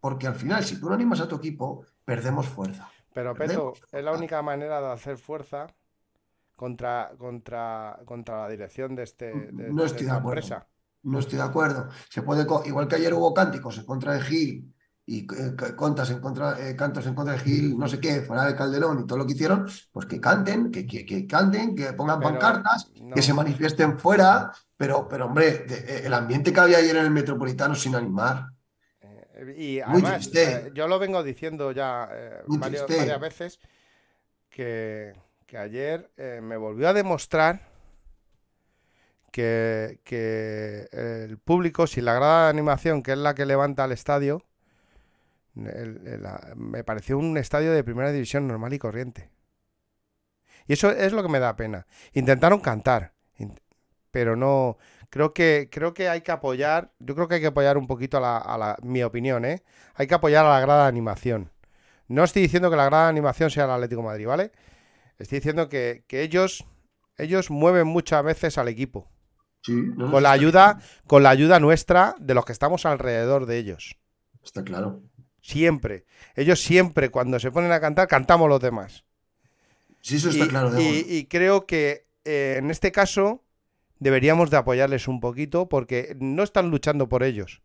Porque 0.00 0.26
al 0.26 0.34
final, 0.34 0.64
si 0.64 0.78
tú 0.78 0.88
no 0.88 0.94
animas 0.94 1.20
a 1.20 1.28
tu 1.28 1.36
equipo, 1.36 1.86
perdemos 2.04 2.46
fuerza. 2.46 2.88
Pero 3.14 3.34
Peto, 3.34 3.72
es 3.92 4.04
la 4.04 4.12
única 4.12 4.42
manera 4.42 4.80
de 4.80 4.88
hacer 4.92 5.16
fuerza 5.18 5.66
contra, 6.56 7.12
contra, 7.18 8.00
contra 8.04 8.42
la 8.42 8.48
dirección 8.48 8.94
de, 8.94 9.02
este, 9.04 9.26
de, 9.52 9.72
No 9.72 9.84
estoy 9.84 10.06
de 10.06 10.12
esta 10.12 10.16
acuerdo. 10.18 10.40
empresa. 10.40 10.68
No 11.04 11.18
estoy 11.18 11.38
de 11.38 11.44
acuerdo. 11.44 11.88
Se 12.08 12.22
puede, 12.22 12.46
igual 12.66 12.88
que 12.88 12.96
ayer 12.96 13.12
hubo 13.14 13.34
cánticos 13.34 13.78
en 13.78 13.84
contra 13.86 14.14
de 14.14 14.20
Gil 14.22 14.74
y 15.06 15.20
eh, 15.34 15.54
contas 15.76 16.10
en 16.10 16.20
contra, 16.20 16.58
eh, 16.66 16.74
cantos 16.76 17.06
en 17.06 17.14
contra 17.14 17.34
de 17.34 17.40
Gil, 17.40 17.78
no 17.78 17.86
sé 17.88 18.00
qué, 18.00 18.22
fuera 18.22 18.46
de 18.46 18.56
Calderón 18.56 19.00
y 19.00 19.06
todo 19.06 19.18
lo 19.18 19.26
que 19.26 19.34
hicieron, 19.34 19.66
pues 19.92 20.06
que 20.06 20.18
canten, 20.20 20.70
que, 20.70 20.86
que, 20.86 21.04
que 21.04 21.26
canten, 21.26 21.74
que 21.76 21.92
pongan 21.92 22.18
Pero, 22.20 22.32
pancartas, 22.32 22.90
no. 23.02 23.14
que 23.14 23.22
se 23.22 23.34
manifiesten 23.34 23.98
fuera, 23.98 24.50
pero, 24.76 25.06
pero 25.08 25.26
hombre, 25.26 25.58
de- 25.68 25.74
eh, 25.76 26.06
el 26.06 26.14
ambiente 26.14 26.52
que 26.52 26.60
había 26.60 26.78
ayer 26.78 26.96
en 26.96 27.04
el 27.04 27.10
Metropolitano 27.10 27.74
sin 27.74 27.94
animar. 27.94 28.46
Y 29.56 29.80
además, 29.80 30.30
eh, 30.66 30.70
yo 30.74 30.86
lo 30.88 30.98
vengo 30.98 31.22
diciendo 31.22 31.72
ya 31.72 32.08
eh, 32.12 32.42
varios- 32.60 32.82
varias 32.98 33.20
veces 33.20 33.60
que, 34.48 35.12
que 35.46 35.58
ayer 35.58 36.10
eh, 36.16 36.40
me 36.42 36.56
volvió 36.56 36.88
a 36.88 36.92
demostrar 36.92 37.60
que, 39.32 40.00
que 40.04 40.88
el 40.92 41.38
público, 41.38 41.86
si 41.86 42.00
la 42.00 42.14
grada 42.14 42.44
de 42.44 42.50
animación, 42.50 43.02
que 43.02 43.12
es 43.12 43.18
la 43.18 43.34
que 43.34 43.46
levanta 43.46 43.84
el 43.84 43.92
estadio, 43.92 44.42
el- 45.56 46.06
el- 46.06 46.22
la- 46.22 46.52
me 46.56 46.84
pareció 46.84 47.18
un 47.18 47.36
estadio 47.36 47.72
de 47.72 47.82
primera 47.84 48.12
división 48.12 48.46
normal 48.46 48.72
y 48.72 48.78
corriente. 48.78 49.30
Y 50.66 50.72
eso 50.74 50.90
es 50.90 51.12
lo 51.12 51.22
que 51.22 51.28
me 51.28 51.40
da 51.40 51.56
pena. 51.56 51.86
Intentaron 52.12 52.60
cantar, 52.60 53.12
pero 54.10 54.36
no. 54.36 54.78
Creo 55.14 55.32
que, 55.32 55.68
creo 55.70 55.94
que 55.94 56.08
hay 56.08 56.22
que 56.22 56.32
apoyar. 56.32 56.92
Yo 56.98 57.14
creo 57.14 57.28
que 57.28 57.36
hay 57.36 57.40
que 57.40 57.46
apoyar 57.46 57.78
un 57.78 57.86
poquito 57.86 58.16
a 58.16 58.20
la, 58.20 58.36
a 58.36 58.58
la- 58.58 58.76
mi 58.82 59.00
opinión, 59.04 59.44
¿eh? 59.44 59.62
Hay 59.94 60.08
que 60.08 60.14
apoyar 60.14 60.44
a 60.44 60.48
la 60.50 60.58
grada 60.60 60.82
de 60.82 60.88
animación. 60.88 61.52
No 62.08 62.24
estoy 62.24 62.42
diciendo 62.42 62.68
que 62.68 62.74
la 62.76 62.86
grada 62.86 63.04
de 63.04 63.10
animación 63.10 63.48
sea 63.48 63.66
el 63.66 63.70
Atlético 63.70 64.00
de 64.00 64.08
Madrid, 64.08 64.26
¿vale? 64.26 64.50
Estoy 65.20 65.38
diciendo 65.38 65.68
que, 65.68 66.02
que 66.08 66.22
ellos, 66.22 66.64
ellos 67.16 67.48
mueven 67.52 67.86
muchas 67.86 68.24
veces 68.24 68.58
al 68.58 68.66
equipo. 68.66 69.08
Sí, 69.62 69.72
no, 69.96 70.10
Con 70.10 70.24
la 70.24 70.32
ayuda, 70.32 70.80
con 71.06 71.22
la 71.22 71.30
ayuda 71.30 71.60
nuestra 71.60 72.16
de 72.18 72.34
los 72.34 72.44
que 72.44 72.50
estamos 72.52 72.84
alrededor 72.84 73.46
de 73.46 73.58
ellos. 73.58 73.96
Está 74.42 74.64
claro. 74.64 75.00
Siempre. 75.42 76.06
Ellos 76.34 76.60
siempre, 76.60 77.10
cuando 77.10 77.38
se 77.38 77.52
ponen 77.52 77.70
a 77.70 77.78
cantar, 77.78 78.08
cantamos 78.08 78.48
los 78.48 78.58
demás. 78.60 79.04
Sí, 80.00 80.16
eso 80.16 80.30
está 80.30 80.46
y, 80.46 80.48
claro, 80.48 80.80
y- 80.80 81.04
y 81.08 81.26
creo 81.26 81.66
que 81.66 82.08
eh, 82.24 82.56
en 82.58 82.72
este 82.72 82.90
caso 82.90 83.43
deberíamos 84.04 84.50
de 84.50 84.58
apoyarles 84.58 85.08
un 85.08 85.18
poquito 85.18 85.68
porque 85.68 86.14
no 86.20 86.42
están 86.42 86.70
luchando 86.70 87.08
por 87.08 87.22
ellos. 87.22 87.62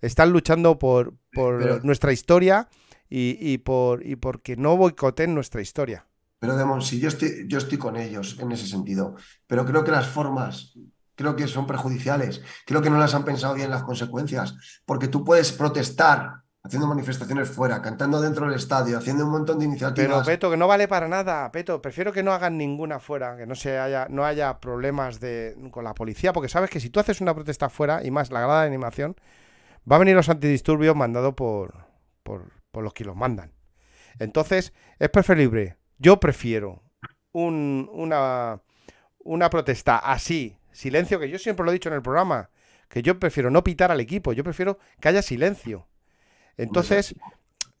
Están 0.00 0.30
luchando 0.32 0.78
por, 0.78 1.14
por 1.32 1.58
Pero- 1.58 1.80
nuestra 1.84 2.12
historia 2.12 2.68
y, 3.08 3.36
y 3.38 3.58
por 3.58 4.04
y 4.04 4.16
porque 4.16 4.56
no 4.56 4.76
boicoteen 4.76 5.34
nuestra 5.34 5.60
historia. 5.60 6.06
Pero 6.40 6.56
Demon, 6.56 6.82
sí, 6.82 6.98
yo 6.98 7.08
estoy, 7.08 7.46
yo 7.46 7.58
estoy 7.58 7.78
con 7.78 7.96
ellos 7.96 8.36
en 8.40 8.50
ese 8.50 8.66
sentido, 8.66 9.14
pero 9.46 9.64
creo 9.64 9.84
que 9.84 9.92
las 9.92 10.08
formas, 10.08 10.72
creo 11.14 11.36
que 11.36 11.46
son 11.46 11.66
perjudiciales, 11.68 12.42
creo 12.66 12.82
que 12.82 12.90
no 12.90 12.98
las 12.98 13.14
han 13.14 13.24
pensado 13.24 13.54
bien 13.54 13.70
las 13.70 13.84
consecuencias, 13.84 14.56
porque 14.84 15.06
tú 15.06 15.22
puedes 15.22 15.52
protestar 15.52 16.41
haciendo 16.64 16.86
manifestaciones 16.86 17.50
fuera, 17.50 17.82
cantando 17.82 18.20
dentro 18.20 18.46
del 18.46 18.54
estadio, 18.54 18.98
haciendo 18.98 19.24
un 19.24 19.32
montón 19.32 19.58
de 19.58 19.64
Pero 19.64 19.70
iniciativas. 19.72 20.26
Peto, 20.26 20.50
que 20.50 20.56
no 20.56 20.68
vale 20.68 20.86
para 20.86 21.08
nada, 21.08 21.50
Peto, 21.50 21.82
prefiero 21.82 22.12
que 22.12 22.22
no 22.22 22.32
hagan 22.32 22.56
ninguna 22.56 23.00
fuera, 23.00 23.36
que 23.36 23.46
no 23.46 23.54
se 23.54 23.78
haya, 23.78 24.06
no 24.08 24.24
haya 24.24 24.60
problemas 24.60 25.18
de, 25.18 25.56
con 25.72 25.84
la 25.84 25.94
policía, 25.94 26.32
porque 26.32 26.48
sabes 26.48 26.70
que 26.70 26.78
si 26.80 26.88
tú 26.90 27.00
haces 27.00 27.20
una 27.20 27.34
protesta 27.34 27.68
fuera, 27.68 28.04
y 28.04 28.10
más 28.10 28.30
la 28.30 28.40
grada 28.40 28.62
de 28.62 28.68
animación, 28.68 29.16
va 29.90 29.96
a 29.96 29.98
venir 29.98 30.14
los 30.14 30.28
antidisturbios 30.28 30.94
mandados 30.94 31.34
por, 31.34 31.86
por, 32.22 32.52
por 32.70 32.84
los 32.84 32.92
que 32.94 33.04
los 33.04 33.16
mandan. 33.16 33.52
Entonces, 34.20 34.72
es 35.00 35.08
preferible, 35.08 35.76
yo 35.98 36.20
prefiero 36.20 36.82
un- 37.32 37.90
una, 37.92 38.60
una 39.18 39.50
protesta 39.50 39.96
así, 39.98 40.56
silencio, 40.70 41.18
que 41.18 41.28
yo 41.28 41.38
siempre 41.40 41.64
lo 41.64 41.72
he 41.72 41.74
dicho 41.74 41.88
en 41.88 41.96
el 41.96 42.02
programa, 42.02 42.50
que 42.88 43.02
yo 43.02 43.18
prefiero 43.18 43.50
no 43.50 43.64
pitar 43.64 43.90
al 43.90 43.98
equipo, 44.00 44.32
yo 44.32 44.44
prefiero 44.44 44.78
que 45.00 45.08
haya 45.08 45.22
silencio. 45.22 45.88
Entonces, 46.56 47.14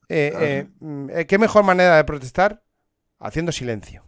eh, 0.08 0.32
eh, 0.38 0.68
mm, 0.80 1.10
eh, 1.10 1.26
¿qué 1.26 1.38
mejor 1.38 1.64
manera 1.64 1.96
de 1.96 2.04
protestar? 2.04 2.62
Haciendo 3.18 3.52
silencio. 3.52 4.04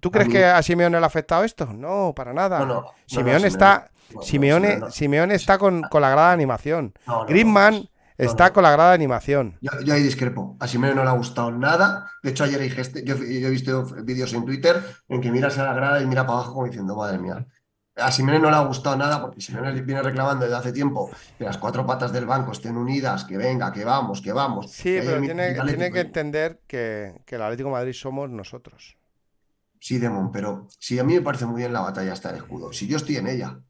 ¿Tú 0.00 0.10
crees 0.10 0.30
que 0.30 0.44
a 0.44 0.62
Simeone 0.62 0.98
le 0.98 1.04
ha 1.04 1.06
afectado 1.06 1.44
esto? 1.44 1.66
No, 1.66 2.14
para 2.16 2.32
nada. 2.32 2.60
No, 2.60 2.66
no, 2.66 2.74
no, 2.74 2.80
no, 2.80 2.94
Simeone 3.06 3.46
está, 3.46 3.90
Simeone, 4.22 4.80
Simeone 4.90 5.34
está 5.34 5.58
con, 5.58 5.82
con 5.82 6.00
la 6.00 6.10
grada 6.10 6.28
de 6.28 6.34
animación. 6.34 6.94
Griezmann 7.28 7.88
está 8.16 8.52
con 8.52 8.62
la 8.62 8.70
grada 8.70 8.90
de 8.90 8.94
animación. 8.94 9.58
Yo, 9.60 9.70
yo 9.84 9.92
ahí 9.92 10.02
discrepo. 10.02 10.56
A 10.58 10.66
Simeone 10.66 10.94
no 10.94 11.04
le 11.04 11.10
ha 11.10 11.14
gustado 11.14 11.50
nada. 11.52 12.10
De 12.22 12.30
hecho, 12.30 12.44
ayer 12.44 12.60
dije, 12.60 12.82
yo, 13.04 13.16
yo 13.16 13.48
he 13.48 13.50
visto 13.50 13.84
vídeos 14.02 14.32
en 14.32 14.46
Twitter 14.46 14.82
en 15.08 15.20
que 15.20 15.30
miras 15.30 15.58
a 15.58 15.64
la 15.64 15.74
grada 15.74 16.00
y 16.00 16.06
mira 16.06 16.26
para 16.26 16.38
abajo 16.38 16.54
como 16.54 16.66
diciendo, 16.66 16.96
madre 16.96 17.18
mía. 17.18 17.46
A 18.00 18.10
Simeone 18.12 18.40
no 18.40 18.50
le 18.50 18.56
ha 18.56 18.60
gustado 18.64 18.96
nada 18.96 19.20
porque 19.20 19.40
Simeone 19.40 19.72
viene 19.82 20.02
reclamando 20.02 20.44
desde 20.44 20.56
hace 20.58 20.72
tiempo 20.72 21.10
que 21.38 21.44
las 21.44 21.58
cuatro 21.58 21.86
patas 21.86 22.12
del 22.12 22.26
banco 22.26 22.52
estén 22.52 22.76
unidas, 22.76 23.24
que 23.24 23.36
venga, 23.36 23.72
que 23.72 23.84
vamos, 23.84 24.20
que 24.20 24.32
vamos. 24.32 24.72
Sí, 24.72 24.90
que 24.92 25.02
pero 25.02 25.20
tiene, 25.20 25.92
que 25.92 26.00
entender 26.00 26.60
que, 26.66 27.22
que 27.26 27.34
el 27.36 27.42
Atlético 27.42 27.68
de 27.68 27.72
Madrid 27.74 27.92
somos 27.92 28.30
nosotros. 28.30 28.96
Sí, 29.78 29.98
Demon, 29.98 30.30
pero 30.30 30.68
sí, 30.78 30.98
a 30.98 31.04
mí 31.04 31.14
me 31.14 31.22
parece 31.22 31.46
muy 31.46 31.58
bien 31.60 31.72
la 31.72 31.80
batalla 31.80 32.12
hasta 32.12 32.30
el 32.30 32.36
escudo. 32.36 32.72
Si 32.72 32.86
yo 32.86 32.96
estoy 32.96 33.16
en 33.16 33.28
ella. 33.28 33.60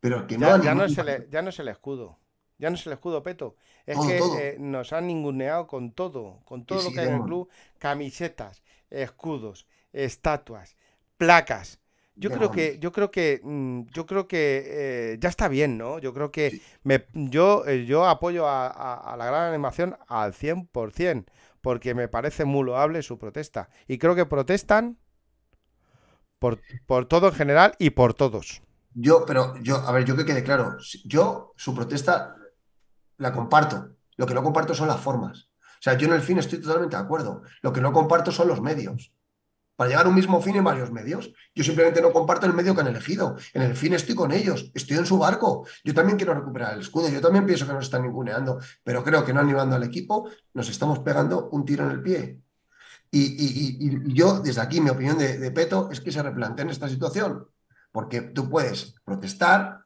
Pero 0.00 0.26
que 0.26 0.38
no 0.38 0.46
Ya, 0.48 0.58
ya 0.58 0.74
no 0.74 0.84
es 0.84 0.98
el, 0.98 1.28
ya 1.30 1.42
no 1.42 1.50
es 1.50 1.58
el 1.58 1.68
escudo. 1.68 2.18
Ya 2.58 2.70
no 2.70 2.76
es 2.76 2.86
el 2.86 2.92
escudo, 2.92 3.22
Peto. 3.22 3.56
Es 3.86 3.96
Todo, 3.96 4.06
que 4.06 4.18
todo. 4.18 4.36
eh, 4.50 4.56
nos 4.58 4.92
han 4.92 5.06
ninguneado 5.06 5.66
con 5.66 5.92
todo. 5.92 6.40
Con 6.44 6.64
todo 6.66 6.78
Que 6.78 6.84
lo 6.84 6.90
sí, 6.90 6.94
que 6.94 7.00
hay 7.00 7.08
en 7.08 7.14
el 7.14 7.22
club. 7.22 7.48
Camisetas, 7.78 8.62
escudos, 8.90 9.66
estatuas, 9.92 10.76
placas. 11.16 11.80
Yo 12.16 12.30
creo 12.32 12.50
que, 12.50 12.78
yo 12.78 12.92
creo 12.92 13.10
que, 13.10 13.40
mm, 13.42 13.82
yo 13.92 14.06
creo 14.06 14.28
que 14.28 14.62
eh, 15.14 15.18
ya 15.20 15.28
está 15.28 15.48
bien, 15.48 15.76
¿no? 15.78 15.98
Yo 15.98 16.14
creo 16.14 16.30
que 16.30 16.56
me, 16.84 17.06
yo, 17.12 17.64
eh, 17.66 17.86
yo 17.86 18.06
apoyo 18.06 18.46
a, 18.48 18.68
a- 18.68 19.12
a 19.14 19.16
la 19.16 19.26
gran 19.26 19.48
animación 19.48 19.96
al 20.08 20.32
100%, 20.34 21.32
porque 21.60 21.94
me 21.94 22.08
parece 22.08 22.44
muy 22.44 22.64
loable 22.64 23.02
su 23.02 23.18
protesta. 23.18 23.68
Y 23.88 23.98
creo 23.98 24.14
que 24.14 24.26
protestan 24.26 24.98
por, 26.38 26.62
por 26.86 27.06
todo 27.06 27.28
en 27.28 27.34
general 27.34 27.74
y 27.78 27.90
por 27.90 28.14
todos. 28.14 28.62
Yo, 28.94 29.24
pero 29.26 29.56
yo, 29.62 29.76
a 29.76 29.92
ver, 29.92 30.04
yo 30.04 30.16
que 30.16 30.24
quede 30.24 30.44
claro, 30.44 30.76
yo 31.04 31.52
su 31.56 31.74
protesta 31.74 32.36
la 33.18 33.32
comparto. 33.32 33.90
Lo 34.16 34.26
que 34.26 34.34
no 34.34 34.42
comparto 34.42 34.74
son 34.74 34.88
las 34.88 35.00
formas. 35.00 35.50
O 35.80 35.82
sea, 35.84 35.98
yo 35.98 36.08
en 36.08 36.14
el 36.14 36.22
fin 36.22 36.38
estoy 36.38 36.60
totalmente 36.60 36.96
de 36.96 37.02
acuerdo. 37.02 37.42
Lo 37.62 37.72
que 37.72 37.80
no 37.82 37.92
comparto 37.92 38.32
son 38.32 38.48
los 38.48 38.62
medios. 38.62 39.12
Para 39.76 39.90
llegar 39.90 40.06
a 40.06 40.08
un 40.08 40.14
mismo 40.14 40.40
fin 40.40 40.56
en 40.56 40.64
varios 40.64 40.92
medios. 40.92 41.32
Yo 41.54 41.64
simplemente 41.64 42.00
no 42.00 42.12
comparto 42.12 42.46
el 42.46 42.52
medio 42.52 42.74
que 42.74 42.80
han 42.82 42.86
elegido. 42.86 43.36
En 43.52 43.62
el 43.62 43.76
fin 43.76 43.94
estoy 43.94 44.14
con 44.14 44.30
ellos, 44.32 44.70
estoy 44.74 44.98
en 44.98 45.06
su 45.06 45.18
barco. 45.18 45.66
Yo 45.82 45.92
también 45.92 46.16
quiero 46.16 46.34
recuperar 46.34 46.74
el 46.74 46.80
escudo. 46.80 47.08
Yo 47.08 47.20
también 47.20 47.44
pienso 47.44 47.66
que 47.66 47.72
nos 47.72 47.84
están 47.84 48.02
ninguneando, 48.02 48.60
pero 48.82 49.02
creo 49.02 49.24
que 49.24 49.32
no 49.32 49.40
animando 49.40 49.76
al 49.76 49.82
equipo, 49.82 50.30
nos 50.52 50.68
estamos 50.68 51.00
pegando 51.00 51.48
un 51.50 51.64
tiro 51.64 51.84
en 51.84 51.90
el 51.90 52.02
pie. 52.02 52.40
Y, 53.10 54.12
yo, 54.12 54.40
desde 54.40 54.60
aquí, 54.60 54.80
mi 54.80 54.90
opinión 54.90 55.16
de, 55.16 55.38
de 55.38 55.50
Peto 55.50 55.88
es 55.92 56.00
que 56.00 56.10
se 56.10 56.22
replanteen 56.22 56.70
esta 56.70 56.88
situación. 56.88 57.46
Porque 57.92 58.22
tú 58.22 58.50
puedes 58.50 58.96
protestar 59.04 59.84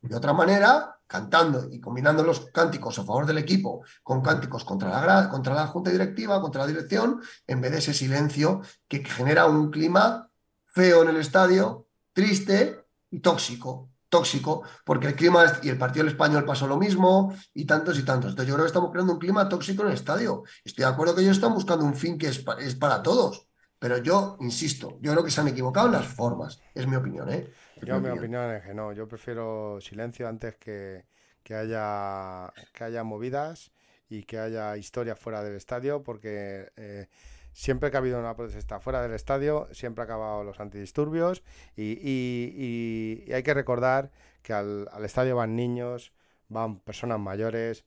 de 0.00 0.16
otra 0.16 0.32
manera, 0.32 0.93
cantando 1.06 1.68
y 1.70 1.80
combinando 1.80 2.22
los 2.22 2.46
cánticos 2.50 2.98
a 2.98 3.04
favor 3.04 3.26
del 3.26 3.38
equipo 3.38 3.84
con 4.02 4.22
cánticos 4.22 4.64
contra 4.64 5.04
la, 5.04 5.28
contra 5.28 5.54
la 5.54 5.66
junta 5.66 5.90
directiva, 5.90 6.40
contra 6.40 6.62
la 6.62 6.66
dirección, 6.68 7.20
en 7.46 7.60
vez 7.60 7.72
de 7.72 7.78
ese 7.78 7.94
silencio 7.94 8.62
que 8.88 9.04
genera 9.04 9.46
un 9.46 9.70
clima 9.70 10.30
feo 10.66 11.02
en 11.02 11.08
el 11.08 11.16
estadio, 11.16 11.86
triste 12.12 12.84
y 13.10 13.20
tóxico. 13.20 13.90
Tóxico, 14.08 14.62
porque 14.84 15.08
el 15.08 15.16
clima 15.16 15.44
y 15.62 15.68
el 15.68 15.78
partido 15.78 16.04
del 16.04 16.12
español 16.12 16.44
pasó 16.44 16.68
lo 16.68 16.76
mismo 16.76 17.34
y 17.52 17.64
tantos 17.64 17.98
y 17.98 18.04
tantos. 18.04 18.30
Entonces, 18.30 18.48
yo 18.48 18.54
creo 18.54 18.64
que 18.64 18.68
estamos 18.68 18.92
creando 18.92 19.12
un 19.12 19.18
clima 19.18 19.48
tóxico 19.48 19.82
en 19.82 19.88
el 19.88 19.94
estadio. 19.94 20.44
Estoy 20.64 20.84
de 20.84 20.90
acuerdo 20.90 21.16
que 21.16 21.22
ellos 21.22 21.36
están 21.36 21.52
buscando 21.52 21.84
un 21.84 21.96
fin 21.96 22.16
que 22.16 22.28
es, 22.28 22.44
es 22.60 22.76
para 22.76 23.02
todos, 23.02 23.48
pero 23.80 23.98
yo 23.98 24.36
insisto, 24.40 24.98
yo 25.00 25.12
creo 25.12 25.24
que 25.24 25.32
se 25.32 25.40
han 25.40 25.48
equivocado 25.48 25.86
en 25.86 25.92
las 25.94 26.06
formas. 26.06 26.60
Es 26.74 26.86
mi 26.86 26.94
opinión, 26.94 27.28
¿eh? 27.28 27.52
Yo, 27.84 28.00
mi 28.00 28.08
opinión 28.08 28.50
es 28.50 28.62
que 28.62 28.74
no. 28.74 28.92
Yo 28.92 29.06
prefiero 29.08 29.80
silencio 29.80 30.28
antes 30.28 30.56
que, 30.56 31.04
haya, 31.50 32.52
que 32.72 32.84
haya 32.84 33.04
movidas 33.04 33.72
y 34.08 34.24
que 34.24 34.38
haya 34.38 34.76
historia 34.76 35.16
fuera 35.16 35.42
del 35.42 35.56
estadio, 35.56 36.02
porque 36.02 36.70
eh, 36.76 37.08
siempre 37.52 37.90
que 37.90 37.96
ha 37.96 38.00
habido 38.00 38.18
una 38.18 38.36
protesta 38.36 38.80
fuera 38.80 39.02
del 39.02 39.12
estadio, 39.12 39.68
siempre 39.72 40.02
ha 40.02 40.04
acabado 40.04 40.44
los 40.44 40.60
antidisturbios 40.60 41.42
y, 41.76 43.32
hay 43.32 43.42
que 43.42 43.54
recordar 43.54 44.10
que 44.42 44.52
al, 44.52 44.88
estadio 45.02 45.36
van 45.36 45.56
niños, 45.56 46.12
van 46.48 46.80
personas 46.80 47.18
mayores, 47.18 47.84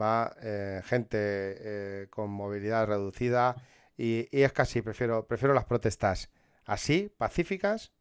va 0.00 0.34
eh, 0.42 0.82
gente 0.84 1.18
eh, 1.18 2.06
con 2.10 2.30
movilidad 2.30 2.86
reducida 2.86 3.56
y, 3.96 4.28
y, 4.30 4.42
es 4.42 4.52
casi, 4.52 4.82
prefiero, 4.82 5.26
prefiero 5.26 5.54
las 5.54 5.66
protestas 5.66 6.30
así, 6.64 7.12
pacíficas, 7.16 7.92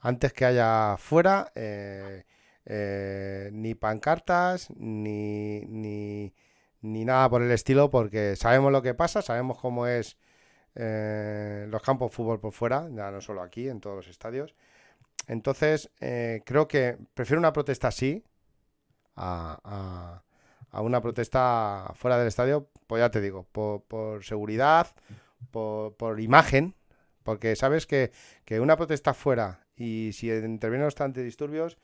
antes 0.00 0.32
que 0.32 0.44
haya 0.44 0.96
fuera 0.98 1.52
eh, 1.54 2.24
eh, 2.64 3.50
ni 3.52 3.74
pancartas 3.74 4.70
ni, 4.70 5.60
ni, 6.80 7.04
nada 7.04 7.28
por 7.28 7.42
el 7.42 7.50
estilo, 7.50 7.90
porque 7.90 8.36
sabemos 8.36 8.72
lo 8.72 8.82
que 8.82 8.94
pasa, 8.94 9.22
sabemos 9.22 9.58
cómo 9.58 9.86
es 9.86 10.16
eh, 10.74 11.66
los 11.68 11.82
campos 11.82 12.10
de 12.10 12.16
fútbol 12.16 12.40
por 12.40 12.52
fuera, 12.52 12.88
ya 12.90 13.10
no 13.10 13.20
solo 13.20 13.42
aquí, 13.42 13.68
en 13.68 13.80
todos 13.80 13.96
los 13.96 14.08
estadios. 14.08 14.54
Entonces, 15.26 15.90
creo 15.98 16.68
que 16.68 16.96
prefiero 17.14 17.40
una 17.40 17.52
protesta 17.52 17.88
así 17.88 18.24
a, 19.16 20.22
una 20.72 21.02
protesta 21.02 21.92
fuera 21.94 22.18
del 22.18 22.28
estadio, 22.28 22.70
pues 22.86 23.00
ya 23.00 23.10
te 23.10 23.20
digo, 23.20 23.44
por, 23.52 24.24
seguridad, 24.24 24.86
por, 25.50 25.96
por, 25.96 26.20
imagen, 26.20 26.76
porque 27.24 27.56
sabes 27.56 27.86
que, 27.86 28.12
que 28.44 28.60
una 28.60 28.76
protesta 28.76 29.12
fuera 29.12 29.67
y 29.78 30.12
si 30.12 30.30
intervienen 30.30 30.84
los 30.84 31.00
antidisturbios, 31.00 31.78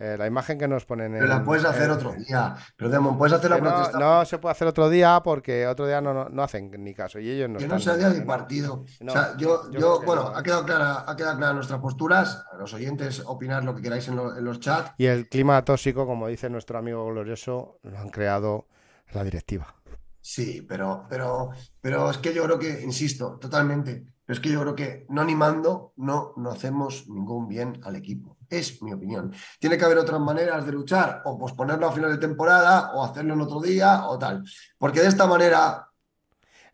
eh, 0.00 0.16
la 0.16 0.28
imagen 0.28 0.58
que 0.58 0.68
nos 0.68 0.84
ponen 0.84 1.14
en. 1.14 1.20
Pero 1.20 1.26
la 1.26 1.42
puedes 1.42 1.64
hacer 1.64 1.90
otro 1.90 2.12
día. 2.12 2.54
Pero 2.76 2.88
Demon, 2.88 3.18
puedes 3.18 3.32
hacer 3.32 3.50
la 3.50 3.58
protesta. 3.58 3.98
No, 3.98 4.24
se 4.24 4.38
puede 4.38 4.52
hacer 4.52 4.68
otro 4.68 4.88
día 4.88 5.20
porque 5.24 5.66
otro 5.66 5.88
día 5.88 6.00
no, 6.00 6.28
no, 6.28 6.42
hacen 6.42 6.70
ni 6.70 6.94
caso. 6.94 7.18
Y 7.18 7.28
ellos 7.28 7.50
no. 7.50 7.58
Que 7.58 7.66
no 7.66 7.80
sea 7.80 7.96
día 7.96 8.10
de 8.10 8.22
partido. 8.22 8.84
o 9.04 9.10
sea, 9.10 9.36
yo, 9.36 9.68
yo, 9.72 10.00
bueno, 10.02 10.28
ha 10.28 10.42
quedado 10.44 10.64
clara, 10.64 11.04
ha 11.04 11.16
quedado 11.16 11.38
clara 11.38 11.52
nuestras 11.52 11.80
posturas. 11.80 12.44
A 12.52 12.56
los 12.56 12.72
oyentes 12.74 13.24
opinar 13.26 13.64
lo 13.64 13.74
que 13.74 13.82
queráis 13.82 14.06
en, 14.06 14.20
en, 14.20 14.44
los 14.44 14.60
chats. 14.60 14.92
Y 14.98 15.06
el 15.06 15.28
clima 15.28 15.64
tóxico, 15.64 16.06
como 16.06 16.28
dice 16.28 16.48
nuestro 16.48 16.78
amigo 16.78 17.04
glorioso, 17.06 17.80
lo 17.82 17.98
han 17.98 18.10
creado 18.10 18.68
la 19.12 19.24
directiva. 19.24 19.74
Sí, 20.20 20.64
pero, 20.68 21.06
pero, 21.08 21.50
pero 21.80 22.10
es 22.10 22.18
que 22.18 22.32
yo 22.32 22.44
creo 22.44 22.58
que, 22.58 22.82
insisto, 22.82 23.36
totalmente. 23.40 24.04
Pero 24.28 24.36
es 24.36 24.42
que 24.42 24.52
yo 24.52 24.60
creo 24.60 24.74
que 24.74 25.06
no 25.08 25.22
animando 25.22 25.94
no, 25.96 26.34
no 26.36 26.50
hacemos 26.50 27.08
ningún 27.08 27.48
bien 27.48 27.80
al 27.82 27.96
equipo. 27.96 28.36
Es 28.50 28.82
mi 28.82 28.92
opinión. 28.92 29.32
Tiene 29.58 29.78
que 29.78 29.86
haber 29.86 29.96
otras 29.96 30.20
maneras 30.20 30.66
de 30.66 30.72
luchar, 30.72 31.22
o 31.24 31.38
posponerlo 31.38 31.86
a 31.86 31.92
final 31.92 32.10
de 32.10 32.18
temporada, 32.18 32.92
o 32.92 33.02
hacerlo 33.02 33.32
en 33.32 33.40
otro 33.40 33.58
día, 33.62 34.06
o 34.06 34.18
tal. 34.18 34.44
Porque 34.76 35.00
de 35.00 35.06
esta 35.06 35.26
manera. 35.26 35.88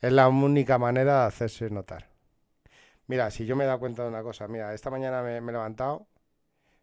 Es 0.00 0.12
la 0.12 0.26
única 0.28 0.78
manera 0.78 1.20
de 1.20 1.26
hacerse 1.28 1.70
notar. 1.70 2.10
Mira, 3.06 3.30
si 3.30 3.46
yo 3.46 3.54
me 3.54 3.62
he 3.62 3.66
dado 3.68 3.78
cuenta 3.78 4.02
de 4.02 4.08
una 4.08 4.24
cosa, 4.24 4.48
mira, 4.48 4.74
esta 4.74 4.90
mañana 4.90 5.22
me, 5.22 5.36
he 5.36 5.40
levantado, 5.40 6.08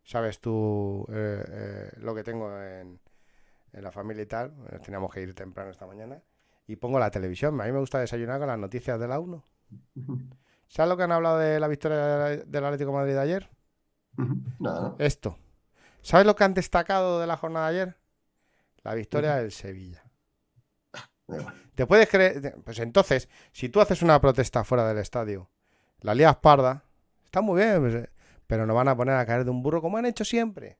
sabes 0.06 0.40
tú 0.40 1.06
eh, 1.12 1.44
eh, 1.50 1.92
lo 1.98 2.16
que 2.16 2.24
tengo 2.24 2.50
en, 2.50 2.98
en, 3.74 3.84
la 3.84 3.92
familia 3.92 4.24
y 4.24 4.28
tal, 4.28 4.54
teníamos 4.82 5.14
que 5.14 5.22
ir 5.22 5.36
temprano 5.36 5.70
esta 5.70 5.86
mañana, 5.86 6.24
y 6.66 6.78
pongo 6.78 6.98
la 6.98 7.12
televisión. 7.12 7.60
A 7.60 7.66
mí 7.66 7.74
me 7.74 7.80
gusta 7.80 8.00
desayunar 8.00 8.40
con 8.40 8.48
las 8.48 8.58
noticias 8.58 8.98
de 8.98 9.08
la 9.10 9.20
1. 9.20 9.44
¿Sabes 10.72 10.88
lo 10.88 10.96
que 10.96 11.04
han 11.04 11.12
hablado 11.12 11.38
de 11.38 11.60
la 11.60 11.68
victoria 11.68 11.98
del 11.98 12.66
Atlético 12.66 12.92
de 12.92 12.98
Madrid 12.98 13.14
de 13.14 13.20
ayer? 13.20 13.50
Nada. 14.58 14.96
Esto. 15.00 15.38
¿Sabes 16.02 16.26
lo 16.26 16.34
que 16.34 16.46
han 16.46 16.54
destacado 16.54 17.20
de 17.20 17.28
la 17.28 17.36
jornada 17.36 17.70
de 17.70 17.82
ayer? 17.82 17.98
La 18.82 18.94
victoria 18.96 19.36
del 19.36 19.52
Sevilla. 19.52 20.02
¿Te 21.76 21.86
puedes 21.86 22.08
creer? 22.08 22.56
Pues 22.64 22.80
entonces, 22.80 23.28
si 23.52 23.68
tú 23.68 23.82
haces 23.82 24.02
una 24.02 24.22
protesta 24.22 24.64
fuera 24.64 24.88
del 24.88 25.00
estadio, 25.00 25.50
la 26.00 26.16
lías 26.16 26.38
parda, 26.38 26.86
está 27.26 27.42
muy 27.42 27.62
bien, 27.62 27.82
pues, 27.82 28.10
pero 28.48 28.66
no 28.66 28.74
van 28.74 28.88
a 28.88 28.96
poner 28.96 29.16
a 29.16 29.26
caer 29.26 29.44
de 29.44 29.52
un 29.52 29.62
burro 29.64 29.82
como 29.82 29.98
han 29.98 30.06
hecho 30.06 30.24
siempre. 30.24 30.80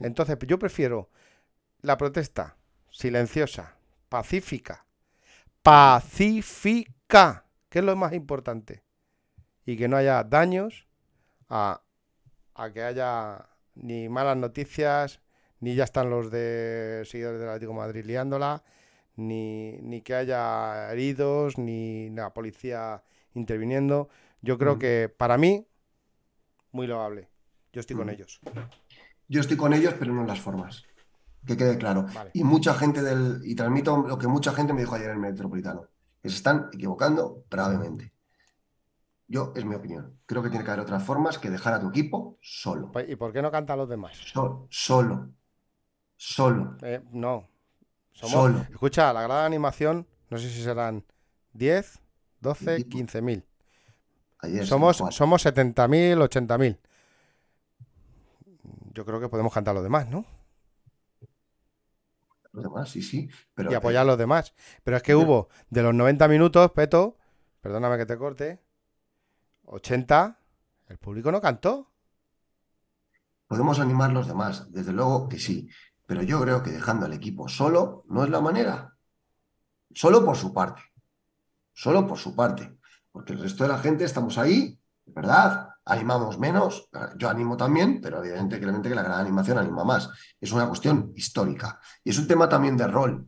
Entonces, 0.00 0.36
yo 0.46 0.58
prefiero 0.58 1.08
la 1.80 1.96
protesta 1.96 2.58
silenciosa, 2.90 3.78
pacífica, 4.10 4.84
pacífica, 5.62 7.46
que 7.70 7.78
es 7.78 7.84
lo 7.86 7.96
más 7.96 8.12
importante 8.12 8.84
y 9.64 9.76
que 9.76 9.88
no 9.88 9.96
haya 9.96 10.24
daños 10.24 10.86
a, 11.48 11.82
que 12.72 12.82
haya 12.82 13.48
ni 13.74 14.08
malas 14.08 14.36
noticias, 14.36 15.20
ni 15.60 15.74
ya 15.74 15.84
están 15.84 16.10
los 16.10 16.30
de 16.30 17.02
seguidores 17.04 17.40
del 17.40 17.48
Atlético 17.48 17.72
de 17.72 17.78
Madrid 17.78 18.04
liándola, 18.04 18.62
ni, 19.16 19.78
ni 19.82 20.02
que 20.02 20.14
haya 20.14 20.92
heridos, 20.92 21.58
ni 21.58 22.10
la 22.10 22.32
policía 22.32 23.02
interviniendo. 23.34 24.08
Yo 24.42 24.58
creo 24.58 24.78
que 24.78 25.12
para 25.14 25.36
mí, 25.36 25.66
muy 26.72 26.86
loable. 26.86 27.28
Yo 27.72 27.80
estoy 27.80 27.96
con 27.96 28.10
ellos. 28.10 28.40
Yo 29.28 29.40
estoy 29.40 29.56
con 29.56 29.72
ellos, 29.72 29.94
pero 29.98 30.12
no 30.12 30.22
en 30.22 30.26
las 30.26 30.40
formas. 30.40 30.84
Que 31.46 31.56
quede 31.56 31.78
claro. 31.78 32.06
Y 32.32 32.44
mucha 32.44 32.74
gente 32.74 33.02
del. 33.02 33.40
Y 33.44 33.54
transmito 33.54 33.96
lo 34.06 34.18
que 34.18 34.26
mucha 34.26 34.52
gente 34.52 34.72
me 34.72 34.80
dijo 34.80 34.94
ayer 34.94 35.10
en 35.10 35.16
el 35.16 35.20
Metropolitano. 35.20 35.86
Que 36.22 36.28
se 36.28 36.36
están 36.36 36.68
equivocando 36.72 37.44
gravemente. 37.50 38.12
Yo, 39.30 39.52
es 39.54 39.64
mi 39.64 39.76
opinión. 39.76 40.18
Creo 40.26 40.42
que 40.42 40.50
tiene 40.50 40.64
que 40.64 40.72
haber 40.72 40.82
otras 40.82 41.04
formas 41.04 41.38
que 41.38 41.50
dejar 41.50 41.74
a 41.74 41.80
tu 41.80 41.88
equipo 41.90 42.36
solo. 42.42 42.90
Pues, 42.90 43.08
¿Y 43.08 43.14
por 43.14 43.32
qué 43.32 43.40
no 43.40 43.52
cantan 43.52 43.78
los 43.78 43.88
demás? 43.88 44.16
solo. 44.16 45.30
Solo. 46.16 46.76
Eh, 46.82 47.00
no. 47.12 47.48
solo. 48.10 48.66
Escucha, 48.72 49.12
la 49.12 49.22
gran 49.22 49.44
animación, 49.44 50.04
no 50.30 50.36
sé 50.36 50.50
si 50.50 50.60
serán 50.64 51.04
10, 51.52 52.00
12, 52.40 52.88
15 52.88 53.22
mil. 53.22 53.44
Somos, 54.64 54.96
somos 55.10 55.42
70 55.42 55.86
mil, 55.86 56.20
80 56.20 56.58
mil. 56.58 56.80
Yo 58.92 59.06
creo 59.06 59.20
que 59.20 59.28
podemos 59.28 59.54
cantar 59.54 59.76
los 59.76 59.84
demás, 59.84 60.08
¿no? 60.08 60.26
Los 62.50 62.64
demás, 62.64 62.90
sí, 62.90 63.00
sí. 63.00 63.30
Pero, 63.54 63.70
y 63.70 63.74
apoyar 63.74 64.02
a 64.02 64.06
los 64.06 64.18
demás. 64.18 64.54
Pero 64.82 64.96
es 64.96 65.04
que 65.04 65.14
hubo 65.14 65.48
de 65.68 65.84
los 65.84 65.94
90 65.94 66.26
minutos, 66.26 66.72
Peto, 66.72 67.16
perdóname 67.60 67.96
que 67.96 68.06
te 68.06 68.18
corte, 68.18 68.60
80, 69.70 70.38
el 70.88 70.98
público 70.98 71.30
no 71.30 71.40
cantó. 71.40 71.90
Podemos 73.46 73.80
animar 73.80 74.12
los 74.12 74.26
demás, 74.26 74.70
desde 74.70 74.92
luego 74.92 75.28
que 75.28 75.38
sí, 75.38 75.68
pero 76.06 76.22
yo 76.22 76.40
creo 76.40 76.62
que 76.62 76.70
dejando 76.70 77.06
al 77.06 77.12
equipo 77.12 77.48
solo 77.48 78.04
no 78.08 78.24
es 78.24 78.30
la 78.30 78.40
manera. 78.40 78.96
Solo 79.92 80.24
por 80.24 80.36
su 80.36 80.52
parte. 80.52 80.82
Solo 81.72 82.06
por 82.06 82.18
su 82.18 82.34
parte. 82.34 82.78
Porque 83.10 83.32
el 83.32 83.40
resto 83.40 83.64
de 83.64 83.70
la 83.70 83.78
gente 83.78 84.04
estamos 84.04 84.38
ahí, 84.38 84.80
¿verdad? 85.06 85.68
Animamos 85.84 86.38
menos. 86.38 86.88
Yo 87.16 87.28
animo 87.28 87.56
también, 87.56 88.00
pero 88.00 88.24
evidentemente 88.24 88.88
que 88.88 88.94
la 88.94 89.02
gran 89.02 89.20
animación 89.20 89.58
anima 89.58 89.84
más. 89.84 90.10
Es 90.40 90.52
una 90.52 90.68
cuestión 90.68 91.12
histórica. 91.14 91.80
Y 92.04 92.10
es 92.10 92.18
un 92.18 92.28
tema 92.28 92.48
también 92.48 92.76
de 92.76 92.86
rol. 92.86 93.26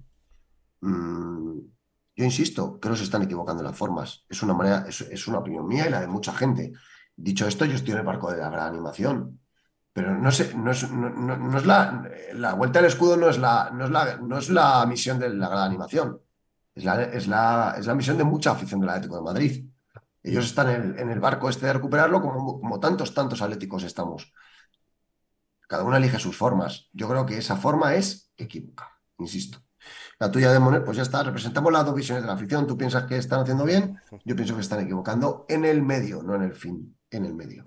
Mm, 0.81 1.59
yo 2.15 2.25
insisto, 2.25 2.79
creo 2.79 2.93
que 2.93 2.99
se 2.99 3.05
están 3.05 3.23
equivocando 3.23 3.63
las 3.63 3.77
formas. 3.77 4.25
Es 4.29 4.43
una 4.43 4.55
manera, 4.55 4.85
es, 4.89 5.27
una 5.29 5.39
opinión 5.39 5.67
mía 5.67 5.87
y 5.87 5.91
la 5.91 6.01
de 6.01 6.07
mucha 6.07 6.33
gente. 6.33 6.73
Dicho 7.17 7.47
esto, 7.47 7.65
yo 7.65 7.75
estoy 7.75 7.93
en 7.93 8.01
el 8.01 8.07
barco 8.07 8.31
de 8.31 8.39
la 8.39 8.51
gran 8.51 8.69
animación. 8.69 9.41
Pero 9.93 10.17
no 10.17 10.31
sé, 10.31 10.55
no 10.55 10.71
es, 10.71 10.83
la, 11.67 12.55
vuelta 12.55 12.79
al 12.79 12.87
escudo 12.87 13.17
no 13.17 13.29
es 13.29 13.39
la, 13.39 13.71
no 13.73 13.85
es 13.85 13.91
la, 13.91 14.17
no 14.17 14.39
es 14.39 14.51
la 14.51 14.87
misión 14.87 15.19
de 15.19 15.31
la 15.31 15.49
gran 15.49 15.65
animación. 15.65 16.21
Es 16.75 16.85
la, 16.85 17.03
es 17.03 17.27
la, 17.29 17.75
es 17.79 17.87
la 17.87 17.95
misión 17.95 18.17
de 18.19 18.25
mucha 18.25 18.53
afición 18.53 18.81
del 18.81 18.91
Atlético 18.91 19.17
de 19.17 19.23
Madrid. 19.23 19.67
Ellos 20.23 20.47
están 20.47 20.71
en 20.71 20.83
el, 20.83 20.99
en 20.99 21.11
el 21.11 21.21
barco 21.21 21.49
este 21.49 21.67
de 21.67 21.75
recuperarlo 21.75 22.21
como, 22.21 22.61
como 22.61 22.81
tantos, 22.81 23.13
tantos 23.13 23.43
atléticos 23.43 23.83
estamos. 23.85 24.33
Cada 25.67 25.85
uno 25.85 25.97
elige 25.97 26.19
sus 26.19 26.37
formas. 26.37 26.89
Yo 26.93 27.09
creo 27.09 27.25
que 27.27 27.39
esa 27.39 27.57
forma 27.57 27.95
es 27.95 28.31
equívoca, 28.37 28.99
insisto. 29.19 29.63
La 30.23 30.31
tuya 30.31 30.53
de 30.53 30.61
Monet, 30.61 30.85
pues 30.85 30.97
ya 30.97 31.03
está, 31.03 31.25
representamos 31.25 31.73
las 31.73 31.85
dos 31.85 31.97
visiones 31.97 32.23
de 32.23 32.29
la 32.29 32.35
afición. 32.35 32.65
Tú 32.65 32.79
piensas 32.79 33.07
que 33.07 33.17
están 33.17 33.41
haciendo 33.41 33.65
bien, 33.65 33.99
yo 34.25 34.37
pienso 34.37 34.55
que 34.55 34.61
están 34.61 34.79
equivocando 34.79 35.45
en 35.49 35.65
el 35.65 35.83
medio, 35.83 36.23
no 36.23 36.37
en 36.37 36.43
el 36.43 36.55
fin, 36.55 36.97
en 37.11 37.25
el 37.25 37.35
medio. 37.35 37.65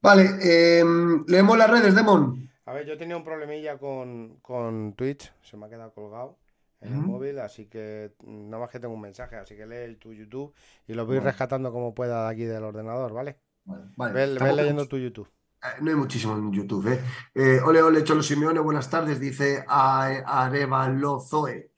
Vale, 0.00 0.30
eh, 0.42 0.82
leemos 1.26 1.58
las 1.58 1.68
redes, 1.70 1.94
Demon. 1.94 2.48
A 2.64 2.72
ver, 2.72 2.86
yo 2.86 2.96
tenía 2.96 3.18
un 3.18 3.22
problemilla 3.24 3.76
con, 3.76 4.38
con 4.40 4.94
Twitch, 4.94 5.30
se 5.42 5.58
me 5.58 5.66
ha 5.66 5.68
quedado 5.68 5.92
colgado 5.92 6.38
en 6.80 6.94
el 6.94 7.00
móvil, 7.02 7.38
así 7.40 7.66
que 7.66 8.14
nada 8.24 8.60
más 8.62 8.70
que 8.70 8.80
tengo 8.80 8.94
un 8.94 9.00
mensaje, 9.02 9.36
así 9.36 9.54
que 9.56 9.66
lee 9.66 9.76
el 9.84 9.98
tu 9.98 10.14
YouTube 10.14 10.54
y 10.86 10.94
lo 10.94 11.04
voy 11.04 11.18
Vale. 11.18 11.30
rescatando 11.32 11.70
como 11.70 11.94
pueda 11.94 12.24
de 12.24 12.30
aquí 12.32 12.44
del 12.44 12.64
ordenador, 12.64 13.12
¿vale? 13.12 13.36
Vale, 13.64 14.14
Ve, 14.14 14.26
ve 14.26 14.34
tampoco- 14.38 14.56
leyendo 14.56 14.86
tu 14.88 14.96
YouTube. 14.96 15.28
Eh, 15.74 15.80
No 15.82 15.90
hay 15.90 15.96
muchísimo 15.96 16.34
en 16.36 16.52
YouTube, 16.52 16.86
¿eh? 16.88 17.00
Eh, 17.34 17.60
ole, 17.64 17.82
ole, 17.82 18.04
Cholo 18.04 18.22
Simeone, 18.22 18.60
buenas 18.60 18.88
tardes, 18.90 19.18
dice 19.20 19.64
A- 19.68 20.06
Arevalo 20.44 21.20
Zoe. 21.20 21.72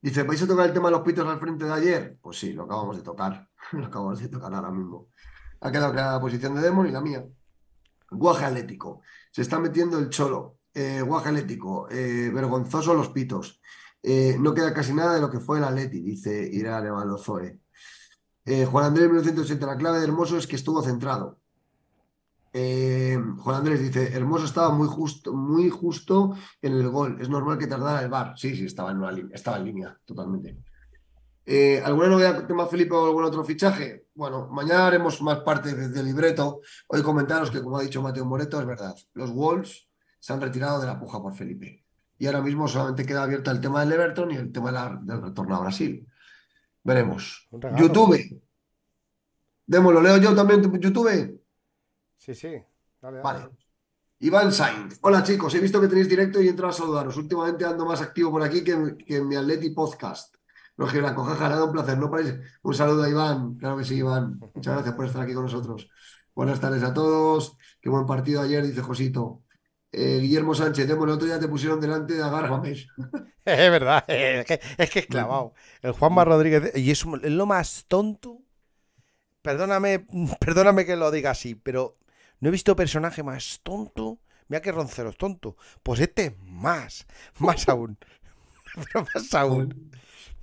Dice, 0.00 0.22
¿vais 0.22 0.42
a 0.42 0.46
tocar 0.46 0.66
el 0.66 0.72
tema 0.72 0.88
de 0.88 0.92
los 0.92 1.02
pitos 1.02 1.26
al 1.26 1.38
frente 1.38 1.64
de 1.66 1.72
ayer? 1.72 2.16
Pues 2.20 2.38
sí, 2.38 2.52
lo 2.52 2.64
acabamos 2.64 2.96
de 2.96 3.02
tocar. 3.02 3.48
Lo 3.72 3.86
acabamos 3.86 4.18
de 4.20 4.28
tocar 4.28 4.54
ahora 4.54 4.70
mismo. 4.70 5.08
Ha 5.60 5.70
quedado 5.70 5.92
clara 5.92 6.12
la 6.12 6.20
posición 6.20 6.54
de 6.54 6.62
Demon 6.62 6.86
y 6.86 6.90
la 6.90 7.00
mía. 7.02 7.22
Guaje 8.10 8.46
Atlético. 8.46 9.02
Se 9.30 9.42
está 9.42 9.58
metiendo 9.58 9.98
el 9.98 10.08
Cholo. 10.08 10.56
Eh, 10.72 11.02
Guaje 11.02 11.28
Atlético. 11.28 11.86
eh, 11.90 12.30
vergonzoso 12.32 12.94
los 12.94 13.10
pitos. 13.10 13.60
Eh, 14.02 14.36
no 14.40 14.54
queda 14.54 14.72
casi 14.72 14.94
nada 14.94 15.14
de 15.14 15.20
lo 15.20 15.30
que 15.30 15.38
fue 15.40 15.58
el 15.58 15.64
Atleti, 15.64 16.00
dice 16.00 16.48
Ira 16.50 16.78
Arevalo 16.78 17.18
Zoe. 17.18 17.60
Eh, 18.46 18.64
Juan 18.64 18.86
Andrés 18.86 19.06
1980, 19.08 19.66
la 19.66 19.76
clave 19.76 19.98
de 19.98 20.04
Hermoso 20.04 20.38
es 20.38 20.46
que 20.46 20.56
estuvo 20.56 20.82
centrado. 20.82 21.38
Eh, 22.52 23.18
Juan 23.38 23.56
Andrés 23.56 23.80
dice, 23.80 24.12
Hermoso 24.12 24.44
estaba 24.44 24.70
muy 24.70 24.88
justo, 24.88 25.32
muy 25.32 25.70
justo 25.70 26.36
en 26.60 26.72
el 26.72 26.88
gol. 26.88 27.18
Es 27.20 27.28
normal 27.28 27.58
que 27.58 27.66
tardara 27.66 28.02
el 28.02 28.08
VAR. 28.08 28.34
Sí, 28.36 28.56
sí, 28.56 28.66
estaba 28.66 28.90
en, 28.90 28.98
una 28.98 29.12
línea, 29.12 29.34
estaba 29.34 29.58
en 29.58 29.64
línea, 29.64 29.98
totalmente. 30.04 30.56
Eh, 31.46 31.80
¿alguna 31.84 32.08
novedad 32.08 32.46
tema 32.46 32.66
Felipe 32.66 32.94
o 32.94 33.06
algún 33.06 33.24
otro 33.24 33.44
fichaje? 33.44 34.06
Bueno, 34.14 34.48
mañana 34.48 34.86
haremos 34.88 35.20
más 35.22 35.38
parte 35.40 35.74
del 35.74 36.04
libreto. 36.04 36.60
Hoy 36.88 37.02
comentaros 37.02 37.50
que, 37.50 37.62
como 37.62 37.78
ha 37.78 37.82
dicho 37.82 38.02
Mateo 38.02 38.24
Moreto, 38.24 38.60
es 38.60 38.66
verdad. 38.66 38.94
Los 39.14 39.32
Wolves 39.32 39.88
se 40.18 40.32
han 40.32 40.40
retirado 40.40 40.80
de 40.80 40.86
la 40.86 40.98
puja 40.98 41.20
por 41.20 41.34
Felipe. 41.34 41.84
Y 42.18 42.26
ahora 42.26 42.42
mismo 42.42 42.68
solamente 42.68 43.06
queda 43.06 43.22
abierta 43.22 43.50
el 43.50 43.60
tema 43.60 43.80
del 43.80 43.92
Everton 43.92 44.30
y 44.30 44.36
el 44.36 44.52
tema 44.52 44.68
de 44.68 44.72
la- 44.74 45.00
del 45.02 45.22
retorno 45.22 45.56
a 45.56 45.60
Brasil. 45.60 46.06
Veremos. 46.84 47.48
YouTube. 47.76 48.42
Demo, 49.66 49.92
¿lo 49.92 50.02
leo 50.02 50.18
yo 50.18 50.34
también 50.34 50.62
YouTube? 50.80 51.39
Sí, 52.20 52.34
sí. 52.34 52.48
Dale, 53.00 53.18
dale. 53.18 53.22
Vale. 53.22 53.48
Iván 54.18 54.52
Sainz. 54.52 54.98
Hola 55.00 55.22
chicos, 55.22 55.54
he 55.54 55.60
visto 55.60 55.80
que 55.80 55.88
tenéis 55.88 56.08
directo 56.08 56.42
y 56.42 56.46
he 56.46 56.50
entrado 56.50 56.70
a 56.70 56.76
saludaros. 56.76 57.16
Últimamente 57.16 57.64
ando 57.64 57.86
más 57.86 58.02
activo 58.02 58.30
por 58.30 58.42
aquí 58.42 58.62
que, 58.62 58.96
que 59.06 59.16
en 59.16 59.26
mi 59.26 59.36
Atleti 59.36 59.70
podcast. 59.70 60.36
Los 60.76 60.92
que 60.92 61.00
la 61.00 61.14
coja 61.14 61.64
un 61.64 61.72
placer, 61.72 61.96
¿no 61.96 62.10
parece? 62.10 62.40
Un 62.62 62.74
saludo 62.74 63.02
a 63.04 63.08
Iván, 63.08 63.56
claro 63.56 63.78
que 63.78 63.84
sí, 63.84 63.96
Iván. 63.96 64.38
Muchas 64.54 64.74
gracias 64.74 64.94
por 64.94 65.06
estar 65.06 65.22
aquí 65.22 65.32
con 65.32 65.44
nosotros. 65.44 65.88
Buenas 66.34 66.60
tardes 66.60 66.82
a 66.82 66.92
todos. 66.92 67.56
Qué 67.80 67.88
buen 67.88 68.04
partido 68.04 68.42
ayer, 68.42 68.66
dice 68.66 68.82
Josito. 68.82 69.42
Eh, 69.90 70.18
Guillermo 70.20 70.54
Sánchez, 70.54 70.86
Demo, 70.86 71.04
el 71.04 71.10
otro 71.10 71.26
día 71.26 71.40
te 71.40 71.48
pusieron 71.48 71.80
delante 71.80 72.14
de 72.14 72.22
Agar 72.22 72.48
Gómez. 72.48 72.86
Es 73.42 73.70
verdad, 73.70 74.04
es 74.06 74.44
que 74.44 74.60
es, 74.76 74.90
que 74.90 74.98
es 75.00 75.06
clavado. 75.06 75.54
El 75.80 75.92
Juanma 75.92 76.24
Rodríguez, 76.24 76.72
y 76.76 76.90
es 76.90 77.04
lo 77.04 77.46
más 77.46 77.86
tonto. 77.88 78.42
Perdóname, 79.42 80.06
perdóname 80.40 80.84
que 80.84 80.94
lo 80.94 81.10
diga 81.10 81.30
así, 81.30 81.54
pero 81.54 81.96
no 82.40 82.48
he 82.48 82.52
visto 82.52 82.74
personaje 82.76 83.22
más 83.22 83.60
tonto. 83.62 84.18
Mira 84.48 84.60
que 84.60 84.72
Roncero 84.72 85.10
es 85.10 85.16
tonto. 85.16 85.56
Pues 85.82 86.00
este 86.00 86.36
más, 86.42 87.06
más 87.38 87.68
aún. 87.68 87.96
Pero 88.74 89.06
más 89.14 89.34
aún. 89.34 89.90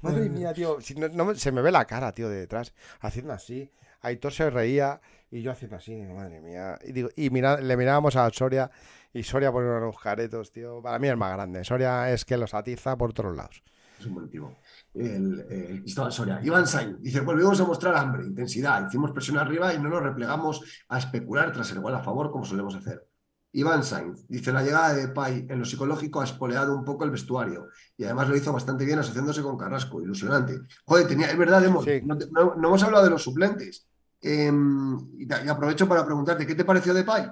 Madre 0.01 0.29
mía, 0.29 0.53
tío. 0.53 0.79
si 0.81 0.95
no- 0.95 1.09
no 1.09 1.35
se 1.35 1.51
me 1.51 1.61
ve 1.61 1.71
la 1.71 1.85
cara, 1.85 2.11
tío, 2.13 2.29
de 2.29 2.37
detrás. 2.39 2.73
Haciendo 2.99 3.33
así. 3.33 3.71
Aitor 4.01 4.31
se 4.31 4.49
reía 4.49 5.01
y 5.31 5.41
yo 5.41 5.51
haciendo 5.51 5.75
así. 5.77 5.95
Madre 5.95 6.39
mía. 6.41 6.77
Y, 6.85 6.91
digo, 6.91 7.09
y 7.15 7.29
mira- 7.31 7.59
le 7.59 7.75
mirábamos 7.77 8.15
a 8.15 8.29
Soria 8.29 8.69
y 9.13 9.23
Soria 9.23 9.51
pone 9.51 9.67
unos 9.69 9.99
caretos, 9.99 10.51
tío. 10.51 10.81
Para 10.81 10.99
mí 10.99 11.07
es 11.07 11.17
más 11.17 11.33
grande. 11.33 11.63
Soria 11.63 12.11
es 12.13 12.23
que 12.25 12.37
los 12.37 12.53
atiza 12.53 12.95
por 12.97 13.13
todos 13.13 13.35
lados. 13.35 13.63
Es 13.99 14.05
un 14.05 14.13
buen 14.13 14.29
tipo. 14.29 14.55
El, 14.99 15.45
el 15.49 15.81
Cristóbal 15.81 16.11
Soria. 16.11 16.39
Iván 16.43 16.65
Sainz 16.67 16.99
dice: 17.01 17.21
Volvimos 17.21 17.59
a 17.61 17.65
mostrar 17.65 17.95
hambre, 17.95 18.25
intensidad. 18.25 18.87
Hicimos 18.87 19.11
presión 19.11 19.37
arriba 19.37 19.73
y 19.73 19.79
no 19.79 19.89
nos 19.89 20.01
replegamos 20.01 20.61
a 20.89 20.97
especular 20.97 21.51
tras 21.51 21.71
el 21.71 21.79
gol 21.81 21.93
a 21.95 21.99
favor 22.03 22.31
como 22.31 22.45
solemos 22.45 22.75
hacer. 22.75 23.07
Iván 23.53 23.83
Sainz 23.83 24.25
dice: 24.27 24.51
La 24.51 24.63
llegada 24.63 24.93
de 24.93 25.07
Pai 25.09 25.45
en 25.49 25.59
lo 25.59 25.65
psicológico 25.65 26.21
ha 26.21 26.25
espoleado 26.25 26.75
un 26.75 26.83
poco 26.83 27.03
el 27.05 27.11
vestuario 27.11 27.67
y 27.95 28.03
además 28.03 28.27
lo 28.29 28.35
hizo 28.35 28.51
bastante 28.53 28.85
bien 28.85 28.99
asociándose 28.99 29.41
con 29.41 29.57
Carrasco. 29.57 30.01
Ilusionante. 30.01 30.59
Joder, 30.85 31.07
tenía, 31.07 31.27
es 31.31 31.37
verdad, 31.37 31.61
no, 32.05 32.17
te- 32.17 32.29
no- 32.31 32.55
no 32.55 32.67
hemos 32.67 32.83
hablado 32.83 33.03
de 33.05 33.09
los 33.11 33.23
suplentes. 33.23 33.87
Em, 34.21 34.97
y, 35.17 35.27
y 35.31 35.49
aprovecho 35.49 35.87
para 35.87 36.05
preguntarte: 36.05 36.45
¿qué 36.47 36.55
te 36.55 36.65
pareció 36.65 36.93
de 36.93 37.03
Pai? 37.03 37.31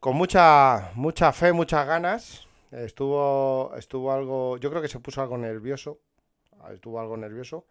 Con 0.00 0.16
mucha, 0.16 0.90
mucha 0.94 1.32
fe, 1.32 1.52
muchas 1.52 1.86
ganas. 1.86 2.47
Estuvo, 2.70 3.72
estuvo 3.76 4.12
algo. 4.12 4.56
Yo 4.58 4.70
creo 4.70 4.82
que 4.82 4.88
se 4.88 5.00
puso 5.00 5.20
algo 5.22 5.38
nervioso. 5.38 6.00
Estuvo 6.72 7.00
algo 7.00 7.16
nervioso. 7.16 7.66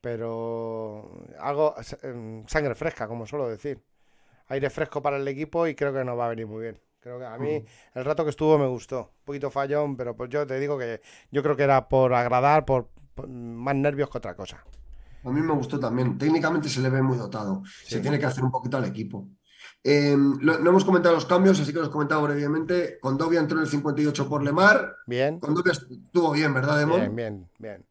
Pero 0.00 1.10
algo. 1.38 1.74
em, 2.02 2.46
Sangre 2.46 2.74
fresca, 2.74 3.06
como 3.08 3.26
suelo 3.26 3.48
decir. 3.48 3.80
Aire 4.48 4.68
fresco 4.70 5.00
para 5.00 5.16
el 5.16 5.26
equipo 5.28 5.66
y 5.66 5.74
creo 5.74 5.92
que 5.92 6.04
nos 6.04 6.18
va 6.18 6.26
a 6.26 6.30
venir 6.30 6.46
muy 6.46 6.62
bien. 6.62 6.80
Creo 7.00 7.18
que 7.18 7.24
a 7.24 7.38
mí 7.38 7.56
Ujú. 7.56 7.66
el 7.94 8.04
rato 8.04 8.24
que 8.24 8.30
estuvo 8.30 8.58
me 8.58 8.66
gustó. 8.66 9.00
Un 9.20 9.24
poquito 9.24 9.50
fallón, 9.50 9.96
pero 9.96 10.14
pues 10.16 10.28
yo 10.30 10.46
te 10.46 10.58
digo 10.60 10.78
que 10.78 11.00
yo 11.30 11.42
creo 11.42 11.56
que 11.56 11.62
era 11.64 11.88
por 11.88 12.12
agradar, 12.14 12.64
por, 12.64 12.88
por 13.14 13.28
más 13.28 13.74
nervios 13.74 14.10
que 14.10 14.18
otra 14.18 14.34
cosa. 14.36 14.62
A 15.24 15.30
mí 15.30 15.40
me 15.40 15.52
gustó 15.54 15.78
también. 15.78 16.18
Técnicamente 16.18 16.68
se 16.68 16.80
le 16.80 16.90
ve 16.90 17.00
muy 17.00 17.16
dotado. 17.16 17.62
Se 17.84 18.00
tiene 18.00 18.18
que 18.18 18.26
hacer 18.26 18.42
un 18.44 18.50
poquito 18.50 18.76
al 18.76 18.84
equipo. 18.84 19.28
Eh, 19.84 20.16
lo- 20.40 20.58
no 20.60 20.70
hemos 20.70 20.84
comentado 20.84 21.14
los 21.14 21.26
cambios, 21.26 21.58
así 21.60 21.72
que 21.72 21.78
los 21.80 21.88
he 21.88 21.92
comentado 21.92 22.22
brevemente. 22.22 22.98
Condovia 23.00 23.40
entró 23.40 23.58
en 23.58 23.64
el 23.64 23.68
58 23.70 24.28
por 24.28 24.42
Lemar. 24.42 24.96
Bien. 25.06 25.40
Condovia 25.40 25.72
estuvo 25.72 26.30
bien, 26.32 26.54
¿verdad, 26.54 26.78
Demon? 26.78 27.00
Bien, 27.00 27.16
bien, 27.16 27.50
bien. 27.58 27.86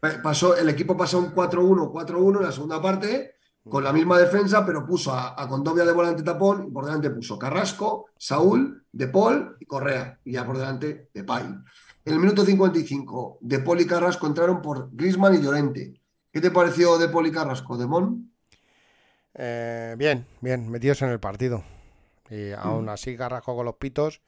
Pa- 0.00 0.20
Pasó, 0.22 0.56
el 0.56 0.68
equipo 0.68 0.96
pasó 0.96 1.18
un 1.18 1.32
4-1, 1.32 1.90
4-1 1.92 2.38
en 2.40 2.44
la 2.46 2.52
segunda 2.52 2.80
parte, 2.82 3.34
con 3.68 3.84
la 3.84 3.92
misma 3.92 4.18
defensa, 4.18 4.64
pero 4.64 4.86
puso 4.86 5.12
a, 5.12 5.40
a 5.40 5.46
Condovia 5.48 5.84
de 5.84 5.92
volante 5.92 6.22
tapón 6.22 6.66
y 6.68 6.70
por 6.70 6.84
delante 6.86 7.10
puso 7.10 7.38
Carrasco, 7.38 8.06
Saúl, 8.16 8.84
De 8.90 9.08
Paul 9.08 9.56
y 9.60 9.66
Correa. 9.66 10.18
Y 10.24 10.32
ya 10.32 10.46
por 10.46 10.56
delante, 10.56 11.10
Depay. 11.14 11.44
En 12.04 12.14
el 12.14 12.18
minuto 12.18 12.44
55, 12.44 13.38
De 13.42 13.58
Paul 13.58 13.80
y 13.82 13.86
Carrasco 13.86 14.26
entraron 14.26 14.62
por 14.62 14.88
Griezmann 14.92 15.34
y 15.34 15.42
Llorente. 15.42 16.00
¿Qué 16.32 16.40
te 16.40 16.50
pareció 16.50 16.96
De 16.98 17.08
Paul 17.08 17.26
y 17.26 17.32
Carrasco, 17.32 17.76
Demón? 17.76 18.32
Eh, 19.38 19.94
bien, 19.96 20.26
bien, 20.40 20.68
metidos 20.70 21.00
en 21.02 21.10
el 21.10 21.20
partido. 21.20 21.64
Y 22.30 22.52
Mm. 22.62 22.64
aún 22.64 22.88
así 22.90 23.16
Carrasco 23.16 23.56
con 23.56 23.66
los 23.66 23.76
pitos. 23.76 24.22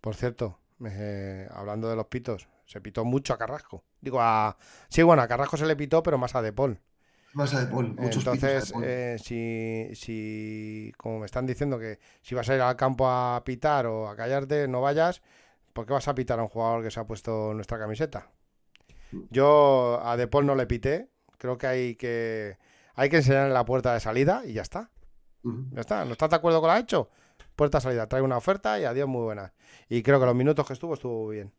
Por 0.00 0.16
cierto, 0.16 0.58
eh, 0.86 1.48
hablando 1.52 1.88
de 1.90 1.96
los 1.96 2.06
pitos, 2.08 2.48
se 2.66 2.80
pitó 2.80 3.04
mucho 3.04 3.34
a 3.34 3.38
Carrasco. 3.38 3.84
Digo, 4.00 4.20
a... 4.20 4.58
Sí, 4.88 5.02
bueno, 5.02 5.22
a 5.22 5.28
Carrasco 5.28 5.56
se 5.58 5.66
le 5.66 5.76
pitó, 5.76 6.02
pero 6.02 6.18
más 6.18 6.34
a 6.36 6.42
De 6.42 6.52
Paul. 6.52 6.80
Más 7.32 7.54
a 7.54 7.60
De 7.60 7.66
Paul, 7.68 7.94
muchos 7.96 8.24
pitos 8.26 8.54
a 8.54 8.60
De 8.60 8.66
Entonces, 8.66 8.72
Paul. 8.72 8.84
eh, 8.84 9.16
si, 9.22 9.90
si, 9.94 10.92
como 10.96 11.20
me 11.20 11.26
están 11.26 11.46
diciendo 11.46 11.78
que 11.78 11.98
si 12.22 12.34
vas 12.34 12.48
a 12.48 12.54
ir 12.54 12.60
al 12.60 12.76
campo 12.76 13.08
a 13.08 13.42
pitar 13.44 13.86
o 13.86 14.08
a 14.08 14.16
callarte, 14.16 14.68
no 14.68 14.80
vayas, 14.80 15.22
¿por 15.72 15.86
qué 15.86 15.92
vas 15.94 16.08
a 16.08 16.14
pitar 16.14 16.38
a 16.38 16.42
un 16.42 16.48
jugador 16.48 16.82
que 16.82 16.90
se 16.90 17.00
ha 17.00 17.06
puesto 17.06 17.54
nuestra 17.54 17.78
camiseta? 17.78 18.30
Yo 19.30 20.00
a 20.02 20.16
De 20.16 20.26
Paul 20.28 20.46
no 20.46 20.54
le 20.54 20.66
pité, 20.66 21.08
creo 21.38 21.58
que 21.58 21.66
hay 21.66 21.94
que, 21.96 22.58
hay 22.98 23.08
que 23.08 23.16
enseñarle 23.18 23.54
la 23.54 23.64
puerta 23.64 23.94
de 23.94 24.00
salida 24.00 24.42
y 24.44 24.54
ya 24.54 24.62
está. 24.62 24.90
Ya 25.70 25.80
está, 25.80 26.04
¿no 26.04 26.12
estás 26.12 26.30
de 26.30 26.36
acuerdo 26.36 26.60
con 26.60 26.68
lo 26.68 26.76
hecho? 26.76 27.08
Puerta 27.54 27.78
de 27.78 27.82
salida, 27.82 28.06
trae 28.08 28.20
una 28.22 28.36
oferta 28.36 28.78
y 28.78 28.84
adiós, 28.84 29.08
muy 29.08 29.22
buena. 29.22 29.54
Y 29.88 30.02
creo 30.02 30.18
que 30.18 30.26
los 30.26 30.34
minutos 30.34 30.66
que 30.66 30.72
estuvo, 30.72 30.94
estuvo 30.94 31.28
bien. 31.28 31.54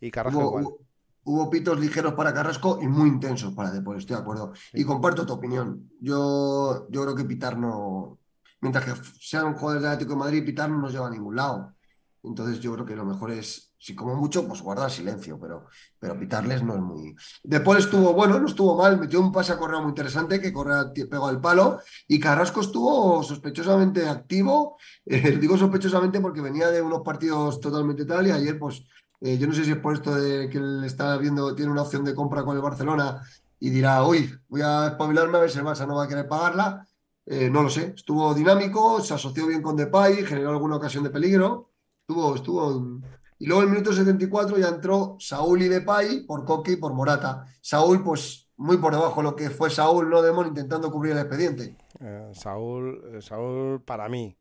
Y 0.00 0.10
Carrasco 0.10 0.38
Hubo, 0.40 0.48
igual. 0.48 0.64
hubo- 0.64 0.78
hubo 1.24 1.50
pitos 1.50 1.78
ligeros 1.78 2.14
para 2.14 2.32
Carrasco 2.32 2.78
y 2.82 2.88
muy 2.88 3.10
intensos 3.10 3.52
para 3.54 3.70
De 3.70 3.82
Paul, 3.82 3.98
estoy 3.98 4.16
de 4.16 4.22
acuerdo. 4.22 4.52
Y 4.72 4.84
comparto 4.84 5.26
tu 5.26 5.34
opinión. 5.34 5.90
Yo, 6.00 6.86
yo 6.88 7.02
creo 7.02 7.14
que 7.14 7.24
pitar 7.24 7.58
no. 7.58 8.18
Mientras 8.62 8.84
que 8.86 8.92
sean 9.20 9.54
jugadores 9.54 9.82
del 9.82 9.92
Atlético 9.92 10.14
de 10.14 10.18
Madrid, 10.20 10.44
pitar 10.46 10.70
no 10.70 10.78
nos 10.78 10.92
lleva 10.92 11.08
a 11.08 11.10
ningún 11.10 11.36
lado. 11.36 11.74
Entonces 12.22 12.60
yo 12.60 12.74
creo 12.74 12.84
que 12.84 12.96
lo 12.96 13.04
mejor 13.04 13.30
es, 13.30 13.72
si 13.78 13.94
como 13.94 14.14
mucho, 14.14 14.46
pues 14.46 14.60
guardar 14.60 14.90
silencio, 14.90 15.38
pero, 15.40 15.66
pero 15.98 16.18
pitarles 16.18 16.62
no 16.62 16.74
es 16.74 16.80
muy... 16.80 17.16
Después 17.42 17.78
estuvo 17.78 18.12
bueno, 18.12 18.38
no 18.38 18.46
estuvo 18.46 18.76
mal, 18.76 19.00
metió 19.00 19.20
un 19.20 19.32
pase 19.32 19.52
a 19.52 19.58
Correa 19.58 19.80
muy 19.80 19.90
interesante 19.90 20.40
que 20.40 20.52
Correa 20.52 20.92
pegó 21.10 21.28
al 21.28 21.40
palo 21.40 21.80
y 22.06 22.20
Carrasco 22.20 22.60
estuvo 22.60 23.22
sospechosamente 23.22 24.08
activo, 24.08 24.76
Eh, 25.06 25.38
digo 25.40 25.56
sospechosamente 25.56 26.20
porque 26.20 26.40
venía 26.40 26.68
de 26.70 26.82
unos 26.82 27.00
partidos 27.02 27.60
totalmente 27.60 28.04
tal 28.04 28.26
y 28.26 28.30
ayer 28.30 28.58
pues 28.58 28.84
eh, 29.20 29.38
yo 29.38 29.46
no 29.46 29.52
sé 29.54 29.64
si 29.64 29.72
es 29.72 29.78
por 29.78 29.94
esto 29.94 30.14
de 30.14 30.48
que 30.48 30.58
él 30.58 30.84
está 30.84 31.16
viendo, 31.16 31.54
tiene 31.54 31.72
una 31.72 31.82
opción 31.82 32.04
de 32.04 32.14
compra 32.14 32.44
con 32.44 32.56
el 32.56 32.62
Barcelona 32.62 33.22
y 33.58 33.70
dirá, 33.70 34.02
uy, 34.04 34.32
voy 34.48 34.62
a 34.62 34.88
espabilarme 34.88 35.38
a 35.38 35.40
ver 35.42 35.50
si 35.50 35.58
el 35.58 35.64
Barça 35.64 35.86
no 35.86 35.96
va 35.96 36.04
a 36.04 36.08
querer 36.08 36.26
pagarla. 36.28 36.86
Eh, 37.26 37.50
no 37.50 37.62
lo 37.62 37.70
sé, 37.70 37.92
estuvo 37.94 38.34
dinámico, 38.34 39.00
se 39.02 39.14
asoció 39.14 39.46
bien 39.46 39.62
con 39.62 39.76
Depay, 39.76 40.24
generó 40.24 40.50
alguna 40.50 40.76
ocasión 40.76 41.04
de 41.04 41.10
peligro. 41.10 41.69
Estuvo, 42.10 42.34
estuvo. 42.34 43.00
Y 43.38 43.46
luego 43.46 43.62
en 43.62 43.68
el 43.68 43.72
minuto 43.74 43.92
74 43.92 44.58
ya 44.58 44.68
entró 44.68 45.16
Saúl 45.20 45.62
y 45.62 45.68
Depay 45.68 46.26
por 46.26 46.44
Coque 46.44 46.72
y 46.72 46.76
por 46.76 46.92
Morata. 46.92 47.46
Saúl, 47.60 48.02
pues 48.02 48.50
muy 48.56 48.78
por 48.78 48.92
debajo 48.92 49.20
de 49.22 49.30
lo 49.30 49.36
que 49.36 49.48
fue 49.48 49.70
Saúl, 49.70 50.10
no 50.10 50.20
Demon, 50.20 50.48
intentando 50.48 50.90
cubrir 50.90 51.12
el 51.12 51.20
expediente. 51.20 51.76
Eh, 52.00 52.30
Saúl, 52.34 53.00
eh, 53.14 53.22
Saúl, 53.22 53.80
para 53.84 54.08
mí, 54.08 54.36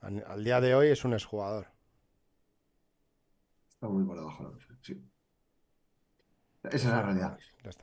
al, 0.00 0.22
al 0.28 0.44
día 0.44 0.60
de 0.60 0.74
hoy 0.74 0.88
es 0.88 1.02
un 1.04 1.14
exjugador. 1.14 1.66
Está 3.70 3.88
muy 3.88 4.04
por 4.04 4.16
debajo, 4.18 4.52
sí. 4.82 5.02
Esa 6.64 6.76
es 6.76 6.84
la 6.84 7.02
realidad. 7.02 7.38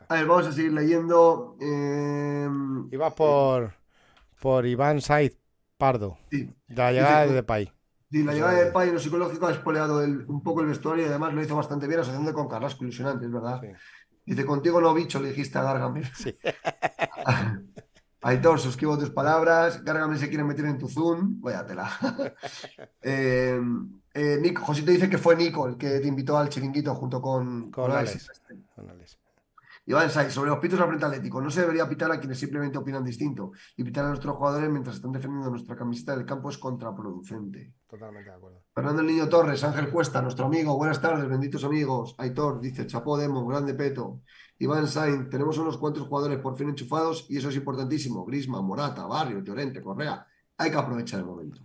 A 0.08 0.14
ver, 0.14 0.26
vamos 0.28 0.46
a 0.48 0.52
seguir 0.54 0.72
leyendo. 0.72 1.58
eh, 1.60 2.48
Iba 2.92 3.10
por, 3.16 3.74
por 4.40 4.66
Iván 4.68 5.02
Saiz 5.02 5.36
Pardo, 5.78 6.18
Sí. 6.30 6.54
de 6.68 6.76
la 6.76 6.92
llegada 6.92 7.22
Dice- 7.24 7.30
de 7.30 7.36
Depay. 7.36 7.74
Sí, 8.12 8.24
la 8.24 8.34
llegada 8.34 8.54
de 8.54 8.72
Pay 8.72 8.90
en 8.90 8.96
lo 8.96 9.00
psicológico 9.00 9.48
ha 9.48 9.52
espoleado 9.52 10.04
el- 10.04 10.26
un 10.28 10.42
poco 10.42 10.62
el 10.62 10.68
vestuario 10.68 11.06
y 11.06 11.08
además 11.10 11.34
lo 11.34 11.44
hizo 11.44 11.56
bastante 11.56 11.88
bien 11.88 12.00
asociando 12.00 12.34
con 12.34 12.48
Carrasco, 12.48 12.84
ilusionante, 12.84 13.26
es 13.26 13.32
verdad. 13.32 13.62
Dice, 14.26 14.46
contigo 14.46 14.82
no 14.82 14.94
bicho, 14.94 15.20
le 15.20 15.30
dijiste 15.30 15.58
a 15.58 15.64
Gargamel. 15.64 16.10
Aitor, 18.22 18.60
suscribo 18.60 18.98
tus 18.98 19.12
palabras. 19.12 19.84
Gargamel 19.84 20.18
se 20.20 20.28
quiere 20.28 20.44
meter 20.44 20.66
en 20.66 20.78
tu 20.78 20.90
Zoom. 20.90 21.40
Váyatela. 21.40 21.90
eh, 23.02 23.62
eh, 24.14 24.38
Nico, 24.42 24.64
Josito 24.66 24.92
dice 24.92 25.10
que 25.10 25.18
fue 25.18 25.36
Nico 25.36 25.68
el 25.68 25.78
que 25.78 26.00
te 26.00 26.08
invitó 26.08 26.38
al 26.38 26.50
chiringuito 26.50 26.94
junto 26.96 27.22
con, 27.22 27.72
Con 27.72 27.86
con 27.86 27.92
Alex. 27.92 28.30
Con 28.76 28.90
Alex. 28.90 29.19
Iván 29.90 30.12
Saiz, 30.12 30.32
sobre 30.32 30.52
los 30.52 30.60
pitos 30.60 30.80
al 30.80 30.86
frente 30.86 31.06
atlético. 31.08 31.42
No 31.42 31.50
se 31.50 31.62
debería 31.62 31.90
pitar 31.90 32.12
a 32.12 32.20
quienes 32.20 32.38
simplemente 32.38 32.78
opinan 32.78 33.04
distinto. 33.04 33.54
Y 33.76 33.84
pitar 33.84 34.06
a 34.06 34.10
nuestros 34.10 34.36
jugadores 34.36 34.70
mientras 34.70 34.98
están 34.98 35.12
defendiendo 35.12 35.50
nuestra 35.50 35.76
camiseta 35.76 36.16
del 36.16 36.28
campo 36.28 36.52
es 36.52 36.60
contraproducente. 36.60 37.74
Totalmente 37.88 38.30
de 38.30 38.36
acuerdo. 38.36 38.62
Fernando 38.72 39.02
el 39.02 39.08
Niño 39.08 39.28
Torres, 39.28 39.64
Ángel 39.64 39.90
Cuesta, 39.90 40.22
nuestro 40.22 40.46
amigo, 40.46 40.78
buenas 40.78 41.02
tardes, 41.02 41.28
benditos 41.28 41.64
amigos. 41.64 42.14
Aitor 42.20 42.62
dice, 42.62 42.86
Chapó 42.86 43.18
Demo, 43.18 43.44
grande 43.48 43.74
peto. 43.74 44.22
Iván 44.60 44.88
Sainz, 44.88 45.28
tenemos 45.28 45.58
unos 45.58 45.80
cuantos 45.80 46.08
jugadores 46.08 46.38
por 46.38 46.56
fin 46.56 46.70
enchufados 46.70 47.26
y 47.28 47.38
eso 47.38 47.50
es 47.50 47.56
importantísimo. 47.56 48.24
Grisma, 48.26 48.62
Morata, 48.62 49.08
Barrio, 49.08 49.40
Llorente, 49.40 49.82
Correa. 49.82 50.24
Hay 50.56 50.70
que 50.70 50.78
aprovechar 50.78 51.22
el 51.22 51.26
momento. 51.26 51.62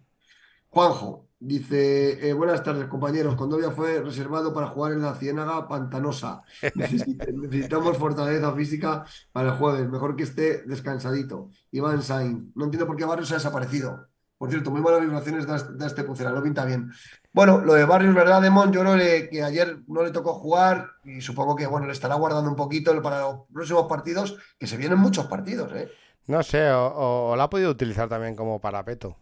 Juanjo 0.71 1.29
dice, 1.47 2.29
eh, 2.29 2.33
buenas 2.33 2.63
tardes 2.63 2.87
compañeros, 2.89 3.35
Condovia 3.37 3.71
fue 3.71 4.01
reservado 4.03 4.53
para 4.55 4.69
jugar 4.69 4.93
en 4.93 5.03
la 5.03 5.15
Ciénaga 5.15 5.69
Pantanosa. 5.69 6.43
Necesita- 6.75 7.27
necesitamos 7.33 7.97
fortaleza 7.99 8.53
física 8.53 9.05
para 9.33 9.51
el 9.51 9.55
jueves, 9.57 9.89
mejor 9.89 10.17
que 10.17 10.23
esté 10.25 10.63
descansadito. 10.67 11.51
Iván 11.71 12.03
Sainz, 12.03 12.45
no 12.55 12.65
entiendo 12.65 12.87
por 12.87 12.97
qué 12.97 13.05
Barrio 13.05 13.27
se 13.27 13.35
ha 13.35 13.39
desaparecido. 13.39 14.09
Por 14.37 14.51
cierto, 14.51 14.71
muy 14.71 14.81
malas 14.81 15.01
vibraciones 15.01 15.47
da, 15.47 15.59
da 15.59 15.87
este 15.87 16.03
Pucera, 16.03 16.31
no 16.33 16.43
pinta 16.43 16.65
bien. 16.65 16.91
Bueno, 17.33 17.61
lo 17.61 17.75
de 17.75 17.85
Barrios, 17.85 18.15
¿verdad, 18.15 18.43
Demon? 18.43 18.73
Yo 18.73 18.81
creo 18.81 18.97
que, 18.97 19.29
que 19.31 19.43
ayer 19.43 19.79
no 19.87 20.03
le 20.03 20.11
tocó 20.11 20.35
jugar 20.35 20.89
y 21.05 21.21
supongo 21.21 21.55
que, 21.57 21.67
bueno, 21.67 21.87
le 21.87 21.93
estará 21.93 22.17
guardando 22.17 22.51
un 22.51 22.57
poquito 22.57 23.01
para 23.01 23.21
los 23.21 23.37
próximos 23.53 23.87
partidos, 23.87 24.37
que 24.59 24.67
se 24.67 24.77
vienen 24.77 24.99
muchos 24.99 25.27
partidos, 25.27 25.73
¿eh? 25.75 25.89
No 26.27 26.43
sé, 26.43 26.69
o, 26.71 26.87
o- 26.87 27.31
o 27.33 27.37
la 27.37 27.45
ha 27.45 27.51
podido 27.51 27.71
utilizar 27.71 28.09
también 28.09 28.35
como 28.35 28.61
parapeto. 28.61 29.17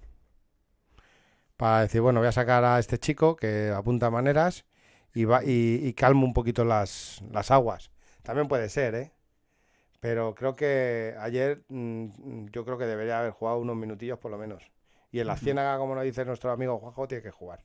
Para 1.62 1.82
decir, 1.82 2.01
bueno, 2.01 2.18
voy 2.18 2.28
a 2.28 2.32
sacar 2.32 2.64
a 2.64 2.80
este 2.80 2.98
chico 2.98 3.36
que 3.36 3.70
apunta 3.70 4.10
maneras 4.10 4.64
y, 5.14 5.26
va, 5.26 5.44
y, 5.44 5.78
y 5.86 5.93
calmo 5.94 6.26
un 6.26 6.32
poquito 6.34 6.64
las, 6.64 7.22
las 7.30 7.52
aguas. 7.52 7.93
También 8.24 8.48
puede 8.48 8.68
ser, 8.68 8.97
¿eh? 8.97 9.12
Pero 10.01 10.34
creo 10.34 10.56
que 10.56 11.14
ayer 11.20 11.64
mm, 11.68 12.47
yo 12.52 12.64
creo 12.64 12.78
que 12.78 12.86
debería 12.86 13.20
haber 13.20 13.32
jugado 13.32 13.59
unos 13.60 13.76
minutillos 13.76 14.18
por 14.18 14.32
lo 14.32 14.39
menos. 14.39 14.72
Y 15.12 15.20
en 15.20 15.28
la 15.28 15.36
ciénaga, 15.36 15.78
como 15.78 15.94
nos 15.94 16.05
dice 16.05 16.24
nuestro 16.24 16.51
amigo 16.51 16.78
Juanjo, 16.80 17.06
tiene 17.09 17.22
que 17.22 17.30
jugar. 17.30 17.64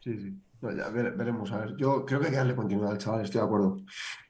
Sí, 0.00 0.16
sí. 0.18 0.40
No, 0.62 0.70
ya 0.72 0.88
vere- 0.88 1.10
veremos, 1.16 1.52
a 1.52 1.58
ver. 1.58 1.76
Yo 1.76 2.04
creo 2.06 2.18
que 2.18 2.26
hay 2.26 2.32
que 2.32 2.38
darle 2.38 2.56
continuidad 2.56 2.92
al 2.92 2.98
chaval, 2.98 3.20
estoy 3.22 3.40
de 3.40 3.46
acuerdo. 3.46 3.76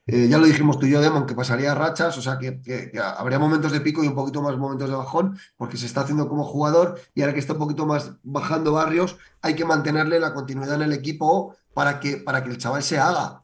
Eh, 0.07 0.29
ya 0.29 0.39
lo 0.39 0.47
dijimos 0.47 0.79
tú 0.79 0.87
y 0.87 0.91
yo, 0.91 1.01
Demon, 1.01 1.27
que 1.27 1.35
pasaría 1.35 1.75
rachas, 1.75 2.17
o 2.19 2.23
sea, 2.23 2.39
que, 2.39 2.61
que- 2.61 2.91
que 2.91 2.99
habría 3.01 3.39
momentos 3.39 3.73
de 3.73 3.81
pico 3.81 4.03
y 4.05 4.09
un 4.09 4.15
poquito 4.15 4.43
más 4.43 4.57
momentos 4.57 4.89
de 4.89 4.97
bajón, 4.97 5.39
porque 5.57 5.77
se 5.77 5.87
está 5.87 6.03
haciendo 6.03 6.29
como 6.29 6.45
jugador 6.45 6.99
y 7.15 7.23
ahora 7.23 7.33
que 7.35 7.41
está 7.41 7.53
un 7.55 7.59
poquito 7.61 7.87
más 7.87 8.13
bajando 8.23 8.73
barrios, 8.73 9.17
hay 9.43 9.55
que 9.55 9.65
mantenerle 9.65 10.19
la 10.21 10.35
continuidad 10.35 10.75
en 10.77 10.83
el 10.83 10.93
equipo 10.93 11.57
para 11.75 12.01
que, 12.01 12.19
para 12.19 12.43
que 12.43 12.51
el 12.51 12.59
chaval 12.59 12.83
se 12.83 12.99
haga. 12.99 13.43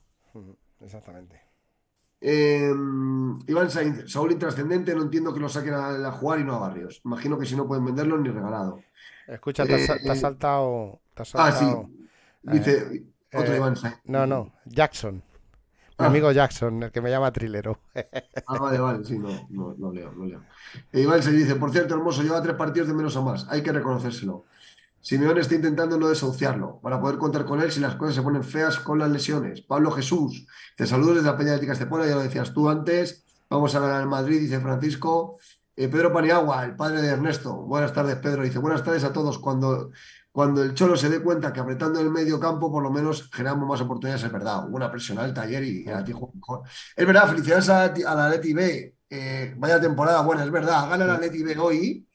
Exactamente. 0.80 1.40
Eh, 2.20 2.70
Iván 3.48 3.70
Sainz, 3.70 4.10
Saúl 4.12 4.32
intrascendente, 4.32 4.94
no 4.94 5.02
entiendo 5.02 5.34
que 5.34 5.40
lo 5.40 5.48
saquen 5.48 5.74
a, 5.74 5.88
a 6.09 6.12
jugar 6.12 6.38
y 6.40 6.44
no 6.44 6.54
a 6.54 6.59
Barrios. 6.60 7.00
Imagino 7.04 7.36
que 7.38 7.46
si 7.46 7.56
no 7.56 7.66
pueden 7.66 7.84
venderlo 7.84 8.16
ni 8.18 8.28
regalado. 8.28 8.80
Escucha, 9.26 9.66
te 9.66 9.74
has, 9.74 9.86
te 9.86 10.10
has 10.10 10.18
Eh, 10.18 10.20
saltado. 10.20 11.00
te 11.14 11.22
has 11.22 11.34
Ah, 11.34 11.50
sí. 11.52 11.64
Dice 12.43 13.05
otro 13.32 13.52
eh, 13.52 13.56
Iván. 13.56 13.74
No, 14.05 14.27
no, 14.27 14.52
Jackson. 14.66 15.16
Mi 15.98 16.06
Ah. 16.06 16.09
amigo 16.09 16.32
Jackson, 16.32 16.82
el 16.82 16.90
que 16.90 17.01
me 17.01 17.10
llama 17.10 17.32
Trilero. 17.32 17.78
Ah, 18.47 18.59
vale, 18.59 18.78
vale, 18.78 19.05
sí, 19.05 19.19
no, 19.19 19.28
no, 19.51 19.74
no 19.78 19.93
leo, 19.93 20.12
no 20.12 20.27
leo. 20.27 20.43
E 20.93 21.01
Iván 21.01 21.23
se 21.23 21.31
dice, 21.32 21.55
por 21.55 21.70
cierto, 21.70 21.94
hermoso, 21.94 22.23
lleva 22.23 22.43
tres 22.43 22.56
partidos 22.56 22.89
de 22.89 22.94
menos 22.94 23.16
a 23.16 23.20
más, 23.20 23.47
hay 23.48 23.62
que 23.62 23.73
reconocérselo. 23.73 24.44
Simeone 25.01 25.40
está 25.40 25.55
intentando 25.55 25.97
no 25.98 26.09
desahuciarlo, 26.09 26.81
para 26.82 27.01
poder 27.01 27.19
contar 27.19 27.44
con 27.44 27.60
él 27.60 27.70
si 27.73 27.81
las 27.81 27.94
cosas 27.97 28.14
se 28.16 28.23
ponen 28.23 28.43
feas 28.44 28.78
con 28.78 28.98
las 28.98 29.10
lesiones. 29.10 29.60
Pablo 29.62 29.90
Jesús, 29.93 30.47
te 30.77 30.86
saludos 30.86 31.16
desde 31.16 31.28
la 31.31 31.36
Peña 31.36 31.51
Atlética 31.52 31.73
Estepona, 31.73 32.06
ya 32.06 32.14
lo 32.16 32.23
decías 32.23 32.52
tú 32.52 32.69
antes, 32.69 33.24
vamos 33.48 33.74
a 33.74 33.81
ganar 33.81 34.01
el 34.02 34.09
Madrid, 34.09 34.40
dice 34.40 34.60
Francisco. 34.60 35.39
Eh, 35.77 35.89
Pedro 35.89 36.12
Paniagua, 36.12 36.64
el 36.64 36.77
padre 36.77 37.01
de 37.01 37.09
Ernesto, 37.09 37.55
buenas 37.55 37.93
tardes, 37.93 38.16
Pedro, 38.16 38.43
dice, 38.43 38.59
buenas 38.59 38.85
tardes 38.85 39.05
a 39.05 39.12
todos. 39.12 39.39
Cuando, 39.39 39.90
cuando 40.32 40.62
el 40.62 40.72
Cholo 40.74 40.96
se 40.96 41.10
dé 41.10 41.20
cuenta 41.20 41.52
que 41.52 41.60
apretando 41.60 42.00
el 42.00 42.10
medio 42.10 42.40
campo, 42.40 42.72
por 42.72 42.82
lo 42.82 42.90
menos 42.90 43.28
generamos 43.30 43.68
más 43.68 43.80
oportunidades, 43.82 44.24
es 44.24 44.32
verdad. 44.32 44.66
Hubo 44.66 44.76
una 44.76 44.90
presión 44.90 45.18
alta 45.18 45.42
ayer 45.42 45.62
y 45.62 45.86
a 45.88 46.02
ti 46.02 46.12
jugó 46.12 46.32
mejor. 46.34 46.62
Es 46.96 47.06
verdad, 47.06 47.28
felicidades 47.28 47.68
a, 47.68 47.84
a 47.84 48.14
la 48.14 48.28
Leti 48.30 48.54
B. 48.54 48.94
Eh, 49.10 49.54
vaya 49.59 49.78
temporada 49.78 50.22
buena, 50.22 50.42
es 50.42 50.50
verdad. 50.50 50.88
Gana 50.88 51.04
la 51.04 51.18
Leti 51.18 51.42
B 51.42 51.59
hoy 51.59 52.06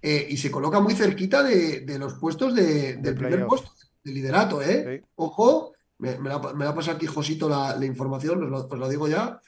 eh, 0.00 0.26
y 0.30 0.36
se 0.38 0.50
coloca 0.50 0.80
muy 0.80 0.94
cerquita 0.94 1.42
de, 1.42 1.80
de 1.82 1.98
los 1.98 2.14
puestos 2.14 2.54
de- 2.54 2.96
del 2.96 3.14
primer 3.14 3.40
puesto, 3.46 3.70
de 4.02 4.12
liderato, 4.12 4.62
¿eh? 4.62 5.04
Ojo, 5.16 5.72
me, 5.98 6.18
me 6.18 6.30
la, 6.30 6.38
me 6.54 6.64
la 6.64 6.74
pasa 6.74 6.92
aquí 6.92 7.06
Josito 7.06 7.46
la, 7.48 7.76
la 7.76 7.84
información, 7.84 8.42
os 8.44 8.50
lo, 8.50 8.66
os 8.66 8.78
lo 8.78 8.88
digo 8.88 9.06
ya. 9.06 9.38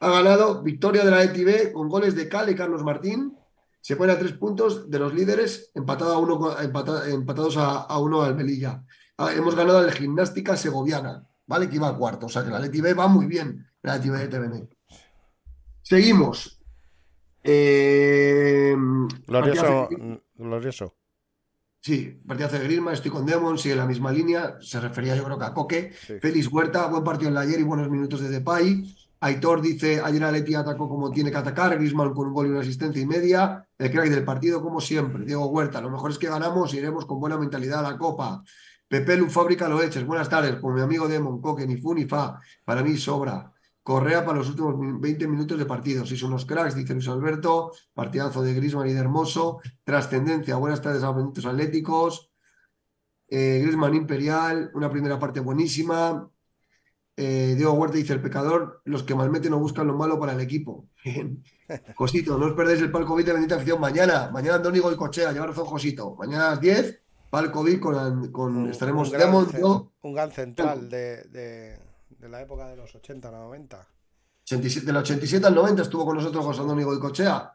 Ha 0.00 0.10
ganado 0.10 0.62
victoria 0.62 1.04
de 1.04 1.10
la 1.10 1.18
Leti 1.24 1.42
B 1.42 1.72
con 1.72 1.88
goles 1.88 2.14
de 2.14 2.28
Cal 2.28 2.48
y 2.50 2.54
Carlos 2.54 2.84
Martín. 2.84 3.36
Se 3.84 3.96
pone 3.96 4.12
a 4.14 4.18
tres 4.18 4.32
puntos 4.32 4.88
de 4.88 4.98
los 4.98 5.12
líderes, 5.12 5.70
empatado 5.74 6.14
a 6.14 6.18
uno, 6.18 6.58
empata- 6.58 7.06
empatados 7.10 7.58
a, 7.58 7.82
a 7.82 7.98
uno 7.98 8.22
al 8.22 8.34
Melilla. 8.34 8.82
Ah, 9.18 9.30
hemos 9.34 9.54
ganado 9.54 9.76
al 9.76 9.92
Gimnástica 9.92 10.56
Segoviana, 10.56 11.28
¿vale? 11.46 11.68
Que 11.68 11.76
iba 11.76 11.88
a 11.88 11.94
cuarto. 11.94 12.24
O 12.24 12.28
sea 12.30 12.42
que 12.42 12.48
la 12.48 12.58
Leti 12.60 12.80
B 12.80 12.94
va 12.94 13.08
muy 13.08 13.26
bien, 13.26 13.66
la 13.82 13.96
Leti 13.96 14.08
B 14.08 14.16
de 14.20 14.28
TVN. 14.28 14.68
Seguimos. 15.82 16.58
Eh, 17.42 18.74
Glorioso. 19.26 19.88
Sí, 21.82 22.18
partidazo 22.26 22.56
de 22.58 22.64
Griezmann, 22.64 22.94
estoy 22.94 23.10
con 23.10 23.26
Demon, 23.26 23.58
sigue 23.58 23.76
la 23.76 23.84
misma 23.84 24.10
línea, 24.10 24.56
se 24.62 24.80
refería 24.80 25.14
yo 25.14 25.24
creo 25.24 25.38
que 25.38 25.44
a 25.44 25.52
Coque. 25.52 25.92
Félix 25.92 26.50
Huerta, 26.50 26.86
buen 26.86 27.04
partido 27.04 27.28
en 27.28 27.34
la 27.34 27.42
ayer 27.42 27.60
y 27.60 27.64
buenos 27.64 27.90
minutos 27.90 28.22
de 28.22 28.30
Depay. 28.30 28.96
Aitor 29.24 29.62
dice, 29.62 30.02
ayer 30.04 30.22
Aleti 30.22 30.54
atacó 30.54 30.86
como 30.86 31.10
tiene 31.10 31.30
que 31.30 31.38
atacar, 31.38 31.74
Griezmann 31.76 32.12
con 32.12 32.26
un 32.28 32.34
gol 32.34 32.46
y 32.46 32.50
una 32.50 32.60
asistencia 32.60 33.00
y 33.00 33.06
media. 33.06 33.66
El 33.78 33.90
crack 33.90 34.10
del 34.10 34.22
partido, 34.22 34.60
como 34.62 34.82
siempre, 34.82 35.24
Diego 35.24 35.46
Huerta. 35.46 35.80
Lo 35.80 35.88
mejor 35.88 36.10
es 36.10 36.18
que 36.18 36.28
ganamos 36.28 36.74
y 36.74 36.78
iremos 36.78 37.06
con 37.06 37.18
buena 37.20 37.38
mentalidad 37.38 37.80
a 37.86 37.90
la 37.92 37.96
Copa. 37.96 38.42
Pepe 38.86 39.16
Lu 39.16 39.30
Fábrica 39.30 39.66
lo 39.66 39.80
eches. 39.82 40.04
Buenas 40.04 40.28
tardes, 40.28 40.56
con 40.56 40.74
mi 40.74 40.82
amigo 40.82 41.08
Demon, 41.08 41.40
Coque, 41.40 41.66
ni 41.66 41.76
fu 41.78 41.94
ni 41.94 42.04
fa. 42.04 42.38
Para 42.66 42.82
mí 42.82 42.98
sobra. 42.98 43.50
Correa 43.82 44.24
para 44.26 44.38
los 44.38 44.48
últimos 44.50 44.76
min- 44.78 45.00
20 45.00 45.26
minutos 45.26 45.58
de 45.58 45.64
partido. 45.64 46.04
Sois 46.04 46.22
unos 46.22 46.44
cracks, 46.44 46.74
dice 46.74 46.92
Luis 46.92 47.08
Alberto. 47.08 47.72
Partidazo 47.94 48.42
de 48.42 48.52
Griezmann 48.52 48.88
y 48.88 48.92
de 48.92 49.00
Hermoso. 49.00 49.60
Trascendencia. 49.84 50.56
Buenas 50.56 50.82
tardes 50.82 51.02
a 51.02 51.12
benditos 51.12 51.46
atléticos. 51.46 52.30
Eh, 53.28 53.60
Griezmann 53.62 53.94
Imperial. 53.94 54.70
Una 54.74 54.90
primera 54.90 55.18
parte 55.18 55.40
buenísima. 55.40 56.28
Eh, 57.16 57.54
Diego 57.56 57.72
Huerta 57.74 57.96
dice 57.96 58.12
el 58.12 58.20
pecador. 58.20 58.80
Los 58.84 59.02
que 59.04 59.14
malmeten 59.14 59.50
no 59.52 59.58
buscan 59.58 59.86
lo 59.86 59.94
malo 59.96 60.18
para 60.18 60.32
el 60.32 60.40
equipo. 60.40 60.86
Josito, 61.96 62.36
no 62.38 62.46
os 62.46 62.52
perdéis 62.54 62.80
el 62.80 62.90
palco 62.90 63.14
20 63.14 63.30
de 63.30 63.34
bendita 63.38 63.56
afición 63.56 63.80
mañana. 63.80 64.30
Mañana 64.32 64.56
Andónigo 64.56 64.90
y 64.92 64.96
Cochea. 64.96 65.32
Lleva 65.32 65.46
razón 65.46 65.64
Josito. 65.66 66.14
Mañana 66.16 66.48
a 66.48 66.50
las 66.50 66.60
10. 66.60 67.00
Palkovic, 67.30 67.80
con, 67.80 68.30
con 68.30 68.56
Un- 68.56 68.70
estaremos 68.70 69.08
un 69.08 69.14
gran 69.14 69.26
Demon, 69.28 69.46
cen- 69.48 69.60
yo, 69.60 69.92
un 70.02 70.14
gran 70.14 70.30
central 70.30 70.88
de, 70.88 71.24
de- 71.24 71.78
de 72.10 72.28
la 72.28 72.40
época 72.40 72.68
de 72.68 72.76
los 72.76 72.94
80, 72.94 73.28
90. 73.30 73.88
87, 74.44 74.86
del 74.86 74.96
87 74.98 75.44
al 75.46 75.54
90 75.54 75.82
estuvo 75.82 76.04
con 76.04 76.16
nosotros 76.16 76.44
José 76.44 76.60
Antonio 76.60 76.86
Goicochea 76.86 77.50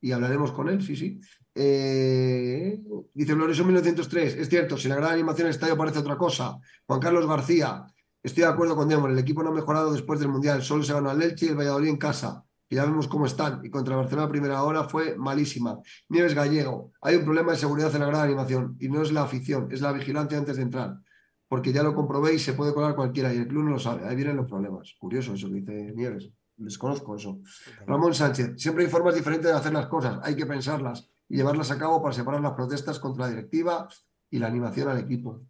y 0.00 0.12
hablaremos 0.12 0.52
con 0.52 0.68
él, 0.68 0.82
sí, 0.84 0.94
sí. 0.94 1.20
Eh, 1.54 2.80
dice 3.12 3.34
Glorioso 3.34 3.64
1903, 3.64 4.34
es 4.34 4.48
cierto, 4.48 4.76
si 4.76 4.86
la 4.88 4.96
gran 4.96 5.12
animación 5.12 5.46
del 5.46 5.54
estadio 5.54 5.76
parece 5.76 5.98
otra 5.98 6.16
cosa. 6.16 6.58
Juan 6.86 7.00
Carlos 7.00 7.26
García, 7.26 7.86
estoy 8.24 8.42
de 8.42 8.48
acuerdo 8.48 8.74
con 8.74 8.88
Demon, 8.88 9.12
el 9.12 9.18
equipo 9.18 9.42
no 9.42 9.50
ha 9.50 9.54
mejorado 9.54 9.92
después 9.92 10.18
del 10.18 10.30
Mundial, 10.30 10.62
solo 10.62 10.82
se 10.82 10.92
ganó 10.92 11.10
al 11.10 11.22
Elche 11.22 11.46
y 11.46 11.48
el 11.50 11.56
Valladolid 11.56 11.90
en 11.90 11.98
casa. 11.98 12.44
Y 12.68 12.76
ya 12.76 12.86
vemos 12.86 13.06
cómo 13.06 13.26
están. 13.26 13.64
Y 13.64 13.70
contra 13.70 13.94
el 13.94 14.00
Barcelona 14.00 14.28
primera 14.28 14.62
hora 14.62 14.88
fue 14.88 15.16
malísima. 15.16 15.78
Nieves 16.08 16.34
Gallego, 16.34 16.92
hay 17.02 17.16
un 17.16 17.24
problema 17.24 17.52
de 17.52 17.58
seguridad 17.58 17.94
en 17.94 18.00
la 18.00 18.06
gran 18.06 18.22
animación 18.22 18.76
y 18.80 18.88
no 18.88 19.02
es 19.02 19.12
la 19.12 19.22
afición, 19.22 19.68
es 19.70 19.82
la 19.82 19.92
vigilancia 19.92 20.38
antes 20.38 20.56
de 20.56 20.62
entrar. 20.62 20.98
Porque 21.46 21.72
ya 21.72 21.82
lo 21.82 21.94
comprobé 21.94 22.34
y 22.34 22.38
se 22.38 22.54
puede 22.54 22.72
colar 22.72 22.96
cualquiera 22.96 23.32
y 23.32 23.36
el 23.36 23.46
club 23.46 23.64
no 23.64 23.70
lo 23.72 23.78
sabe. 23.78 24.08
Ahí 24.08 24.16
vienen 24.16 24.36
los 24.36 24.48
problemas. 24.48 24.94
Curioso 24.98 25.34
eso 25.34 25.48
dice 25.48 25.92
Nieves. 25.94 26.30
Desconozco 26.56 27.16
eso. 27.16 27.40
Ramón 27.86 28.14
Sánchez, 28.14 28.54
siempre 28.56 28.84
hay 28.84 28.90
formas 28.90 29.14
diferentes 29.14 29.50
de 29.50 29.56
hacer 29.56 29.72
las 29.72 29.86
cosas, 29.86 30.20
hay 30.22 30.36
que 30.36 30.46
pensarlas 30.46 31.10
y 31.28 31.36
llevarlas 31.36 31.70
a 31.70 31.78
cabo 31.78 32.00
para 32.00 32.14
separar 32.14 32.40
las 32.40 32.52
protestas 32.52 32.98
contra 32.98 33.26
la 33.26 33.30
directiva 33.30 33.88
y 34.30 34.38
la 34.38 34.46
animación 34.46 34.88
al 34.88 34.98
equipo. 34.98 35.42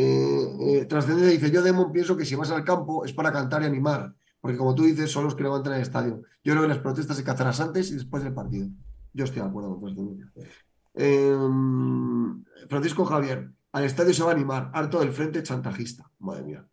Eh, 0.00 0.84
eh, 0.84 1.28
dice, 1.28 1.50
yo 1.50 1.60
Demon 1.60 1.90
pienso 1.90 2.16
que 2.16 2.24
si 2.24 2.36
vas 2.36 2.52
al 2.52 2.62
campo 2.62 3.04
es 3.04 3.12
para 3.12 3.32
cantar 3.32 3.62
y 3.62 3.64
animar, 3.64 4.14
porque 4.40 4.56
como 4.56 4.72
tú 4.72 4.84
dices, 4.84 5.10
son 5.10 5.24
los 5.24 5.34
que 5.34 5.42
levantan 5.42 5.72
el 5.72 5.80
estadio. 5.80 6.22
Yo 6.44 6.52
creo 6.52 6.62
que 6.62 6.68
las 6.68 6.78
protestas 6.78 7.20
que 7.20 7.28
hacerlas 7.28 7.58
antes 7.58 7.90
y 7.90 7.94
después 7.94 8.22
del 8.22 8.32
partido. 8.32 8.68
Yo 9.12 9.24
estoy 9.24 9.42
de 9.42 9.48
acuerdo 9.48 9.80
con 9.80 9.80
Trascendente. 9.80 10.32
Eh, 10.94 11.36
Francisco 12.68 13.04
Javier, 13.06 13.50
al 13.72 13.84
estadio 13.84 14.14
se 14.14 14.22
va 14.22 14.30
a 14.30 14.34
animar, 14.34 14.70
harto 14.72 15.00
del 15.00 15.10
frente 15.10 15.42
chantajista. 15.42 16.08
Madre 16.20 16.44
mía. 16.44 16.68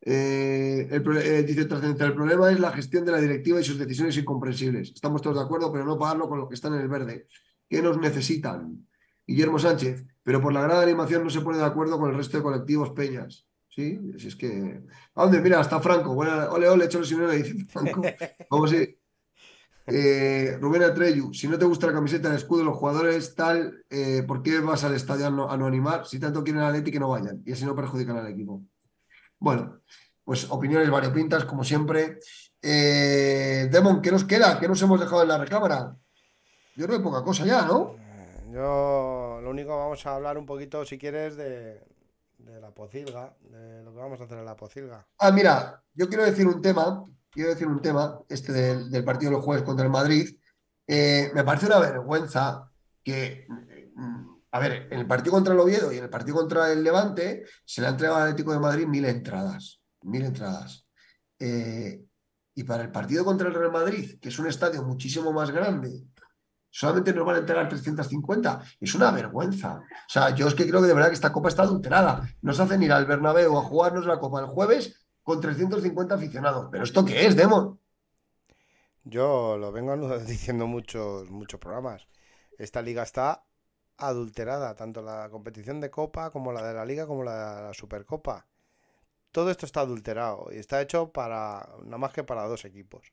Eh, 0.00 0.88
eh, 0.90 1.44
dice 1.46 1.66
Trascendente, 1.66 2.04
el 2.04 2.14
problema 2.14 2.50
es 2.50 2.58
la 2.58 2.72
gestión 2.72 3.04
de 3.04 3.12
la 3.12 3.20
directiva 3.20 3.60
y 3.60 3.64
sus 3.64 3.78
decisiones 3.78 4.16
incomprensibles. 4.16 4.92
Estamos 4.92 5.20
todos 5.20 5.36
de 5.36 5.42
acuerdo, 5.42 5.70
pero 5.70 5.84
no 5.84 5.98
pagarlo 5.98 6.26
con 6.26 6.38
los 6.38 6.48
que 6.48 6.54
están 6.54 6.72
en 6.72 6.80
el 6.80 6.88
verde. 6.88 7.26
¿Qué 7.68 7.82
nos 7.82 7.98
necesitan? 7.98 8.86
Guillermo 9.26 9.58
Sánchez, 9.58 10.04
pero 10.22 10.40
por 10.40 10.52
la 10.52 10.62
gran 10.62 10.82
animación 10.82 11.24
no 11.24 11.30
se 11.30 11.40
pone 11.40 11.58
de 11.58 11.64
acuerdo 11.64 11.98
con 11.98 12.10
el 12.10 12.16
resto 12.16 12.36
de 12.36 12.42
colectivos 12.42 12.90
peñas. 12.90 13.46
¿Sí? 13.68 14.00
Si 14.18 14.28
es 14.28 14.36
que. 14.36 14.80
¿A 15.14 15.22
dónde? 15.22 15.40
Mira, 15.40 15.60
hasta 15.60 15.80
Franco. 15.80 16.14
Buena, 16.14 16.50
ole, 16.50 16.68
ole, 16.68 16.88
Cholo 16.88 17.04
Simeone, 17.04 17.36
dice 17.36 17.66
Franco. 17.66 18.02
Vamos 18.50 18.72
a 18.72 18.76
ir. 18.76 18.98
Eh, 19.88 20.56
Rubén 20.60 20.82
Atreyu, 20.82 21.32
si 21.32 21.46
no 21.46 21.58
te 21.58 21.64
gusta 21.64 21.86
la 21.86 21.92
camiseta, 21.92 22.28
el 22.28 22.36
escudo, 22.36 22.64
los 22.64 22.76
jugadores, 22.76 23.36
tal, 23.36 23.84
eh, 23.88 24.24
¿por 24.26 24.42
qué 24.42 24.58
vas 24.58 24.82
al 24.82 24.94
estadio 24.94 25.28
a 25.28 25.30
no, 25.30 25.48
a 25.48 25.56
no 25.56 25.66
animar? 25.66 26.06
Si 26.06 26.18
tanto 26.18 26.42
quieren 26.42 26.62
al 26.62 26.70
Atleti, 26.70 26.90
que 26.90 26.98
no 26.98 27.10
vayan. 27.10 27.42
Y 27.44 27.52
así 27.52 27.64
no 27.64 27.76
perjudican 27.76 28.16
al 28.16 28.26
equipo. 28.26 28.62
Bueno, 29.38 29.80
pues 30.24 30.50
opiniones 30.50 30.90
variopintas, 30.90 31.44
como 31.44 31.62
siempre. 31.62 32.18
Eh, 32.60 33.68
Demon, 33.70 34.02
¿qué 34.02 34.10
nos 34.10 34.24
queda? 34.24 34.58
¿Qué 34.58 34.66
nos 34.66 34.82
hemos 34.82 34.98
dejado 34.98 35.22
en 35.22 35.28
la 35.28 35.38
recámara? 35.38 35.96
Yo 36.74 36.86
creo 36.86 36.98
que 36.98 37.04
poca 37.04 37.22
cosa 37.22 37.46
ya, 37.46 37.62
¿no? 37.62 37.94
Yo 38.56 39.38
lo 39.42 39.50
único 39.50 39.76
vamos 39.76 40.06
a 40.06 40.14
hablar 40.14 40.38
un 40.38 40.46
poquito, 40.46 40.82
si 40.86 40.96
quieres, 40.96 41.36
de, 41.36 41.78
la 42.38 42.70
pocilga, 42.70 43.36
de 43.42 43.82
lo 43.82 43.92
que 43.92 43.98
vamos 43.98 44.18
a 44.18 44.24
hacer 44.24 44.38
en 44.38 44.46
la 44.46 44.56
pocilga. 44.56 45.06
Ah, 45.18 45.30
mira, 45.30 45.84
yo 45.92 46.08
quiero 46.08 46.24
decir 46.24 46.46
un 46.46 46.62
tema, 46.62 47.04
quiero 47.28 47.50
decir 47.50 47.66
un 47.66 47.82
tema, 47.82 48.18
este 48.30 48.54
del, 48.54 48.90
del 48.90 49.04
partido 49.04 49.30
de 49.30 49.36
los 49.36 49.44
jueves 49.44 49.62
contra 49.62 49.84
el 49.84 49.92
Madrid. 49.92 50.38
Eh, 50.86 51.30
me 51.34 51.44
parece 51.44 51.66
una 51.66 51.80
vergüenza 51.80 52.72
que, 53.04 53.46
mm, 53.94 54.36
a 54.52 54.58
ver, 54.58 54.88
en 54.90 55.00
el 55.00 55.06
partido 55.06 55.32
contra 55.32 55.52
el 55.52 55.60
Oviedo 55.60 55.92
y 55.92 55.98
en 55.98 56.04
el 56.04 56.10
partido 56.10 56.38
contra 56.38 56.72
el 56.72 56.82
Levante 56.82 57.44
se 57.62 57.82
le 57.82 57.88
ha 57.88 57.90
entregado 57.90 58.16
al 58.16 58.30
Atlético 58.30 58.54
de 58.54 58.60
Madrid 58.60 58.86
mil 58.86 59.04
entradas, 59.04 59.82
mil 60.00 60.24
entradas. 60.24 60.86
Eh, 61.38 62.02
y 62.54 62.64
para 62.64 62.84
el 62.84 62.90
partido 62.90 63.22
contra 63.22 63.48
el 63.48 63.54
Real 63.54 63.70
Madrid, 63.70 64.18
que 64.18 64.30
es 64.30 64.38
un 64.38 64.46
estadio 64.46 64.82
muchísimo 64.82 65.30
más 65.30 65.50
grande, 65.50 66.06
solamente 66.76 67.14
nos 67.14 67.24
van 67.24 67.36
a 67.36 67.38
entregar 67.38 67.68
350. 67.70 68.62
Es 68.80 68.94
una 68.94 69.10
vergüenza. 69.10 69.76
O 69.78 70.08
sea, 70.08 70.34
yo 70.34 70.46
es 70.46 70.54
que 70.54 70.68
creo 70.68 70.82
que 70.82 70.88
de 70.88 70.94
verdad 70.94 71.08
que 71.08 71.14
esta 71.14 71.32
copa 71.32 71.48
está 71.48 71.62
adulterada. 71.62 72.28
Nos 72.42 72.60
hacen 72.60 72.82
ir 72.82 72.92
al 72.92 73.06
Bernabéu 73.06 73.56
a 73.56 73.62
jugarnos 73.62 74.04
la 74.04 74.18
copa 74.18 74.40
el 74.40 74.46
jueves 74.46 75.06
con 75.22 75.40
350 75.40 76.14
aficionados. 76.14 76.68
¿Pero 76.70 76.84
esto 76.84 77.02
qué 77.02 77.26
es, 77.26 77.34
Demon? 77.34 77.80
Yo 79.04 79.56
lo 79.56 79.72
vengo 79.72 79.96
diciendo 80.26 80.66
muchos, 80.66 81.30
muchos 81.30 81.58
programas. 81.58 82.06
Esta 82.58 82.82
liga 82.82 83.04
está 83.04 83.46
adulterada, 83.96 84.76
tanto 84.76 85.00
la 85.00 85.30
competición 85.30 85.80
de 85.80 85.90
Copa 85.90 86.30
como 86.30 86.52
la 86.52 86.62
de 86.62 86.74
la 86.74 86.84
Liga 86.84 87.06
como 87.06 87.24
la 87.24 87.56
de 87.56 87.62
la 87.62 87.74
Supercopa. 87.74 88.46
Todo 89.32 89.50
esto 89.50 89.64
está 89.64 89.80
adulterado 89.80 90.48
y 90.52 90.58
está 90.58 90.82
hecho 90.82 91.10
para 91.10 91.70
nada 91.84 91.96
más 91.96 92.12
que 92.12 92.22
para 92.22 92.46
dos 92.46 92.66
equipos. 92.66 93.12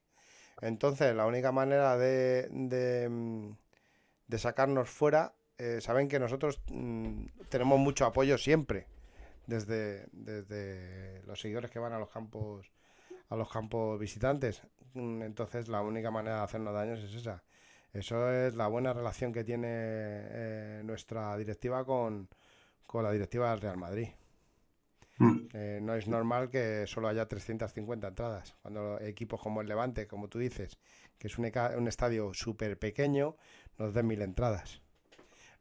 Entonces, 0.61 1.15
la 1.15 1.25
única 1.25 1.51
manera 1.51 1.97
de, 1.97 2.47
de, 2.51 3.09
mm, 3.09 3.55
sacarnos 4.38 4.89
fuera, 4.89 5.34
eh, 5.57 5.80
saben 5.81 6.07
que 6.07 6.19
nosotros 6.19 6.61
mm, 6.67 7.25
tenemos 7.49 7.80
mucho 7.80 8.05
apoyo 8.05 8.38
siempre, 8.38 8.88
desde, 9.47 10.07
desde 10.11 11.23
los 11.23 11.39
seguidores 11.39 11.71
que 11.71 11.80
van 11.80 11.93
a 11.93 11.99
los 11.99 12.09
campos 12.09 12.71
a 13.30 13.35
los 13.35 13.49
campos 13.51 13.99
visitantes. 13.99 14.61
Mm, 14.93 15.23
Entonces, 15.23 15.67
la 15.67 15.81
única 15.81 16.11
manera 16.11 16.38
de 16.38 16.43
hacernos 16.43 16.73
daños 16.73 16.99
es 17.03 17.13
esa. 17.15 17.43
Eso 17.93 18.31
es 18.31 18.55
la 18.55 18.67
buena 18.67 18.93
relación 18.93 19.34
que 19.34 19.43
tiene 19.43 19.67
eh, 19.69 20.81
nuestra 20.84 21.38
directiva 21.38 21.85
con, 21.85 22.27
con 22.88 23.03
la 23.03 23.11
directiva 23.11 23.51
del 23.51 23.61
Real 23.61 23.77
Madrid. 23.77 24.09
Eh, 25.53 25.80
no 25.81 25.94
es 25.94 26.07
normal 26.07 26.49
que 26.49 26.85
solo 26.88 27.07
haya 27.07 27.27
350 27.27 28.07
entradas. 28.07 28.56
Cuando 28.61 28.99
equipos 28.99 29.40
como 29.40 29.61
el 29.61 29.68
Levante, 29.68 30.07
como 30.07 30.27
tú 30.27 30.40
dices, 30.40 30.80
que 31.18 31.27
es 31.27 31.38
un, 31.38 31.45
estadio 31.88 32.34
súper 32.34 32.77
pequeño, 32.80 33.35
nos 33.77 33.94
den 33.94 34.07
mil 34.07 34.22
entradas. 34.22 34.81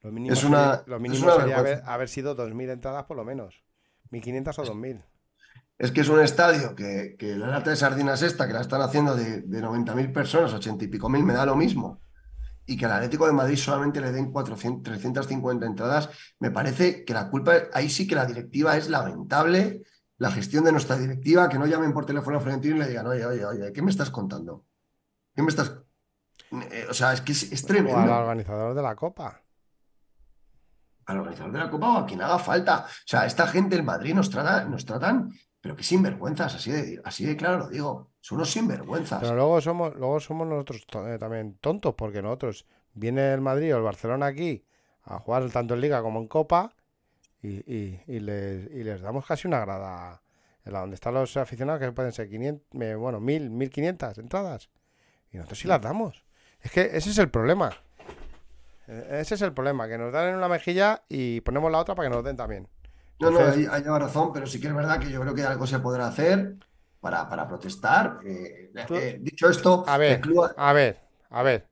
Lo 0.01 0.11
mínimo, 0.11 0.33
Es 0.33 0.43
una- 0.43 0.77
sería, 0.77 0.85
lo 0.87 0.97
es 0.97 1.03
mínimo 1.03 1.25
una 1.27 1.37
sería 1.37 1.59
haber, 1.59 1.83
haber 1.85 2.09
sido 2.09 2.35
2.000 2.35 2.71
entradas 2.71 3.05
por 3.05 3.17
lo 3.17 3.25
menos. 3.25 3.63
1.500 4.11 4.59
o 4.59 4.65
2.000. 4.65 5.05
Es 5.79 5.91
que 5.93 6.01
es 6.01 6.09
un 6.09 6.21
estadio 6.21 6.75
que, 6.75 7.17
que 7.19 7.37
la 7.37 7.49
lata 7.49 7.71
de 7.71 7.77
sardinas 7.77 8.23
esta, 8.23 8.47
que 8.47 8.53
la 8.53 8.61
están 8.61 8.83
haciendo 8.83 9.15
de, 9.15 9.43
de 9.43 9.63
90.000 9.63 10.13
personas, 10.13 10.53
80 10.53 10.85
y 10.85 10.89
pico 10.89 11.09
mil, 11.09 11.25
me 11.25 11.33
da 11.35 11.47
lo 11.47 11.57
mismo. 11.57 12.01
Y 12.67 12.77
que 12.77 12.85
al 12.87 12.93
Atlético 12.93 13.27
de 13.27 13.33
Madrid 13.33 13.57
solamente 13.57 14.01
le 14.01 14.13
den 14.13 14.31
400, 14.31 14.83
350 14.83 15.67
entradas, 15.67 16.09
me 16.39 16.51
parece 16.51 17.05
que 17.05 17.13
la 17.13 17.29
culpa, 17.29 17.53
ahí 17.73 17.91
sí 17.91 18.07
que 18.07 18.15
la 18.15 18.25
directiva 18.27 18.77
es 18.77 18.89
lamentable, 18.89 19.83
la 20.19 20.31
gestión 20.31 20.63
de 20.65 20.71
nuestra 20.73 20.97
directiva, 20.97 21.49
que 21.49 21.59
no 21.59 21.67
llamen 21.67 21.93
por 21.93 22.07
teléfono 22.07 22.39
a 22.39 22.41
Florentino 22.41 22.77
y 22.77 22.79
le 22.79 22.89
digan, 22.89 23.07
oye, 23.07 23.27
oye, 23.27 23.45
oye, 23.45 23.73
¿qué 23.73 23.83
me 23.83 23.91
estás 23.91 24.11
contando? 24.11 24.65
¿Qué 25.35 25.43
me 25.43 25.49
estás...? 25.49 25.73
Eh, 26.53 26.87
o 26.89 26.95
sea, 26.95 27.13
es 27.13 27.21
que 27.23 27.33
es, 27.33 27.51
es 27.51 27.65
O 27.65 27.67
tremendo. 27.67 28.01
al 28.01 28.11
organizador 28.11 28.75
de 28.75 28.83
la 28.83 28.95
Copa. 28.95 29.41
al 31.07 31.19
organizador 31.19 31.53
de 31.53 31.59
la 31.59 31.71
Copa 31.71 31.89
o 31.89 31.99
a 31.99 32.07
quien 32.07 32.23
haga 32.23 32.39
falta. 32.39 32.85
O 32.87 33.07
sea, 33.07 33.27
esta 33.27 33.47
gente 33.49 33.75
del 33.75 33.85
Madrid 33.85 34.15
nos, 34.15 34.31
trata, 34.31 34.65
nos 34.67 34.85
tratan, 34.85 35.33
pero 35.61 35.75
que 35.75 35.83
sinvergüenzas, 35.83 36.55
así 36.55 36.71
de, 36.71 37.01
así 37.05 37.25
de 37.25 37.37
claro 37.37 37.59
lo 37.59 37.69
digo. 37.69 38.12
Son 38.23 38.37
unos 38.39 38.51
sinvergüenzas. 38.53 39.21
Pero 39.21 39.35
luego 39.35 39.61
somos, 39.61 39.95
luego 39.97 40.21
somos 40.21 40.47
nosotros 40.47 40.87
eh, 41.07 41.19
también 41.19 41.59
tontos, 41.61 41.95
porque 41.95 42.23
nosotros 42.23 42.65
viene 42.95 43.33
el 43.35 43.41
Madrid 43.41 43.75
o 43.75 43.79
el 43.79 43.83
Barcelona 43.83 44.27
aquí 44.27 44.65
a 45.03 45.19
jugar 45.19 45.51
tanto 45.51 45.75
en 45.75 45.81
Liga 45.81 46.01
como 46.03 46.21
en 46.21 46.29
Copa 46.29 46.73
y, 47.43 47.49
y- 47.71 48.01
y 48.07 48.21
les, 48.21 48.71
y 48.71 48.85
les 48.85 49.01
damos 49.03 49.27
casi 49.27 49.49
una 49.49 49.59
grada 49.61 50.23
en 50.65 50.73
la 50.73 50.81
donde 50.81 50.95
están 50.95 51.15
los 51.15 51.37
aficionados 51.37 51.81
que 51.81 51.91
pueden 51.91 52.13
ser 52.13 52.29
500, 52.31 52.81
eh, 52.81 52.95
bueno, 52.95 53.19
1000, 53.21 53.51
1500 53.51 54.17
entradas. 54.19 54.71
Y 55.33 55.37
nosotros 55.39 55.59
sí 55.59 55.67
las 55.67 55.81
damos. 55.83 56.25
Es 56.61 56.71
que 56.71 56.83
ese 56.97 57.11
es 57.11 57.19
el 57.19 57.29
problema. 57.29 57.73
Eh, 58.87 59.19
Ese 59.21 59.35
es 59.35 59.43
el 59.43 59.53
problema, 59.53 59.89
que 59.89 59.99
nos 59.99 60.13
dan 60.13 60.29
en 60.29 60.37
una 60.37 60.49
mejilla 60.49 61.03
y 61.09 61.41
ponemos 61.41 61.71
la 61.73 61.79
otra 61.79 61.95
para 61.97 62.09
que 62.09 62.15
nos 62.15 62.25
den 62.25 62.37
también. 62.37 62.69
No, 63.19 63.31
no, 63.31 63.39
hay, 63.41 63.67
razón, 63.67 64.33
pero 64.33 64.47
sí 64.47 64.61
que 64.61 64.69
es 64.69 64.75
verdad 64.75 65.01
que 65.01 65.11
yo 65.11 65.21
creo 65.21 65.35
que 65.35 65.43
algo 65.45 65.67
se 65.67 65.79
podrá 65.81 66.07
hacer 66.09 66.57
para, 67.03 67.29
para 67.29 67.47
protestar. 67.49 68.21
Eh, 68.25 68.71
Tú- 68.87 68.95
eh, 68.95 69.19
dicho 69.21 69.51
esto, 69.51 69.85
A 69.87 69.99
ver, 69.99 70.21
club- 70.21 70.51
a 70.57 70.73
ver, 70.73 71.01
a 71.31 71.43
ver. 71.43 71.69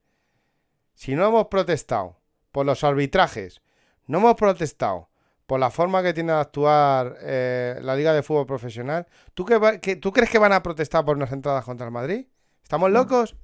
Si 0.93 1.15
no 1.15 1.27
hemos 1.27 1.47
protestado 1.47 2.19
por 2.53 2.67
los 2.67 2.83
arbitrajes, 2.85 3.63
no 4.07 4.19
hemos 4.19 4.35
protestado 4.35 5.09
por 5.47 5.61
la 5.61 5.71
forma 5.71 6.03
que 6.03 6.13
tiene 6.13 6.33
de 6.33 6.41
actuar 6.41 7.17
eh, 7.23 7.79
la 7.83 7.95
Liga 7.97 8.13
de 8.13 8.23
Fútbol 8.23 8.47
Profesional, 8.47 9.07
¿tú, 9.35 9.45
qué 9.45 9.57
va- 9.57 9.79
que- 9.79 9.97
¿tú 9.97 10.13
crees 10.13 10.31
que 10.31 10.39
van 10.39 10.53
a 10.53 10.63
protestar 10.63 11.05
por 11.05 11.17
unas 11.17 11.33
entradas 11.33 11.65
contra 11.65 11.87
el 11.87 11.93
Madrid? 11.93 12.27
¿Estamos 12.63 12.91
locos? 12.91 13.37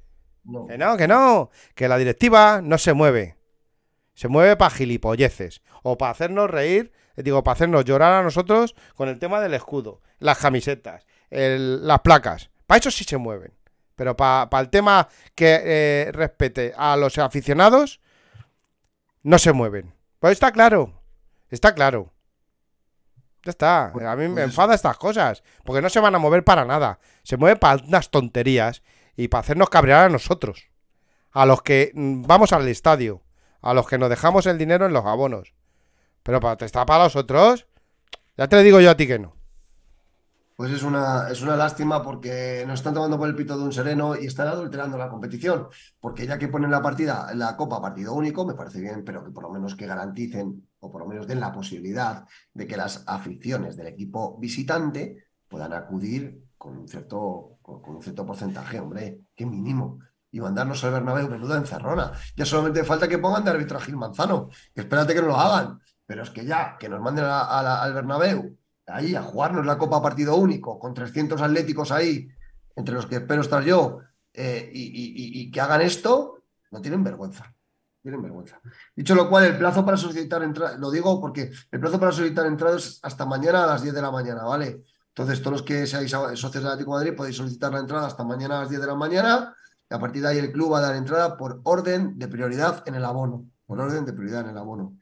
no. 0.44 0.66
Que 0.66 0.76
no, 0.78 0.96
que 0.96 1.08
no. 1.08 1.50
Que 1.74 1.88
la 1.88 1.96
directiva 1.98 2.60
no 2.62 2.78
se 2.78 2.92
mueve. 2.92 3.36
Se 4.14 4.28
mueve 4.28 4.56
para 4.56 4.70
gilipolleces. 4.70 5.62
O 5.82 5.98
para 5.98 6.12
hacernos 6.12 6.48
reír, 6.50 6.92
eh, 7.16 7.22
digo, 7.22 7.42
para 7.44 7.54
hacernos 7.54 7.84
llorar 7.84 8.12
a 8.12 8.22
nosotros 8.22 8.74
con 8.94 9.08
el 9.08 9.18
tema 9.18 9.40
del 9.40 9.54
escudo, 9.54 10.00
las 10.18 10.38
camisetas, 10.38 11.06
el- 11.30 11.86
las 11.86 12.00
placas. 12.00 12.50
Para 12.66 12.78
eso 12.78 12.90
sí 12.90 13.04
se 13.04 13.16
mueven. 13.16 13.52
Pero 13.94 14.16
para 14.16 14.60
el 14.60 14.68
tema 14.68 15.08
que 15.34 15.60
eh, 15.64 16.10
respete 16.12 16.74
a 16.76 16.96
los 16.96 17.16
aficionados, 17.18 18.00
no 19.22 19.38
se 19.38 19.52
mueven. 19.52 19.94
Pues 20.18 20.32
está 20.34 20.52
claro. 20.52 21.02
Está 21.50 21.74
claro. 21.74 22.12
Ya 23.44 23.50
está. 23.50 23.90
Pues- 23.92 24.04
A 24.06 24.16
mí 24.16 24.28
me 24.28 24.34
pues 24.34 24.44
enfada 24.46 24.74
estas 24.74 24.96
cosas. 24.98 25.42
Porque 25.64 25.80
no 25.82 25.88
se 25.88 26.00
van 26.00 26.14
a 26.14 26.18
mover 26.18 26.44
para 26.44 26.64
nada. 26.64 26.98
Se 27.22 27.36
mueve 27.36 27.56
para 27.56 27.82
unas 27.82 28.10
tonterías 28.10 28.82
y 29.16 29.28
para 29.28 29.40
hacernos 29.40 29.70
cabrear 29.70 30.06
a 30.06 30.08
nosotros. 30.10 30.68
A 31.32 31.46
los 31.46 31.62
que 31.62 31.92
mm, 31.94 32.22
vamos 32.26 32.52
al 32.52 32.68
estadio. 32.68 33.22
A 33.62 33.72
los 33.72 33.86
que 33.88 33.98
nos 33.98 34.10
dejamos 34.10 34.46
el 34.46 34.58
dinero 34.58 34.86
en 34.86 34.92
los 34.92 35.04
abonos. 35.06 35.54
Pero 36.22 36.40
para 36.40 36.56
testar 36.56 36.86
para 36.86 37.04
los 37.04 37.16
otros. 37.16 37.66
Ya 38.36 38.48
te 38.48 38.62
digo 38.62 38.80
yo 38.80 38.90
a 38.90 38.96
ti 38.96 39.06
que 39.06 39.18
no. 39.18 39.35
Pues 40.56 40.72
es 40.72 40.82
una, 40.82 41.28
es 41.28 41.42
una 41.42 41.54
lástima 41.54 42.02
porque 42.02 42.64
nos 42.66 42.80
están 42.80 42.94
tomando 42.94 43.18
por 43.18 43.28
el 43.28 43.36
pito 43.36 43.58
de 43.58 43.62
un 43.64 43.72
sereno 43.74 44.16
y 44.16 44.24
están 44.24 44.48
adulterando 44.48 44.96
la 44.96 45.10
competición. 45.10 45.68
Porque 46.00 46.26
ya 46.26 46.38
que 46.38 46.48
ponen 46.48 46.70
la 46.70 46.80
partida, 46.80 47.28
la 47.34 47.54
Copa 47.58 47.80
partido 47.80 48.14
único, 48.14 48.46
me 48.46 48.54
parece 48.54 48.80
bien, 48.80 49.04
pero 49.04 49.22
que 49.22 49.30
por 49.32 49.42
lo 49.42 49.50
menos 49.50 49.74
que 49.74 49.86
garanticen 49.86 50.66
o 50.80 50.90
por 50.90 51.02
lo 51.02 51.08
menos 51.08 51.26
den 51.26 51.40
la 51.40 51.52
posibilidad 51.52 52.24
de 52.54 52.66
que 52.66 52.76
las 52.78 53.04
aficiones 53.06 53.76
del 53.76 53.88
equipo 53.88 54.38
visitante 54.38 55.26
puedan 55.46 55.74
acudir 55.74 56.42
con 56.56 56.78
un 56.78 56.88
cierto, 56.88 57.58
con, 57.60 57.82
un 57.96 58.02
cierto 58.02 58.24
porcentaje, 58.24 58.80
hombre, 58.80 59.20
qué 59.34 59.44
mínimo. 59.44 59.98
Y 60.30 60.40
mandarnos 60.40 60.82
al 60.84 60.92
Bernabéu, 60.92 61.28
menuda 61.28 61.58
encerrona. 61.58 62.12
Ya 62.34 62.46
solamente 62.46 62.82
falta 62.82 63.08
que 63.08 63.18
pongan 63.18 63.44
de 63.44 63.50
árbitro 63.50 63.76
a 63.76 63.80
Gil 63.82 63.96
Manzano. 63.96 64.48
Espérate 64.74 65.12
que 65.14 65.20
no 65.20 65.28
lo 65.28 65.36
hagan. 65.36 65.80
Pero 66.06 66.22
es 66.22 66.30
que 66.30 66.46
ya, 66.46 66.76
que 66.78 66.88
nos 66.88 67.00
manden 67.02 67.24
a- 67.26 67.40
a 67.42 67.82
al 67.82 67.92
Bernabéu 67.92 68.56
ahí 68.86 69.14
a 69.14 69.22
jugarnos 69.22 69.66
la 69.66 69.78
Copa 69.78 70.02
partido 70.02 70.36
único, 70.36 70.78
con 70.78 70.94
300 70.94 71.40
atléticos 71.40 71.90
ahí, 71.90 72.28
entre 72.74 72.94
los 72.94 73.06
que 73.06 73.16
espero 73.16 73.42
estar 73.42 73.62
yo, 73.64 74.00
eh, 74.32 74.70
y, 74.72 75.50
que 75.50 75.60
hagan 75.60 75.80
esto, 75.80 76.42
no 76.70 76.80
tienen 76.80 77.02
vergüenza. 77.02 77.52
Tienen 78.02 78.22
vergüenza. 78.22 78.60
Dicho 78.94 79.14
lo 79.14 79.28
cual, 79.28 79.44
el 79.44 79.58
plazo 79.58 79.84
para 79.84 79.96
solicitar 79.96 80.42
entradas, 80.42 80.78
lo 80.78 80.90
digo 80.90 81.20
porque 81.20 81.50
el 81.70 81.80
plazo 81.80 81.98
para 81.98 82.12
solicitar 82.12 82.46
entradas 82.46 82.86
es 82.86 83.00
hasta 83.02 83.24
mañana 83.24 83.64
a 83.64 83.66
las 83.66 83.82
10 83.82 83.94
de 83.94 84.02
la 84.02 84.10
mañana, 84.10 84.44
¿vale? 84.44 84.82
Entonces, 85.08 85.40
todos 85.40 85.52
los 85.52 85.62
que 85.62 85.86
seáis 85.86 86.10
socios 86.10 86.52
del 86.52 86.66
Atlético 86.66 86.92
Madrid 86.92 87.14
podéis 87.16 87.36
solicitar 87.36 87.72
la 87.72 87.80
entrada 87.80 88.06
hasta 88.06 88.22
mañana 88.22 88.58
a 88.58 88.60
las 88.60 88.68
10 88.68 88.82
de 88.82 88.86
la 88.86 88.94
mañana, 88.94 89.56
y 89.88 89.94
a 89.94 89.98
partir 89.98 90.22
de 90.22 90.28
ahí 90.28 90.38
el 90.38 90.52
club 90.52 90.72
va 90.72 90.78
a 90.78 90.82
dar 90.82 90.96
entrada 90.96 91.36
por 91.36 91.60
orden 91.64 92.18
de 92.18 92.28
prioridad 92.28 92.82
en 92.86 92.96
el 92.96 93.04
abono. 93.04 93.46
Por 93.64 93.80
orden 93.80 94.04
de 94.04 94.12
prioridad 94.12 94.42
en 94.42 94.50
el 94.50 94.58
abono. 94.58 94.98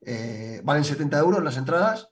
Eh, 0.00 0.60
valen 0.64 0.84
70 0.84 1.18
euros 1.18 1.42
las 1.42 1.56
entradas 1.56 2.08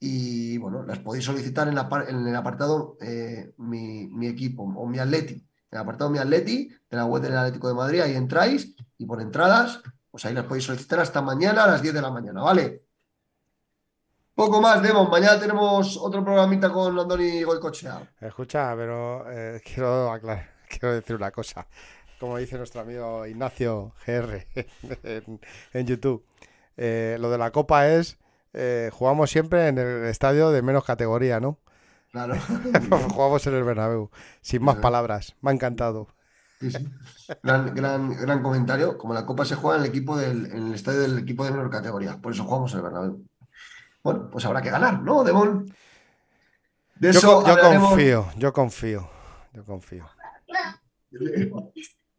y 0.00 0.58
bueno, 0.58 0.84
las 0.84 1.00
podéis 1.00 1.24
solicitar 1.24 1.66
en, 1.66 1.74
el 1.74 2.36
apartado 2.36 2.96
eh, 3.00 3.52
mi, 3.58 4.26
equipo 4.26 4.62
o 4.62 4.86
mi 4.86 4.98
atleti. 4.98 5.34
En 5.34 5.76
el 5.76 5.78
apartado 5.78 6.10
mi 6.10 6.18
atleti 6.18 6.68
de 6.68 6.96
la 6.96 7.04
web 7.04 7.22
del 7.22 7.36
Atlético 7.36 7.68
de 7.68 7.74
Madrid, 7.74 8.00
ahí 8.00 8.14
entráis 8.14 8.74
y 8.96 9.06
por 9.06 9.20
entradas, 9.20 9.82
pues 10.10 10.24
ahí 10.24 10.34
las 10.34 10.44
podéis 10.44 10.64
solicitar 10.64 11.00
hasta 11.00 11.20
mañana 11.20 11.64
a 11.64 11.66
las 11.66 11.82
10 11.82 11.94
de 11.94 12.02
la 12.02 12.10
mañana, 12.10 12.42
¿vale? 12.42 12.84
Poco 14.34 14.60
más, 14.60 14.80
Demon. 14.80 15.10
Mañana 15.10 15.38
tenemos 15.40 15.96
otro 15.96 16.24
programita 16.24 16.70
con 16.70 16.96
Andoni 16.96 17.42
Goicochea. 17.42 18.14
Escucha, 18.20 18.72
pero 18.76 19.28
eh, 19.30 19.60
quiero 19.74 20.12
aclarar, 20.12 20.48
quiero 20.68 20.94
decir 20.94 21.16
una 21.16 21.32
cosa. 21.32 21.66
Como 22.20 22.38
dice 22.38 22.56
nuestro 22.56 22.80
amigo 22.80 23.26
Ignacio 23.26 23.94
GR 24.06 24.46
en, 25.02 25.40
en 25.72 25.86
YouTube, 25.86 26.24
eh, 26.76 27.16
lo 27.18 27.30
de 27.30 27.38
la 27.38 27.50
copa 27.50 27.88
es 27.88 28.16
eh, 28.60 28.90
jugamos 28.92 29.30
siempre 29.30 29.68
en 29.68 29.78
el 29.78 30.04
estadio 30.06 30.50
de 30.50 30.62
menos 30.62 30.84
categoría, 30.84 31.38
¿no? 31.38 31.58
Claro. 32.10 32.34
jugamos 33.12 33.46
en 33.46 33.54
el 33.54 33.62
Bernabéu, 33.64 34.10
sin 34.40 34.62
más 34.64 34.76
palabras. 34.76 35.36
Me 35.40 35.50
ha 35.50 35.54
encantado. 35.54 36.08
Sí, 36.60 36.70
sí. 36.72 36.88
Gran, 37.42 37.72
gran, 37.74 38.10
gran 38.16 38.42
comentario. 38.42 38.98
Como 38.98 39.14
la 39.14 39.24
Copa 39.24 39.44
se 39.44 39.54
juega 39.54 39.76
en 39.78 39.84
el 39.84 39.88
equipo 39.90 40.16
del, 40.16 40.46
en 40.46 40.66
el 40.68 40.74
estadio 40.74 41.00
del 41.00 41.18
equipo 41.18 41.44
de 41.44 41.52
menor 41.52 41.70
categoría. 41.70 42.18
Por 42.20 42.32
eso 42.32 42.42
jugamos 42.44 42.72
en 42.72 42.78
el 42.78 42.82
Bernabéu. 42.84 43.24
Bueno, 44.02 44.28
pues 44.30 44.44
habrá 44.44 44.60
que 44.60 44.70
ganar, 44.70 45.00
¿no, 45.02 45.22
Demon? 45.22 45.66
De 46.96 47.12
Yo, 47.12 47.18
eso 47.18 47.46
yo 47.46 47.54
hablaremos- 47.54 47.90
confío, 47.90 48.26
yo 48.36 48.52
confío, 48.52 49.08
yo 49.52 49.64
confío. 49.64 50.08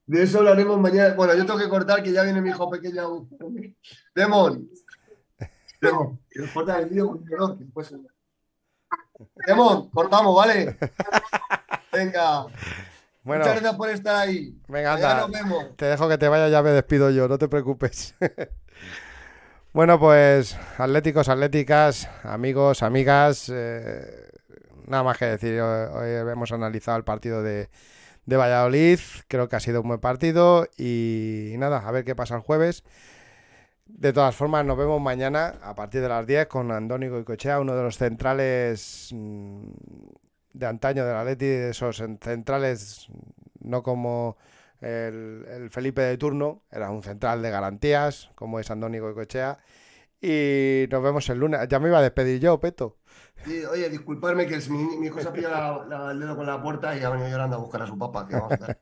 De 0.06 0.24
eso 0.24 0.40
hablaremos 0.40 0.80
mañana. 0.80 1.14
Bueno, 1.16 1.34
yo 1.36 1.46
tengo 1.46 1.60
que 1.60 1.68
cortar 1.68 2.02
que 2.02 2.12
ya 2.14 2.24
viene 2.24 2.42
mi 2.42 2.50
hijo 2.50 2.70
pequeño 2.70 3.02
a 3.04 3.08
que 5.80 6.40
nos 6.40 6.50
corta 6.52 6.80
el 6.80 6.90
vídeo 6.90 7.08
con 7.10 7.26
dolor, 7.26 7.58
que 7.58 7.64
después- 7.64 7.94
Demon, 9.48 9.90
cortamos, 9.90 10.36
¿vale? 10.36 10.78
Venga. 11.92 12.44
Bueno, 13.24 13.42
Muchas 13.44 13.56
gracias 13.62 13.76
por 13.76 13.90
estar 13.90 14.16
ahí. 14.16 14.58
venga, 14.68 14.98
nos 15.20 15.32
vemos. 15.32 15.76
Te 15.76 15.86
dejo 15.86 16.08
que 16.08 16.18
te 16.18 16.28
vaya, 16.30 16.48
ya 16.48 16.62
me 16.64 16.70
despido 16.72 17.10
yo, 17.12 17.28
no 17.28 17.38
te 17.38 17.48
preocupes. 17.50 18.16
bueno, 19.74 20.00
pues 20.00 20.58
atléticos, 20.78 21.28
atléticas, 21.30 22.10
amigos, 22.24 22.82
amigas, 22.82 23.52
eh, 23.54 24.32
nada 24.88 25.04
más 25.04 25.18
que 25.18 25.26
decir. 25.26 25.60
Hoy, 25.62 26.14
hoy 26.16 26.32
hemos 26.32 26.52
analizado 26.52 26.98
el 26.98 27.04
partido 27.04 27.44
de, 27.44 27.70
de 28.26 28.38
Valladolid, 28.38 29.00
creo 29.28 29.50
que 29.50 29.56
ha 29.58 29.60
sido 29.60 29.82
un 29.82 29.90
buen 29.90 30.00
partido 30.00 30.68
y 30.78 31.54
nada, 31.58 31.80
a 31.86 31.92
ver 31.92 32.06
qué 32.06 32.16
pasa 32.16 32.36
el 32.36 32.42
jueves. 32.42 32.84
De 33.92 34.14
todas 34.14 34.36
formas, 34.36 34.64
nos 34.66 34.78
vemos 34.78 35.02
mañana 35.02 35.56
a 35.62 35.76
partir 35.76 36.02
de 36.02 36.08
las 36.08 36.26
10 36.26 36.48
con 36.48 36.72
Andónico 36.72 37.16
Goicoechea, 37.16 37.60
uno 37.60 37.76
de 37.76 37.84
los 37.84 37.98
centrales 37.98 39.10
mm, 39.12 39.62
de 40.54 40.66
antaño 40.66 41.06
del 41.06 41.16
Atleti, 41.16 41.46
de 41.46 41.70
esos 41.72 42.00
en- 42.00 42.18
centrales 42.22 43.08
no 43.60 43.84
como 43.84 44.38
el, 44.80 45.46
el 45.50 45.70
Felipe 45.70 46.02
de 46.02 46.18
turno, 46.18 46.62
era 46.72 46.90
un 46.92 47.04
central 47.04 47.42
de 47.42 47.50
garantías, 47.50 48.30
como 48.36 48.60
es 48.60 48.72
Andónico 48.72 49.06
Goicoechea. 49.06 49.58
Y 50.22 50.86
nos 50.92 51.02
vemos 51.04 51.28
el 51.30 51.40
lunes. 51.40 51.68
Ya 51.68 51.80
me 51.80 51.88
iba 51.90 51.98
a 52.00 52.02
despedir 52.02 52.40
yo, 52.40 52.60
Peto. 52.60 52.98
Sí, 53.46 53.64
oye, 53.66 53.90
disculpadme 53.90 54.46
que 54.48 54.56
es- 54.56 54.70
mi, 54.70 54.98
mi 54.98 55.08
hijo 55.08 55.20
se 55.20 55.28
ha 55.30 55.34
pillado 55.34 55.86
la- 55.88 55.98
la- 56.06 56.12
el 56.12 56.20
dedo 56.20 56.38
con 56.38 56.46
la 56.46 56.62
puerta 56.62 56.96
y 56.98 57.04
ha 57.04 57.10
venido 57.10 57.30
llorando 57.30 57.58
a 57.58 57.60
buscar 57.60 57.82
a 57.82 57.88
su 57.88 57.98
papá. 57.98 58.28
¿qué 58.28 58.36
vamos 58.36 58.52
a 58.52 58.64
hacer? 58.64 58.78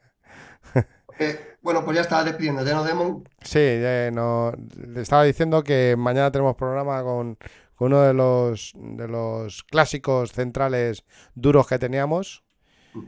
Eh, 1.19 1.46
bueno, 1.61 1.83
pues 1.83 1.95
ya 1.95 2.01
está 2.01 2.23
despidiéndote, 2.23 2.73
¿no, 2.73 2.83
Demon? 2.83 3.27
Sí, 3.41 3.59
eh, 3.59 4.11
no, 4.13 4.51
le 4.87 5.01
estaba 5.01 5.23
diciendo 5.23 5.63
que 5.63 5.95
mañana 5.97 6.31
tenemos 6.31 6.55
programa 6.55 7.03
con, 7.03 7.37
con 7.75 7.87
uno 7.93 8.01
de 8.01 8.13
los, 8.13 8.73
de 8.75 9.07
los 9.07 9.63
clásicos 9.63 10.31
centrales 10.31 11.03
duros 11.35 11.67
que 11.67 11.79
teníamos. 11.79 12.43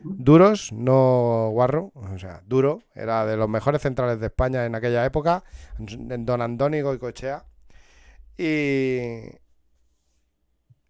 Duros, 0.03 0.71
no 0.71 1.49
guarro, 1.51 1.91
o 1.95 2.17
sea, 2.19 2.43
duro. 2.45 2.83
Era 2.93 3.25
de 3.25 3.35
los 3.37 3.49
mejores 3.49 3.81
centrales 3.81 4.19
de 4.19 4.27
España 4.27 4.65
en 4.65 4.75
aquella 4.75 5.03
época, 5.03 5.43
en 5.79 6.25
Don 6.25 6.41
Andónigo 6.41 6.93
y 6.93 6.99
Cochea. 6.99 7.45
Y 8.37 9.21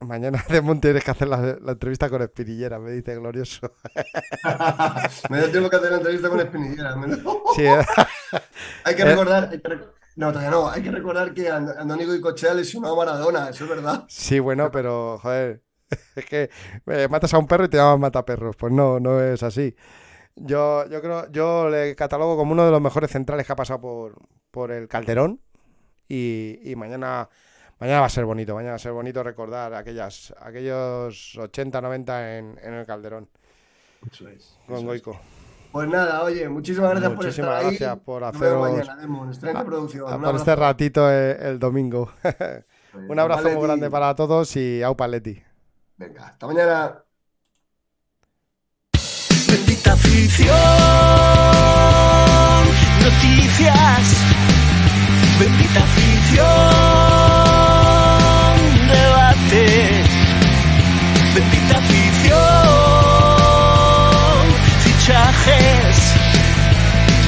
mañana 0.02 0.44
de 0.50 0.62
tienes 0.82 1.04
que 1.04 1.12
hacer 1.12 1.28
la, 1.28 1.58
la 1.62 1.72
entrevista 1.74 2.10
con 2.10 2.22
Espinillera, 2.22 2.80
me 2.80 2.92
dice 2.92 3.16
glorioso. 3.16 3.72
Me 5.30 5.42
da 5.42 5.52
tiempo 5.52 5.70
que 5.70 5.76
hacer 5.76 5.92
la 5.92 5.98
entrevista 5.98 6.30
con 6.30 6.40
Espinillera. 6.40 6.96
me 6.96 7.16
Sí, 7.56 7.66
eh. 7.66 7.82
Hay 8.86 8.96
que 8.96 9.02
Eh. 9.04 9.06
recordar, 9.06 9.50
hay 9.52 9.60
que 9.60 9.70
rec- 9.70 9.92
no, 10.16 10.30
todavía 10.32 10.52
no, 10.52 10.70
hay 10.70 10.82
que 10.84 10.92
recordar 10.92 11.34
que 11.34 11.50
And- 11.50 11.70
Andónico 11.78 12.14
y 12.14 12.22
Cochea 12.22 12.54
lesionó 12.54 12.92
a 12.92 12.96
Maradona, 12.96 13.50
eso 13.50 13.64
es 13.66 13.70
verdad. 13.70 14.06
Sí, 14.10 14.40
bueno, 14.40 14.70
pero 14.72 15.18
joder, 15.20 15.62
es 16.16 16.26
que 16.26 16.50
eh, 16.88 17.08
matas 17.10 17.34
a 17.34 17.38
un 17.38 17.48
perro 17.48 17.66
y 17.66 17.70
te 17.70 17.78
llaman 17.78 18.00
mataperros. 18.02 18.56
Pues 18.56 18.74
no, 18.74 19.00
no 19.00 19.22
es 19.22 19.42
así. 19.44 19.76
Yo, 20.36 20.86
yo 20.88 21.02
creo, 21.02 21.30
yo 21.32 21.70
le 21.70 21.96
catalogo 21.96 22.38
como 22.38 22.52
uno 22.54 22.66
de 22.66 22.72
los 22.72 22.82
mejores 22.82 23.12
centrales 23.12 23.46
que 23.46 23.54
ha 23.54 23.56
pasado 23.58 23.82
por, 23.82 24.16
por 24.52 24.72
el 24.72 24.88
Calderón. 24.88 25.42
Y, 26.08 26.60
y 26.64 26.76
mañana, 26.76 27.30
mañana 27.80 28.00
va 28.02 28.06
a 28.08 28.10
ser 28.10 28.26
bonito, 28.26 28.54
mañana 28.56 28.72
va 28.72 28.76
a 28.76 28.80
ser 28.80 28.92
bonito 28.92 29.24
recordar 29.24 29.74
aquellas, 29.74 30.34
aquellos 30.40 31.38
80, 31.38 31.82
90 31.82 32.38
en, 32.38 32.60
en 32.62 32.74
el 32.74 32.86
Calderón. 32.86 33.28
Eso 34.12 34.28
es. 34.30 34.58
Con 34.68 34.86
Goico. 34.86 35.20
Pues 35.72 35.88
nada, 35.88 36.24
oye, 36.24 36.50
muchísimas 36.50 36.92
gracias 36.92 37.12
por 37.14 37.26
Muchísimas 37.26 37.50
estar 37.58 37.66
ahí. 37.72 37.78
gracias 37.78 37.98
por 38.04 38.22
Nos 38.24 38.40
vemos 38.40 38.68
haceros- 38.68 38.78
mañana, 38.88 39.02
Demon, 39.02 39.28
excelente 39.30 39.64
producción. 39.66 40.12
a 40.12 40.16
Un 40.16 40.22
por 40.24 40.36
este 40.36 40.56
ratito 40.56 41.12
el, 41.12 41.42
el 41.42 41.60
domingo. 41.60 42.12
Un 43.08 43.20
abrazo 43.20 43.50
muy 43.52 43.62
grande 43.62 43.88
para 43.90 44.16
todos 44.16 44.56
y 44.56 44.82
au 44.82 44.96
Paletti. 44.98 45.40
Venga, 45.98 46.28
hasta 46.30 46.48
mañana. 46.48 47.04
Bendita 49.48 49.94
afición, 49.94 50.56
noticias. 53.04 54.26
Bendita 55.40 55.80
afición. 55.84 56.79
bendita 61.40 61.78
afición, 61.78 62.36
fichajes, 64.84 65.98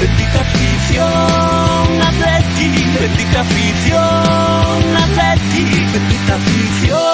bendita 0.02 0.40
afición, 0.42 2.02
Atleti, 2.10 2.70
bendita 3.00 3.42
afición, 3.42 4.96
Atleti, 5.06 5.66
bendita 5.94 6.36
afición. 6.36 7.11